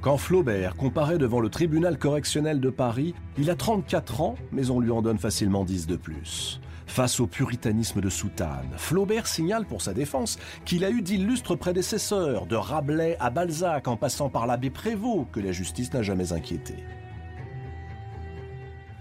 Quand 0.00 0.16
Flaubert 0.16 0.76
comparaît 0.76 1.18
devant 1.18 1.38
le 1.38 1.48
tribunal 1.48 1.96
correctionnel 1.96 2.60
de 2.60 2.70
Paris, 2.70 3.14
il 3.38 3.50
a 3.50 3.54
34 3.54 4.20
ans, 4.20 4.34
mais 4.50 4.70
on 4.70 4.80
lui 4.80 4.90
en 4.90 5.00
donne 5.00 5.18
facilement 5.18 5.64
10 5.64 5.86
de 5.86 5.96
plus. 5.96 6.60
Face 6.86 7.20
au 7.20 7.26
puritanisme 7.26 8.00
de 8.00 8.10
Soutane, 8.10 8.68
Flaubert 8.76 9.28
signale 9.28 9.64
pour 9.64 9.80
sa 9.80 9.94
défense 9.94 10.38
qu'il 10.64 10.84
a 10.84 10.90
eu 10.90 11.02
d'illustres 11.02 11.56
prédécesseurs, 11.56 12.46
de 12.46 12.56
Rabelais 12.56 13.16
à 13.20 13.30
Balzac 13.30 13.86
en 13.86 13.96
passant 13.96 14.28
par 14.28 14.46
l'abbé 14.46 14.70
Prévost, 14.70 15.30
que 15.30 15.40
la 15.40 15.52
justice 15.52 15.92
n'a 15.92 16.02
jamais 16.02 16.32
inquiété 16.32 16.74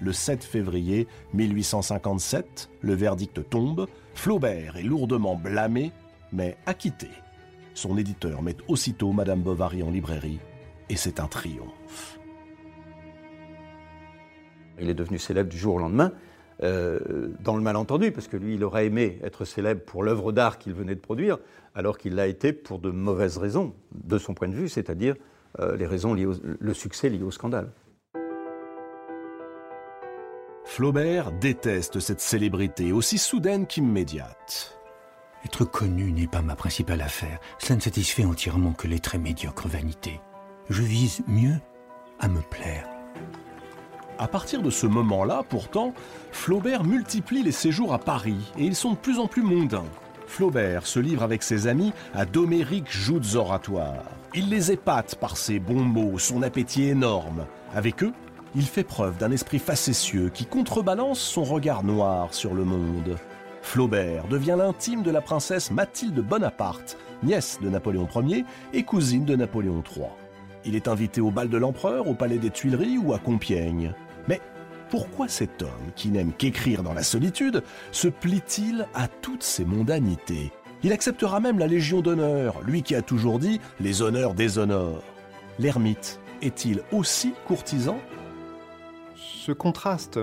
le 0.02 0.12
7 0.12 0.44
février 0.44 1.08
1857, 1.34 2.70
le 2.82 2.94
verdict 2.94 3.50
tombe, 3.50 3.88
Flaubert 4.14 4.78
est 4.78 4.84
lourdement 4.84 5.36
blâmé, 5.36 5.92
mais 6.34 6.58
acquitté. 6.66 7.08
Son 7.74 7.98
éditeur 7.98 8.42
met 8.42 8.58
aussitôt 8.68 9.12
Madame 9.12 9.42
Bovary 9.42 9.84
en 9.84 9.92
librairie, 9.92 10.40
et 10.90 10.96
c'est 10.96 11.20
un 11.20 11.28
triomphe. 11.28 12.20
Il 14.80 14.90
est 14.90 14.96
devenu 14.96 15.20
célèbre 15.20 15.50
du 15.50 15.58
jour 15.58 15.76
au 15.76 15.80
lendemain, 15.80 16.12
euh, 16.64 17.30
dans 17.40 17.56
le 17.56 17.62
malentendu, 17.62 18.12
parce 18.12 18.28
que 18.28 18.38
lui, 18.38 18.56
il 18.56 18.64
aurait 18.64 18.88
aimé 18.88 19.20
être 19.24 19.46
célèbre 19.46 19.82
pour 19.82 20.04
l'œuvre 20.04 20.32
d'art 20.32 20.58
qu'il 20.58 20.74
venait 20.74 20.96
de 20.96 21.00
produire, 21.00 21.38
alors 21.76 21.98
qu'il 21.98 22.16
l'a 22.16 22.28
été 22.28 22.54
pour 22.54 22.80
de 22.80 22.90
mauvaises 22.90 23.38
raisons, 23.38 23.74
de 23.94 24.18
son 24.18 24.34
point 24.34 24.48
de 24.48 24.56
vue, 24.56 24.68
c'est-à-dire 24.68 25.16
euh, 25.60 25.76
les 25.76 25.86
raisons 25.86 26.14
le 26.16 26.74
succès 26.74 27.10
lié 27.10 27.24
au 27.24 27.32
scandale. 27.32 27.72
Flaubert 30.82 31.32
déteste 31.32 32.00
cette 32.00 32.22
célébrité 32.22 32.92
aussi 32.92 33.20
soudaine 33.20 33.68
qu'immédiate. 33.68 34.80
Être 35.46 35.64
connu 35.64 36.12
n'est 36.12 36.26
pas 36.26 36.42
ma 36.42 36.56
principale 36.56 37.02
affaire. 37.02 37.40
Cela 37.60 37.76
ne 37.76 37.82
satisfait 37.82 38.26
entièrement 38.26 38.74
que 38.74 38.88
les 38.88 38.98
très 38.98 39.20
médiocres 39.20 39.68
vanités. 39.68 40.20
Je 40.72 40.82
vise 40.82 41.22
mieux 41.28 41.58
à 42.20 42.28
me 42.30 42.42
plaire. 42.42 42.90
À 44.18 44.28
partir 44.28 44.64
de 44.64 44.72
ce 44.72 44.88
moment-là, 44.88 45.44
pourtant, 45.48 45.94
Flaubert 46.32 46.84
multiplie 46.84 47.44
les 47.44 47.52
séjours 47.52 47.94
à 47.94 48.00
Paris 48.00 48.52
et 48.58 48.64
ils 48.64 48.76
sont 48.76 48.94
de 48.94 48.98
plus 48.98 49.20
en 49.20 49.28
plus 49.28 49.44
mondains. 49.44 49.86
Flaubert 50.26 50.88
se 50.88 50.98
livre 51.00 51.22
avec 51.22 51.44
ses 51.44 51.68
amis 51.68 51.94
à 52.16 52.26
d'homériques 52.26 52.92
joutes 52.92 53.36
oratoires. 53.36 54.10
Il 54.34 54.50
les 54.50 54.72
épate 54.72 55.14
par 55.14 55.38
ses 55.38 55.60
bons 55.60 55.84
mots, 55.84 56.18
son 56.18 56.42
appétit 56.42 56.86
énorme. 56.86 57.46
Avec 57.76 58.02
eux, 58.02 58.14
il 58.56 58.64
fait 58.64 58.84
preuve 58.84 59.18
d'un 59.18 59.32
esprit 59.32 59.60
facétieux 59.60 60.30
qui 60.34 60.46
contrebalance 60.46 61.20
son 61.20 61.44
regard 61.44 61.84
noir 61.84 62.34
sur 62.34 62.54
le 62.54 62.66
monde. 62.66 63.18
Flaubert 63.62 64.28
devient 64.28 64.56
l'intime 64.58 65.04
de 65.04 65.12
la 65.12 65.22
princesse 65.22 65.72
Mathilde 65.72 66.20
Bonaparte, 66.20 66.98
nièce 67.24 67.60
de 67.62 67.70
Napoléon 67.70 68.08
Ier 68.26 68.46
et 68.74 68.84
cousine 68.84 69.26
de 69.26 69.36
Napoléon 69.36 69.84
III. 69.96 70.08
Il 70.66 70.76
est 70.76 70.88
invité 70.88 71.22
au 71.22 71.32
bal 71.32 71.50
de 71.50 71.58
l'empereur, 71.58 72.08
au 72.08 72.14
palais 72.14 72.38
des 72.38 72.50
Tuileries 72.50 72.98
ou 72.98 73.14
à 73.14 73.20
Compiègne. 73.20 73.94
Mais 74.28 74.42
pourquoi 74.90 75.28
cet 75.28 75.62
homme, 75.62 75.92
qui 75.96 76.10
n'aime 76.10 76.34
qu'écrire 76.34 76.84
dans 76.84 76.94
la 76.94 77.04
solitude, 77.04 77.64
se 77.92 78.08
plie-t-il 78.08 78.88
à 78.94 79.08
toutes 79.08 79.44
ces 79.44 79.66
mondanités? 79.66 80.52
Il 80.84 80.92
acceptera 80.92 81.40
même 81.40 81.60
la 81.60 81.68
Légion 81.68 82.02
d'honneur, 82.02 82.62
lui 82.66 82.82
qui 82.82 82.96
a 82.96 83.02
toujours 83.02 83.40
dit 83.40 83.62
les 83.80 84.02
honneurs 84.02 84.34
déshonorent. 84.34 85.04
L'ermite 85.60 86.20
est-il 86.42 86.82
aussi 86.92 87.34
courtisan? 87.46 88.00
Ce 89.42 89.52
contraste 89.52 90.20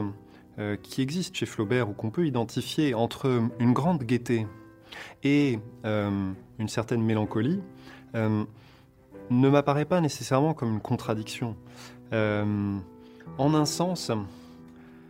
euh, 0.61 0.77
qui 0.77 1.03
existe 1.03 1.35
chez 1.35 1.45
Flaubert 1.47 1.91
ou 1.91 1.93
qu'on 1.93 2.11
peut 2.11 2.25
identifier 2.25 2.95
entre 2.95 3.43
une 3.59 3.73
grande 3.73 4.05
gaieté 4.05 4.47
et 5.25 5.59
euh, 5.85 6.31
une 6.61 6.69
certaine 6.69 7.03
mélancolie 7.03 7.61
euh, 8.14 8.45
ne 9.31 9.49
m'apparaît 9.49 9.87
pas 9.87 10.01
nécessairement 10.01 10.55
comme 10.55 10.75
une 10.75 10.81
contradiction. 10.81 11.57
En 12.12 13.55
un 13.55 13.66
sens, 13.66 14.11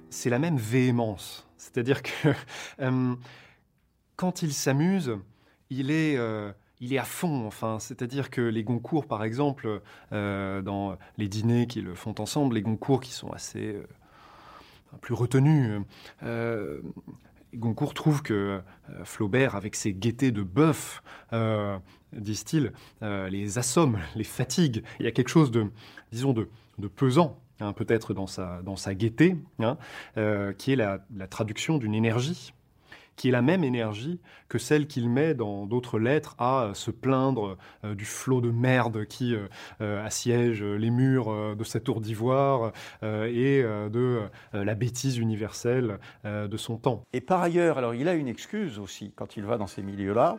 c'est 0.08 0.30
la 0.30 0.38
même 0.38 0.56
véhémence. 0.56 1.46
C'est-à-dire 1.58 2.02
que 2.02 2.32
quand 4.16 4.42
il 4.42 4.54
s'amuse, 4.54 5.18
il 5.70 5.90
est 5.90 6.18
à 6.18 7.04
fond, 7.04 7.46
enfin, 7.46 7.78
c'est-à-dire 7.78 8.30
que 8.30 8.40
les 8.40 8.64
Goncourt, 8.64 9.06
par 9.06 9.22
exemple, 9.22 9.82
dans 10.10 10.96
les 11.18 11.28
dîners 11.28 11.68
qu'ils 11.68 11.94
font 11.94 12.14
ensemble, 12.18 12.56
les 12.56 12.62
Goncourt 12.62 13.00
qui 13.00 13.12
sont 13.12 13.30
assez 13.30 13.76
plus 15.00 15.14
retenus, 15.14 15.82
euh, 16.22 16.80
Goncourt 17.54 17.94
trouve 17.94 18.22
que 18.22 18.60
euh, 18.90 19.04
Flaubert, 19.04 19.54
avec 19.54 19.74
ses 19.74 19.92
gaietés 19.92 20.32
de 20.32 20.42
bœuf, 20.42 21.02
euh, 21.32 21.78
disent-ils, 22.12 22.72
les 23.02 23.58
assomme, 23.58 23.98
les 24.16 24.24
fatigue. 24.24 24.82
Il 25.00 25.04
y 25.04 25.08
a 25.08 25.12
quelque 25.12 25.30
chose 25.30 25.50
de, 25.50 25.66
disons, 26.12 26.32
de, 26.32 26.48
pesant. 26.88 27.38
Hein, 27.60 27.72
peut-être 27.72 28.14
dans 28.14 28.28
sa, 28.28 28.94
gaieté, 28.94 29.36
hein, 29.58 29.76
qui 30.58 30.72
est 30.72 30.76
la 30.76 31.00
traduction 31.28 31.78
d'une 31.78 31.94
énergie 31.94 32.52
qui 33.18 33.28
est 33.28 33.32
la 33.32 33.42
même 33.42 33.64
énergie 33.64 34.20
que 34.48 34.58
celle 34.58 34.86
qu'il 34.86 35.10
met 35.10 35.34
dans 35.34 35.66
d'autres 35.66 35.98
lettres 35.98 36.36
à 36.38 36.70
se 36.72 36.90
plaindre 36.90 37.58
euh, 37.84 37.94
du 37.94 38.04
flot 38.04 38.40
de 38.40 38.50
merde 38.50 39.04
qui 39.06 39.34
euh, 39.34 39.48
euh, 39.82 40.06
assiège 40.06 40.62
les 40.62 40.90
murs 40.90 41.56
de 41.56 41.64
sa 41.64 41.80
tour 41.80 42.00
d'ivoire 42.00 42.72
et 43.02 43.62
de 43.62 44.20
la 44.52 44.74
bêtise 44.74 45.18
universelle 45.18 45.98
de 46.24 46.56
son 46.56 46.76
temps. 46.76 47.02
Et 47.12 47.20
par 47.20 47.42
ailleurs, 47.42 47.78
alors 47.78 47.94
il 47.94 48.06
a 48.06 48.14
une 48.14 48.28
excuse 48.28 48.78
aussi 48.78 49.12
quand 49.16 49.36
il 49.36 49.44
va 49.44 49.58
dans 49.58 49.66
ces 49.66 49.82
milieux-là, 49.82 50.38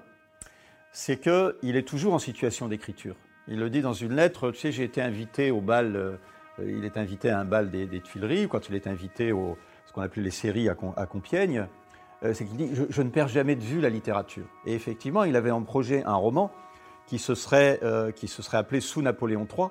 c'est 0.93 1.19
qu'il 1.19 1.75
est 1.75 1.87
toujours 1.87 2.13
en 2.13 2.19
situation 2.19 2.69
d'écriture. 2.69 3.15
Il 3.47 3.59
le 3.59 3.69
dit 3.69 3.81
dans 3.81 3.93
une 3.93 4.15
lettre, 4.15 4.51
tu 4.51 4.59
sais, 4.59 4.71
j'ai 4.71 4.83
été 4.83 5.01
invité 5.01 5.51
au 5.51 5.59
bal, 5.59 6.17
il 6.63 6.85
est 6.85 6.97
invité 6.97 7.29
à 7.29 7.39
un 7.39 7.45
bal 7.45 7.69
des, 7.69 8.01
Tuileries, 8.01 8.47
quand 8.47 8.69
il 8.69 8.75
est 8.75 8.87
invité 8.87 9.31
au 9.33 9.57
ce 9.89 9.93
qu'on 9.93 10.01
appelait 10.01 10.21
les 10.21 10.31
séries 10.31 10.69
à, 10.69 10.75
Compiègne, 10.75 11.59
euh, 11.59 11.65
c'est 12.21 12.45
qu'il 12.45 12.57
dit 12.57 12.69
je, 12.89 13.01
ne 13.01 13.09
perds 13.09 13.29
jamais 13.29 13.55
de 13.55 13.63
vue 13.63 13.81
la 13.81 13.89
littérature. 13.89 14.45
Et 14.65 14.73
effectivement, 14.73 15.23
il 15.23 15.35
avait 15.35 15.51
en 15.51 15.63
projet 15.63 16.03
un 16.05 16.15
roman 16.15 16.51
qui 17.07 17.17
se 17.17 17.33
serait, 17.33 17.79
euh, 17.83 18.11
appelé 18.51 18.81
Sous 18.81 19.01
Napoléon 19.01 19.47
III 19.51 19.69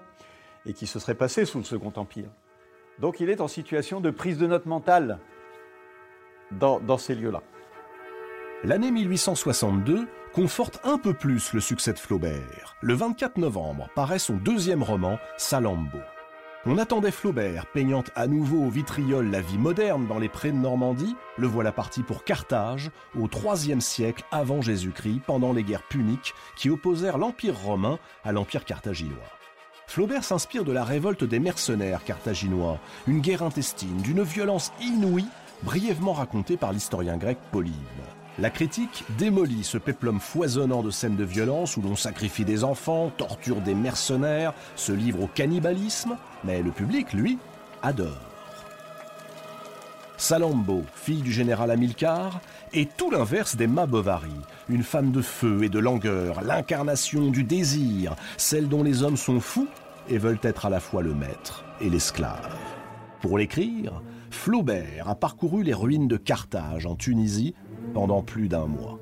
et 0.67 0.73
qui 0.73 0.87
se 0.87 0.99
serait 0.99 1.15
passé 1.15 1.45
sous 1.45 1.59
le 1.59 1.65
Second 1.65 1.93
Empire. 1.97 2.29
Donc 2.99 3.21
il 3.21 3.31
est 3.31 3.41
en 3.41 3.49
situation 3.49 4.01
de 4.01 4.11
prise 4.11 4.39
de 4.39 4.47
note 4.47 4.67
mentale 4.67 5.19
dans, 6.51 6.81
dans 6.81 6.99
ces 6.99 7.15
lieux-là. 7.15 7.43
L'année 8.65 8.91
1862 8.91 10.09
conforte 10.33 10.81
un 10.85 10.99
peu 10.99 11.15
plus 11.15 11.53
le 11.53 11.61
succès 11.61 11.93
de 11.93 11.99
Flaubert. 11.99 12.77
Le 12.83 12.95
24 12.95 13.39
novembre 13.39 13.89
paraît 13.95 14.19
son 14.19 14.35
deuxième 14.35 14.83
roman, 14.83 15.19
Salammbô. 15.37 15.99
On 16.67 16.77
attendait 16.77 17.13
Flaubert, 17.13 17.67
peignant 17.67 18.03
à 18.17 18.27
nouveau 18.27 18.65
au 18.65 18.69
vitriol 18.69 19.31
la 19.31 19.41
vie 19.41 19.59
moderne 19.59 20.09
dans 20.09 20.19
les 20.19 20.29
prés 20.29 20.51
de 20.51 20.57
Normandie. 20.57 21.15
Le 21.37 21.47
voilà 21.47 21.71
parti 21.71 22.03
pour 22.03 22.25
Carthage, 22.25 22.91
au 23.17 23.29
IIIe 23.29 23.81
siècle 23.81 24.25
avant 24.33 24.61
Jésus-Christ, 24.61 25.21
pendant 25.25 25.53
les 25.53 25.63
guerres 25.63 25.87
puniques 25.89 26.35
qui 26.57 26.69
opposèrent 26.69 27.17
l'Empire 27.17 27.57
romain 27.57 28.01
à 28.25 28.33
l'Empire 28.33 28.65
carthaginois. 28.65 29.23
Flaubert 29.87 30.25
s'inspire 30.25 30.65
de 30.65 30.73
la 30.73 30.85
révolte 30.85 31.23
des 31.23 31.39
mercenaires 31.39 32.03
carthaginois, 32.03 32.81
une 33.07 33.21
guerre 33.21 33.45
intestine 33.45 34.03
d'une 34.03 34.23
violence 34.23 34.73
inouïe, 34.81 35.29
brièvement 35.63 36.13
racontée 36.13 36.57
par 36.57 36.73
l'historien 36.73 37.17
grec 37.17 37.39
Polybe. 37.53 37.73
La 38.41 38.51
critique 38.51 39.05
démolit 39.19 39.65
ce 39.65 39.79
péplum 39.79 40.21
foisonnant 40.21 40.83
de 40.85 40.93
scènes 40.93 41.17
de 41.17 41.25
violence 41.25 41.77
où 41.77 41.83
l'on 41.83 41.97
sacrifie 41.97 42.45
des 42.45 42.63
enfants, 42.63 43.11
torture 43.17 43.61
des 43.61 43.75
mercenaires, 43.75 44.55
se 44.77 44.93
livre 44.93 45.25
au 45.25 45.27
cannibalisme, 45.27 46.17
mais 46.45 46.63
le 46.63 46.71
public, 46.71 47.13
lui, 47.13 47.39
adore. 47.83 48.17
Salammbô, 50.17 50.85
fille 50.95 51.23
du 51.23 51.33
général 51.33 51.73
Hamilcar, 51.73 52.41
est 52.73 52.97
tout 52.97 53.11
l'inverse 53.11 53.57
d'Emma 53.57 53.87
Bovary, 53.87 54.31
une 54.69 54.85
femme 54.85 55.11
de 55.11 55.23
feu 55.23 55.65
et 55.65 55.69
de 55.69 55.79
langueur, 55.81 56.41
l'incarnation 56.43 57.31
du 57.31 57.43
désir, 57.43 58.15
celle 58.37 58.69
dont 58.69 58.85
les 58.85 59.03
hommes 59.03 59.17
sont 59.17 59.41
fous 59.41 59.69
et 60.09 60.19
veulent 60.19 60.41
être 60.43 60.67
à 60.67 60.71
la 60.71 60.81
fois 60.81 61.03
le 61.03 61.15
maître 61.15 61.65
et 61.81 61.91
l'esclave. 61.91 62.55
Pour 63.21 63.37
l'écrire, 63.39 64.01
Flaubert 64.31 65.09
a 65.09 65.15
parcouru 65.15 65.63
les 65.63 65.75
ruines 65.75 66.09
de 66.09 66.17
Carthage 66.17 66.87
en 66.87 66.97
Tunisie 66.97 67.55
pendant 67.95 68.23
plus 68.23 68.49
d'un 68.49 68.67
mois. 68.67 68.99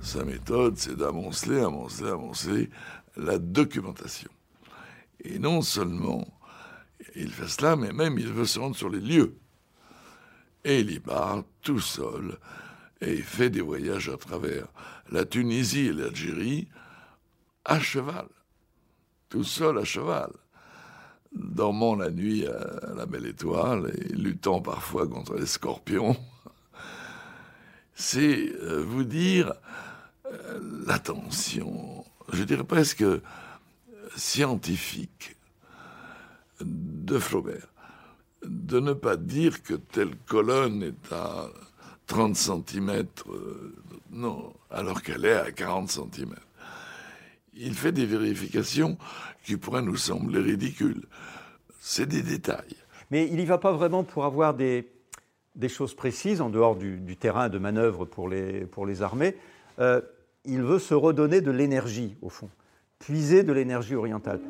Sa 0.00 0.24
méthode, 0.24 0.76
c'est 0.76 0.96
d'amonceler, 0.96 1.60
amonceler, 1.60 2.10
amonceler 2.10 2.70
la 3.16 3.38
documentation. 3.38 4.30
Et 5.24 5.38
non 5.38 5.62
seulement 5.62 6.26
il 7.14 7.30
fait 7.30 7.48
cela, 7.48 7.76
mais 7.76 7.92
même 7.92 8.18
il 8.18 8.32
veut 8.32 8.46
se 8.46 8.58
rendre 8.58 8.76
sur 8.76 8.90
les 8.90 9.00
lieux. 9.00 9.36
Et 10.64 10.80
il 10.80 10.90
y 10.90 11.00
part 11.00 11.42
tout 11.62 11.80
seul 11.80 12.38
et 13.00 13.14
il 13.14 13.22
fait 13.24 13.50
des 13.50 13.60
voyages 13.60 14.08
à 14.08 14.16
travers 14.16 14.66
la 15.10 15.24
Tunisie 15.24 15.86
et 15.86 15.92
l'Algérie 15.92 16.68
à 17.64 17.80
cheval, 17.80 18.28
tout 19.28 19.44
seul 19.44 19.78
à 19.78 19.84
cheval, 19.84 20.30
dormant 21.34 21.94
la 21.94 22.10
nuit 22.10 22.46
à 22.46 22.94
la 22.94 23.06
belle 23.06 23.26
étoile 23.26 23.92
et 23.96 24.12
luttant 24.14 24.60
parfois 24.60 25.06
contre 25.06 25.34
les 25.34 25.46
scorpions 25.46 26.16
c'est 27.94 28.52
euh, 28.62 28.82
vous 28.86 29.04
dire 29.04 29.52
euh, 30.26 30.60
l'attention, 30.86 32.04
je 32.32 32.44
dirais 32.44 32.64
presque 32.64 33.04
scientifique 34.16 35.36
de 36.60 37.18
Flaubert. 37.18 37.68
De 38.44 38.80
ne 38.80 38.92
pas 38.92 39.16
dire 39.16 39.62
que 39.62 39.74
telle 39.74 40.16
colonne 40.26 40.82
est 40.82 41.12
à 41.12 41.48
30 42.06 42.36
cm, 42.36 43.06
euh, 43.28 43.74
non, 44.10 44.52
alors 44.70 45.02
qu'elle 45.02 45.24
est 45.24 45.36
à 45.36 45.52
40 45.52 45.90
cm. 45.90 46.34
Il 47.54 47.74
fait 47.74 47.92
des 47.92 48.06
vérifications 48.06 48.98
qui 49.42 49.56
pourraient 49.56 49.82
nous 49.82 49.96
sembler 49.96 50.40
ridicules. 50.40 51.02
C'est 51.80 52.06
des 52.06 52.22
détails. 52.22 52.76
Mais 53.10 53.26
il 53.26 53.36
n'y 53.36 53.44
va 53.44 53.58
pas 53.58 53.72
vraiment 53.72 54.04
pour 54.04 54.24
avoir 54.24 54.54
des, 54.54 54.88
des 55.56 55.68
choses 55.68 55.94
précises 55.94 56.40
en 56.40 56.48
dehors 56.48 56.76
du, 56.76 57.16
terrain 57.16 57.48
de 57.48 57.58
manœuvre 57.58 58.04
pour 58.04 58.28
les, 58.28 58.66
pour 58.66 58.86
les 58.86 59.02
armées. 59.02 59.36
Euh, 59.78 60.00
il 60.44 60.62
veut 60.62 60.78
se 60.78 60.94
redonner 60.94 61.40
de 61.40 61.50
l'énergie, 61.50 62.16
au 62.22 62.28
fond, 62.28 62.48
puiser 62.98 63.42
de 63.42 63.52
l'énergie 63.52 63.94
orientale. 63.94 64.40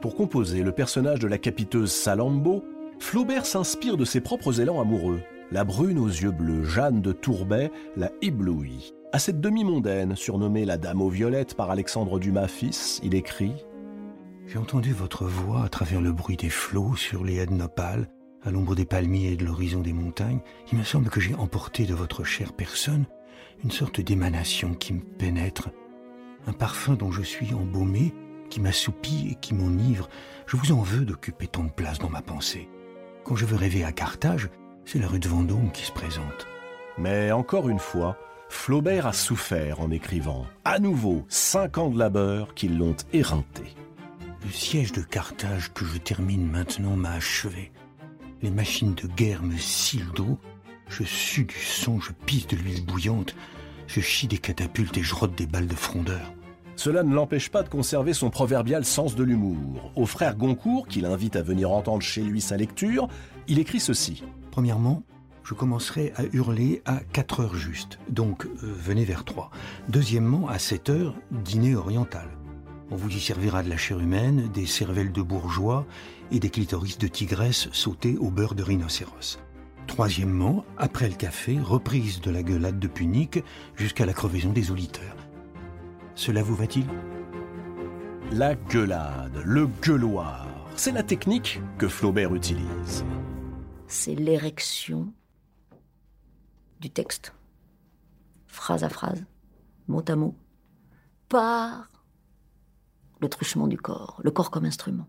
Pour 0.00 0.14
composer 0.14 0.62
le 0.62 0.72
personnage 0.72 1.18
de 1.18 1.26
la 1.26 1.38
capiteuse 1.38 1.92
Salammbô, 1.92 2.64
Flaubert 2.98 3.46
s'inspire 3.46 3.96
de 3.96 4.04
ses 4.04 4.20
propres 4.20 4.60
élans 4.60 4.80
amoureux. 4.80 5.20
La 5.50 5.64
brune 5.64 5.98
aux 5.98 6.08
yeux 6.08 6.32
bleus, 6.32 6.64
Jeanne 6.64 7.00
de 7.00 7.12
Tourbet, 7.12 7.70
la 7.96 8.10
éblouit. 8.20 8.95
À 9.16 9.18
cette 9.18 9.40
demi-mondaine, 9.40 10.14
surnommée 10.14 10.66
la 10.66 10.76
Dame 10.76 11.00
aux 11.00 11.08
violettes 11.08 11.54
par 11.54 11.70
Alexandre 11.70 12.18
Dumas 12.18 12.48
fils, 12.48 13.00
il 13.02 13.14
écrit 13.14 13.54
J'ai 14.46 14.58
entendu 14.58 14.92
votre 14.92 15.24
voix 15.24 15.64
à 15.64 15.70
travers 15.70 16.02
le 16.02 16.12
bruit 16.12 16.36
des 16.36 16.50
flots 16.50 16.96
sur 16.96 17.24
les 17.24 17.36
haies 17.36 17.46
nopales 17.46 18.10
à 18.42 18.50
l'ombre 18.50 18.74
des 18.74 18.84
palmiers 18.84 19.32
et 19.32 19.36
de 19.38 19.46
l'horizon 19.46 19.80
des 19.80 19.94
montagnes, 19.94 20.40
il 20.70 20.76
me 20.76 20.84
semble 20.84 21.08
que 21.08 21.20
j'ai 21.20 21.34
emporté 21.34 21.86
de 21.86 21.94
votre 21.94 22.24
chère 22.24 22.52
personne 22.52 23.06
une 23.64 23.70
sorte 23.70 24.02
d'émanation 24.02 24.74
qui 24.74 24.92
me 24.92 25.00
pénètre, 25.00 25.70
un 26.46 26.52
parfum 26.52 26.92
dont 26.92 27.10
je 27.10 27.22
suis 27.22 27.54
embaumé, 27.54 28.12
qui 28.50 28.60
m'assoupit 28.60 29.28
et 29.30 29.36
qui 29.36 29.54
m'enivre. 29.54 30.10
Je 30.46 30.58
vous 30.58 30.72
en 30.72 30.82
veux 30.82 31.06
d'occuper 31.06 31.46
tant 31.46 31.64
de 31.64 31.70
place 31.70 31.98
dans 31.98 32.10
ma 32.10 32.20
pensée. 32.20 32.68
Quand 33.24 33.34
je 33.34 33.46
veux 33.46 33.56
rêver 33.56 33.82
à 33.82 33.92
Carthage, 33.92 34.50
c'est 34.84 34.98
la 34.98 35.08
rue 35.08 35.20
de 35.20 35.28
Vendôme 35.28 35.72
qui 35.72 35.86
se 35.86 35.92
présente. 35.92 36.46
Mais 36.98 37.32
encore 37.32 37.70
une 37.70 37.78
fois, 37.78 38.18
Flaubert 38.48 39.06
a 39.06 39.12
souffert 39.12 39.80
en 39.80 39.90
écrivant. 39.90 40.46
À 40.64 40.78
nouveau, 40.78 41.24
cinq 41.28 41.78
ans 41.78 41.90
de 41.90 41.98
labeur 41.98 42.54
qui 42.54 42.68
l'ont 42.68 42.96
éreinté. 43.12 43.64
Le 44.44 44.50
siège 44.50 44.92
de 44.92 45.02
Carthage 45.02 45.72
que 45.72 45.84
je 45.84 45.98
termine 45.98 46.48
maintenant 46.48 46.96
m'a 46.96 47.12
achevé. 47.12 47.72
Les 48.42 48.50
machines 48.50 48.94
de 48.94 49.08
guerre 49.08 49.42
me 49.42 49.56
cillent 49.56 50.06
d'eau. 50.14 50.38
Je 50.88 51.02
sue 51.02 51.44
du 51.44 51.58
sang, 51.58 52.00
je 52.00 52.12
pisse 52.26 52.46
de 52.46 52.56
l'huile 52.56 52.84
bouillante. 52.84 53.34
Je 53.86 54.00
chie 54.00 54.28
des 54.28 54.38
catapultes 54.38 54.96
et 54.96 55.02
je 55.02 55.14
rote 55.14 55.36
des 55.36 55.46
balles 55.46 55.66
de 55.66 55.74
frondeur. 55.74 56.32
Cela 56.76 57.02
ne 57.02 57.14
l'empêche 57.14 57.48
pas 57.48 57.62
de 57.62 57.68
conserver 57.68 58.12
son 58.12 58.30
proverbial 58.30 58.84
sens 58.84 59.16
de 59.16 59.24
l'humour. 59.24 59.90
Au 59.96 60.06
frère 60.06 60.36
Goncourt, 60.36 60.86
qui 60.86 61.00
l'invite 61.00 61.34
à 61.34 61.42
venir 61.42 61.70
entendre 61.70 62.02
chez 62.02 62.22
lui 62.22 62.40
sa 62.40 62.56
lecture, 62.56 63.08
il 63.48 63.58
écrit 63.58 63.80
ceci. 63.80 64.22
Premièrement, 64.50 65.02
je 65.46 65.54
commencerai 65.54 66.12
à 66.16 66.24
hurler 66.32 66.82
à 66.86 66.98
4 67.12 67.40
heures 67.40 67.54
juste, 67.54 68.00
donc 68.08 68.46
euh, 68.46 68.50
venez 68.62 69.04
vers 69.04 69.24
3. 69.24 69.52
Deuxièmement, 69.88 70.48
à 70.48 70.58
7 70.58 70.90
heures, 70.90 71.14
dîner 71.30 71.76
oriental. 71.76 72.28
On 72.90 72.96
vous 72.96 73.10
y 73.10 73.20
servira 73.20 73.62
de 73.62 73.70
la 73.70 73.76
chair 73.76 74.00
humaine, 74.00 74.50
des 74.52 74.66
cervelles 74.66 75.12
de 75.12 75.22
bourgeois 75.22 75.86
et 76.32 76.40
des 76.40 76.50
clitoris 76.50 76.98
de 76.98 77.06
tigresse 77.06 77.68
sautés 77.70 78.16
au 78.18 78.30
beurre 78.30 78.56
de 78.56 78.64
rhinocéros. 78.64 79.38
Troisièmement, 79.86 80.64
après 80.78 81.08
le 81.08 81.14
café, 81.14 81.60
reprise 81.60 82.20
de 82.20 82.32
la 82.32 82.42
gueulade 82.42 82.80
de 82.80 82.88
Punique 82.88 83.44
jusqu'à 83.76 84.04
la 84.04 84.12
crevaison 84.12 84.52
des 84.52 84.72
auditeurs. 84.72 85.16
Cela 86.16 86.42
vous 86.42 86.56
va-t-il? 86.56 86.86
La 88.32 88.56
gueulade, 88.56 89.40
le 89.44 89.68
gueuloir, 89.68 90.48
c'est 90.74 90.90
la 90.90 91.04
technique 91.04 91.60
que 91.78 91.86
Flaubert 91.86 92.34
utilise. 92.34 93.04
C'est 93.86 94.16
l'érection 94.16 95.12
du 96.80 96.90
texte, 96.90 97.32
phrase 98.46 98.84
à 98.84 98.88
phrase, 98.88 99.24
mot 99.88 100.04
à 100.06 100.16
mot, 100.16 100.34
par 101.28 101.90
le 103.20 103.28
truchement 103.28 103.66
du 103.66 103.78
corps, 103.78 104.20
le 104.22 104.30
corps 104.30 104.50
comme 104.50 104.64
instrument. 104.64 105.06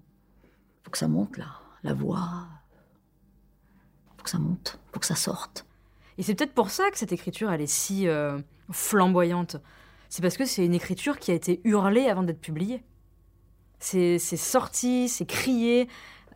Faut 0.83 0.91
que 0.91 0.97
ça 0.97 1.07
monte 1.07 1.37
là, 1.37 1.59
la 1.83 1.93
voix. 1.93 2.47
Faut 4.17 4.23
que 4.23 4.29
ça 4.29 4.39
monte, 4.39 4.79
faut 4.91 4.99
que 4.99 5.05
ça 5.05 5.15
sorte. 5.15 5.65
Et 6.17 6.23
c'est 6.23 6.33
peut-être 6.33 6.53
pour 6.53 6.69
ça 6.69 6.89
que 6.89 6.97
cette 6.97 7.11
écriture, 7.11 7.51
elle 7.51 7.61
est 7.61 7.67
si 7.67 8.07
euh, 8.07 8.39
flamboyante. 8.71 9.57
C'est 10.09 10.21
parce 10.21 10.37
que 10.37 10.45
c'est 10.45 10.65
une 10.65 10.73
écriture 10.73 11.19
qui 11.19 11.31
a 11.31 11.33
été 11.33 11.61
hurlée 11.63 12.07
avant 12.07 12.23
d'être 12.23 12.39
publiée. 12.39 12.83
C'est 13.79 14.17
sorti, 14.17 15.07
c'est 15.07 15.27
crié, 15.27 15.87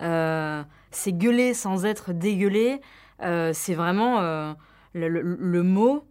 euh, 0.01 0.63
c'est 0.91 1.13
gueulé 1.13 1.55
sans 1.55 1.85
être 1.85 2.13
dégueulé. 2.13 2.81
Euh, 3.21 3.51
c'est 3.53 3.73
vraiment 3.73 4.55
le, 4.93 5.63
mot 5.63 6.07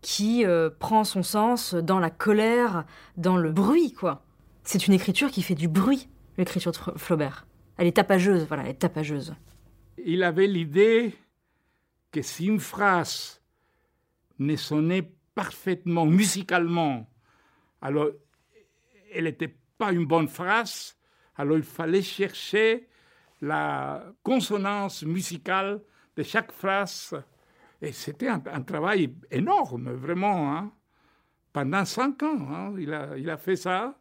qui 0.00 0.44
prend 0.78 1.04
son 1.04 1.22
sens 1.22 1.74
dans 1.74 1.98
la 1.98 2.10
colère, 2.10 2.84
dans 3.16 3.36
le 3.36 3.52
bruit, 3.52 3.92
quoi. 3.92 4.24
C'est 4.64 4.86
une 4.86 4.92
écriture 4.92 5.30
qui 5.30 5.42
fait 5.42 5.54
du 5.54 5.66
bruit, 5.66 6.08
l'écriture 6.36 6.72
de 6.72 6.98
Flaubert. 6.98 7.46
Elle 7.78 7.86
est 7.86 7.96
tapageuse, 7.96 8.46
voilà, 8.46 8.64
elle 8.64 8.70
est 8.70 8.74
tapageuse. 8.74 9.34
Il 10.04 10.22
avait 10.22 10.46
l'idée 10.46 11.14
que 12.12 12.22
si 12.22 12.46
une 12.46 12.60
phrase 12.60 13.40
ne 14.38 14.56
sonnait 14.56 15.10
parfaitement 15.34 16.04
musicalement, 16.04 17.08
alors 17.80 18.08
elle 19.12 19.24
n'était 19.24 19.56
pas 19.78 19.92
une 19.92 20.06
bonne 20.06 20.28
phrase, 20.28 20.96
alors 21.36 21.56
il 21.56 21.62
fallait 21.62 22.02
chercher 22.02 22.88
la 23.40 24.04
consonance 24.22 25.04
musicale 25.04 25.80
de 26.16 26.22
chaque 26.22 26.52
phrase. 26.52 27.14
Et 27.80 27.92
c'était 27.92 28.28
un, 28.28 28.40
travail 28.40 29.14
énorme, 29.30 29.90
vraiment. 29.92 30.52
Hein. 30.52 30.72
Pendant 31.52 31.84
cinq 31.84 32.22
ans, 32.22 32.46
hein, 32.50 32.74
il, 32.78 32.92
a, 32.92 33.16
il 33.16 33.30
a 33.30 33.36
fait 33.36 33.56
ça 33.56 33.94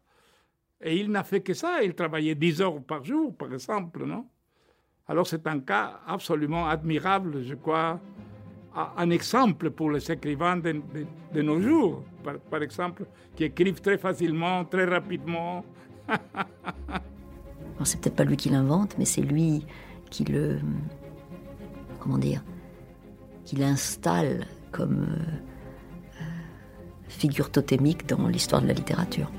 Et 0.81 0.97
il 0.97 1.11
n'a 1.11 1.23
fait 1.23 1.41
que 1.41 1.53
ça, 1.53 1.83
il 1.83 1.93
travaillait 1.93 2.35
10 2.35 2.61
heures 2.61 2.83
par 2.83 3.03
jour, 3.03 3.35
par 3.35 3.53
exemple, 3.53 4.05
non? 4.05 4.27
Alors 5.07 5.25
c'est 5.25 5.47
un 5.47 5.59
cas 5.61 6.01
absolument 6.05 6.67
admirable, 6.67 7.41
je 7.43 7.55
crois, 7.55 8.01
un 8.75 9.09
exemple 9.09 9.71
pour 9.71 9.89
les 9.91 10.11
écrivains 10.11 10.57
de, 10.57 11.41
nos 11.41 11.61
jours, 11.61 12.03
par, 12.49 12.61
exemple, 12.61 13.05
qui 13.35 13.45
écrivent 13.45 13.81
très 13.81 13.97
facilement, 13.97 14.65
très 14.65 14.85
rapidement. 14.85 15.63
c'est 17.83 18.01
peut-être 18.01 18.15
pas 18.17 18.25
lui 18.25 18.37
qui 18.37 18.49
l'invente, 18.49 18.95
mais 18.97 19.05
c'est 19.05 19.21
lui 19.21 19.65
qui 20.09 20.25
le. 20.25 20.59
Comment 21.99 22.17
dire 22.17 22.43
Qui 23.47 23.55
l'installe 23.55 24.45
comme 24.73 25.07
euh, 26.19 26.21
figure 27.07 27.49
totémique 27.49 28.05
dans 28.05 28.27
l'histoire 28.27 28.61
de 28.61 28.67
la 28.67 28.73
littérature. 28.73 29.31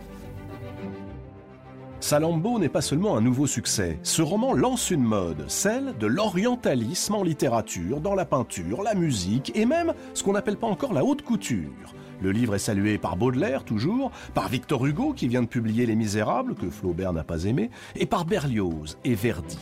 Salambo 2.01 2.59
n'est 2.59 2.71
pas 2.71 2.81
seulement 2.81 3.19
un 3.19 3.21
nouveau 3.21 3.47
succès, 3.47 3.99
ce 4.03 4.23
roman 4.23 4.55
lance 4.55 4.91
une 4.91 5.03
mode, 5.03 5.45
celle 5.49 5.95
de 5.99 6.07
l'orientalisme 6.07 7.17
en 7.17 7.23
littérature, 7.23 8.01
dans 8.01 8.15
la 8.15 8.25
peinture, 8.25 8.83
la 8.83 8.95
musique 8.95 9.53
et 9.55 9.67
même 9.67 9.93
ce 10.15 10.23
qu'on 10.23 10.33
n'appelle 10.33 10.57
pas 10.57 10.69
encore 10.69 10.95
la 10.95 11.05
haute 11.05 11.21
couture. 11.21 11.93
Le 12.23 12.33
livre 12.33 12.55
est 12.55 12.61
salué 12.61 12.97
par 12.97 13.19
Baudelaire, 13.19 13.63
toujours, 13.63 14.11
par 14.33 14.49
Victor 14.49 14.87
Hugo, 14.87 15.13
qui 15.13 15.29
vient 15.29 15.43
de 15.43 15.49
publier 15.49 15.85
Les 15.85 15.97
Misérables, 15.97 16.55
que 16.55 16.71
Flaubert 16.71 17.13
n'a 17.13 17.25
pas 17.25 17.45
aimé, 17.45 17.71
et 17.95 18.07
par 18.07 18.25
Berlioz 18.25 18.97
et 19.05 19.15
Verdi. 19.15 19.59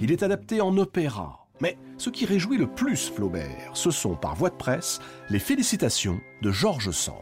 Il 0.00 0.10
est 0.10 0.24
adapté 0.24 0.60
en 0.60 0.76
opéra. 0.76 1.45
Mais 1.60 1.78
ce 1.96 2.10
qui 2.10 2.26
réjouit 2.26 2.58
le 2.58 2.66
plus 2.66 3.10
Flaubert, 3.10 3.70
ce 3.74 3.90
sont, 3.90 4.14
par 4.14 4.34
voie 4.34 4.50
de 4.50 4.56
presse, 4.56 5.00
les 5.30 5.38
félicitations 5.38 6.20
de 6.42 6.50
Georges 6.50 6.90
Sand. 6.90 7.14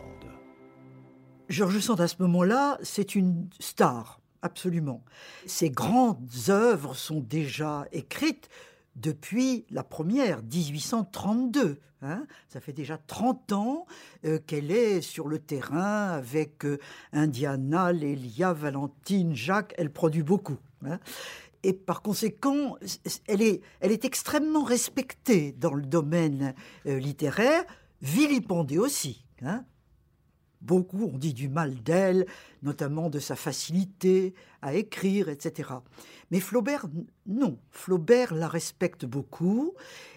Georges 1.49 1.79
Sand, 1.81 2.01
à 2.01 2.09
ce 2.09 2.17
moment-là, 2.21 2.79
c'est 2.83 3.15
une 3.15 3.49
star 3.61 4.21
absolument. 4.45 5.03
Ces 5.47 5.71
grandes 5.71 6.29
œuvres 6.49 6.95
sont 6.95 7.21
déjà 7.21 7.87
écrites 7.93 8.49
depuis 8.95 9.65
la 9.71 9.83
première, 9.83 10.43
1832. 10.43 11.81
Hein. 12.03 12.27
Ça 12.49 12.61
fait 12.61 12.73
déjà 12.73 12.99
30 12.99 13.53
ans 13.53 13.87
euh, 14.25 14.39
qu'elle 14.47 14.71
est 14.71 15.01
sur 15.01 15.27
le 15.27 15.39
terrain 15.39 16.11
avec 16.11 16.65
euh, 16.65 16.79
Indiana, 17.13 17.93
Lélia, 17.93 18.53
Valentine, 18.53 19.35
Jacques. 19.35 19.75
Elle 19.79 19.91
produit 19.91 20.23
beaucoup. 20.23 20.59
Hein. 20.85 20.99
Et 21.65 21.73
par 21.73 22.03
conséquent, 22.03 22.77
elle 23.27 23.41
est, 23.41 23.63
elle 23.81 23.91
est 23.91 24.05
extrêmement 24.05 24.65
respectée 24.65 25.53
dans 25.53 25.73
le 25.73 25.87
domaine 25.87 26.55
euh, 26.87 26.99
littéraire, 26.99 27.65
vilipendée 28.03 28.79
aussi. 28.79 29.25
Hein. 29.43 29.65
Beaucoup 30.61 31.05
ont 31.05 31.17
dit 31.17 31.33
du 31.33 31.49
mal 31.49 31.83
d'elle, 31.83 32.27
notamment 32.63 33.09
de 33.09 33.19
sa 33.19 33.35
facilité 33.35 34.35
à 34.61 34.75
écrire, 34.75 35.31
etc. 35.31 35.71
Mais 36.31 36.41
Flaubert, 36.41 36.87
non. 37.27 37.59
Flaubert 37.71 38.35
la 38.35 38.49
respecte 38.49 39.07
beaucoup 39.07 39.73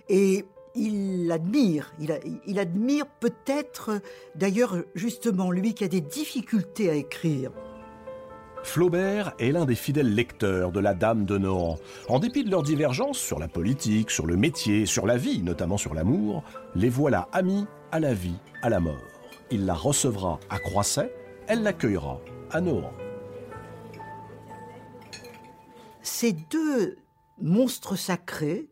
et 0.09 0.45
il 0.75 1.27
l'admire. 1.27 1.93
Il, 2.45 2.59
admire 2.59 3.07
peut-être, 3.07 4.01
d'ailleurs, 4.35 4.83
justement, 4.95 5.49
lui 5.49 5.73
qui 5.73 5.85
a 5.85 5.87
des 5.87 6.01
difficultés 6.01 6.89
à 6.89 6.93
écrire. 6.95 7.51
Flaubert 8.63 9.33
est 9.39 9.51
l'un 9.51 9.65
des 9.65 9.75
fidèles 9.75 10.13
lecteurs 10.13 10.71
de 10.71 10.79
la 10.79 10.93
Dame 10.93 11.25
de 11.25 11.37
Nohant. 11.37 11.77
En 12.09 12.19
dépit 12.19 12.43
de 12.43 12.51
leurs 12.51 12.63
divergences 12.63 13.19
sur 13.19 13.39
la 13.39 13.47
politique, 13.47 14.11
sur 14.11 14.25
le 14.25 14.35
métier, 14.35 14.85
sur 14.85 15.05
la 15.05 15.17
vie, 15.17 15.41
notamment 15.41 15.77
sur 15.77 15.93
l'amour, 15.93 16.43
les 16.75 16.89
voilà 16.89 17.29
amis 17.31 17.65
à 17.91 17.99
la 17.99 18.13
vie, 18.13 18.35
à 18.61 18.69
la 18.69 18.79
mort 18.79 18.97
il 19.51 19.65
la 19.65 19.73
recevra 19.73 20.39
à 20.49 20.59
Croisset, 20.59 21.13
elle 21.47 21.63
l'accueillera 21.63 22.19
à 22.51 22.61
Nohant. 22.61 22.93
Ces 26.01 26.33
deux 26.33 26.97
monstres 27.39 27.95
sacrés, 27.95 28.69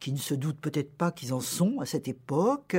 qui 0.00 0.12
ne 0.12 0.18
se 0.18 0.34
doutent 0.34 0.60
peut-être 0.60 0.94
pas 0.94 1.10
qu'ils 1.10 1.32
en 1.32 1.40
sont 1.40 1.80
à 1.80 1.86
cette 1.86 2.08
époque, 2.08 2.76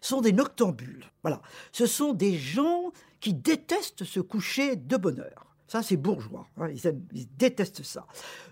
sont 0.00 0.22
des 0.22 0.32
noctambules. 0.32 1.04
Voilà, 1.22 1.42
ce 1.70 1.86
sont 1.86 2.14
des 2.14 2.36
gens 2.38 2.92
qui 3.20 3.34
détestent 3.34 4.04
se 4.04 4.20
coucher 4.20 4.76
de 4.76 4.96
bonne 4.96 5.20
heure. 5.20 5.51
Ça, 5.72 5.82
c'est 5.82 5.96
bourgeois. 5.96 6.46
Hein, 6.58 6.68
ils, 7.14 7.26
détestent 7.38 7.82
ça. 7.82 8.06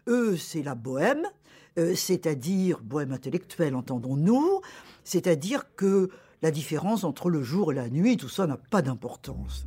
Eux, 0.09 0.39
c'est 0.39 0.63
la 0.63 0.75
bohème, 0.75 1.27
euh, 1.77 1.95
c'est-à-dire 1.95 2.81
bohème 2.81 3.13
intellectuelle, 3.13 3.75
entendons-nous, 3.75 4.63
c'est-à-dire 5.05 5.75
que 5.77 6.09
la 6.41 6.51
différence 6.51 7.05
entre 7.05 7.29
le 7.29 7.43
jour 7.43 7.73
et 7.73 7.75
la 7.75 7.91
nuit, 7.91 8.17
tout 8.17 8.31
ça 8.31 8.47
n'a 8.47 8.57
pas 8.57 8.81
d'importance. 8.81 9.67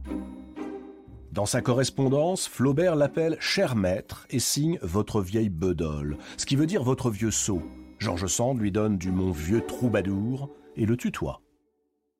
Dans 1.31 1.45
sa 1.45 1.61
correspondance, 1.61 2.47
Flaubert 2.47 2.95
l'appelle 2.95 3.37
cher 3.39 3.75
maître 3.75 4.25
et 4.31 4.39
signe 4.39 4.79
votre 4.81 5.21
vieille 5.21 5.49
bedole, 5.49 6.17
ce 6.37 6.47
qui 6.47 6.55
veut 6.55 6.65
dire 6.65 6.81
votre 6.81 7.11
vieux 7.11 7.29
sot. 7.29 7.61
Georges 7.99 8.25
Sand 8.25 8.59
lui 8.59 8.71
donne 8.71 8.97
du 8.97 9.11
mon 9.11 9.29
vieux 9.29 9.63
troubadour 9.63 10.49
et 10.75 10.87
le 10.87 10.97
tutoie. 10.97 11.43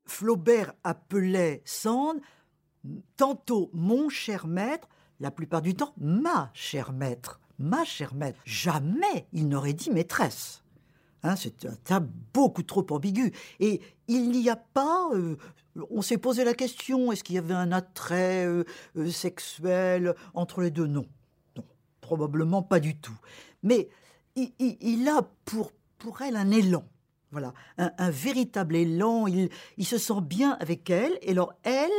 Flaubert 0.06 0.74
appelait 0.84 1.64
Sand 1.66 2.22
tantôt 3.18 3.72
mon 3.74 4.10
cher 4.10 4.46
maître, 4.46 4.88
la 5.24 5.32
plupart 5.32 5.62
du 5.62 5.74
temps 5.74 5.94
ma 5.98 6.52
chère 6.54 6.92
maître, 6.92 7.40
ma 7.58 7.86
chère 7.86 8.14
maître. 8.14 8.40
Jamais 8.44 9.26
il 9.32 9.48
n'aurait 9.48 9.74
dit 9.74 9.90
maîtresse. 9.90 10.64
Hein, 11.24 11.38
c'est 11.38 11.66
un 11.66 11.76
terme 11.86 12.10
beaucoup 12.34 12.64
trop 12.64 12.86
ambigu. 12.92 13.32
Et 13.62 13.80
il 14.10 14.32
n'y 14.32 14.50
a 14.50 14.58
pas. 14.58 15.10
Euh, 15.14 15.38
on 15.90 16.02
s'est 16.02 16.18
posé 16.18 16.44
la 16.44 16.54
question 16.54 17.14
est-ce 17.14 17.24
qu'il 17.24 17.36
y 17.36 17.38
avait 17.38 17.54
un 17.54 17.72
attrait 17.72 18.46
euh, 18.46 18.66
euh, 18.98 19.10
sexuel 19.10 20.14
entre 20.34 20.62
les 20.62 20.72
deux? 20.72 20.88
Non. 20.88 21.06
Non. 21.56 21.64
Probablement 22.02 22.62
pas 22.62 22.82
du 22.82 22.98
tout. 22.98 23.18
Mais 23.64 23.88
il, 24.36 25.08
a 25.08 25.22
pour, 25.46 25.72
pour 26.00 26.22
elle 26.22 26.36
un 26.36 26.52
élan. 26.52 26.84
Voilà. 27.32 27.54
Un, 27.78 28.10
véritable 28.10 28.76
élan. 28.76 29.26
Il, 29.28 29.86
se 29.86 29.98
sent 29.98 30.22
bien 30.22 30.58
avec 30.60 30.90
elle. 30.90 31.18
Et 31.22 31.32
alors, 31.32 31.54
elle, 31.64 31.90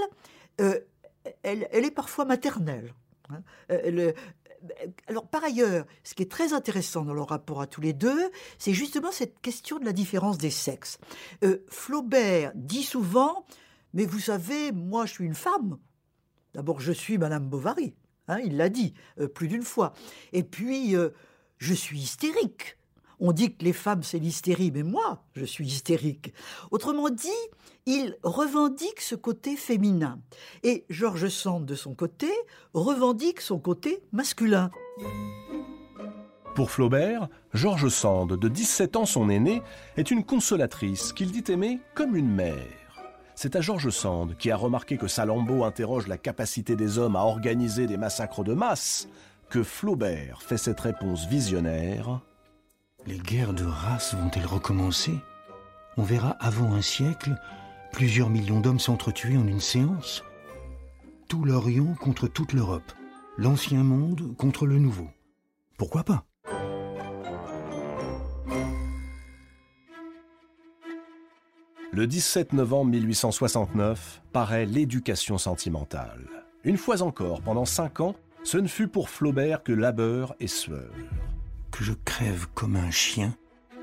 elle, 1.42 1.66
est 1.72 1.90
parfois 1.90 2.26
maternelle. 2.26 2.92
Hein. 3.30 3.42
Elle, 3.68 4.14
alors 5.06 5.26
par 5.28 5.44
ailleurs, 5.44 5.86
ce 6.02 6.14
qui 6.14 6.22
est 6.22 6.30
très 6.30 6.52
intéressant 6.52 7.04
dans 7.04 7.14
leur 7.14 7.28
rapport 7.28 7.60
à 7.60 7.66
tous 7.66 7.80
les 7.80 7.92
deux, 7.92 8.30
c'est 8.58 8.72
justement 8.72 9.12
cette 9.12 9.40
question 9.40 9.78
de 9.78 9.84
la 9.84 9.92
différence 9.92 10.38
des 10.38 10.50
sexes. 10.50 10.98
Euh, 11.42 11.64
Flaubert 11.68 12.52
dit 12.54 12.82
souvent, 12.82 13.46
mais 13.92 14.06
vous 14.06 14.20
savez, 14.20 14.72
moi 14.72 15.06
je 15.06 15.12
suis 15.12 15.24
une 15.24 15.34
femme. 15.34 15.78
D'abord, 16.54 16.80
je 16.80 16.92
suis 16.92 17.18
Madame 17.18 17.48
Bovary, 17.48 17.94
hein, 18.28 18.38
il 18.44 18.56
l'a 18.56 18.68
dit 18.68 18.94
euh, 19.18 19.28
plus 19.28 19.48
d'une 19.48 19.62
fois. 19.62 19.92
Et 20.32 20.44
puis, 20.44 20.96
euh, 20.96 21.10
je 21.58 21.74
suis 21.74 21.98
hystérique. 21.98 22.78
On 23.20 23.32
dit 23.32 23.54
que 23.54 23.64
les 23.64 23.72
femmes, 23.72 24.02
c'est 24.02 24.18
l'hystérie, 24.18 24.70
mais 24.72 24.82
moi, 24.82 25.24
je 25.34 25.44
suis 25.44 25.66
hystérique. 25.66 26.32
Autrement 26.70 27.10
dit, 27.10 27.28
il 27.86 28.16
revendique 28.22 29.00
ce 29.00 29.14
côté 29.14 29.56
féminin. 29.56 30.18
Et 30.62 30.84
Georges 30.90 31.28
Sand, 31.28 31.64
de 31.64 31.74
son 31.74 31.94
côté, 31.94 32.28
revendique 32.72 33.40
son 33.40 33.58
côté 33.58 34.02
masculin. 34.12 34.70
Pour 36.54 36.70
Flaubert, 36.70 37.28
Georges 37.52 37.88
Sand, 37.88 38.38
de 38.38 38.48
17 38.48 38.96
ans 38.96 39.06
son 39.06 39.28
aîné, 39.28 39.60
est 39.96 40.10
une 40.10 40.24
consolatrice 40.24 41.12
qu'il 41.12 41.32
dit 41.32 41.52
aimer 41.52 41.80
comme 41.94 42.14
une 42.14 42.30
mère. 42.30 42.84
C'est 43.34 43.56
à 43.56 43.60
Georges 43.60 43.90
Sand, 43.90 44.36
qui 44.38 44.52
a 44.52 44.56
remarqué 44.56 44.96
que 44.96 45.08
Salammbô 45.08 45.64
interroge 45.64 46.06
la 46.06 46.16
capacité 46.16 46.76
des 46.76 46.98
hommes 46.98 47.16
à 47.16 47.24
organiser 47.24 47.88
des 47.88 47.96
massacres 47.96 48.44
de 48.44 48.54
masse, 48.54 49.08
que 49.50 49.64
Flaubert 49.64 50.42
fait 50.42 50.56
cette 50.56 50.80
réponse 50.80 51.26
visionnaire 51.26 52.20
les 53.06 53.18
guerres 53.18 53.54
de 53.54 53.64
race 53.64 54.14
vont-elles 54.14 54.46
recommencer? 54.46 55.18
On 55.96 56.02
verra 56.02 56.30
avant 56.40 56.74
un 56.74 56.82
siècle 56.82 57.36
plusieurs 57.92 58.30
millions 58.30 58.60
d'hommes 58.60 58.80
s'entretuer 58.80 59.36
en 59.36 59.46
une 59.46 59.60
séance. 59.60 60.24
Tout 61.28 61.44
l'Orient 61.44 61.94
contre 61.94 62.26
toute 62.26 62.52
l'Europe. 62.52 62.92
L'ancien 63.36 63.82
monde 63.82 64.36
contre 64.36 64.66
le 64.66 64.78
nouveau. 64.78 65.08
Pourquoi 65.76 66.04
pas? 66.04 66.24
Le 71.92 72.06
17 72.08 72.52
novembre 72.54 72.90
1869 72.90 74.22
paraît 74.32 74.66
L'éducation 74.66 75.38
sentimentale. 75.38 76.26
Une 76.64 76.76
fois 76.76 77.02
encore, 77.02 77.40
pendant 77.42 77.64
cinq 77.64 78.00
ans, 78.00 78.16
ce 78.42 78.58
ne 78.58 78.66
fut 78.66 78.88
pour 78.88 79.08
Flaubert 79.08 79.62
que 79.62 79.72
labeur 79.72 80.34
et 80.40 80.48
sueur 80.48 80.90
que 81.74 81.82
je 81.82 81.92
crève 82.04 82.46
comme 82.54 82.76
un 82.76 82.92
chien 82.92 83.34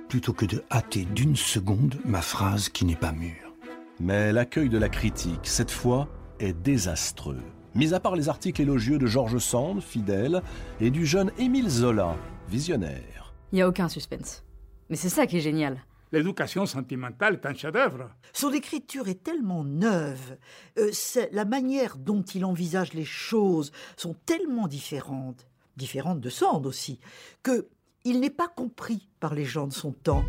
plutôt 0.07 0.31
que 0.31 0.45
de 0.45 0.63
hâter 0.71 1.03
d'une 1.03 1.35
seconde 1.35 1.99
ma 2.05 2.21
phrase 2.21 2.69
qui 2.69 2.85
n'est 2.85 2.95
pas 2.95 3.11
mûre. 3.11 3.53
Mais 3.99 4.31
l'accueil 4.31 4.69
de 4.69 4.77
la 4.77 4.87
critique, 4.87 5.41
cette 5.43 5.71
fois, 5.71 6.07
est 6.39 6.53
désastreux. 6.53 7.41
Mis 7.75 7.93
à 7.93 7.99
part 7.99 8.15
les 8.15 8.29
articles 8.29 8.61
élogieux 8.61 8.97
de 8.97 9.07
Georges 9.07 9.39
Sand, 9.39 9.81
fidèle, 9.81 10.41
et 10.79 10.89
du 10.89 11.05
jeune 11.05 11.33
Émile 11.37 11.69
Zola, 11.69 12.15
visionnaire. 12.47 13.33
Il 13.51 13.55
n'y 13.55 13.61
a 13.61 13.67
aucun 13.67 13.89
suspense. 13.89 14.45
Mais 14.89 14.95
c'est 14.95 15.09
ça 15.09 15.27
qui 15.27 15.37
est 15.37 15.41
génial. 15.41 15.83
l'éducation 16.13 16.65
sentimentale 16.65 17.33
est 17.33 17.45
un 17.45 17.53
chef-d'œuvre. 17.53 18.09
Son 18.31 18.53
écriture 18.53 19.09
est 19.09 19.21
tellement 19.21 19.65
neuve, 19.65 20.37
euh, 20.79 20.91
la 21.33 21.43
manière 21.43 21.97
dont 21.97 22.21
il 22.21 22.45
envisage 22.45 22.93
les 22.93 23.05
choses 23.05 23.73
sont 23.97 24.15
tellement 24.25 24.69
différentes, 24.69 25.45
différentes 25.75 26.21
de 26.21 26.29
Sand 26.29 26.65
aussi, 26.65 27.01
que 27.43 27.67
il 28.03 28.19
n'est 28.19 28.29
pas 28.29 28.47
compris 28.47 29.07
par 29.19 29.35
les 29.35 29.45
gens 29.45 29.67
de 29.67 29.73
son 29.73 29.91
temps. 29.91 30.23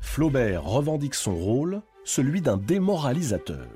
Flaubert 0.00 0.64
revendique 0.64 1.14
son 1.14 1.34
rôle, 1.34 1.82
celui 2.04 2.40
d'un 2.40 2.56
démoralisateur. 2.56 3.68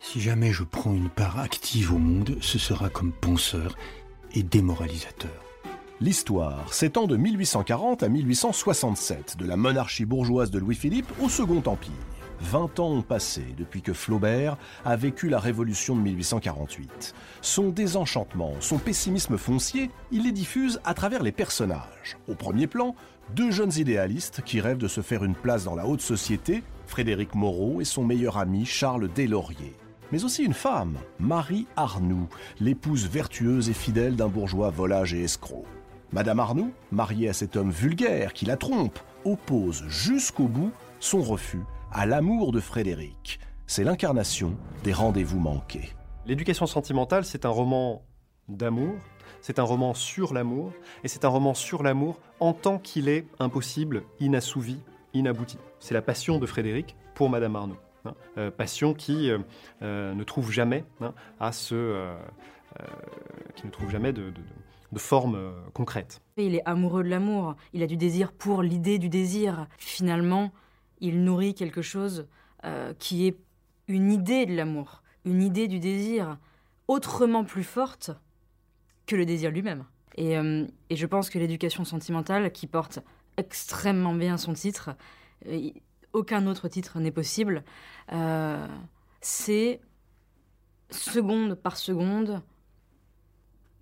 Si 0.00 0.20
jamais 0.20 0.52
je 0.52 0.64
prends 0.64 0.92
une 0.92 1.08
part 1.08 1.38
active 1.38 1.92
au 1.92 1.98
monde, 1.98 2.36
ce 2.40 2.58
sera 2.58 2.88
comme 2.90 3.12
penseur 3.12 3.76
et 4.34 4.42
démoralisateur. 4.42 5.30
L'histoire 6.00 6.72
s'étend 6.72 7.06
de 7.06 7.16
1840 7.16 8.02
à 8.02 8.08
1867, 8.08 9.36
de 9.38 9.46
la 9.46 9.56
monarchie 9.56 10.04
bourgeoise 10.04 10.50
de 10.50 10.58
Louis-Philippe 10.58 11.10
au 11.20 11.28
Second 11.28 11.62
Empire. 11.66 12.17
Vingt 12.40 12.78
ans 12.78 12.90
ont 12.90 13.02
passé 13.02 13.42
depuis 13.56 13.82
que 13.82 13.92
Flaubert 13.92 14.56
a 14.84 14.96
vécu 14.96 15.28
la 15.28 15.40
Révolution 15.40 15.96
de 15.96 16.00
1848. 16.02 17.14
Son 17.42 17.68
désenchantement, 17.70 18.54
son 18.60 18.78
pessimisme 18.78 19.36
foncier, 19.36 19.90
il 20.12 20.22
les 20.22 20.32
diffuse 20.32 20.80
à 20.84 20.94
travers 20.94 21.22
les 21.22 21.32
personnages. 21.32 22.16
Au 22.28 22.34
premier 22.34 22.66
plan, 22.66 22.94
deux 23.34 23.50
jeunes 23.50 23.76
idéalistes 23.76 24.42
qui 24.44 24.60
rêvent 24.60 24.78
de 24.78 24.88
se 24.88 25.00
faire 25.00 25.24
une 25.24 25.34
place 25.34 25.64
dans 25.64 25.74
la 25.74 25.86
haute 25.86 26.00
société, 26.00 26.62
Frédéric 26.86 27.34
Moreau 27.34 27.80
et 27.80 27.84
son 27.84 28.04
meilleur 28.04 28.38
ami 28.38 28.64
Charles 28.64 29.08
Deslauriers. 29.12 29.76
Mais 30.12 30.24
aussi 30.24 30.44
une 30.44 30.54
femme, 30.54 30.96
Marie 31.18 31.66
Arnoux, 31.76 32.28
l'épouse 32.60 33.06
vertueuse 33.08 33.68
et 33.68 33.74
fidèle 33.74 34.16
d'un 34.16 34.28
bourgeois 34.28 34.70
volage 34.70 35.12
et 35.12 35.22
escroc. 35.22 35.66
Madame 36.12 36.40
Arnoux, 36.40 36.72
mariée 36.92 37.28
à 37.28 37.34
cet 37.34 37.56
homme 37.56 37.70
vulgaire 37.70 38.32
qui 38.32 38.46
la 38.46 38.56
trompe, 38.56 38.98
oppose 39.24 39.84
jusqu'au 39.88 40.48
bout 40.48 40.72
son 41.00 41.20
refus 41.20 41.64
à 41.92 42.06
l'amour 42.06 42.52
de 42.52 42.60
Frédéric. 42.60 43.40
C'est 43.66 43.84
l'incarnation 43.84 44.56
des 44.84 44.92
rendez-vous 44.92 45.38
manqués. 45.38 45.90
L'éducation 46.26 46.66
sentimentale, 46.66 47.24
c'est 47.24 47.44
un 47.44 47.50
roman 47.50 48.02
d'amour, 48.48 48.94
c'est 49.40 49.58
un 49.58 49.62
roman 49.62 49.94
sur 49.94 50.34
l'amour, 50.34 50.72
et 51.04 51.08
c'est 51.08 51.24
un 51.24 51.28
roman 51.28 51.54
sur 51.54 51.82
l'amour 51.82 52.20
en 52.40 52.52
tant 52.52 52.78
qu'il 52.78 53.08
est 53.08 53.26
impossible, 53.38 54.02
inassouvi, 54.20 54.78
inabouti. 55.14 55.58
C'est 55.80 55.94
la 55.94 56.02
passion 56.02 56.38
de 56.38 56.46
Frédéric 56.46 56.96
pour 57.14 57.30
Madame 57.30 57.56
Arnaud. 57.56 57.76
Hein. 58.04 58.14
Euh, 58.36 58.50
passion 58.50 58.94
qui 58.94 59.30
euh, 59.30 59.38
euh, 59.82 60.14
ne 60.14 60.24
trouve 60.24 60.52
jamais 60.52 60.84
hein, 61.00 61.14
à 61.40 61.52
ce, 61.52 62.14
qui 63.56 63.66
ne 63.66 63.70
trouve 63.72 63.90
jamais 63.90 64.12
de, 64.12 64.32
de 64.92 64.98
forme 64.98 65.52
concrète. 65.72 66.20
Il 66.36 66.54
est 66.54 66.62
amoureux 66.64 67.02
de 67.02 67.08
l'amour, 67.08 67.56
il 67.72 67.82
a 67.82 67.86
du 67.86 67.96
désir 67.96 68.32
pour 68.32 68.62
l'idée 68.62 68.98
du 68.98 69.08
désir. 69.08 69.66
Finalement, 69.78 70.52
il 71.00 71.24
nourrit 71.24 71.54
quelque 71.54 71.82
chose 71.82 72.26
qui 72.98 73.26
est 73.26 73.38
une 73.86 74.10
idée 74.10 74.46
de 74.46 74.54
l'amour, 74.54 75.02
une 75.24 75.42
idée 75.42 75.68
du 75.68 75.78
désir 75.78 76.38
autrement 76.88 77.44
plus 77.44 77.64
forte 77.64 78.10
que 79.06 79.16
le 79.16 79.26
désir 79.26 79.50
lui-même. 79.50 79.84
Euh, 80.18 80.66
et, 80.90 80.96
je 80.96 81.06
pense 81.06 81.30
que 81.30 81.38
l'éducation 81.38 81.84
sentimentale, 81.84 82.52
qui 82.52 82.66
porte 82.66 83.00
extrêmement 83.36 84.14
bien 84.14 84.36
son 84.36 84.52
titre, 84.52 84.90
euh, 85.46 85.70
aucun 86.12 86.46
autre 86.46 86.68
titre 86.68 86.98
n'est 86.98 87.12
possible, 87.12 87.62
euh, 88.12 88.66
c'est 89.20 89.80
seconde 90.90 91.54
par 91.54 91.76
seconde 91.76 92.42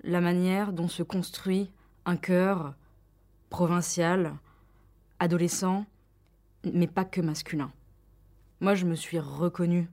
la 0.03 0.21
manière 0.21 0.73
dont 0.73 0.89
se 0.89 1.03
construit 1.03 1.71
un 2.05 2.17
cœur 2.17 2.75
provincial, 3.49 4.35
adolescent, 5.19 5.87
mais 6.73 6.87
pas 6.87 7.05
que 7.05 7.21
masculin. 7.21 7.71
Moi, 8.61 8.75
je 8.75 8.87
me 8.87 8.95
suis 8.95 9.19
reconnue 9.19 9.89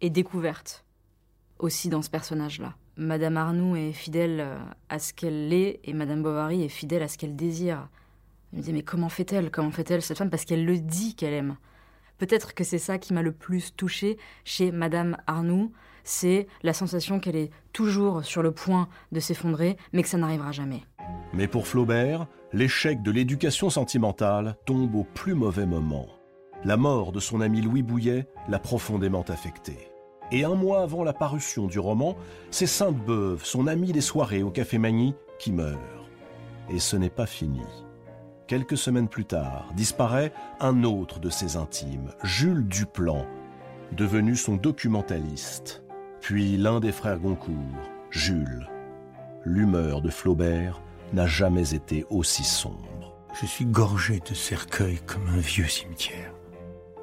et 0.00 0.10
découverte 0.10 0.84
aussi 1.58 1.88
dans 1.88 2.02
ce 2.02 2.10
personnage-là. 2.10 2.74
Madame 2.96 3.36
Arnoux 3.36 3.76
est 3.76 3.92
fidèle 3.92 4.40
euh, 4.40 4.58
à 4.88 4.98
ce 4.98 5.12
qu'elle 5.12 5.52
est 5.52 5.80
et 5.84 5.92
Madame 5.92 6.22
Bovary 6.22 6.62
est 6.62 6.68
fidèle 6.68 7.02
à 7.02 7.08
ce 7.08 7.18
qu'elle 7.18 7.36
désire. 7.36 7.88
Je 8.52 8.58
me 8.58 8.62
dis 8.62 8.72
mais 8.72 8.82
comment 8.82 9.08
fait-elle? 9.08 9.50
Comment 9.50 9.70
fait-elle 9.70 10.00
cette 10.00 10.16
femme? 10.16 10.30
Parce 10.30 10.44
qu'elle 10.44 10.64
le 10.64 10.78
dit 10.78 11.14
qu'elle 11.14 11.34
aime. 11.34 11.56
Peut-être 12.18 12.54
que 12.54 12.64
c'est 12.64 12.78
ça 12.78 12.98
qui 12.98 13.12
m'a 13.12 13.22
le 13.22 13.32
plus 13.32 13.74
touchée 13.74 14.16
chez 14.44 14.72
Madame 14.72 15.16
Arnoux, 15.26 15.72
c'est 16.04 16.46
la 16.62 16.72
sensation 16.72 17.18
qu'elle 17.20 17.36
est 17.36 17.50
toujours 17.72 18.24
sur 18.24 18.42
le 18.42 18.52
point 18.52 18.88
de 19.12 19.20
s'effondrer, 19.20 19.76
mais 19.92 20.02
que 20.02 20.08
ça 20.08 20.18
n'arrivera 20.18 20.52
jamais. 20.52 20.82
Mais 21.32 21.48
pour 21.48 21.66
Flaubert, 21.66 22.26
l'échec 22.52 23.02
de 23.02 23.10
l'éducation 23.10 23.70
sentimentale 23.70 24.56
tombe 24.64 24.94
au 24.94 25.04
plus 25.04 25.34
mauvais 25.34 25.66
moment. 25.66 26.06
La 26.64 26.76
mort 26.76 27.12
de 27.12 27.20
son 27.20 27.40
ami 27.40 27.60
Louis 27.60 27.82
Bouillet 27.82 28.26
l'a 28.48 28.58
profondément 28.58 29.24
affecté. 29.28 29.90
Et 30.32 30.44
un 30.44 30.54
mois 30.54 30.82
avant 30.82 31.04
la 31.04 31.12
parution 31.12 31.66
du 31.66 31.78
roman, 31.78 32.16
c'est 32.50 32.66
Sainte-Beuve, 32.66 33.44
son 33.44 33.66
ami 33.66 33.92
des 33.92 34.00
soirées 34.00 34.42
au 34.42 34.50
Café 34.50 34.78
Magny, 34.78 35.14
qui 35.38 35.52
meurt. 35.52 35.78
Et 36.70 36.80
ce 36.80 36.96
n'est 36.96 37.10
pas 37.10 37.26
fini. 37.26 37.62
Quelques 38.46 38.78
semaines 38.78 39.08
plus 39.08 39.24
tard, 39.24 39.66
disparaît 39.74 40.32
un 40.60 40.84
autre 40.84 41.18
de 41.18 41.30
ses 41.30 41.56
intimes, 41.56 42.12
Jules 42.22 42.68
Duplan, 42.68 43.26
devenu 43.90 44.36
son 44.36 44.54
documentaliste. 44.54 45.82
Puis 46.20 46.56
l'un 46.56 46.78
des 46.78 46.92
frères 46.92 47.18
Goncourt, 47.18 47.56
Jules. 48.10 48.68
L'humeur 49.44 50.00
de 50.00 50.10
Flaubert 50.10 50.80
n'a 51.12 51.26
jamais 51.26 51.74
été 51.74 52.06
aussi 52.08 52.44
sombre. 52.44 53.16
Je 53.40 53.46
suis 53.46 53.66
gorgé 53.66 54.20
de 54.20 54.34
cercueils 54.34 55.00
comme 55.04 55.26
un 55.28 55.38
vieux 55.38 55.66
cimetière. 55.66 56.35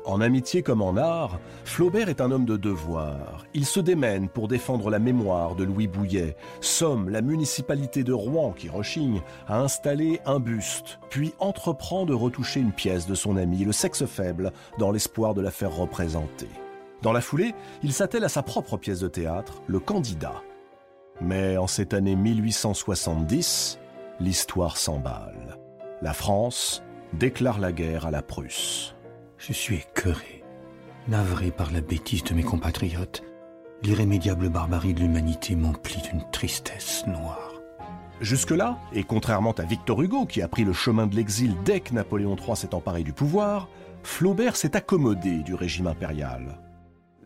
En 0.06 0.20
amitié 0.20 0.64
comme 0.64 0.82
en 0.82 0.98
art, 0.98 1.40
Flaubert 1.64 2.10
est 2.10 2.20
un 2.20 2.32
homme 2.32 2.46
de 2.46 2.58
devoir. 2.58 3.46
Il 3.54 3.66
se 3.66 3.80
démène 3.80 4.28
pour 4.28 4.50
défendre 4.50 4.90
la 4.90 5.00
mémoire 5.00 5.56
de 5.56 5.64
Louis 5.64 5.88
Bouillet, 5.88 6.36
somme 6.60 7.10
la 7.10 7.22
municipalité 7.22 8.04
de 8.04 8.12
Rouen, 8.12 8.52
qui 8.52 8.68
rechigne, 8.68 9.22
à 9.48 9.60
installer 9.60 10.20
un 10.26 10.40
buste, 10.40 11.00
puis 11.10 11.34
entreprend 11.40 12.06
de 12.06 12.14
retoucher 12.14 12.60
une 12.60 12.74
pièce 12.74 13.08
de 13.08 13.16
son 13.16 13.38
ami, 13.38 13.64
le 13.64 13.72
sexe 13.72 14.06
faible, 14.06 14.52
dans 14.78 14.92
l'espoir 14.92 15.34
de 15.34 15.42
la 15.42 15.52
faire 15.52 15.74
représenter. 15.74 16.50
Dans 17.02 17.14
la 17.14 17.22
foulée, 17.22 17.56
il 17.82 17.94
s'attelle 17.94 18.26
à 18.26 18.30
sa 18.30 18.44
propre 18.44 18.76
pièce 18.76 19.00
de 19.00 19.08
théâtre, 19.08 19.62
Le 19.68 19.80
Candidat. 19.80 20.42
Mais 21.22 21.56
en 21.58 21.68
cette 21.68 21.94
année 21.94 22.16
1870, 22.16 23.80
l'histoire 24.20 24.76
s'emballe. 24.76 25.58
La 26.02 26.14
France 26.14 26.84
déclare 27.14 27.60
la 27.60 27.72
guerre 27.72 28.06
à 28.06 28.12
la 28.12 28.22
Prusse. 28.22 28.93
Je 29.46 29.52
suis 29.52 29.76
écœuré, 29.76 30.42
navré 31.10 31.52
par 31.52 31.70
la 31.74 31.82
bêtise 31.82 32.24
de 32.24 32.34
mes 32.34 32.44
compatriotes. 32.44 33.26
L'irrémédiable 33.82 34.48
barbarie 34.48 34.94
de 34.94 35.02
l'humanité 35.02 35.58
m'emplit 35.58 36.02
d'une 36.02 36.24
tristesse 36.32 37.06
noire. 37.08 37.52
Jusque-là, 38.22 38.80
et 38.94 39.04
contrairement 39.04 39.52
à 39.52 39.64
Victor 39.64 40.02
Hugo 40.02 40.26
qui 40.26 40.42
a 40.42 40.48
pris 40.48 40.64
le 40.64 40.72
chemin 40.72 41.08
de 41.08 41.18
l'exil 41.18 41.56
dès 41.66 41.82
que 41.82 41.94
Napoléon 41.94 42.38
III 42.38 42.56
s'est 42.56 42.74
emparé 42.74 43.04
du 43.04 43.12
pouvoir, 43.12 43.68
Flaubert 44.02 44.56
s'est 44.56 44.78
accommodé 44.78 45.40
du 45.40 45.56
régime 45.56 45.88
impérial. 45.88 46.58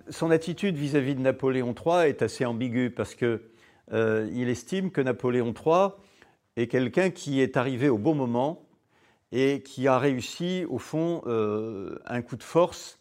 Son 0.09 0.32
attitude 0.32 0.76
vis-à-vis 0.76 1.13
de 1.13 1.22
Napoléon 1.22 1.76
III 1.76 2.09
est 2.09 2.24
assez 2.24 2.45
ambiguë 2.45 2.89
parce 2.89 3.13
que 3.13 3.43
euh, 3.93 4.28
il 4.34 4.49
estime 4.49 4.89
que 4.89 5.01
Napoléon 5.01 5.53
III 5.53 5.89
est 6.55 6.68
quelqu'un 6.68 7.11
qui 7.11 7.41
est 7.41 7.57
arrivé 7.57 7.89
au 7.89 7.99
bon 7.99 8.15
moment 8.15 8.66
et 9.32 9.62
qui 9.62 9.88
a 9.88 10.00
réussi, 10.00 10.66
au 10.70 10.78
fond, 10.78 11.22
euh, 11.28 12.00
un 12.06 12.22
coup 12.22 12.36
de 12.36 12.44
force 12.44 13.00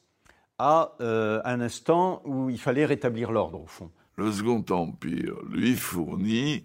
à 0.59 0.97
euh, 1.01 1.41
un 1.45 1.61
instant 1.61 2.23
où 2.25 2.51
il 2.51 2.59
fallait 2.59 2.87
rétablir 2.87 3.31
l'ordre, 3.31 3.61
au 3.61 3.67
fond. 3.67 3.91
Le 4.17 4.33
Second 4.33 4.65
Empire 4.71 5.35
lui 5.51 5.77
fournit 5.77 6.65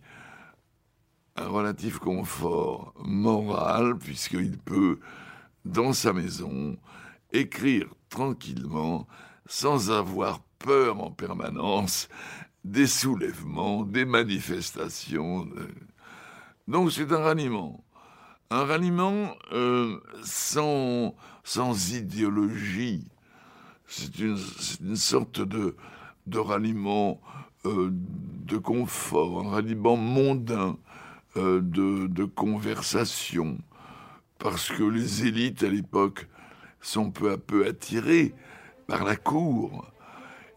un 1.36 1.48
relatif 1.48 2.00
confort 2.00 2.94
moral, 3.04 3.98
puisqu'il 3.98 4.58
peut, 4.58 5.00
dans 5.66 5.94
sa 5.94 6.14
maison, 6.14 6.78
écrire 7.32 7.88
tranquillement, 8.10 9.08
sans 9.46 9.92
avoir 9.92 10.40
peur 10.60 11.02
en 11.02 11.12
permanence 11.12 12.08
des 12.64 12.88
soulèvements, 12.88 13.84
des 13.84 14.06
manifestations. 14.06 15.48
Donc 16.68 16.92
c'est 16.92 17.12
un 17.12 17.18
ralliement 17.18 17.84
un 18.52 18.66
ralliement 18.66 19.34
euh, 19.54 19.98
sans, 20.24 21.16
idéologie. 21.94 23.08
C'est 23.88 24.20
une, 24.20 24.96
sorte 24.96 25.42
de, 25.42 25.76
de 26.28 26.38
ralliement 26.38 27.22
euh, 27.66 27.90
de 27.92 28.58
confort, 28.58 29.46
un 29.46 29.50
ralliement 29.52 29.96
mondain 29.96 30.78
euh, 31.38 31.62
de, 31.62 32.08
de 32.08 32.26
conversation, 32.26 33.58
parce 34.38 34.70
que 34.70 34.84
les 34.84 35.26
élites 35.28 35.64
à 35.64 35.70
l'époque 35.70 36.28
sont 36.82 37.10
peu 37.10 37.32
à 37.32 37.38
peu 37.38 37.66
attirées 37.66 38.36
par 38.86 39.06
la 39.06 39.16
cour 39.16 39.90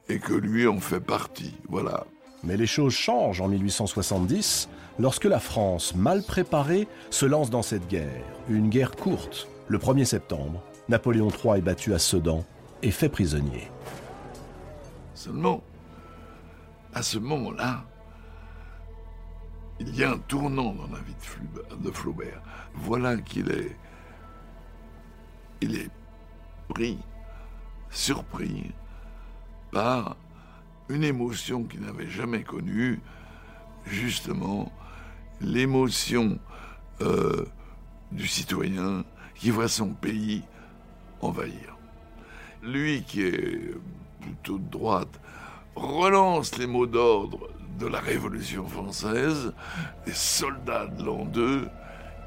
et 0.08 0.18
que 0.18 0.32
lui 0.32 0.66
en 0.66 0.80
fait 0.80 1.00
partie. 1.00 1.54
Voilà. 1.68 2.06
Mais 2.44 2.56
les 2.56 2.66
choses 2.66 2.92
changent 2.92 3.40
en 3.40 3.48
1870 3.48 4.68
lorsque 4.98 5.24
la 5.24 5.40
France, 5.40 5.94
mal 5.94 6.22
préparée, 6.22 6.86
se 7.10 7.26
lance 7.26 7.50
dans 7.50 7.62
cette 7.62 7.88
guerre. 7.88 8.24
Une 8.48 8.68
guerre 8.68 8.92
courte, 8.92 9.48
le 9.68 9.78
1er 9.78 10.04
septembre 10.04 10.62
Napoléon 10.88 11.28
III 11.30 11.58
est 11.58 11.62
battu 11.62 11.94
à 11.94 11.98
Sedan 11.98 12.44
et 12.82 12.90
fait 12.90 13.08
prisonnier. 13.08 13.70
Seulement, 15.14 15.62
à 16.92 17.02
ce 17.02 17.18
moment-là, 17.18 17.84
il 19.80 19.96
y 19.96 20.04
a 20.04 20.12
un 20.12 20.18
tournant 20.18 20.74
dans 20.74 20.94
la 20.94 21.00
vie 21.00 21.14
de 21.80 21.90
Flaubert. 21.90 22.42
Voilà 22.74 23.16
qu'il 23.16 23.50
est, 23.50 23.76
il 25.62 25.76
est 25.76 25.90
pris, 26.68 26.98
surpris 27.90 28.72
par 29.72 30.16
une 30.88 31.04
émotion 31.04 31.64
qu'il 31.64 31.80
n'avait 31.80 32.08
jamais 32.08 32.42
connue, 32.42 33.00
justement 33.86 34.72
l'émotion 35.40 36.38
euh, 37.00 37.44
du 38.12 38.26
citoyen 38.26 39.04
qui 39.34 39.50
voit 39.50 39.68
son 39.68 39.88
pays 39.88 40.42
envahir. 41.20 41.76
Lui 42.62 43.02
qui 43.02 43.22
est 43.22 43.74
plutôt 44.20 44.58
de 44.58 44.70
droite 44.70 45.20
relance 45.74 46.56
les 46.56 46.66
mots 46.66 46.86
d'ordre 46.86 47.48
de 47.78 47.86
la 47.86 47.98
Révolution 47.98 48.66
française, 48.66 49.52
des 50.06 50.12
soldats 50.12 50.86
de 50.86 51.04
l'an 51.04 51.24
2, 51.24 51.68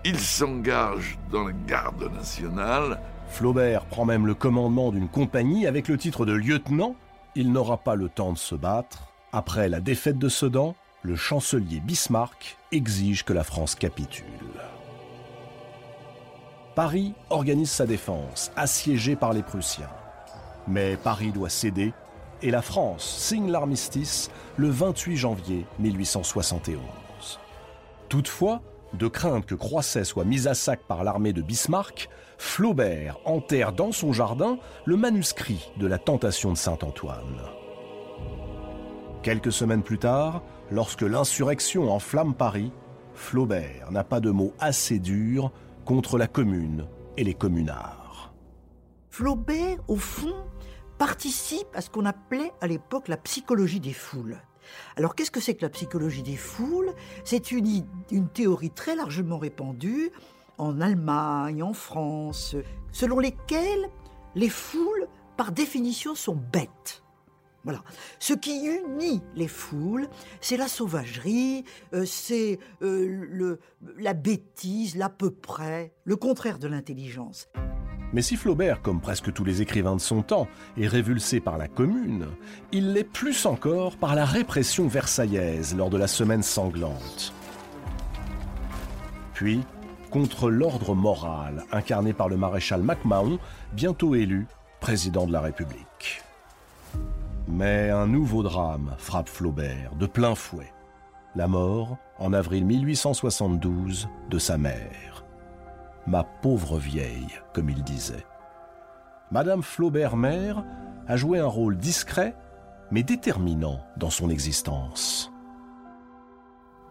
il 0.03 0.19
s'engage 0.19 1.17
dans 1.31 1.45
la 1.45 1.53
garde 1.67 2.11
nationale. 2.13 2.99
Flaubert 3.29 3.85
prend 3.85 4.05
même 4.05 4.25
le 4.25 4.33
commandement 4.33 4.91
d'une 4.91 5.07
compagnie 5.07 5.65
avec 5.65 5.87
le 5.87 5.97
titre 5.97 6.25
de 6.25 6.33
lieutenant. 6.33 6.95
Il 7.39 7.51
n'aura 7.51 7.77
pas 7.77 7.93
le 7.93 8.09
temps 8.09 8.33
de 8.33 8.37
se 8.39 8.55
battre. 8.55 9.13
Après 9.31 9.69
la 9.69 9.79
défaite 9.79 10.17
de 10.17 10.27
Sedan, 10.27 10.75
le 11.03 11.15
chancelier 11.15 11.79
Bismarck 11.79 12.57
exige 12.71 13.23
que 13.23 13.31
la 13.31 13.43
France 13.43 13.75
capitule. 13.75 14.25
Paris 16.73 17.13
organise 17.29 17.69
sa 17.69 17.85
défense, 17.85 18.51
assiégée 18.55 19.15
par 19.15 19.33
les 19.33 19.43
Prussiens. 19.43 19.91
Mais 20.67 20.97
Paris 20.97 21.31
doit 21.31 21.49
céder 21.49 21.93
et 22.41 22.49
la 22.49 22.63
France 22.63 23.05
signe 23.07 23.51
l'armistice 23.51 24.31
le 24.55 24.69
28 24.69 25.17
janvier 25.17 25.67
1871. 25.77 26.79
Toutefois, 28.09 28.63
de 28.95 29.07
crainte 29.07 29.45
que 29.45 29.53
Croisset 29.53 30.05
soit 30.05 30.25
mis 30.25 30.47
à 30.47 30.55
sac 30.55 30.79
par 30.87 31.03
l'armée 31.03 31.33
de 31.33 31.43
Bismarck, 31.43 32.09
Flaubert 32.37 33.19
enterre 33.25 33.73
dans 33.73 33.91
son 33.91 34.13
jardin 34.13 34.59
le 34.85 34.95
manuscrit 34.95 35.71
de 35.77 35.87
la 35.87 35.97
tentation 35.97 36.51
de 36.51 36.57
Saint-Antoine. 36.57 37.41
Quelques 39.23 39.51
semaines 39.51 39.83
plus 39.83 39.97
tard, 39.97 40.43
lorsque 40.71 41.01
l'insurrection 41.01 41.91
enflamme 41.91 42.35
Paris, 42.35 42.71
Flaubert 43.13 43.91
n'a 43.91 44.03
pas 44.03 44.19
de 44.19 44.29
mots 44.29 44.53
assez 44.59 44.99
durs 44.99 45.51
contre 45.85 46.17
la 46.17 46.27
commune 46.27 46.87
et 47.17 47.23
les 47.23 47.33
communards. 47.33 48.33
Flaubert, 49.09 49.79
au 49.87 49.95
fond, 49.95 50.35
participe 50.99 51.67
à 51.73 51.81
ce 51.81 51.89
qu'on 51.89 52.05
appelait 52.05 52.51
à 52.61 52.67
l'époque 52.67 53.07
la 53.07 53.17
psychologie 53.17 53.79
des 53.79 53.93
foules. 53.93 54.37
Alors 54.95 55.15
qu'est-ce 55.15 55.31
que 55.31 55.39
c'est 55.39 55.55
que 55.55 55.63
la 55.63 55.69
psychologie 55.69 56.23
des 56.23 56.35
foules? 56.35 56.93
C'est 57.23 57.51
une, 57.51 57.85
une 58.11 58.29
théorie 58.29 58.69
très 58.69 58.95
largement 58.95 59.39
répandue 59.39 60.11
en 60.57 60.81
Allemagne, 60.81 61.63
en 61.63 61.73
France, 61.73 62.55
selon 62.91 63.19
lesquelles 63.19 63.89
les 64.35 64.49
foules, 64.49 65.07
par 65.35 65.51
définition, 65.51 66.15
sont 66.15 66.35
bêtes. 66.35 67.03
Voilà. 67.63 67.83
Ce 68.19 68.33
qui 68.33 68.65
unit 68.65 69.21
les 69.35 69.47
foules, 69.47 70.07
c'est 70.39 70.55
la 70.57 70.67
sauvagerie, 70.67 71.65
euh, 71.93 72.05
c'est 72.05 72.59
euh, 72.81 73.57
la 73.97 74.13
bêtise, 74.13 74.95
l'à 74.95 75.09
peu 75.09 75.31
près, 75.31 75.93
le 76.05 76.15
contraire 76.15 76.59
de 76.59 76.67
l'intelligence. 76.67 77.49
Mais 78.13 78.21
si 78.21 78.37
Flaubert, 78.37 78.81
comme 78.81 79.01
presque 79.01 79.33
tous 79.33 79.43
les 79.43 79.61
écrivains 79.61 79.97
de 79.97 80.01
son 80.01 80.21
temps, 80.21 80.47
est 80.77 80.87
révulsé 80.87 81.41
par 81.41 81.57
la 81.57 81.67
Commune, 81.67 82.27
il 82.71 82.93
l'est 82.93 83.03
plus 83.03 83.45
encore 83.45 83.97
par 83.97 84.15
la 84.15 84.23
répression 84.23 84.87
versaillaise 84.87 85.75
lors 85.75 85.89
de 85.89 85.97
la 85.97 86.07
Semaine 86.07 86.43
sanglante. 86.43 87.33
Puis, 89.33 89.59
contre 90.09 90.49
l'ordre 90.49 90.95
moral 90.95 91.63
incarné 91.71 92.13
par 92.13 92.29
le 92.29 92.37
maréchal 92.37 92.81
MacMahon, 92.81 93.39
bientôt 93.73 94.15
élu 94.15 94.47
président 94.79 95.25
de 95.25 95.33
la 95.33 95.41
République. 95.41 96.23
Mais 97.47 97.89
un 97.89 98.07
nouveau 98.07 98.43
drame 98.43 98.95
frappe 98.97 99.29
Flaubert 99.29 99.95
de 99.95 100.05
plein 100.05 100.35
fouet. 100.35 100.73
La 101.35 101.47
mort, 101.47 101.97
en 102.19 102.33
avril 102.33 102.65
1872, 102.65 104.07
de 104.29 104.39
sa 104.39 104.57
mère 104.57 105.07
ma 106.07 106.23
pauvre 106.23 106.79
vieille, 106.79 107.27
comme 107.53 107.69
il 107.69 107.83
disait. 107.83 108.25
Madame 109.29 109.61
Flaubert-Mère 109.61 110.63
a 111.05 111.17
joué 111.17 111.39
un 111.39 111.47
rôle 111.47 111.77
discret, 111.77 112.35
mais 112.91 113.03
déterminant 113.03 113.81
dans 113.97 114.09
son 114.09 114.29
existence. 114.29 115.31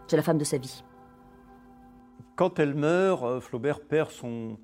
C'est 0.06 0.16
la 0.16 0.22
femme 0.22 0.38
de 0.38 0.44
sa 0.44 0.58
vie. 0.58 0.84
Quand 2.36 2.58
elle 2.58 2.74
meurt, 2.74 3.24
euh, 3.24 3.40
Flaubert 3.40 3.80
perd 3.80 4.10
son, 4.10 4.58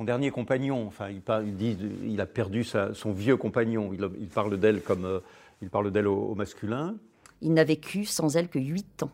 dernier 0.00 0.30
compagnon. 0.30 0.86
Enfin, 0.86 1.10
il, 1.10 1.56
dit 1.56 1.76
il 2.04 2.20
a 2.20 2.26
perdu 2.26 2.64
son 2.64 3.12
vieux 3.12 3.36
compagnon. 3.36 3.90
Il, 3.92 4.28
parle 4.28 4.56
d'elle 4.56 4.80
comme 4.82 5.04
euh, 5.04 5.20
il 5.60 5.68
parle 5.68 5.90
d'elle 5.90 6.06
au, 6.06 6.36
masculin. 6.36 6.94
Il 7.42 7.52
n'a 7.54 7.64
vécu 7.64 8.04
sans 8.04 8.36
elle 8.36 8.48
que 8.48 8.58
huit 8.58 9.02
ans. 9.02 9.10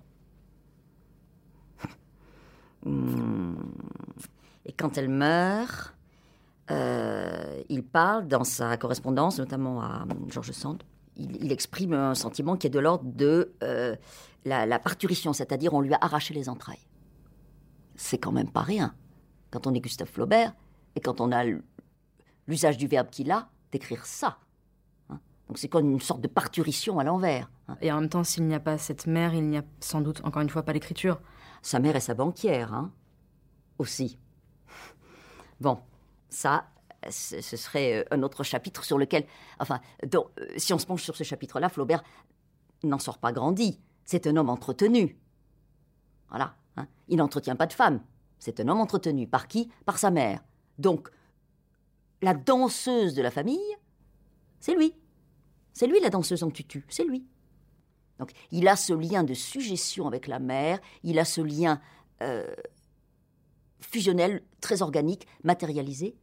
Hmm. 2.87 3.55
Et 4.67 4.73
quand 4.73 4.99
elle 4.99 5.09
meurt, 5.09 5.95
euh, 6.71 7.63
il 7.71 7.83
parle 7.83 8.29
dans 8.29 8.45
sa 8.45 8.77
correspondance, 8.77 9.39
notamment 9.39 9.81
à 9.81 10.03
euh, 10.03 10.15
Georges 10.29 10.53
Sand, 10.53 10.83
il, 11.17 11.51
exprime 11.51 11.95
un 11.95 12.15
sentiment 12.15 12.59
qui 12.59 12.67
est 12.67 12.71
de 12.71 12.79
l'ordre 12.79 13.05
de 13.07 13.53
la, 14.45 14.79
parturition, 14.79 15.33
c'est-à-dire 15.33 15.73
on 15.73 15.81
lui 15.81 15.95
a 15.95 15.99
arraché 16.03 16.35
les 16.35 16.51
entrailles. 16.51 16.87
C'est 17.97 18.19
quand 18.19 18.33
même 18.33 18.51
pas 18.51 18.63
rien. 18.63 18.95
Quand 19.51 19.67
on 19.67 19.75
est 19.75 19.81
Gustave 19.81 20.09
Flaubert 20.09 20.55
et 20.97 21.01
quand 21.01 21.21
on 21.21 21.33
a 21.33 21.45
l'usage 22.47 22.77
du 22.77 22.87
verbe 22.87 23.11
qu'il 23.11 23.31
a, 23.31 23.49
d'écrire 23.73 24.07
ça. 24.07 24.39
Hein. 25.11 25.21
Donc 25.49 25.59
c'est 25.59 25.69
comme 25.69 25.91
une 25.91 26.01
sorte 26.01 26.21
de 26.21 26.29
parturition 26.29 26.99
à 26.99 27.05
l'envers. 27.05 27.51
Hein. 27.69 27.77
Et 27.81 27.93
en 27.93 28.01
même 28.01 28.09
temps, 28.09 28.25
s'il 28.25 28.47
n'y 28.47 28.55
a 28.55 28.61
pas 28.61 28.79
cette 28.79 29.07
mère, 29.07 29.35
il 29.35 29.49
n'y 29.49 29.59
a 29.59 29.65
sans 29.81 30.01
doute, 30.01 30.21
encore 30.25 30.43
une 30.43 30.51
fois, 30.51 30.63
pas 30.63 30.73
l'écriture. 30.73 31.21
Sa 31.63 31.79
mère 31.79 31.97
est 31.97 32.01
sa 32.01 32.15
banquière, 32.15 32.75
hein, 32.75 32.93
aussi. 33.79 34.19
Bon, 35.61 35.79
ça, 36.29 36.67
ce 37.11 37.41
serait 37.41 38.01
euh, 38.01 38.05
un 38.11 38.23
autre 38.23 38.43
chapitre 38.43 38.85
sur 38.85 38.99
lequel, 38.99 39.25
enfin, 39.59 39.81
euh, 40.05 40.21
si 40.57 40.73
on 40.73 40.79
se 40.79 40.87
penche 40.87 41.03
sur 41.03 41.17
ce 41.17 41.25
chapitre-là, 41.25 41.69
Flaubert 41.69 42.03
n'en 42.83 42.99
sort 42.99 43.19
pas 43.19 43.33
grandi. 43.33 43.81
C'est 44.05 44.27
un 44.27 44.37
homme 44.37 44.51
entretenu. 44.51 45.19
Voilà. 46.29 46.57
Hein. 46.77 46.87
Il 47.09 47.19
n'entretient 47.19 47.57
pas 47.57 47.67
de 47.67 47.73
femme. 47.73 48.01
C'est 48.39 48.61
un 48.61 48.69
homme 48.69 48.81
entretenu. 48.81 49.27
Par 49.27 49.49
qui? 49.49 49.71
Par 49.85 49.99
sa 49.99 50.11
mère. 50.11 50.43
Donc, 50.79 51.09
la 52.23 52.35
danseuse 52.35 53.15
de 53.15 53.23
la 53.23 53.31
famille, 53.31 53.77
c'est 54.61 54.75
lui. 54.75 54.95
C'est 55.73 55.87
lui 55.87 56.01
la 56.01 56.11
danseuse 56.11 56.43
en 56.43 56.51
tutu. 56.51 56.85
C'est 56.89 57.05
lui. 57.05 57.27
Donc, 58.19 58.31
il 58.51 58.69
a 58.69 58.77
ce 58.77 58.93
lien 58.93 59.25
de 59.25 59.35
suggestion 59.35 60.07
avec 60.07 60.27
la 60.27 60.39
mère. 60.39 60.79
Il 61.03 61.19
a 61.19 61.25
ce 61.25 61.41
lien 61.41 61.81
euh, 62.23 62.55
fusionnel, 63.81 64.43
très 64.61 64.83
organique, 64.83 65.27
matérialisé, 65.43 66.17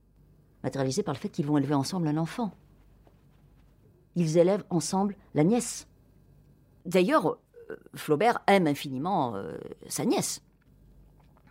matérialisé 0.64 1.03
par 1.03 1.14
le 1.14 1.19
fait 1.19 1.30
qu'ils 1.30 1.45
vont 1.45 1.57
élever 1.57 1.73
ensemble 1.73 2.07
un 2.07 2.18
enfant. 2.18 2.52
Ils 4.15 4.38
élèvent 4.38 4.65
ensemble 4.69 5.15
la 5.34 5.44
nièce. 5.44 5.88
D'ailleurs, 6.86 7.38
Flaubert 7.95 8.39
aime 8.48 8.68
infiniment 8.68 9.35
euh, 9.35 9.57
sa 9.88 10.06
nièce. 10.06 10.41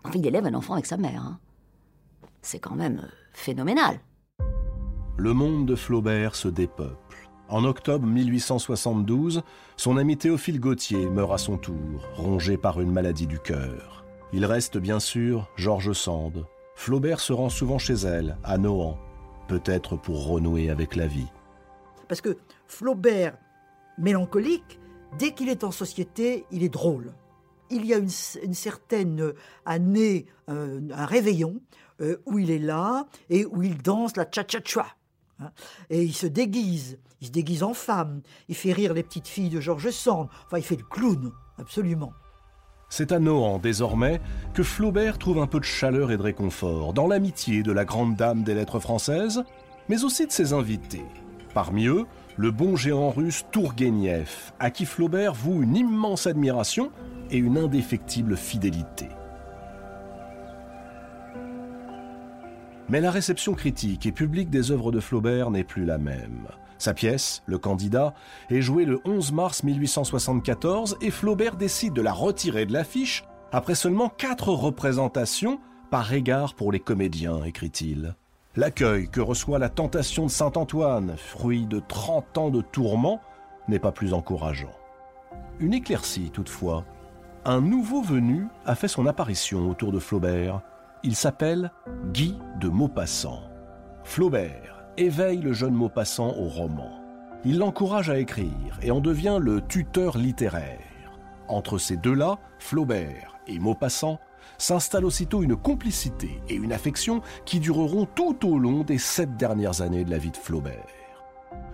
Enfin, 0.04 0.18
il 0.18 0.26
élève 0.26 0.46
un 0.46 0.54
enfant 0.54 0.74
avec 0.74 0.86
sa 0.86 0.96
mère. 0.96 1.22
Hein. 1.22 1.38
C'est 2.42 2.58
quand 2.58 2.74
même 2.74 3.00
euh, 3.04 3.08
phénoménal. 3.32 4.00
Le 5.16 5.34
monde 5.34 5.66
de 5.66 5.74
Flaubert 5.74 6.34
se 6.34 6.48
dépeuple. 6.48 7.28
En 7.48 7.64
octobre 7.64 8.06
1872, 8.06 9.42
son 9.76 9.96
ami 9.96 10.16
Théophile 10.16 10.60
Gautier 10.60 11.10
meurt 11.10 11.32
à 11.32 11.38
son 11.38 11.58
tour, 11.58 12.08
rongé 12.14 12.56
par 12.56 12.80
une 12.80 12.92
maladie 12.92 13.26
du 13.26 13.40
cœur. 13.40 14.04
Il 14.32 14.46
reste 14.46 14.78
bien 14.78 15.00
sûr 15.00 15.50
Georges 15.56 15.92
Sand. 15.92 16.46
Flaubert 16.76 17.20
se 17.20 17.32
rend 17.32 17.48
souvent 17.48 17.78
chez 17.78 17.94
elle, 17.94 18.38
à 18.44 18.56
Nohant, 18.56 18.98
peut-être 19.48 19.96
pour 19.96 20.26
renouer 20.28 20.70
avec 20.70 20.94
la 20.94 21.08
vie. 21.08 21.26
Parce 22.08 22.20
que 22.20 22.38
Flaubert, 22.66 23.36
mélancolique, 23.98 24.78
dès 25.18 25.32
qu'il 25.32 25.48
est 25.48 25.64
en 25.64 25.70
société, 25.70 26.44
il 26.50 26.62
est 26.62 26.68
drôle. 26.68 27.12
Il 27.70 27.86
y 27.86 27.94
a 27.94 27.98
une, 27.98 28.08
certaine 28.08 29.32
année, 29.64 30.26
un, 30.48 31.06
réveillon, 31.06 31.60
euh, 32.00 32.16
où 32.26 32.38
il 32.38 32.50
est 32.50 32.58
là 32.58 33.06
et 33.28 33.44
où 33.44 33.62
il 33.62 33.80
danse 33.80 34.16
la 34.16 34.26
cha-cha-cha. 34.30 34.86
Hein. 35.42 35.52
et 35.88 36.02
il 36.02 36.12
se 36.12 36.26
déguise, 36.26 36.98
il 37.22 37.28
se 37.28 37.32
déguise 37.32 37.62
en 37.62 37.72
femme, 37.72 38.20
il 38.48 38.54
fait 38.54 38.72
rire 38.72 38.92
les 38.92 39.02
petites 39.02 39.26
filles 39.26 39.48
de 39.48 39.58
Georges 39.58 39.90
Sand, 39.90 40.28
enfin 40.44 40.58
il 40.58 40.62
fait 40.62 40.76
le 40.76 40.84
clown, 40.84 41.32
absolument. 41.58 42.12
C'est 42.90 43.12
à 43.12 43.20
Nohant 43.20 43.58
désormais 43.58 44.20
que 44.52 44.62
Flaubert 44.62 45.16
trouve 45.16 45.38
un 45.38 45.46
peu 45.46 45.60
de 45.60 45.64
chaleur 45.64 46.10
et 46.10 46.16
de 46.16 46.22
réconfort 46.22 46.92
dans 46.92 47.06
l'amitié 47.06 47.62
de 47.62 47.72
la 47.72 47.84
grande 47.84 48.16
dame 48.16 48.42
des 48.42 48.52
lettres 48.52 48.80
françaises, 48.80 49.44
mais 49.88 50.04
aussi 50.04 50.26
de 50.26 50.32
ses 50.32 50.52
invités. 50.52 51.04
Parmi 51.54 51.86
eux, 51.86 52.04
le 52.36 52.50
bon 52.50 52.76
géant 52.76 53.10
russe 53.10 53.44
Tourguenieff, 53.50 54.52
à 54.58 54.70
qui 54.70 54.86
Flaubert 54.86 55.34
voue 55.34 55.62
une 55.62 55.76
immense 55.76 56.26
admiration 56.26 56.90
et 57.30 57.38
une 57.38 57.58
indéfectible 57.58 58.36
fidélité. 58.36 59.08
Mais 62.88 63.00
la 63.00 63.10
réception 63.10 63.54
critique 63.54 64.06
et 64.06 64.12
publique 64.12 64.50
des 64.50 64.72
œuvres 64.72 64.90
de 64.90 64.98
Flaubert 65.00 65.50
n'est 65.50 65.64
plus 65.64 65.84
la 65.84 65.98
même. 65.98 66.48
Sa 66.78 66.94
pièce, 66.94 67.42
Le 67.46 67.58
Candidat, 67.58 68.14
est 68.48 68.62
jouée 68.62 68.84
le 68.84 69.00
11 69.04 69.32
mars 69.32 69.62
1874 69.62 70.96
et 71.00 71.10
Flaubert 71.10 71.56
décide 71.56 71.92
de 71.92 72.02
la 72.02 72.12
retirer 72.12 72.66
de 72.66 72.72
l'affiche 72.72 73.24
après 73.52 73.74
seulement 73.74 74.08
quatre 74.08 74.48
représentations 74.48 75.60
par 75.90 76.12
égard 76.12 76.54
pour 76.54 76.72
les 76.72 76.80
comédiens, 76.80 77.44
écrit-il. 77.44 78.14
L'accueil 78.60 79.08
que 79.08 79.22
reçoit 79.22 79.58
la 79.58 79.70
tentation 79.70 80.26
de 80.26 80.30
Saint-Antoine, 80.30 81.14
fruit 81.16 81.64
de 81.64 81.80
30 81.80 82.36
ans 82.36 82.50
de 82.50 82.60
tourments, 82.60 83.22
n'est 83.68 83.78
pas 83.78 83.90
plus 83.90 84.12
encourageant. 84.12 84.76
Une 85.60 85.72
éclaircie, 85.72 86.30
toutefois. 86.30 86.84
Un 87.46 87.62
nouveau 87.62 88.02
venu 88.02 88.48
a 88.66 88.74
fait 88.74 88.86
son 88.86 89.06
apparition 89.06 89.70
autour 89.70 89.92
de 89.92 89.98
Flaubert. 89.98 90.60
Il 91.02 91.16
s'appelle 91.16 91.72
Guy 92.12 92.36
de 92.60 92.68
Maupassant. 92.68 93.40
Flaubert 94.04 94.84
éveille 94.98 95.40
le 95.40 95.54
jeune 95.54 95.72
Maupassant 95.72 96.36
au 96.36 96.46
roman. 96.46 97.00
Il 97.46 97.56
l'encourage 97.60 98.10
à 98.10 98.18
écrire 98.18 98.78
et 98.82 98.90
en 98.90 99.00
devient 99.00 99.38
le 99.40 99.62
tuteur 99.62 100.18
littéraire. 100.18 101.16
Entre 101.48 101.78
ces 101.78 101.96
deux-là, 101.96 102.38
Flaubert 102.58 103.38
et 103.46 103.58
Maupassant, 103.58 104.20
s'installe 104.60 105.04
aussitôt 105.04 105.42
une 105.42 105.56
complicité 105.56 106.40
et 106.48 106.54
une 106.54 106.72
affection 106.72 107.22
qui 107.44 107.60
dureront 107.60 108.06
tout 108.06 108.46
au 108.46 108.58
long 108.58 108.84
des 108.84 108.98
sept 108.98 109.36
dernières 109.36 109.80
années 109.80 110.04
de 110.04 110.10
la 110.10 110.18
vie 110.18 110.30
de 110.30 110.36
Flaubert. 110.36 110.86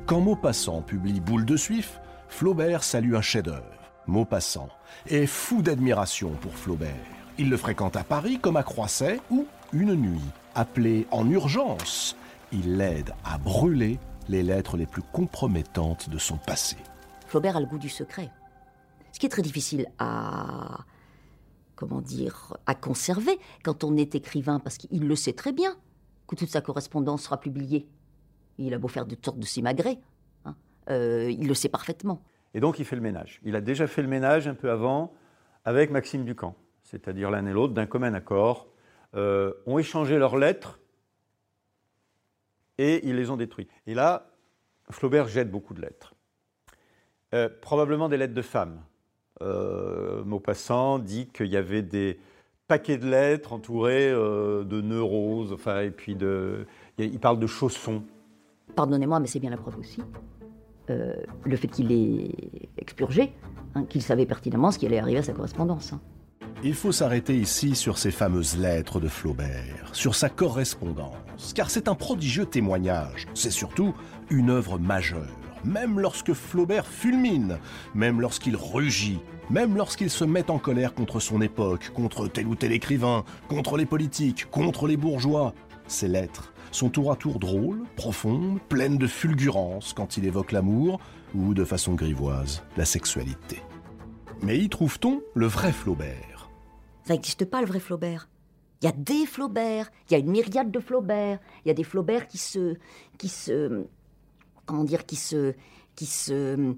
Quand 0.06 0.20
Maupassant 0.20 0.82
publie 0.82 1.20
Boule 1.20 1.44
de 1.44 1.56
Suif, 1.56 2.00
Flaubert 2.28 2.84
salue 2.84 3.14
un 3.14 3.22
chef-d'œuvre. 3.22 3.64
Maupassant 4.06 4.68
est 5.08 5.26
fou 5.26 5.62
d'admiration 5.62 6.30
pour 6.40 6.54
Flaubert. 6.54 6.94
Il 7.38 7.50
le 7.50 7.56
fréquente 7.56 7.96
à 7.96 8.04
Paris 8.04 8.38
comme 8.40 8.56
à 8.56 8.62
Croisset 8.62 9.20
où, 9.30 9.46
une 9.72 9.94
nuit, 9.94 10.20
appelé 10.54 11.06
en 11.10 11.28
urgence, 11.28 12.16
il 12.52 12.76
l'aide 12.76 13.12
à 13.24 13.36
brûler 13.36 13.98
les 14.28 14.44
lettres 14.44 14.76
les 14.76 14.86
plus 14.86 15.02
compromettantes 15.02 16.08
de 16.08 16.18
son 16.18 16.36
passé. 16.36 16.76
Flaubert 17.26 17.56
a 17.56 17.60
le 17.60 17.66
goût 17.66 17.78
du 17.78 17.88
secret. 17.88 18.30
Ce 19.12 19.18
qui 19.18 19.26
est 19.26 19.30
très 19.30 19.42
difficile 19.42 19.86
à 19.98 20.84
comment 21.76 22.00
dire 22.00 22.56
à 22.66 22.74
conserver 22.74 23.38
quand 23.62 23.84
on 23.84 23.96
est 23.96 24.14
écrivain 24.14 24.58
parce 24.58 24.78
qu'il 24.78 25.06
le 25.06 25.14
sait 25.14 25.34
très 25.34 25.52
bien 25.52 25.76
que 26.26 26.34
toute 26.34 26.48
sa 26.48 26.60
correspondance 26.60 27.24
sera 27.24 27.38
publiée. 27.38 27.86
Il 28.58 28.74
a 28.74 28.78
beau 28.78 28.88
faire 28.88 29.06
de 29.06 29.16
sortes 29.22 29.38
de 29.38 29.44
simagrées, 29.44 29.98
hein, 30.44 30.56
euh, 30.90 31.30
il 31.30 31.46
le 31.46 31.54
sait 31.54 31.68
parfaitement. 31.68 32.22
Et 32.54 32.60
donc 32.60 32.78
il 32.78 32.84
fait 32.84 32.96
le 32.96 33.02
ménage. 33.02 33.40
Il 33.44 33.54
a 33.54 33.60
déjà 33.60 33.86
fait 33.86 34.02
le 34.02 34.08
ménage 34.08 34.48
un 34.48 34.54
peu 34.54 34.70
avant 34.70 35.12
avec 35.64 35.90
Maxime 35.90 36.24
Ducamp, 36.24 36.56
c'est-à-dire 36.82 37.30
l'un 37.30 37.46
et 37.46 37.52
l'autre 37.52 37.74
d'un 37.74 37.86
commun 37.86 38.14
accord, 38.14 38.68
euh, 39.14 39.52
ont 39.66 39.78
échangé 39.78 40.18
leurs 40.18 40.36
lettres 40.36 40.80
et 42.78 43.06
ils 43.08 43.16
les 43.16 43.30
ont 43.30 43.36
détruites. 43.36 43.70
Et 43.86 43.94
là, 43.94 44.30
Flaubert 44.90 45.28
jette 45.28 45.50
beaucoup 45.50 45.74
de 45.74 45.82
lettres. 45.82 46.14
Euh, 47.34 47.48
probablement 47.60 48.08
des 48.08 48.16
lettres 48.16 48.34
de 48.34 48.42
femmes. 48.42 48.82
Euh, 49.42 50.24
Maupassant 50.24 50.98
dit 50.98 51.26
qu'il 51.26 51.48
y 51.48 51.56
avait 51.56 51.82
des 51.82 52.18
paquets 52.68 52.98
de 52.98 53.08
lettres 53.08 53.52
entourés 53.52 54.10
euh, 54.10 54.64
de 54.64 54.80
nœuds 54.80 55.02
roses, 55.02 55.52
enfin, 55.52 55.80
et 55.80 55.90
puis 55.90 56.16
de, 56.16 56.66
il 56.98 57.18
parle 57.18 57.38
de 57.38 57.46
chaussons. 57.46 58.02
Pardonnez-moi, 58.74 59.20
mais 59.20 59.26
c'est 59.26 59.38
bien 59.38 59.50
la 59.50 59.56
preuve 59.56 59.78
aussi. 59.78 60.02
Euh, 60.90 61.14
le 61.44 61.56
fait 61.56 61.68
qu'il 61.68 61.92
ait 61.92 62.30
expurgé, 62.78 63.32
hein, 63.74 63.84
qu'il 63.84 64.02
savait 64.02 64.26
pertinemment 64.26 64.70
ce 64.70 64.78
qui 64.78 64.86
allait 64.86 64.98
arriver 64.98 65.18
à 65.18 65.22
sa 65.22 65.32
correspondance. 65.32 65.92
Hein. 65.92 66.00
Il 66.64 66.74
faut 66.74 66.92
s'arrêter 66.92 67.36
ici 67.36 67.74
sur 67.74 67.98
ces 67.98 68.10
fameuses 68.10 68.56
lettres 68.56 68.98
de 68.98 69.08
Flaubert, 69.08 69.90
sur 69.92 70.14
sa 70.14 70.30
correspondance, 70.30 71.52
car 71.54 71.70
c'est 71.70 71.88
un 71.88 71.94
prodigieux 71.94 72.46
témoignage, 72.46 73.26
c'est 73.34 73.50
surtout 73.50 73.94
une 74.30 74.50
œuvre 74.50 74.78
majeure, 74.78 75.45
même 75.66 76.00
lorsque 76.00 76.32
Flaubert 76.32 76.86
fulmine, 76.86 77.58
même 77.94 78.20
lorsqu'il 78.20 78.56
rugit, 78.56 79.18
même 79.50 79.76
lorsqu'il 79.76 80.10
se 80.10 80.24
met 80.24 80.50
en 80.50 80.58
colère 80.58 80.94
contre 80.94 81.20
son 81.20 81.42
époque, 81.42 81.90
contre 81.94 82.28
tel 82.28 82.46
ou 82.46 82.54
tel 82.54 82.72
écrivain, 82.72 83.24
contre 83.48 83.76
les 83.76 83.86
politiques, 83.86 84.48
contre 84.50 84.86
les 84.86 84.96
bourgeois. 84.96 85.54
Ces 85.88 86.08
lettres 86.08 86.52
sont 86.72 86.88
tour 86.88 87.12
à 87.12 87.16
tour 87.16 87.38
drôles, 87.38 87.82
profondes, 87.96 88.60
pleines 88.68 88.98
de 88.98 89.06
fulgurance 89.06 89.92
quand 89.92 90.16
il 90.16 90.24
évoque 90.24 90.52
l'amour, 90.52 91.00
ou 91.34 91.54
de 91.54 91.64
façon 91.64 91.94
grivoise, 91.94 92.62
la 92.76 92.84
sexualité. 92.84 93.62
Mais 94.42 94.58
y 94.58 94.68
trouve-t-on 94.68 95.22
le 95.34 95.46
vrai 95.46 95.72
Flaubert? 95.72 96.50
Ça 97.04 97.14
n'existe 97.14 97.44
pas 97.44 97.60
le 97.60 97.66
vrai 97.66 97.80
Flaubert. 97.80 98.28
Il 98.82 98.86
y 98.86 98.88
a 98.88 98.92
des 98.92 99.26
Flaubert, 99.26 99.90
il 100.08 100.12
y 100.12 100.16
a 100.16 100.18
une 100.18 100.30
myriade 100.30 100.70
de 100.70 100.80
Flaubert, 100.80 101.38
il 101.64 101.68
y 101.68 101.70
a 101.70 101.74
des 101.74 101.84
Flaubert 101.84 102.26
qui 102.28 102.36
se, 102.36 102.76
qui 103.16 103.28
se, 103.28 103.86
comment 104.66 104.84
dire, 104.84 105.06
qui 105.06 105.16
se, 105.16 105.54
qui 105.94 106.06
se, 106.06 106.32
euh, 106.32 106.74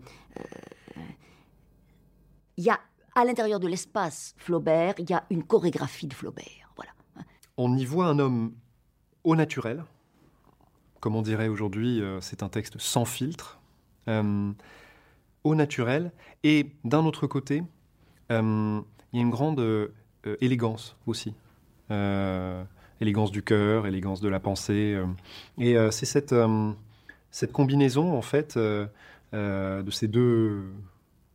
il 2.56 2.64
y 2.64 2.70
a 2.70 2.78
à 3.14 3.24
l'intérieur 3.24 3.58
de 3.58 3.66
l'espace 3.66 4.34
Flaubert, 4.36 4.94
il 4.98 5.10
y 5.10 5.14
a 5.14 5.24
une 5.30 5.42
chorégraphie 5.42 6.06
de 6.06 6.14
Flaubert, 6.14 6.72
voilà. 6.76 6.92
On 7.56 7.76
y 7.76 7.84
voit 7.84 8.06
un 8.06 8.18
homme 8.20 8.52
au 9.24 9.34
naturel, 9.34 9.84
comme 11.00 11.16
on 11.16 11.22
dirait 11.22 11.48
aujourd'hui, 11.48 12.00
euh, 12.00 12.20
c'est 12.20 12.42
un 12.42 12.48
texte 12.48 12.78
sans 12.78 13.04
filtre, 13.04 13.58
euh, 14.06 14.52
au 15.42 15.54
naturel, 15.54 16.12
et 16.44 16.70
d'un 16.84 17.04
autre 17.04 17.26
côté, 17.26 17.64
il 18.30 18.34
y 18.34 19.18
a 19.18 19.22
une 19.22 19.30
grande 19.30 19.90
élégance 20.42 20.96
aussi. 21.06 21.34
Élégance 23.00 23.30
du 23.30 23.42
cœur, 23.42 23.86
élégance 23.86 24.20
de 24.20 24.28
la 24.28 24.38
pensée. 24.38 25.02
Et 25.56 25.76
c'est 25.90 26.04
cette, 26.04 26.34
cette 27.30 27.52
combinaison, 27.52 28.16
en 28.16 28.22
fait, 28.22 28.56
de 28.56 29.90
ces 29.90 30.08
deux, 30.08 30.64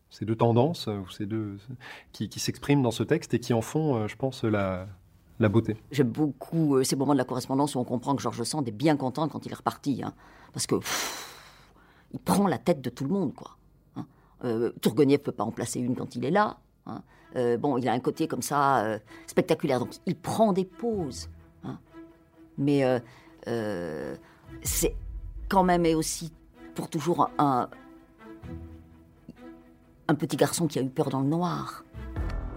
ces 0.10 0.26
deux 0.26 0.36
tendances, 0.36 0.88
ou 0.88 1.10
ces 1.10 1.26
deux, 1.26 1.58
qui, 2.12 2.30
s'expriment 2.40 2.82
dans 2.82 2.92
ce 2.92 3.04
texte 3.04 3.34
et 3.34 3.40
qui 3.40 3.54
en 3.54 3.62
font, 3.62 4.08
je 4.08 4.16
pense, 4.16 4.44
la, 4.44 4.88
la 5.40 5.50
beauté. 5.50 5.78
J'aime 5.92 6.10
beaucoup 6.10 6.84
ces 6.84 6.96
moments 6.96 7.14
de 7.14 7.20
la 7.20 7.26
correspondance 7.26 7.76
où 7.76 7.80
on 7.80 7.84
comprend 7.84 8.16
que 8.16 8.22
Georges 8.22 8.44
Sand 8.44 8.68
est 8.68 8.72
bien 8.72 8.98
content 8.98 9.28
quand 9.28 9.46
il 9.46 9.52
est 9.52 9.56
reparti. 9.56 10.02
Hein, 10.04 10.14
parce 10.54 10.68
que 10.68 10.76
il 12.14 12.20
prend 12.20 12.48
la 12.48 12.58
tête 12.58 12.82
de 12.82 12.90
tout 12.90 13.04
le 13.04 13.10
monde, 13.10 13.34
quoi. 13.34 13.58
Hein. 13.96 14.06
Peut 14.42 15.32
pas 15.32 15.44
en 15.44 15.52
placer 15.52 15.80
une 15.80 15.96
quand 15.96 16.16
il 16.16 16.26
est 16.26 16.32
là. 16.32 16.58
Hein. 16.86 17.02
Euh, 17.36 17.58
bon, 17.58 17.78
il 17.78 17.88
a 17.88 17.94
un 17.94 18.00
côté 18.00 18.28
comme 18.28 18.42
ça 18.42 18.86
euh, 18.86 19.00
spectaculaire, 19.26 19.80
donc 19.80 19.90
il 20.06 20.16
prend 20.16 20.54
des 20.54 20.66
pauses. 20.66 21.30
Hein. 21.64 21.80
Mais 22.58 22.84
euh, 23.48 24.16
c'est 24.62 24.96
quand 25.54 25.64
même 25.64 25.86
et 25.86 25.94
aussi 25.94 26.34
pour 26.74 26.90
toujours 26.90 27.30
un, 27.38 27.70
un 30.08 30.16
petit 30.16 30.36
garçon 30.36 30.66
qui 30.66 30.80
a 30.80 30.82
eu 30.82 30.90
peur 30.90 31.12
dans 31.12 31.22
le 31.22 31.28
noir. 31.28 31.84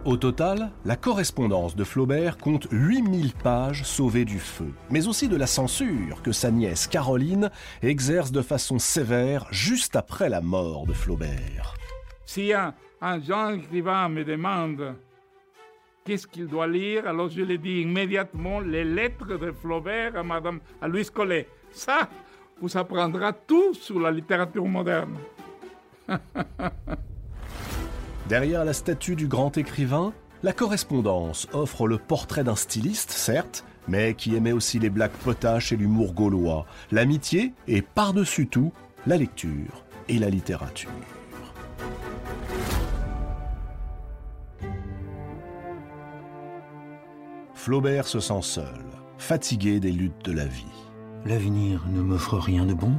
Au 0.06 0.16
total, 0.16 0.70
la 0.86 0.96
correspondance 0.96 1.76
de 1.76 1.84
Flaubert 1.84 2.38
compte 2.38 2.68
8000 2.70 3.34
pages 3.34 3.82
sauvées 3.82 4.24
du 4.24 4.38
feu, 4.38 4.72
mais 4.88 5.08
aussi 5.08 5.28
de 5.28 5.36
la 5.36 5.46
censure 5.46 6.22
que 6.22 6.32
sa 6.32 6.50
nièce 6.50 6.86
Caroline 6.86 7.50
exerce 7.82 8.32
de 8.32 8.40
façon 8.40 8.78
sévère 8.78 9.46
juste 9.50 9.94
après 9.94 10.30
la 10.30 10.40
mort 10.40 10.86
de 10.86 10.94
Flaubert. 10.94 11.74
Si 12.24 12.54
un, 12.54 12.72
un 13.02 13.20
jeune 13.20 13.58
écrivain 13.58 14.08
me 14.08 14.24
demande 14.24 14.94
qu'est-ce 16.06 16.26
qu'il 16.26 16.46
doit 16.46 16.66
lire, 16.66 17.06
alors 17.06 17.28
je 17.28 17.42
lui 17.42 17.58
dis 17.58 17.82
immédiatement 17.82 18.60
les 18.60 18.84
lettres 18.84 19.36
de 19.36 19.52
Flaubert 19.52 20.16
à 20.16 20.22
Madame 20.22 20.60
à 20.80 20.88
Louise 20.88 21.10
Collet. 21.10 21.46
Ça, 21.72 22.08
vous 22.60 22.76
apprendra 22.76 23.32
tout 23.32 23.74
sur 23.74 24.00
la 24.00 24.10
littérature 24.10 24.66
moderne. 24.66 25.16
Derrière 28.28 28.64
la 28.64 28.72
statue 28.72 29.14
du 29.14 29.28
grand 29.28 29.56
écrivain, 29.56 30.12
la 30.42 30.52
correspondance 30.52 31.48
offre 31.52 31.86
le 31.86 31.98
portrait 31.98 32.44
d'un 32.44 32.56
styliste, 32.56 33.10
certes, 33.10 33.64
mais 33.88 34.14
qui 34.14 34.34
aimait 34.34 34.52
aussi 34.52 34.78
les 34.78 34.90
blagues 34.90 35.10
potaches 35.10 35.72
et 35.72 35.76
l'humour 35.76 36.12
gaulois, 36.12 36.66
l'amitié 36.90 37.52
et 37.68 37.82
par-dessus 37.82 38.48
tout, 38.48 38.72
la 39.06 39.16
lecture 39.16 39.84
et 40.08 40.18
la 40.18 40.30
littérature. 40.30 40.90
Flaubert 47.54 48.06
se 48.06 48.20
sent 48.20 48.42
seul, 48.42 48.84
fatigué 49.18 49.80
des 49.80 49.90
luttes 49.90 50.24
de 50.24 50.32
la 50.32 50.46
vie. 50.46 50.85
L'avenir 51.26 51.84
ne 51.88 52.02
m'offre 52.02 52.38
rien 52.38 52.64
de 52.66 52.72
bon 52.72 52.94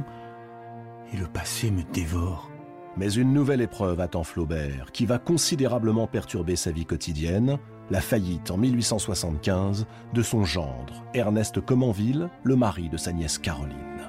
et 1.14 1.16
le 1.16 1.26
passé 1.26 1.70
me 1.70 1.82
dévore. 1.94 2.50
Mais 2.98 3.10
une 3.10 3.32
nouvelle 3.32 3.62
épreuve 3.62 4.00
attend 4.00 4.22
Flaubert, 4.22 4.92
qui 4.92 5.06
va 5.06 5.18
considérablement 5.18 6.06
perturber 6.06 6.54
sa 6.54 6.70
vie 6.70 6.84
quotidienne, 6.84 7.58
la 7.88 8.02
faillite 8.02 8.50
en 8.50 8.58
1875 8.58 9.86
de 10.12 10.22
son 10.22 10.44
gendre, 10.44 11.02
Ernest 11.14 11.62
Comenville, 11.62 12.28
le 12.44 12.54
mari 12.54 12.90
de 12.90 12.98
sa 12.98 13.12
nièce 13.12 13.38
Caroline. 13.38 14.02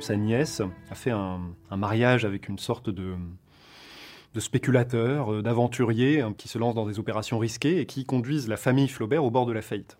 Sa 0.00 0.16
nièce 0.16 0.60
a 0.90 0.96
fait 0.96 1.12
un, 1.12 1.40
un 1.70 1.76
mariage 1.76 2.24
avec 2.24 2.48
une 2.48 2.58
sorte 2.58 2.90
de, 2.90 3.14
de 4.34 4.40
spéculateurs, 4.40 5.32
euh, 5.32 5.42
d'aventuriers 5.42 6.20
hein, 6.20 6.34
qui 6.36 6.48
se 6.48 6.58
lancent 6.58 6.74
dans 6.74 6.86
des 6.86 6.98
opérations 6.98 7.38
risquées 7.38 7.78
et 7.78 7.86
qui 7.86 8.06
conduisent 8.06 8.48
la 8.48 8.56
famille 8.56 8.88
Flaubert 8.88 9.22
au 9.22 9.30
bord 9.30 9.46
de 9.46 9.52
la 9.52 9.62
faillite. 9.62 9.98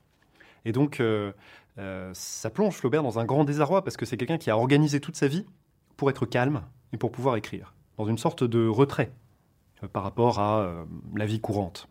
Et 0.64 0.72
donc, 0.72 0.98
euh, 0.98 1.30
euh, 1.78 2.10
ça 2.14 2.50
plonge 2.50 2.74
Flaubert 2.74 3.02
dans 3.02 3.18
un 3.18 3.24
grand 3.24 3.44
désarroi 3.44 3.84
parce 3.84 3.96
que 3.96 4.06
c'est 4.06 4.16
quelqu'un 4.16 4.38
qui 4.38 4.50
a 4.50 4.56
organisé 4.56 5.00
toute 5.00 5.16
sa 5.16 5.28
vie 5.28 5.46
pour 5.96 6.10
être 6.10 6.26
calme 6.26 6.62
et 6.92 6.96
pour 6.96 7.10
pouvoir 7.10 7.36
écrire, 7.36 7.74
dans 7.98 8.06
une 8.06 8.18
sorte 8.18 8.44
de 8.44 8.66
retrait 8.66 9.12
par 9.92 10.02
rapport 10.02 10.38
à 10.38 10.84
la 11.14 11.26
vie 11.26 11.40
courante. 11.40 11.88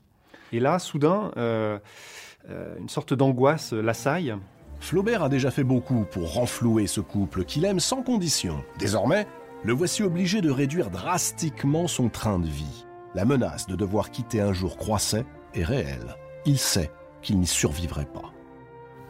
Et 0.52 0.60
là, 0.60 0.80
soudain, 0.80 1.32
une 1.36 2.90
sorte 2.90 3.14
d'angoisse 3.14 3.74
l'assaille. 3.74 4.36
Flaubert 4.80 5.24
a 5.24 5.30
déjà 5.30 5.52
fait 5.52 5.64
beaucoup 5.64 6.06
pour 6.12 6.34
renflouer 6.34 6.88
ce 6.88 7.02
couple 7.02 7.44
qu'il 7.44 7.66
aime 7.66 7.80
sans 7.80 8.02
condition. 8.02 8.64
Désormais, 8.80 9.28
le 9.64 9.74
voici 9.74 10.04
obligé 10.04 10.42
de 10.42 10.52
réduire 10.52 10.92
drastiquement 10.92 11.88
son 11.88 12.10
train 12.10 12.38
de 12.38 12.48
vie. 12.48 12.86
La 13.16 13.26
menace 13.26 13.66
de 13.66 13.76
devoir 13.76 14.12
quitter 14.12 14.42
un 14.42 14.54
jour 14.54 14.78
croissait 14.78 15.26
est 15.56 15.64
réelle. 15.64 16.16
Il 16.46 16.60
sait 16.60 16.92
qu'il 17.22 17.40
n'y 17.40 17.48
survivrait 17.48 18.06
pas. 18.06 18.35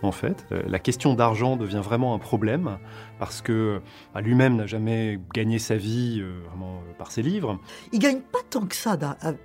En 0.05 0.11
fait, 0.11 0.45
euh, 0.51 0.61
la 0.67 0.77
question 0.77 1.15
d'argent 1.15 1.57
devient 1.57 1.81
vraiment 1.83 2.13
un 2.13 2.19
problème 2.19 2.77
parce 3.17 3.41
que 3.41 3.81
bah, 4.13 4.21
lui-même 4.21 4.55
n'a 4.55 4.67
jamais 4.67 5.19
gagné 5.33 5.57
sa 5.57 5.77
vie 5.77 6.19
euh, 6.21 6.41
vraiment 6.47 6.75
euh, 6.75 6.93
par 6.95 7.11
ses 7.11 7.23
livres. 7.23 7.57
Il 7.91 7.97
gagne 7.97 8.19
pas 8.19 8.39
tant 8.47 8.67
que 8.67 8.75
ça 8.75 8.95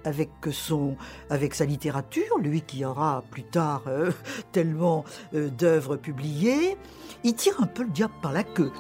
avec 0.05 0.29
son, 0.51 0.97
avec 1.31 1.55
sa 1.55 1.65
littérature, 1.65 2.39
lui 2.43 2.61
qui 2.61 2.85
aura 2.85 3.25
plus 3.31 3.45
tard 3.45 3.85
tellement 4.53 5.05
d'œuvres 5.33 5.97
publiées. 5.97 6.77
Il 7.25 7.35
tire 7.35 7.55
un 7.63 7.67
peu 7.67 7.83
le 7.83 7.91
diable 7.91 8.13
par 8.21 8.33
la 8.33 8.45
queue. 8.45 8.73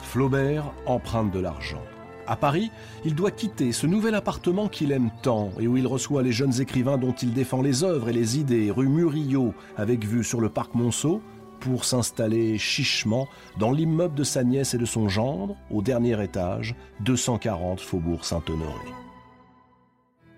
Flaubert 0.00 0.72
emprunte 0.86 1.32
de 1.32 1.40
l'argent. 1.40 1.82
À 2.28 2.36
Paris, 2.36 2.70
il 3.06 3.14
doit 3.14 3.30
quitter 3.30 3.72
ce 3.72 3.86
nouvel 3.86 4.14
appartement 4.14 4.68
qu'il 4.68 4.92
aime 4.92 5.10
tant 5.22 5.50
et 5.58 5.66
où 5.66 5.78
il 5.78 5.86
reçoit 5.86 6.22
les 6.22 6.30
jeunes 6.30 6.60
écrivains 6.60 6.98
dont 6.98 7.14
il 7.14 7.32
défend 7.32 7.62
les 7.62 7.84
œuvres 7.84 8.10
et 8.10 8.12
les 8.12 8.38
idées, 8.38 8.70
rue 8.70 8.86
Murillo, 8.86 9.54
avec 9.78 10.04
vue 10.04 10.22
sur 10.22 10.42
le 10.42 10.50
parc 10.50 10.74
Monceau, 10.74 11.22
pour 11.58 11.86
s'installer 11.86 12.58
chichement 12.58 13.28
dans 13.58 13.72
l'immeuble 13.72 14.14
de 14.14 14.24
sa 14.24 14.44
nièce 14.44 14.74
et 14.74 14.78
de 14.78 14.84
son 14.84 15.08
gendre, 15.08 15.56
au 15.70 15.80
dernier 15.80 16.22
étage, 16.22 16.76
240 17.00 17.80
Faubourg 17.80 18.26
Saint-Honoré. 18.26 18.92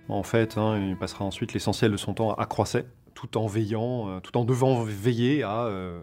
En 0.09 0.23
fait, 0.23 0.57
hein, 0.57 0.79
il 0.79 0.97
passera 0.97 1.25
ensuite 1.25 1.55
l'essentiel 1.55 1.91
de 1.91 1.97
son 1.97 2.15
temps 2.15 2.35
à 2.35 2.47
Croisset, 2.47 2.87
tout 3.15 3.37
en 3.37 3.49
veillant, 3.49 4.09
euh, 4.09 4.21
tout 4.21 4.37
en 4.37 4.45
devant 4.45 4.85
veiller 4.85 5.43
à 5.43 5.65
euh, 5.65 6.01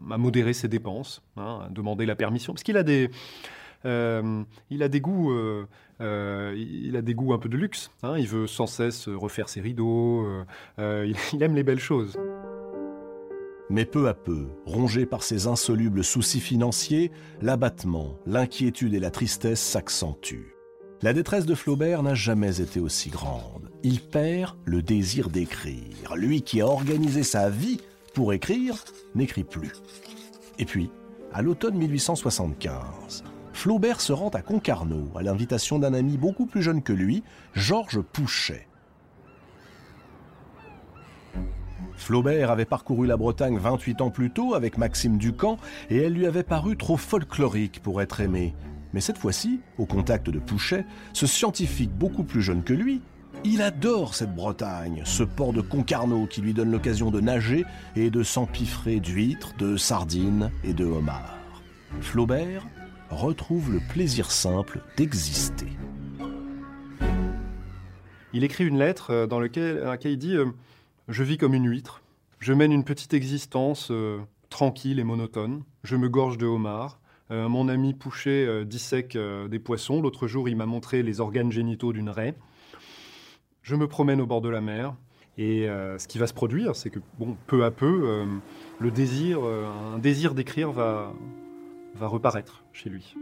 modérer 0.00 0.54
ses 0.54 0.68
dépenses, 0.68 1.22
hein, 1.36 1.60
à 1.66 1.68
demander 1.68 2.06
la 2.06 2.16
permission, 2.16 2.54
parce 2.54 2.62
qu'il 2.62 2.78
a 2.78 2.82
des, 2.82 3.10
euh, 3.86 4.42
il 4.70 4.82
a 4.82 4.88
des 4.88 5.00
goûts, 5.00 5.30
euh, 5.30 5.66
euh, 6.00 6.54
il 6.56 6.96
a 6.96 7.02
des 7.02 7.14
goûts 7.14 7.32
un 7.32 7.38
peu 7.38 7.48
de 7.48 7.56
luxe. 7.56 7.90
Hein. 8.02 8.18
il 8.18 8.26
veut 8.26 8.46
sans 8.46 8.66
cesse 8.66 9.08
refaire 9.08 9.48
ses 9.48 9.60
rideaux. 9.60 10.26
il, 10.78 11.16
aime 11.40 11.54
les 11.54 11.62
belles 11.62 11.78
choses. 11.78 12.18
Mais 13.68 13.84
peu 13.84 14.08
à 14.08 14.14
peu, 14.14 14.46
rongé 14.64 15.06
par 15.06 15.22
ses 15.22 15.46
insolubles 15.46 16.04
soucis 16.04 16.40
financiers, 16.40 17.10
l'abattement, 17.40 18.16
l'inquiétude 18.26 18.94
et 18.94 19.00
la 19.00 19.10
tristesse 19.10 19.60
s'accentuent. 19.60 20.54
La 21.02 21.12
détresse 21.12 21.46
de 21.46 21.54
Flaubert 21.54 22.02
n'a 22.02 22.14
jamais 22.14 22.60
été 22.60 22.80
aussi 22.80 23.10
grande. 23.10 23.70
Il 23.82 24.00
perd 24.00 24.56
le 24.64 24.82
désir 24.82 25.28
d'écrire. 25.28 26.14
Lui 26.16 26.42
qui 26.42 26.60
a 26.60 26.66
organisé 26.66 27.22
sa 27.22 27.50
vie 27.50 27.80
pour 28.14 28.32
écrire, 28.32 28.82
n'écrit 29.14 29.44
plus. 29.44 29.72
Et 30.58 30.64
puis, 30.64 30.90
à 31.32 31.42
l'automne 31.42 31.76
1875, 31.76 33.24
Flaubert 33.56 34.02
se 34.02 34.12
rend 34.12 34.28
à 34.28 34.42
Concarneau 34.42 35.08
à 35.16 35.22
l'invitation 35.22 35.78
d'un 35.78 35.94
ami 35.94 36.18
beaucoup 36.18 36.44
plus 36.44 36.60
jeune 36.62 36.82
que 36.82 36.92
lui, 36.92 37.22
Georges 37.54 38.02
Pouchet. 38.02 38.68
Flaubert 41.96 42.50
avait 42.50 42.66
parcouru 42.66 43.06
la 43.06 43.16
Bretagne 43.16 43.56
28 43.56 44.02
ans 44.02 44.10
plus 44.10 44.30
tôt 44.30 44.54
avec 44.54 44.76
Maxime 44.76 45.16
Ducamp 45.16 45.56
et 45.88 45.96
elle 45.96 46.12
lui 46.12 46.26
avait 46.26 46.42
paru 46.42 46.76
trop 46.76 46.98
folklorique 46.98 47.80
pour 47.82 48.02
être 48.02 48.20
aimée. 48.20 48.54
Mais 48.92 49.00
cette 49.00 49.16
fois-ci, 49.16 49.60
au 49.78 49.86
contact 49.86 50.28
de 50.28 50.38
Pouchet, 50.38 50.84
ce 51.14 51.26
scientifique 51.26 51.96
beaucoup 51.96 52.24
plus 52.24 52.42
jeune 52.42 52.62
que 52.62 52.74
lui 52.74 53.00
il 53.44 53.62
adore 53.62 54.14
cette 54.14 54.34
Bretagne, 54.34 55.02
ce 55.04 55.22
port 55.22 55.52
de 55.52 55.60
Concarneau 55.60 56.26
qui 56.26 56.40
lui 56.40 56.52
donne 56.52 56.70
l'occasion 56.70 57.10
de 57.10 57.20
nager 57.20 57.64
et 57.94 58.10
de 58.10 58.22
s'empiffrer 58.22 58.98
d'huîtres, 58.98 59.54
de 59.56 59.76
sardines 59.76 60.50
et 60.64 60.72
de 60.72 60.84
homards. 60.84 61.38
Flaubert 62.00 62.66
retrouve 63.10 63.72
le 63.72 63.80
plaisir 63.80 64.30
simple 64.30 64.82
d'exister. 64.96 65.68
Il 68.32 68.44
écrit 68.44 68.66
une 68.66 68.78
lettre 68.78 69.10
euh, 69.10 69.26
dans 69.26 69.40
laquelle, 69.40 69.98
il 70.04 70.18
dit 70.18 70.36
euh, 70.36 70.46
Je 71.08 71.22
vis 71.22 71.38
comme 71.38 71.54
une 71.54 71.68
huître, 71.68 72.02
je 72.38 72.52
mène 72.52 72.72
une 72.72 72.84
petite 72.84 73.14
existence 73.14 73.90
euh, 73.90 74.18
tranquille 74.50 74.98
et 74.98 75.04
monotone, 75.04 75.62
je 75.84 75.96
me 75.96 76.08
gorge 76.08 76.38
de 76.38 76.46
homards, 76.46 77.00
mon 77.28 77.68
ami 77.68 77.92
Pouchet 77.92 78.64
dissèque 78.64 79.18
des 79.50 79.58
poissons. 79.58 80.00
L'autre 80.00 80.28
jour, 80.28 80.48
il 80.48 80.54
m'a 80.54 80.64
montré 80.64 81.02
les 81.02 81.20
organes 81.20 81.50
génitaux 81.50 81.92
d'une 81.92 82.08
raie 82.08 82.36
je 83.66 83.74
me 83.74 83.88
promène 83.88 84.20
au 84.20 84.26
bord 84.26 84.40
de 84.40 84.48
la 84.48 84.60
mer. 84.60 84.94
Et 85.38 85.68
euh, 85.68 85.98
ce 85.98 86.06
qui 86.08 86.18
va 86.18 86.26
se 86.26 86.32
produire, 86.32 86.76
c'est 86.76 86.88
que 86.88 87.00
bon, 87.18 87.36
peu 87.46 87.64
à 87.64 87.70
peu, 87.70 88.02
euh, 88.04 88.24
le 88.78 88.90
désir, 88.90 89.40
euh, 89.42 89.66
un 89.94 89.98
désir 89.98 90.34
d'écrire 90.34 90.70
va, 90.70 91.12
va 91.96 92.06
reparaître 92.06 92.64
chez 92.72 92.90
lui. 92.90 93.14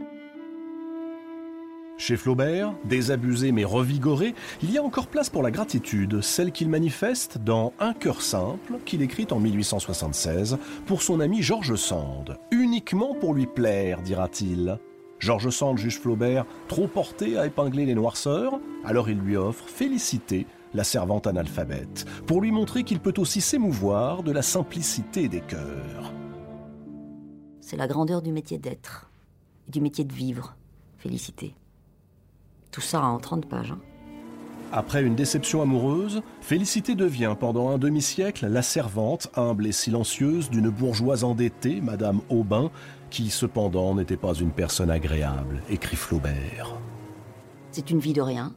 Chez 1.97 2.17
Flaubert, 2.17 2.73
désabusé 2.83 3.53
mais 3.53 3.63
revigoré, 3.63 4.35
il 4.61 4.69
y 4.69 4.77
a 4.77 4.83
encore 4.83 5.07
place 5.07 5.29
pour 5.29 5.41
la 5.41 5.49
gratitude, 5.49 6.19
celle 6.21 6.51
qu'il 6.51 6.69
manifeste 6.69 7.37
dans 7.37 7.71
Un 7.79 7.93
cœur 7.93 8.21
simple, 8.21 8.73
qu'il 8.85 9.01
écrit 9.01 9.27
en 9.31 9.39
1876 9.39 10.57
pour 10.85 11.01
son 11.01 11.21
ami 11.21 11.41
Georges 11.41 11.75
Sand. 11.75 12.37
Uniquement 12.51 13.15
pour 13.15 13.33
lui 13.33 13.47
plaire, 13.47 14.01
dira-t-il. 14.01 14.77
Georges 15.19 15.49
Sand 15.49 15.77
juge 15.77 15.99
Flaubert 15.99 16.45
trop 16.67 16.87
porté 16.87 17.37
à 17.37 17.45
épingler 17.45 17.85
les 17.85 17.95
noirceurs, 17.95 18.59
alors 18.83 19.09
il 19.09 19.17
lui 19.17 19.37
offre 19.37 19.69
Félicité, 19.69 20.47
la 20.73 20.83
servante 20.83 21.27
analphabète, 21.27 22.05
pour 22.27 22.41
lui 22.41 22.51
montrer 22.51 22.83
qu'il 22.83 22.99
peut 22.99 23.13
aussi 23.17 23.39
s'émouvoir 23.39 24.21
de 24.21 24.33
la 24.33 24.41
simplicité 24.41 25.29
des 25.29 25.39
cœurs. 25.39 26.13
C'est 27.65 27.77
la 27.77 27.87
grandeur 27.87 28.21
du 28.21 28.31
métier 28.31 28.59
d'être, 28.59 29.09
du 29.67 29.81
métier 29.81 30.03
de 30.03 30.13
vivre, 30.13 30.55
Félicité. 30.99 31.55
Tout 32.69 32.79
ça 32.79 33.01
en 33.01 33.17
30 33.17 33.49
pages. 33.49 33.71
Hein. 33.71 33.79
Après 34.71 35.01
une 35.01 35.15
déception 35.15 35.63
amoureuse, 35.63 36.21
Félicité 36.41 36.93
devient 36.93 37.35
pendant 37.39 37.69
un 37.69 37.79
demi-siècle 37.79 38.45
la 38.45 38.61
servante 38.61 39.31
humble 39.35 39.65
et 39.65 39.71
silencieuse 39.71 40.51
d'une 40.51 40.69
bourgeoise 40.69 41.23
endettée, 41.23 41.81
Madame 41.81 42.21
Aubin, 42.29 42.69
qui 43.09 43.31
cependant 43.31 43.95
n'était 43.95 44.15
pas 44.15 44.35
une 44.35 44.51
personne 44.51 44.91
agréable, 44.91 45.63
écrit 45.67 45.95
Flaubert. 45.95 46.77
C'est 47.71 47.89
une 47.89 47.99
vie 47.99 48.13
de 48.13 48.21
rien. 48.21 48.53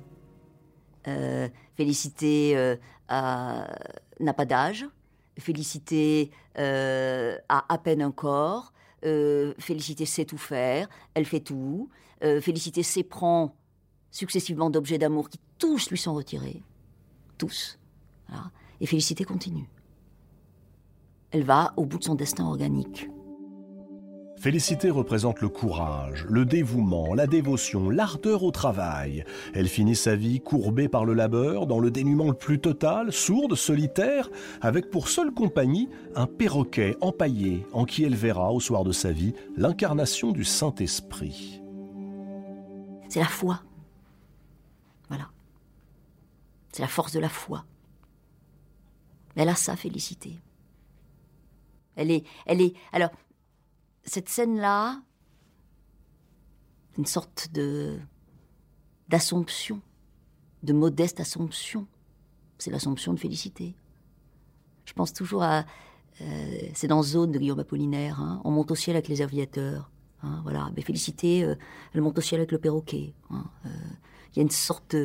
Euh, 1.07 1.49
Félicité 1.77 2.59
euh, 2.59 2.77
n'a 3.09 4.35
pas 4.37 4.45
d'âge. 4.45 4.87
Félicité 5.39 6.31
euh, 6.59 7.39
a 7.49 7.65
à 7.73 7.79
peine 7.79 8.03
un 8.03 8.11
corps. 8.11 8.75
Félicité 9.03 10.07
sait 10.07 10.25
tout 10.25 10.39
faire. 10.39 10.89
Elle 11.15 11.25
fait 11.25 11.41
tout. 11.41 11.89
Félicité 12.21 12.83
s'éprend 12.83 13.55
successivement 14.11 14.71
d'objets 14.71 14.99
d'amour 14.99 15.29
qui 15.29 15.39
tous 15.59 15.91
lui 15.91 15.99
sont 15.99 16.15
retirés. 16.15 16.63
Tous. 17.37 17.79
Et 18.81 18.87
Félicité 18.87 19.25
continue. 19.25 19.69
Elle 21.31 21.45
va 21.45 21.75
au 21.77 21.85
bout 21.85 21.99
de 21.99 22.05
son 22.05 22.15
destin 22.15 22.47
organique. 22.47 23.09
Félicité 24.41 24.91
représente 24.91 25.41
le 25.41 25.49
courage, 25.49 26.25
le 26.29 26.45
dévouement, 26.45 27.13
la 27.13 27.27
dévotion, 27.27 27.91
l'ardeur 27.91 28.45
au 28.45 28.53
travail. 28.53 29.25
Elle 29.53 29.67
finit 29.69 29.97
sa 29.97 30.15
vie 30.15 30.41
courbée 30.41 30.89
par 30.89 31.05
le 31.05 31.13
labeur, 31.13 31.67
dans 31.67 31.81
le 31.81 31.91
dénuement 31.91 32.29
le 32.29 32.35
plus 32.35 32.61
total, 32.61 33.13
sourde, 33.13 33.57
solitaire, 33.57 34.31
avec 34.61 34.91
pour 34.91 35.09
seule 35.09 35.33
compagnie 35.33 35.89
un 36.15 36.27
perroquet 36.27 36.97
empaillé 37.01 37.67
en 37.73 37.85
qui 37.85 38.05
elle 38.05 38.15
verra, 38.15 38.53
au 38.53 38.61
soir 38.61 38.85
de 38.85 38.93
sa 38.93 39.11
vie, 39.11 39.35
l'incarnation 39.57 40.31
du 40.31 40.45
Saint-Esprit. 40.45 41.61
C'est 43.09 43.21
la 43.21 43.27
foi. 43.27 43.61
Voilà. 45.09 45.31
C'est 46.71 46.83
la 46.83 46.89
force 46.89 47.13
de 47.13 47.21
la 47.21 47.29
foi. 47.29 47.65
Elle 49.35 49.49
a 49.49 49.57
sa 49.57 49.75
félicité. 49.75 50.39
Elle 51.97 52.13
est, 52.13 52.25
elle 52.47 52.61
est. 52.61 52.75
Alors, 52.93 53.11
cette 54.09 54.29
scène-là, 54.29 55.03
une 56.97 57.07
sorte 57.07 57.49
de 57.53 57.99
d'assomption, 59.09 59.81
de 60.63 60.73
modeste 60.73 61.21
assomption. 61.21 61.87
C'est 62.59 62.71
l'assomption 62.71 63.15
de 63.15 63.19
félicité. 63.21 63.75
Je 64.85 64.93
pense 64.93 65.13
toujours 65.13 65.43
à. 65.43 65.65
euh, 66.21 66.59
c'est 66.75 66.89
dans 66.89 67.03
Zone 67.03 67.31
de 67.33 67.39
Guillaume 67.39 67.61
Apollinaire. 67.61 68.21
hein. 68.21 68.41
On 68.45 68.51
monte 68.51 68.71
au 68.71 68.75
ciel 68.75 68.97
avec 68.97 69.09
les 69.09 69.23
aviateurs. 69.23 69.91
hein, 70.23 70.41
voilà. 70.43 70.71
Mais 70.77 70.83
Félicité, 70.83 71.45
euh, 71.45 71.55
elle 71.95 72.01
monte 72.01 72.19
au 72.19 72.21
ciel 72.21 72.41
avec 72.41 72.53
le 72.53 72.59
perroquet. 72.59 73.15
hein. 73.31 73.45
Euh, 73.67 73.69
Il 74.33 74.39
y 74.39 74.41
a 74.41 74.43
une 74.43 74.51
sorte, 74.51 74.97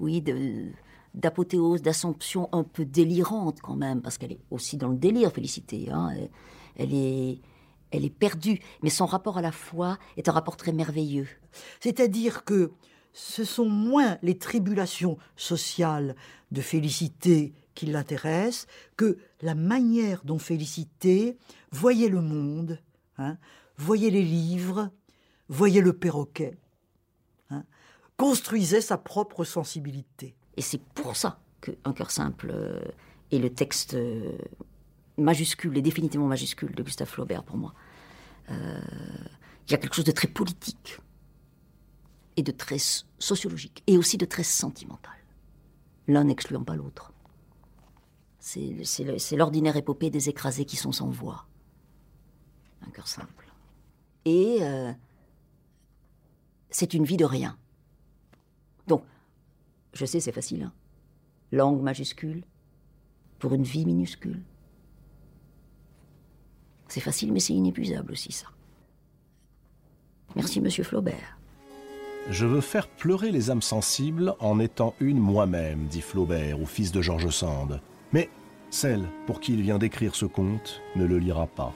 oui, 0.00 0.22
d'apothéose, 1.14 1.82
d'assomption 1.82 2.48
un 2.52 2.62
peu 2.62 2.84
délirante 2.84 3.60
quand 3.60 3.76
même, 3.76 4.00
parce 4.00 4.16
qu'elle 4.16 4.32
est 4.32 4.40
aussi 4.50 4.76
dans 4.76 4.88
le 4.88 4.96
délire, 4.96 5.32
Félicité. 5.32 5.90
elle 6.76 6.94
est, 6.94 7.40
elle 7.92 8.04
est 8.04 8.10
perdue, 8.10 8.58
mais 8.82 8.90
son 8.90 9.06
rapport 9.06 9.38
à 9.38 9.42
la 9.42 9.52
foi 9.52 9.98
est 10.16 10.28
un 10.28 10.32
rapport 10.32 10.56
très 10.56 10.72
merveilleux. 10.72 11.28
C'est-à-dire 11.80 12.44
que 12.44 12.72
ce 13.12 13.44
sont 13.44 13.68
moins 13.68 14.18
les 14.22 14.38
tribulations 14.38 15.18
sociales 15.36 16.16
de 16.50 16.60
Félicité 16.60 17.52
qui 17.74 17.86
l'intéressent 17.86 18.66
que 18.96 19.18
la 19.40 19.54
manière 19.54 20.22
dont 20.24 20.38
Félicité 20.38 21.36
voyait 21.70 22.08
le 22.08 22.22
monde, 22.22 22.80
hein, 23.18 23.36
voyait 23.76 24.10
les 24.10 24.22
livres, 24.22 24.90
voyait 25.48 25.80
le 25.80 25.92
perroquet, 25.92 26.56
hein, 27.50 27.64
construisait 28.16 28.80
sa 28.80 28.96
propre 28.96 29.44
sensibilité. 29.44 30.34
Et 30.56 30.62
c'est 30.62 30.82
pour 30.82 31.16
ça 31.16 31.40
qu'un 31.60 31.92
cœur 31.92 32.10
simple 32.10 32.50
euh, 32.52 32.80
est 33.30 33.38
le 33.38 33.50
texte 33.50 33.94
euh, 33.94 34.32
majuscule 35.16 35.76
et 35.76 35.82
définitivement 35.82 36.26
majuscule 36.26 36.74
de 36.74 36.82
Gustave 36.82 37.08
Flaubert 37.08 37.44
pour 37.44 37.56
moi. 37.56 37.74
Euh, 38.52 38.80
Il 39.66 39.72
y 39.72 39.74
a 39.74 39.78
quelque 39.78 39.94
chose 39.94 40.04
de 40.04 40.12
très 40.12 40.28
politique 40.28 40.98
et 42.36 42.42
de 42.42 42.52
très 42.52 42.78
sociologique 43.18 43.82
et 43.86 43.96
aussi 43.96 44.18
de 44.18 44.24
très 44.24 44.42
sentimental. 44.42 45.14
L'un 46.08 46.24
n'excluant 46.24 46.64
pas 46.64 46.76
l'autre. 46.76 47.12
C'est 48.38 49.36
l'ordinaire 49.36 49.76
épopée 49.76 50.10
des 50.10 50.28
écrasés 50.28 50.64
qui 50.64 50.76
sont 50.76 50.92
sans 50.92 51.08
voix. 51.08 51.46
Un 52.84 52.90
cœur 52.90 53.06
simple. 53.06 53.52
Et 54.24 54.58
euh, 54.62 54.92
c'est 56.70 56.92
une 56.94 57.04
vie 57.04 57.16
de 57.16 57.24
rien. 57.24 57.56
Donc, 58.88 59.04
je 59.92 60.04
sais, 60.04 60.18
c'est 60.18 60.32
facile. 60.32 60.64
Hein. 60.64 60.72
Langue 61.52 61.82
majuscule 61.82 62.44
pour 63.38 63.54
une 63.54 63.62
vie 63.62 63.86
minuscule. 63.86 64.42
C'est 66.92 67.00
facile, 67.00 67.32
mais 67.32 67.40
c'est 67.40 67.54
inépuisable 67.54 68.12
aussi, 68.12 68.32
ça. 68.32 68.48
Merci, 70.36 70.60
monsieur 70.60 70.84
Flaubert. 70.84 71.38
Je 72.28 72.44
veux 72.44 72.60
faire 72.60 72.86
pleurer 72.86 73.30
les 73.30 73.50
âmes 73.50 73.62
sensibles 73.62 74.34
en 74.40 74.60
étant 74.60 74.94
une 75.00 75.18
moi-même, 75.18 75.86
dit 75.86 76.02
Flaubert 76.02 76.60
au 76.60 76.66
fils 76.66 76.92
de 76.92 77.00
George 77.00 77.30
Sand. 77.30 77.80
Mais 78.12 78.28
celle 78.68 79.08
pour 79.26 79.40
qui 79.40 79.54
il 79.54 79.62
vient 79.62 79.78
d'écrire 79.78 80.14
ce 80.14 80.26
conte 80.26 80.82
ne 80.94 81.06
le 81.06 81.16
lira 81.16 81.46
pas. 81.46 81.72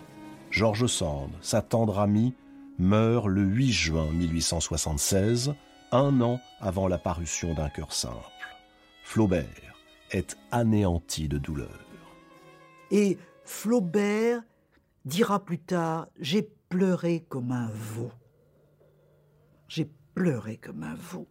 George 0.50 0.86
Sand, 0.86 1.30
sa 1.40 1.62
tendre 1.62 1.98
amie, 1.98 2.34
meurt 2.78 3.28
le 3.28 3.40
8 3.40 3.72
juin 3.72 4.12
1876, 4.12 5.54
un 5.92 6.20
an 6.20 6.40
avant 6.60 6.88
la 6.88 6.98
parution 6.98 7.54
d'un 7.54 7.70
cœur 7.70 7.94
simple. 7.94 8.20
Flaubert 9.02 9.46
est 10.10 10.36
anéanti 10.50 11.26
de 11.26 11.38
douleur. 11.38 11.86
Et 12.90 13.16
Flaubert 13.46 14.42
dira 15.06 15.42
plus 15.42 15.58
tard 15.58 16.08
J'ai 16.20 16.42
pleuré 16.68 17.24
comme 17.28 17.52
un 17.52 17.70
veau. 17.70 18.10
J'ai 19.68 19.88
pleuré 20.14 20.58
comme 20.58 20.82
un 20.82 20.94
veau. 20.94 21.26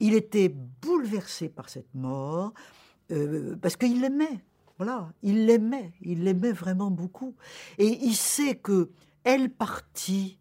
Il 0.00 0.14
était 0.14 0.48
bouleversé 0.48 1.48
par 1.48 1.68
cette 1.68 1.94
mort 1.94 2.52
euh, 3.12 3.56
parce 3.60 3.76
qu'il 3.76 4.00
l'aimait. 4.00 4.44
Voilà, 4.78 5.12
il 5.22 5.46
l'aimait, 5.46 5.92
il 6.00 6.24
l'aimait 6.24 6.52
vraiment 6.52 6.90
beaucoup. 6.90 7.36
Et 7.78 7.86
il 7.86 8.16
sait 8.16 8.56
que 8.56 8.90
elle 9.22 9.50
partie, 9.50 10.38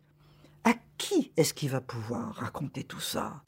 à 0.64 0.74
qui 0.98 1.32
est-ce 1.38 1.54
qu'il 1.54 1.70
va 1.70 1.82
pouvoir 1.82 2.36
raconter 2.36 2.84
tout 2.84 3.00
ça? 3.00 3.44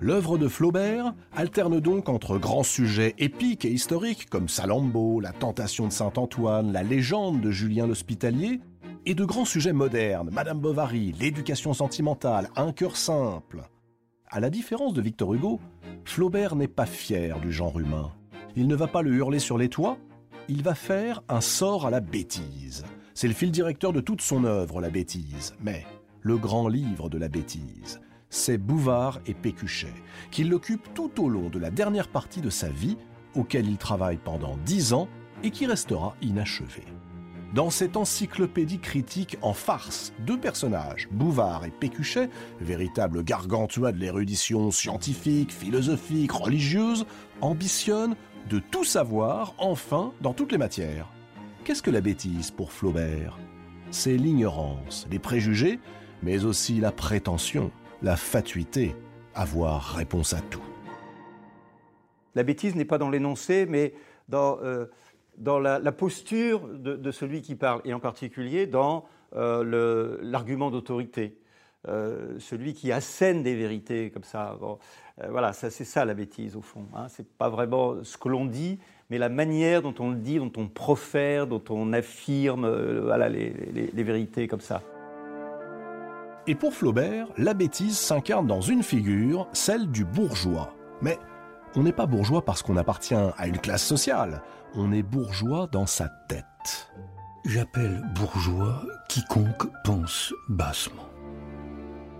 L'œuvre 0.00 0.38
de 0.38 0.48
Flaubert 0.48 1.14
alterne 1.34 1.80
donc 1.80 2.08
entre 2.08 2.38
grands 2.38 2.62
sujets 2.62 3.14
épiques 3.18 3.64
et 3.64 3.70
historiques 3.70 4.28
comme 4.28 4.48
Salammbô, 4.48 5.20
la 5.20 5.32
tentation 5.32 5.86
de 5.86 5.92
Saint-Antoine, 5.92 6.72
la 6.72 6.82
légende 6.82 7.40
de 7.40 7.50
Julien 7.50 7.86
l'Hospitalier, 7.86 8.60
et 9.06 9.14
de 9.14 9.24
grands 9.24 9.44
sujets 9.44 9.72
modernes, 9.72 10.30
Madame 10.32 10.58
Bovary, 10.58 11.12
l'éducation 11.12 11.72
sentimentale, 11.72 12.50
un 12.56 12.72
cœur 12.72 12.96
simple. 12.96 13.62
À 14.28 14.40
la 14.40 14.50
différence 14.50 14.94
de 14.94 15.00
Victor 15.00 15.32
Hugo, 15.32 15.60
Flaubert 16.04 16.56
n'est 16.56 16.66
pas 16.66 16.86
fier 16.86 17.38
du 17.40 17.52
genre 17.52 17.78
humain. 17.78 18.12
Il 18.56 18.66
ne 18.66 18.74
va 18.74 18.88
pas 18.88 19.02
le 19.02 19.12
hurler 19.12 19.38
sur 19.38 19.58
les 19.58 19.68
toits, 19.68 19.96
il 20.48 20.62
va 20.62 20.74
faire 20.74 21.22
un 21.28 21.40
sort 21.40 21.86
à 21.86 21.90
la 21.90 22.00
bêtise. 22.00 22.84
C'est 23.14 23.28
le 23.28 23.34
fil 23.34 23.50
directeur 23.50 23.92
de 23.92 24.00
toute 24.00 24.20
son 24.20 24.44
œuvre, 24.44 24.80
la 24.80 24.90
bêtise. 24.90 25.54
Mais 25.60 25.86
le 26.26 26.38
grand 26.38 26.66
livre 26.66 27.08
de 27.08 27.18
la 27.18 27.28
bêtise, 27.28 28.00
c'est 28.30 28.58
Bouvard 28.58 29.20
et 29.26 29.34
Pécuchet, 29.34 29.94
qui 30.32 30.42
l'occupent 30.42 30.92
tout 30.92 31.22
au 31.22 31.28
long 31.28 31.50
de 31.50 31.60
la 31.60 31.70
dernière 31.70 32.08
partie 32.08 32.40
de 32.40 32.50
sa 32.50 32.68
vie, 32.68 32.96
auquel 33.36 33.68
il 33.68 33.76
travaille 33.76 34.16
pendant 34.16 34.56
dix 34.64 34.92
ans 34.92 35.06
et 35.44 35.52
qui 35.52 35.66
restera 35.66 36.16
inachevé. 36.20 36.82
Dans 37.54 37.70
cette 37.70 37.96
encyclopédie 37.96 38.80
critique 38.80 39.38
en 39.40 39.52
farce, 39.52 40.12
deux 40.26 40.36
personnages, 40.36 41.08
Bouvard 41.12 41.64
et 41.64 41.70
Pécuchet, 41.70 42.28
véritables 42.60 43.22
gargantua 43.22 43.92
de 43.92 43.98
l'érudition 43.98 44.72
scientifique, 44.72 45.52
philosophique, 45.52 46.32
religieuse, 46.32 47.06
ambitionnent 47.40 48.16
de 48.50 48.58
tout 48.58 48.82
savoir, 48.82 49.54
enfin, 49.58 50.12
dans 50.22 50.34
toutes 50.34 50.50
les 50.50 50.58
matières. 50.58 51.08
Qu'est-ce 51.62 51.84
que 51.84 51.92
la 51.92 52.00
bêtise 52.00 52.50
pour 52.50 52.72
Flaubert? 52.72 53.38
C'est 53.92 54.16
l'ignorance, 54.16 55.06
les 55.08 55.20
préjugés, 55.20 55.78
mais 56.26 56.44
aussi 56.44 56.80
la 56.80 56.90
prétention, 56.90 57.70
la 58.02 58.16
fatuité, 58.16 58.96
avoir 59.32 59.94
réponse 59.94 60.32
à 60.34 60.40
tout. 60.40 60.64
La 62.34 62.42
bêtise 62.42 62.74
n'est 62.74 62.84
pas 62.84 62.98
dans 62.98 63.10
l'énoncé, 63.10 63.64
mais 63.64 63.94
dans, 64.28 64.58
euh, 64.60 64.86
dans 65.38 65.60
la, 65.60 65.92
posture 65.92 66.66
de, 66.66 67.10
celui 67.12 67.42
qui 67.42 67.54
parle, 67.54 67.80
et 67.84 67.94
en 67.94 68.00
particulier 68.00 68.66
dans 68.66 69.04
euh, 69.36 70.18
l'argument 70.20 70.72
d'autorité. 70.72 71.38
Euh, 71.86 72.40
celui 72.40 72.74
qui 72.74 72.90
assène 72.90 73.44
des 73.44 73.54
vérités 73.54 74.10
comme 74.10 74.24
ça. 74.24 74.58
Voilà, 75.28 75.52
ça, 75.52 75.70
c'est 75.70 75.84
ça 75.84 76.04
la 76.04 76.14
bêtise 76.14 76.56
au 76.56 76.60
fond. 76.60 76.88
Hein. 76.96 77.06
C'est 77.08 77.28
pas 77.38 77.48
vraiment 77.48 78.02
ce 78.02 78.18
que 78.18 78.28
l'on 78.28 78.46
dit, 78.46 78.80
mais 79.10 79.18
la 79.18 79.28
manière 79.28 79.80
dont 79.80 79.94
on 80.00 80.10
le 80.10 80.16
dit, 80.16 80.38
dont 80.38 80.52
on 80.56 80.66
profère, 80.66 81.46
dont 81.46 81.62
on 81.70 81.92
affirme 81.92 82.68
les 83.72 84.02
vérités 84.02 84.48
comme 84.48 84.60
ça. 84.60 84.82
Et 86.48 86.54
pour 86.54 86.72
Flaubert, 86.72 87.26
la 87.36 87.54
bêtise 87.54 87.98
s'incarne 87.98 88.46
dans 88.46 88.60
une 88.60 88.84
figure, 88.84 89.48
celle 89.52 89.90
du 89.90 90.04
bourgeois. 90.04 90.72
Mais 91.02 91.18
on 91.74 91.82
n'est 91.82 91.92
pas 91.92 92.06
bourgeois 92.06 92.44
parce 92.44 92.62
qu'on 92.62 92.76
appartient 92.76 93.14
à 93.14 93.48
une 93.48 93.58
classe 93.58 93.84
sociale, 93.84 94.42
on 94.74 94.92
est 94.92 95.02
bourgeois 95.02 95.66
dans 95.66 95.86
sa 95.86 96.08
tête. 96.28 96.92
J'appelle 97.44 98.00
bourgeois 98.14 98.84
quiconque 99.08 99.66
pense 99.82 100.32
bassement. 100.48 101.08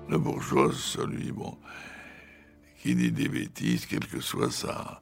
Le 0.08 0.18
bourgeois, 0.18 0.70
c'est 0.72 0.98
celui, 0.98 1.30
bon, 1.30 1.56
qui 2.82 2.96
dit 2.96 3.12
des 3.12 3.28
bêtises, 3.28 3.86
quelle 3.86 4.06
que 4.06 4.20
soit 4.20 4.50
sa, 4.50 5.00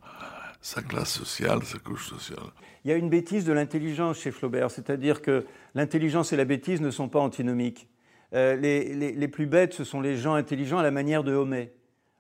sa 0.60 0.82
classe 0.82 1.10
sociale, 1.10 1.62
sa 1.64 1.78
couche 1.78 2.09
sociale. 2.09 2.51
Il 2.84 2.90
y 2.90 2.94
a 2.94 2.96
une 2.96 3.09
bêtise 3.09 3.46
de 3.46 3.55
l'intelligence 3.55 4.18
chez 4.18 4.30
Flaubert, 4.30 4.70
c'est-à-dire 4.70 5.22
que 5.22 5.46
l'intelligence 5.74 6.34
et 6.34 6.36
la 6.36 6.44
bêtise 6.44 6.82
ne 6.82 6.90
sont 6.90 7.09
pas 7.09 7.20
antinomiques. 7.20 7.88
Euh, 8.32 8.56
les, 8.56 8.94
les- 8.94 9.12
les 9.12 9.28
plus 9.28 9.46
bêtes, 9.46 9.74
ce 9.74 9.84
sont 9.84 10.01
les 10.01 10.16
gens 10.16 10.34
intelligents 10.34 10.78
à 10.78 10.82
la 10.82 10.90
manière 10.90 11.22
de 11.24 11.32
Homais. 11.34 11.72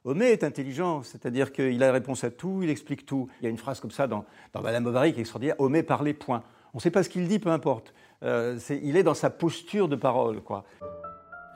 Homais 0.04 0.32
est 0.32 0.44
intelligent, 0.44 1.02
c'est-à-dire 1.02 1.50
qu'il 1.50 1.82
a 1.82 1.86
la 1.86 1.92
réponse 1.92 2.24
à 2.24 2.30
tout, 2.30 2.60
il 2.62 2.68
explique 2.68 3.06
tout. 3.06 3.28
Il 3.40 3.44
y 3.44 3.46
a 3.46 3.50
une 3.50 3.56
phrase 3.56 3.80
comme 3.80 3.90
ça 3.90 4.06
dans, 4.06 4.24
dans 4.52 4.60
Madame 4.60 4.84
Bovary 4.84 5.12
qui 5.12 5.18
est 5.18 5.22
extraordinaire 5.22 5.56
Homais 5.58 5.82
parlait 5.82 6.12
point. 6.12 6.42
On 6.74 6.78
ne 6.78 6.80
sait 6.82 6.90
pas 6.90 7.02
ce 7.02 7.08
qu'il 7.08 7.26
dit, 7.26 7.38
peu 7.38 7.48
importe. 7.50 7.94
Euh, 8.22 8.58
il 8.82 8.96
est 8.96 9.02
dans 9.02 9.14
sa 9.14 9.30
posture 9.30 9.88
de 9.88 9.96
parole, 9.96 10.40
quoi. 10.42 10.64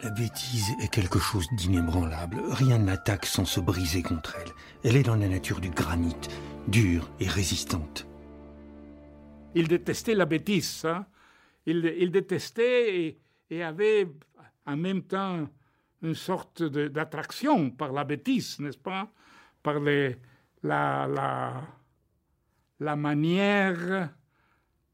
La 0.02 0.10
bêtise 0.10 0.68
est 0.80 0.88
quelque 0.88 1.18
chose 1.18 1.46
d'inébranlable. 1.52 2.40
Rien 2.50 2.78
ne 2.78 2.86
l'attaque 2.86 3.26
sans 3.26 3.44
se 3.44 3.58
briser 3.60 4.02
contre 4.02 4.36
elle. 4.40 4.52
Elle 4.84 4.96
est 4.96 5.02
dans 5.02 5.16
la 5.16 5.28
nature 5.28 5.60
du 5.60 5.70
granit, 5.70 6.14
dure 6.68 7.10
et 7.20 7.26
résistante. 7.26 8.06
Il 9.54 9.66
détestait 9.68 10.14
la 10.14 10.24
bêtise. 10.24 10.84
hein. 10.84 11.04
Il, 11.66 11.84
il 11.98 12.10
détestait 12.12 12.96
et, 13.00 13.18
et 13.50 13.62
avait 13.62 14.06
en 14.68 14.76
même 14.76 15.02
temps 15.02 15.48
une 16.02 16.14
sorte 16.14 16.62
d'attraction 16.62 17.70
par 17.70 17.92
la 17.92 18.04
bêtise, 18.04 18.60
n'est-ce 18.60 18.78
pas? 18.78 19.10
Par 19.62 19.80
les- 19.80 20.16
la, 20.62 21.06
la, 22.78 22.96
manière, 22.96 24.10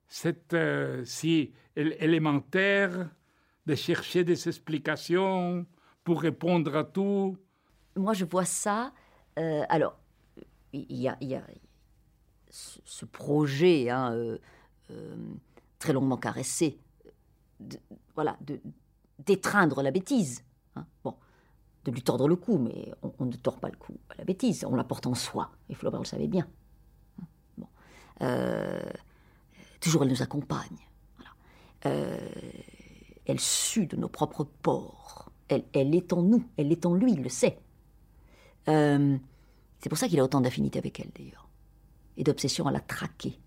cette, 0.06 0.54
euh, 0.54 1.04
si 1.04 1.52
él- 1.76 1.96
élémentaire, 1.98 3.10
de 3.66 3.74
chercher 3.74 4.24
des 4.24 4.48
explications 4.48 5.66
pour 6.04 6.20
répondre 6.22 6.76
à 6.76 6.84
tout. 6.84 7.36
Moi, 7.96 8.12
je 8.14 8.24
vois 8.24 8.44
ça. 8.44 8.92
euh, 9.38 9.62
alors, 9.68 9.98
il 10.72 10.96
y 10.96 11.08
a, 11.08 11.16
ce, 12.50 13.04
projet 13.06 13.90
hein, 13.90 14.12
euh, 14.12 14.38
très 15.78 15.92
longuement 15.92 16.16
caressé, 16.18 16.78
de, 17.60 17.78
voilà, 18.14 18.36
de 18.40 18.60
d'étreindre 19.18 19.82
la 19.82 19.90
bêtise. 19.90 20.44
hein. 20.76 20.86
Bon, 21.02 21.14
de 21.84 21.90
lui 21.90 22.02
tordre 22.02 22.28
le 22.28 22.36
cou, 22.36 22.58
mais 22.58 22.92
on, 23.18 23.26
ne 23.26 23.32
tord 23.32 23.60
pas 23.60 23.68
le 23.68 23.76
cou 23.76 23.98
à 24.10 24.14
la 24.16 24.24
bêtise, 24.24 24.64
on 24.68 24.74
la 24.74 24.84
porte 24.84 25.06
en 25.06 25.14
soi. 25.14 25.50
Et 25.68 25.74
Flaubert 25.74 26.00
le 26.00 26.06
savait 26.06 26.28
bien. 26.28 26.48
Hein. 27.20 27.26
Bon. 27.58 27.68
Euh, 28.22 28.82
toujours, 29.80 30.02
elle 30.02 30.10
nous 30.10 30.22
accompagne. 30.22 30.78
Euh, 31.86 32.18
elle 33.26 33.40
sue 33.40 33.86
de 33.86 33.96
nos 33.96 34.08
propres 34.08 34.44
pores. 34.44 35.30
Elle, 35.48 35.64
elle 35.74 35.94
est 35.94 36.12
en 36.12 36.22
nous, 36.22 36.48
elle 36.56 36.72
est 36.72 36.86
en 36.86 36.94
lui, 36.94 37.12
il 37.12 37.22
le 37.22 37.28
sait. 37.28 37.58
Euh, 38.68 39.18
c'est 39.78 39.90
pour 39.90 39.98
ça 39.98 40.08
qu'il 40.08 40.18
a 40.20 40.24
autant 40.24 40.40
d'affinité 40.40 40.78
avec 40.78 40.98
elle, 41.00 41.10
d'ailleurs. 41.14 41.48
Et 42.16 42.24
d'obsession 42.24 42.66
à 42.66 42.72
la 42.72 42.80
traquer. 42.80 43.38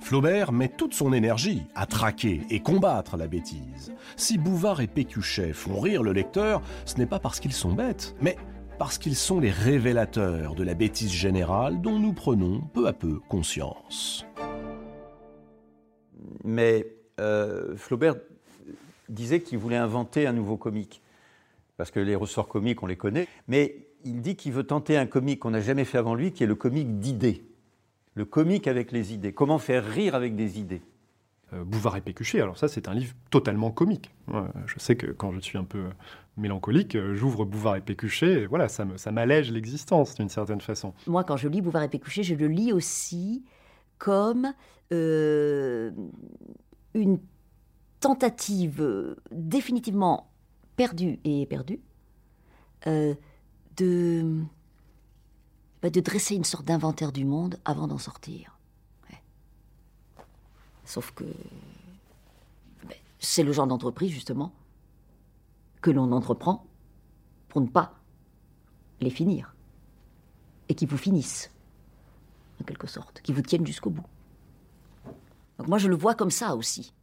Flaubert 0.00 0.52
met 0.52 0.68
toute 0.68 0.94
son 0.94 1.12
énergie 1.12 1.62
à 1.74 1.86
traquer 1.86 2.42
et 2.50 2.60
combattre 2.60 3.16
la 3.16 3.26
bêtise. 3.26 3.92
Si 4.16 4.38
Bouvard 4.38 4.80
et 4.80 4.86
Pécuchet 4.86 5.52
font 5.52 5.80
rire 5.80 6.02
le 6.02 6.12
lecteur, 6.12 6.62
ce 6.84 6.96
n'est 6.96 7.06
pas 7.06 7.18
parce 7.18 7.40
qu'ils 7.40 7.52
sont 7.52 7.72
bêtes, 7.72 8.14
mais 8.20 8.36
parce 8.78 8.96
qu'ils 8.96 9.16
sont 9.16 9.40
les 9.40 9.50
révélateurs 9.50 10.54
de 10.54 10.62
la 10.62 10.74
bêtise 10.74 11.12
générale 11.12 11.80
dont 11.80 11.98
nous 11.98 12.12
prenons 12.12 12.60
peu 12.72 12.86
à 12.86 12.92
peu 12.92 13.18
conscience. 13.28 14.24
Mais 16.44 16.86
euh, 17.20 17.76
Flaubert 17.76 18.14
disait 19.08 19.40
qu'il 19.40 19.58
voulait 19.58 19.76
inventer 19.76 20.26
un 20.26 20.32
nouveau 20.32 20.56
comique. 20.56 21.02
Parce 21.76 21.90
que 21.90 22.00
les 22.00 22.14
ressorts 22.14 22.48
comiques, 22.48 22.82
on 22.82 22.86
les 22.86 22.96
connaît. 22.96 23.28
Mais 23.46 23.88
il 24.04 24.20
dit 24.20 24.36
qu'il 24.36 24.52
veut 24.52 24.64
tenter 24.64 24.96
un 24.96 25.06
comique 25.06 25.40
qu'on 25.40 25.50
n'a 25.50 25.60
jamais 25.60 25.84
fait 25.84 25.98
avant 25.98 26.14
lui, 26.14 26.32
qui 26.32 26.44
est 26.44 26.46
le 26.46 26.54
comique 26.54 26.98
d'idées. 26.98 27.47
Le 28.18 28.24
comique 28.24 28.66
avec 28.66 28.90
les 28.90 29.14
idées. 29.14 29.32
Comment 29.32 29.58
faire 29.60 29.84
rire 29.84 30.16
avec 30.16 30.34
des 30.34 30.58
idées 30.58 30.82
Euh, 31.52 31.62
Bouvard 31.64 31.96
et 31.96 32.00
Pécuchet, 32.00 32.40
alors 32.40 32.58
ça 32.58 32.66
c'est 32.66 32.88
un 32.88 32.94
livre 32.94 33.14
totalement 33.30 33.70
comique. 33.70 34.10
Ouais, 34.26 34.42
je 34.66 34.76
sais 34.80 34.96
que 34.96 35.06
quand 35.06 35.30
je 35.30 35.38
suis 35.38 35.56
un 35.56 35.62
peu 35.62 35.84
mélancolique, 36.36 36.96
euh, 36.96 37.14
j'ouvre 37.14 37.44
Bouvard 37.44 37.76
et 37.76 37.80
Pécuchet, 37.80 38.42
et 38.42 38.46
voilà, 38.46 38.68
ça 38.68 38.84
me- 38.84 38.96
ça 38.96 39.12
m'allège 39.12 39.52
l'existence 39.52 40.16
d'une 40.16 40.28
certaine 40.28 40.60
façon. 40.60 40.92
Moi, 41.06 41.22
quand 41.22 41.36
je 41.36 41.46
lis 41.46 41.62
Bouvard 41.62 41.84
et 41.84 41.88
Pécuchet, 41.88 42.24
je 42.24 42.34
le 42.34 42.48
lis 42.48 42.72
aussi 42.72 43.44
comme 43.98 44.52
euh, 44.92 45.92
une 46.94 47.20
tentative 48.00 48.82
euh, 48.82 49.14
définitivement 49.30 50.30
perdue 50.76 51.18
et 51.24 51.46
perdue 51.46 51.78
euh, 52.88 53.14
de, 53.76 54.42
de 55.82 56.00
dresser 56.00 56.34
une 56.34 56.44
sorte 56.44 56.64
d'inventaire 56.64 57.12
du 57.12 57.24
monde 57.24 57.58
avant 57.64 57.86
d'en 57.86 57.98
sortir. 57.98 58.58
Sauf 60.84 61.12
que 61.12 61.24
ben, 62.88 62.96
c'est 63.18 63.42
le 63.42 63.52
genre 63.52 63.66
d'entreprise, 63.66 64.10
justement, 64.10 64.54
que 65.82 65.90
l'on 65.90 66.12
entreprend 66.12 66.64
pour 67.48 67.60
ne 67.60 67.66
pas 67.66 67.92
les 69.00 69.10
finir 69.10 69.54
et 70.70 70.74
qui 70.74 70.86
vous 70.86 70.96
finissent, 70.96 71.50
en 72.60 72.64
quelque 72.64 72.86
sorte, 72.86 73.20
qui 73.20 73.34
vous 73.34 73.42
tiennent 73.42 73.66
jusqu'au 73.66 73.90
bout. 73.90 74.06
Donc 75.58 75.68
moi, 75.68 75.76
je 75.76 75.88
le 75.88 75.96
vois 75.96 76.14
comme 76.14 76.30
ça 76.30 76.56
aussi. 76.56 76.94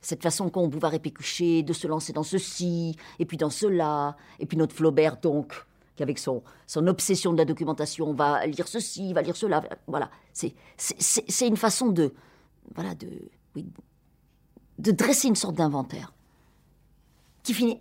Cette 0.00 0.22
façon 0.22 0.48
qu'ont 0.48 0.68
Bouvard 0.68 0.94
et 0.94 1.00
Pécuchet 1.00 1.64
de 1.64 1.72
se 1.72 1.88
lancer 1.88 2.12
dans 2.12 2.22
ceci, 2.22 2.96
et 3.18 3.26
puis 3.26 3.36
dans 3.36 3.50
cela, 3.50 4.16
et 4.38 4.46
puis 4.46 4.56
notre 4.56 4.76
Flaubert, 4.76 5.16
donc, 5.16 5.66
qui 5.96 6.02
avec 6.02 6.18
son, 6.18 6.42
obsession 6.76 7.32
de 7.32 7.38
la 7.38 7.44
documentation 7.44 8.14
va 8.14 8.46
lire 8.46 8.68
ceci, 8.68 9.12
va 9.12 9.22
lire 9.22 9.36
cela, 9.36 9.62
voilà. 9.86 10.10
C'est, 10.32 10.54
une 11.46 11.56
façon 11.56 11.88
de, 11.88 12.12
voilà, 12.74 12.94
de, 12.94 14.92
dresser 14.92 15.28
une 15.28 15.36
sorte 15.36 15.56
d'inventaire. 15.56 16.12
Qui 17.42 17.54
finit, 17.54 17.78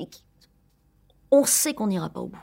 on 1.29 1.45
sait 1.45 1.73
qu'on 1.73 1.87
n'ira 1.87 2.09
pas 2.09 2.21
au 2.21 2.27
bout. 2.27 2.37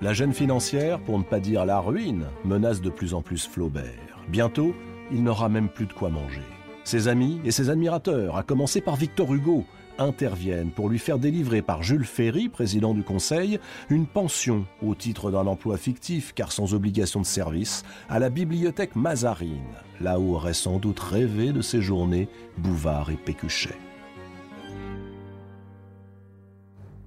La 0.00 0.12
jeune 0.12 0.32
financière, 0.32 1.00
pour 1.02 1.18
ne 1.18 1.24
pas 1.24 1.40
dire 1.40 1.64
la 1.64 1.78
ruine, 1.78 2.26
menace 2.44 2.80
de 2.80 2.90
plus 2.90 3.14
en 3.14 3.22
plus 3.22 3.46
Flaubert. 3.46 4.18
Bientôt, 4.28 4.74
il 5.10 5.22
n'aura 5.22 5.48
même 5.48 5.68
plus 5.68 5.86
de 5.86 5.92
quoi 5.92 6.08
manger. 6.08 6.42
Ses 6.84 7.06
amis 7.08 7.40
et 7.44 7.52
ses 7.52 7.70
admirateurs, 7.70 8.36
à 8.36 8.42
commencer 8.42 8.80
par 8.80 8.96
Victor 8.96 9.32
Hugo, 9.32 9.64
interviennent 9.98 10.70
pour 10.70 10.88
lui 10.88 10.98
faire 10.98 11.18
délivrer 11.18 11.62
par 11.62 11.82
Jules 11.82 12.04
Ferry, 12.04 12.48
président 12.48 12.94
du 12.94 13.02
Conseil, 13.02 13.58
une 13.90 14.06
pension 14.06 14.66
au 14.82 14.94
titre 14.94 15.30
d'un 15.30 15.46
emploi 15.46 15.76
fictif 15.76 16.32
car 16.34 16.52
sans 16.52 16.74
obligation 16.74 17.20
de 17.20 17.26
service 17.26 17.84
à 18.08 18.18
la 18.18 18.30
bibliothèque 18.30 18.96
Mazarine, 18.96 19.60
là 20.00 20.18
où 20.18 20.34
aurait 20.34 20.54
sans 20.54 20.78
doute 20.78 21.00
rêvé 21.00 21.52
de 21.52 21.62
séjourner 21.62 22.28
Bouvard 22.58 23.10
et 23.10 23.16
Pécuchet. 23.16 23.76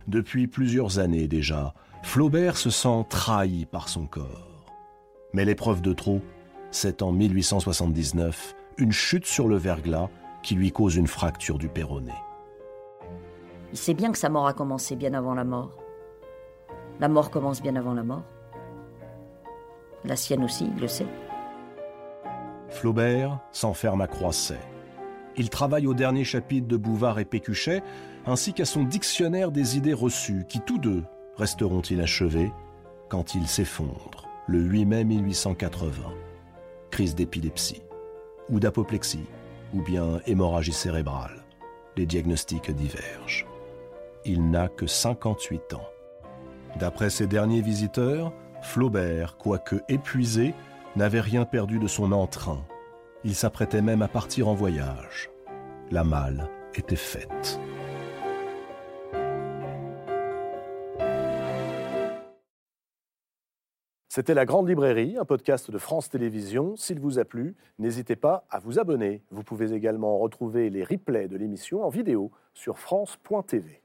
Depuis 0.07 0.48
plusieurs 0.48 0.99
années 0.99 1.28
déjà, 1.28 1.74
Flaubert 2.03 2.57
se 2.57 2.70
sent 2.70 3.06
trahi 3.10 3.66
par 3.66 3.90
son 3.90 4.06
corps. 4.06 4.66
Mais 5.34 5.45
l'épreuve 5.45 5.82
de 5.82 5.94
trop, 5.94 6.22
c'est 6.70 7.02
en 7.02 7.12
1879 7.12 8.56
une 8.78 8.91
chute 8.91 9.26
sur 9.26 9.48
le 9.48 9.57
verglas 9.57 10.10
qui 10.44 10.56
lui 10.56 10.72
cause 10.72 10.95
une 10.95 11.07
fracture 11.07 11.57
du 11.57 11.68
péroné. 11.68 12.14
Il 13.71 13.77
sait 13.77 13.93
bien 13.93 14.11
que 14.11 14.17
sa 14.17 14.29
mort 14.29 14.47
a 14.47 14.53
commencé 14.53 14.95
bien 14.95 15.13
avant 15.13 15.33
la 15.33 15.43
mort. 15.43 15.71
La 16.99 17.07
mort 17.07 17.29
commence 17.29 17.61
bien 17.61 17.75
avant 17.75 17.93
la 17.93 18.03
mort. 18.03 18.23
La 20.03 20.15
sienne 20.15 20.43
aussi, 20.43 20.69
il 20.75 20.81
le 20.81 20.87
sait. 20.87 21.07
Flaubert 22.69 23.39
s'enferme 23.51 24.01
à 24.01 24.07
Croisset. 24.07 24.59
Il 25.37 25.49
travaille 25.49 25.87
au 25.87 25.93
dernier 25.93 26.23
chapitre 26.23 26.67
de 26.67 26.77
Bouvard 26.77 27.19
et 27.19 27.25
Pécuchet, 27.25 27.81
ainsi 28.25 28.53
qu'à 28.53 28.65
son 28.65 28.83
dictionnaire 28.83 29.51
des 29.51 29.77
idées 29.77 29.93
reçues, 29.93 30.45
qui 30.47 30.61
tous 30.61 30.77
deux 30.77 31.03
resteront 31.37 31.81
inachevés 31.81 32.51
quand 33.09 33.35
il 33.35 33.47
s'effondre 33.47 34.27
le 34.47 34.59
8 34.59 34.85
mai 34.85 35.03
1880. 35.03 35.91
Crise 36.91 37.15
d'épilepsie, 37.15 37.81
ou 38.49 38.59
d'apoplexie, 38.59 39.25
ou 39.73 39.81
bien 39.81 40.19
hémorragie 40.27 40.71
cérébrale. 40.71 41.43
Les 41.97 42.05
diagnostics 42.05 42.71
divergent. 42.71 43.45
Il 44.27 44.49
n'a 44.49 44.69
que 44.69 44.88
58 44.88 45.76
ans. 45.76 45.88
D'après 46.80 47.11
ses 47.11 47.27
derniers 47.27 47.61
visiteurs, 47.61 48.34
Flaubert, 48.64 49.38
quoique 49.38 49.76
épuisé, 49.88 50.56
n'avait 50.95 51.22
rien 51.22 51.45
perdu 51.45 51.77
de 51.77 51.88
son 51.88 52.11
entrain. 52.11 52.65
Il 53.23 53.35
s'apprêtait 53.35 53.84
même 53.84 54.02
à 54.02 54.07
partir 54.07 54.47
en 54.47 54.56
voyage. 54.56 55.30
La 55.91 56.03
malle 56.03 56.49
était 56.73 56.95
faite. 56.95 57.60
C'était 64.10 64.34
La 64.34 64.45
Grande 64.45 64.68
Librairie, 64.68 65.18
un 65.19 65.26
podcast 65.26 65.69
de 65.69 65.77
France 65.77 66.10
Télévisions. 66.10 66.76
S'il 66.77 66.99
vous 66.99 67.19
a 67.19 67.26
plu, 67.26 67.56
n'hésitez 67.77 68.15
pas 68.15 68.45
à 68.49 68.60
vous 68.60 68.80
abonner. 68.80 69.22
Vous 69.30 69.43
pouvez 69.43 69.73
également 69.73 70.18
retrouver 70.18 70.69
les 70.72 70.84
replays 70.84 71.27
de 71.27 71.35
l'émission 71.35 71.84
en 71.84 71.89
vidéo 71.89 72.31
sur 72.53 72.80
France.tv. 72.80 73.81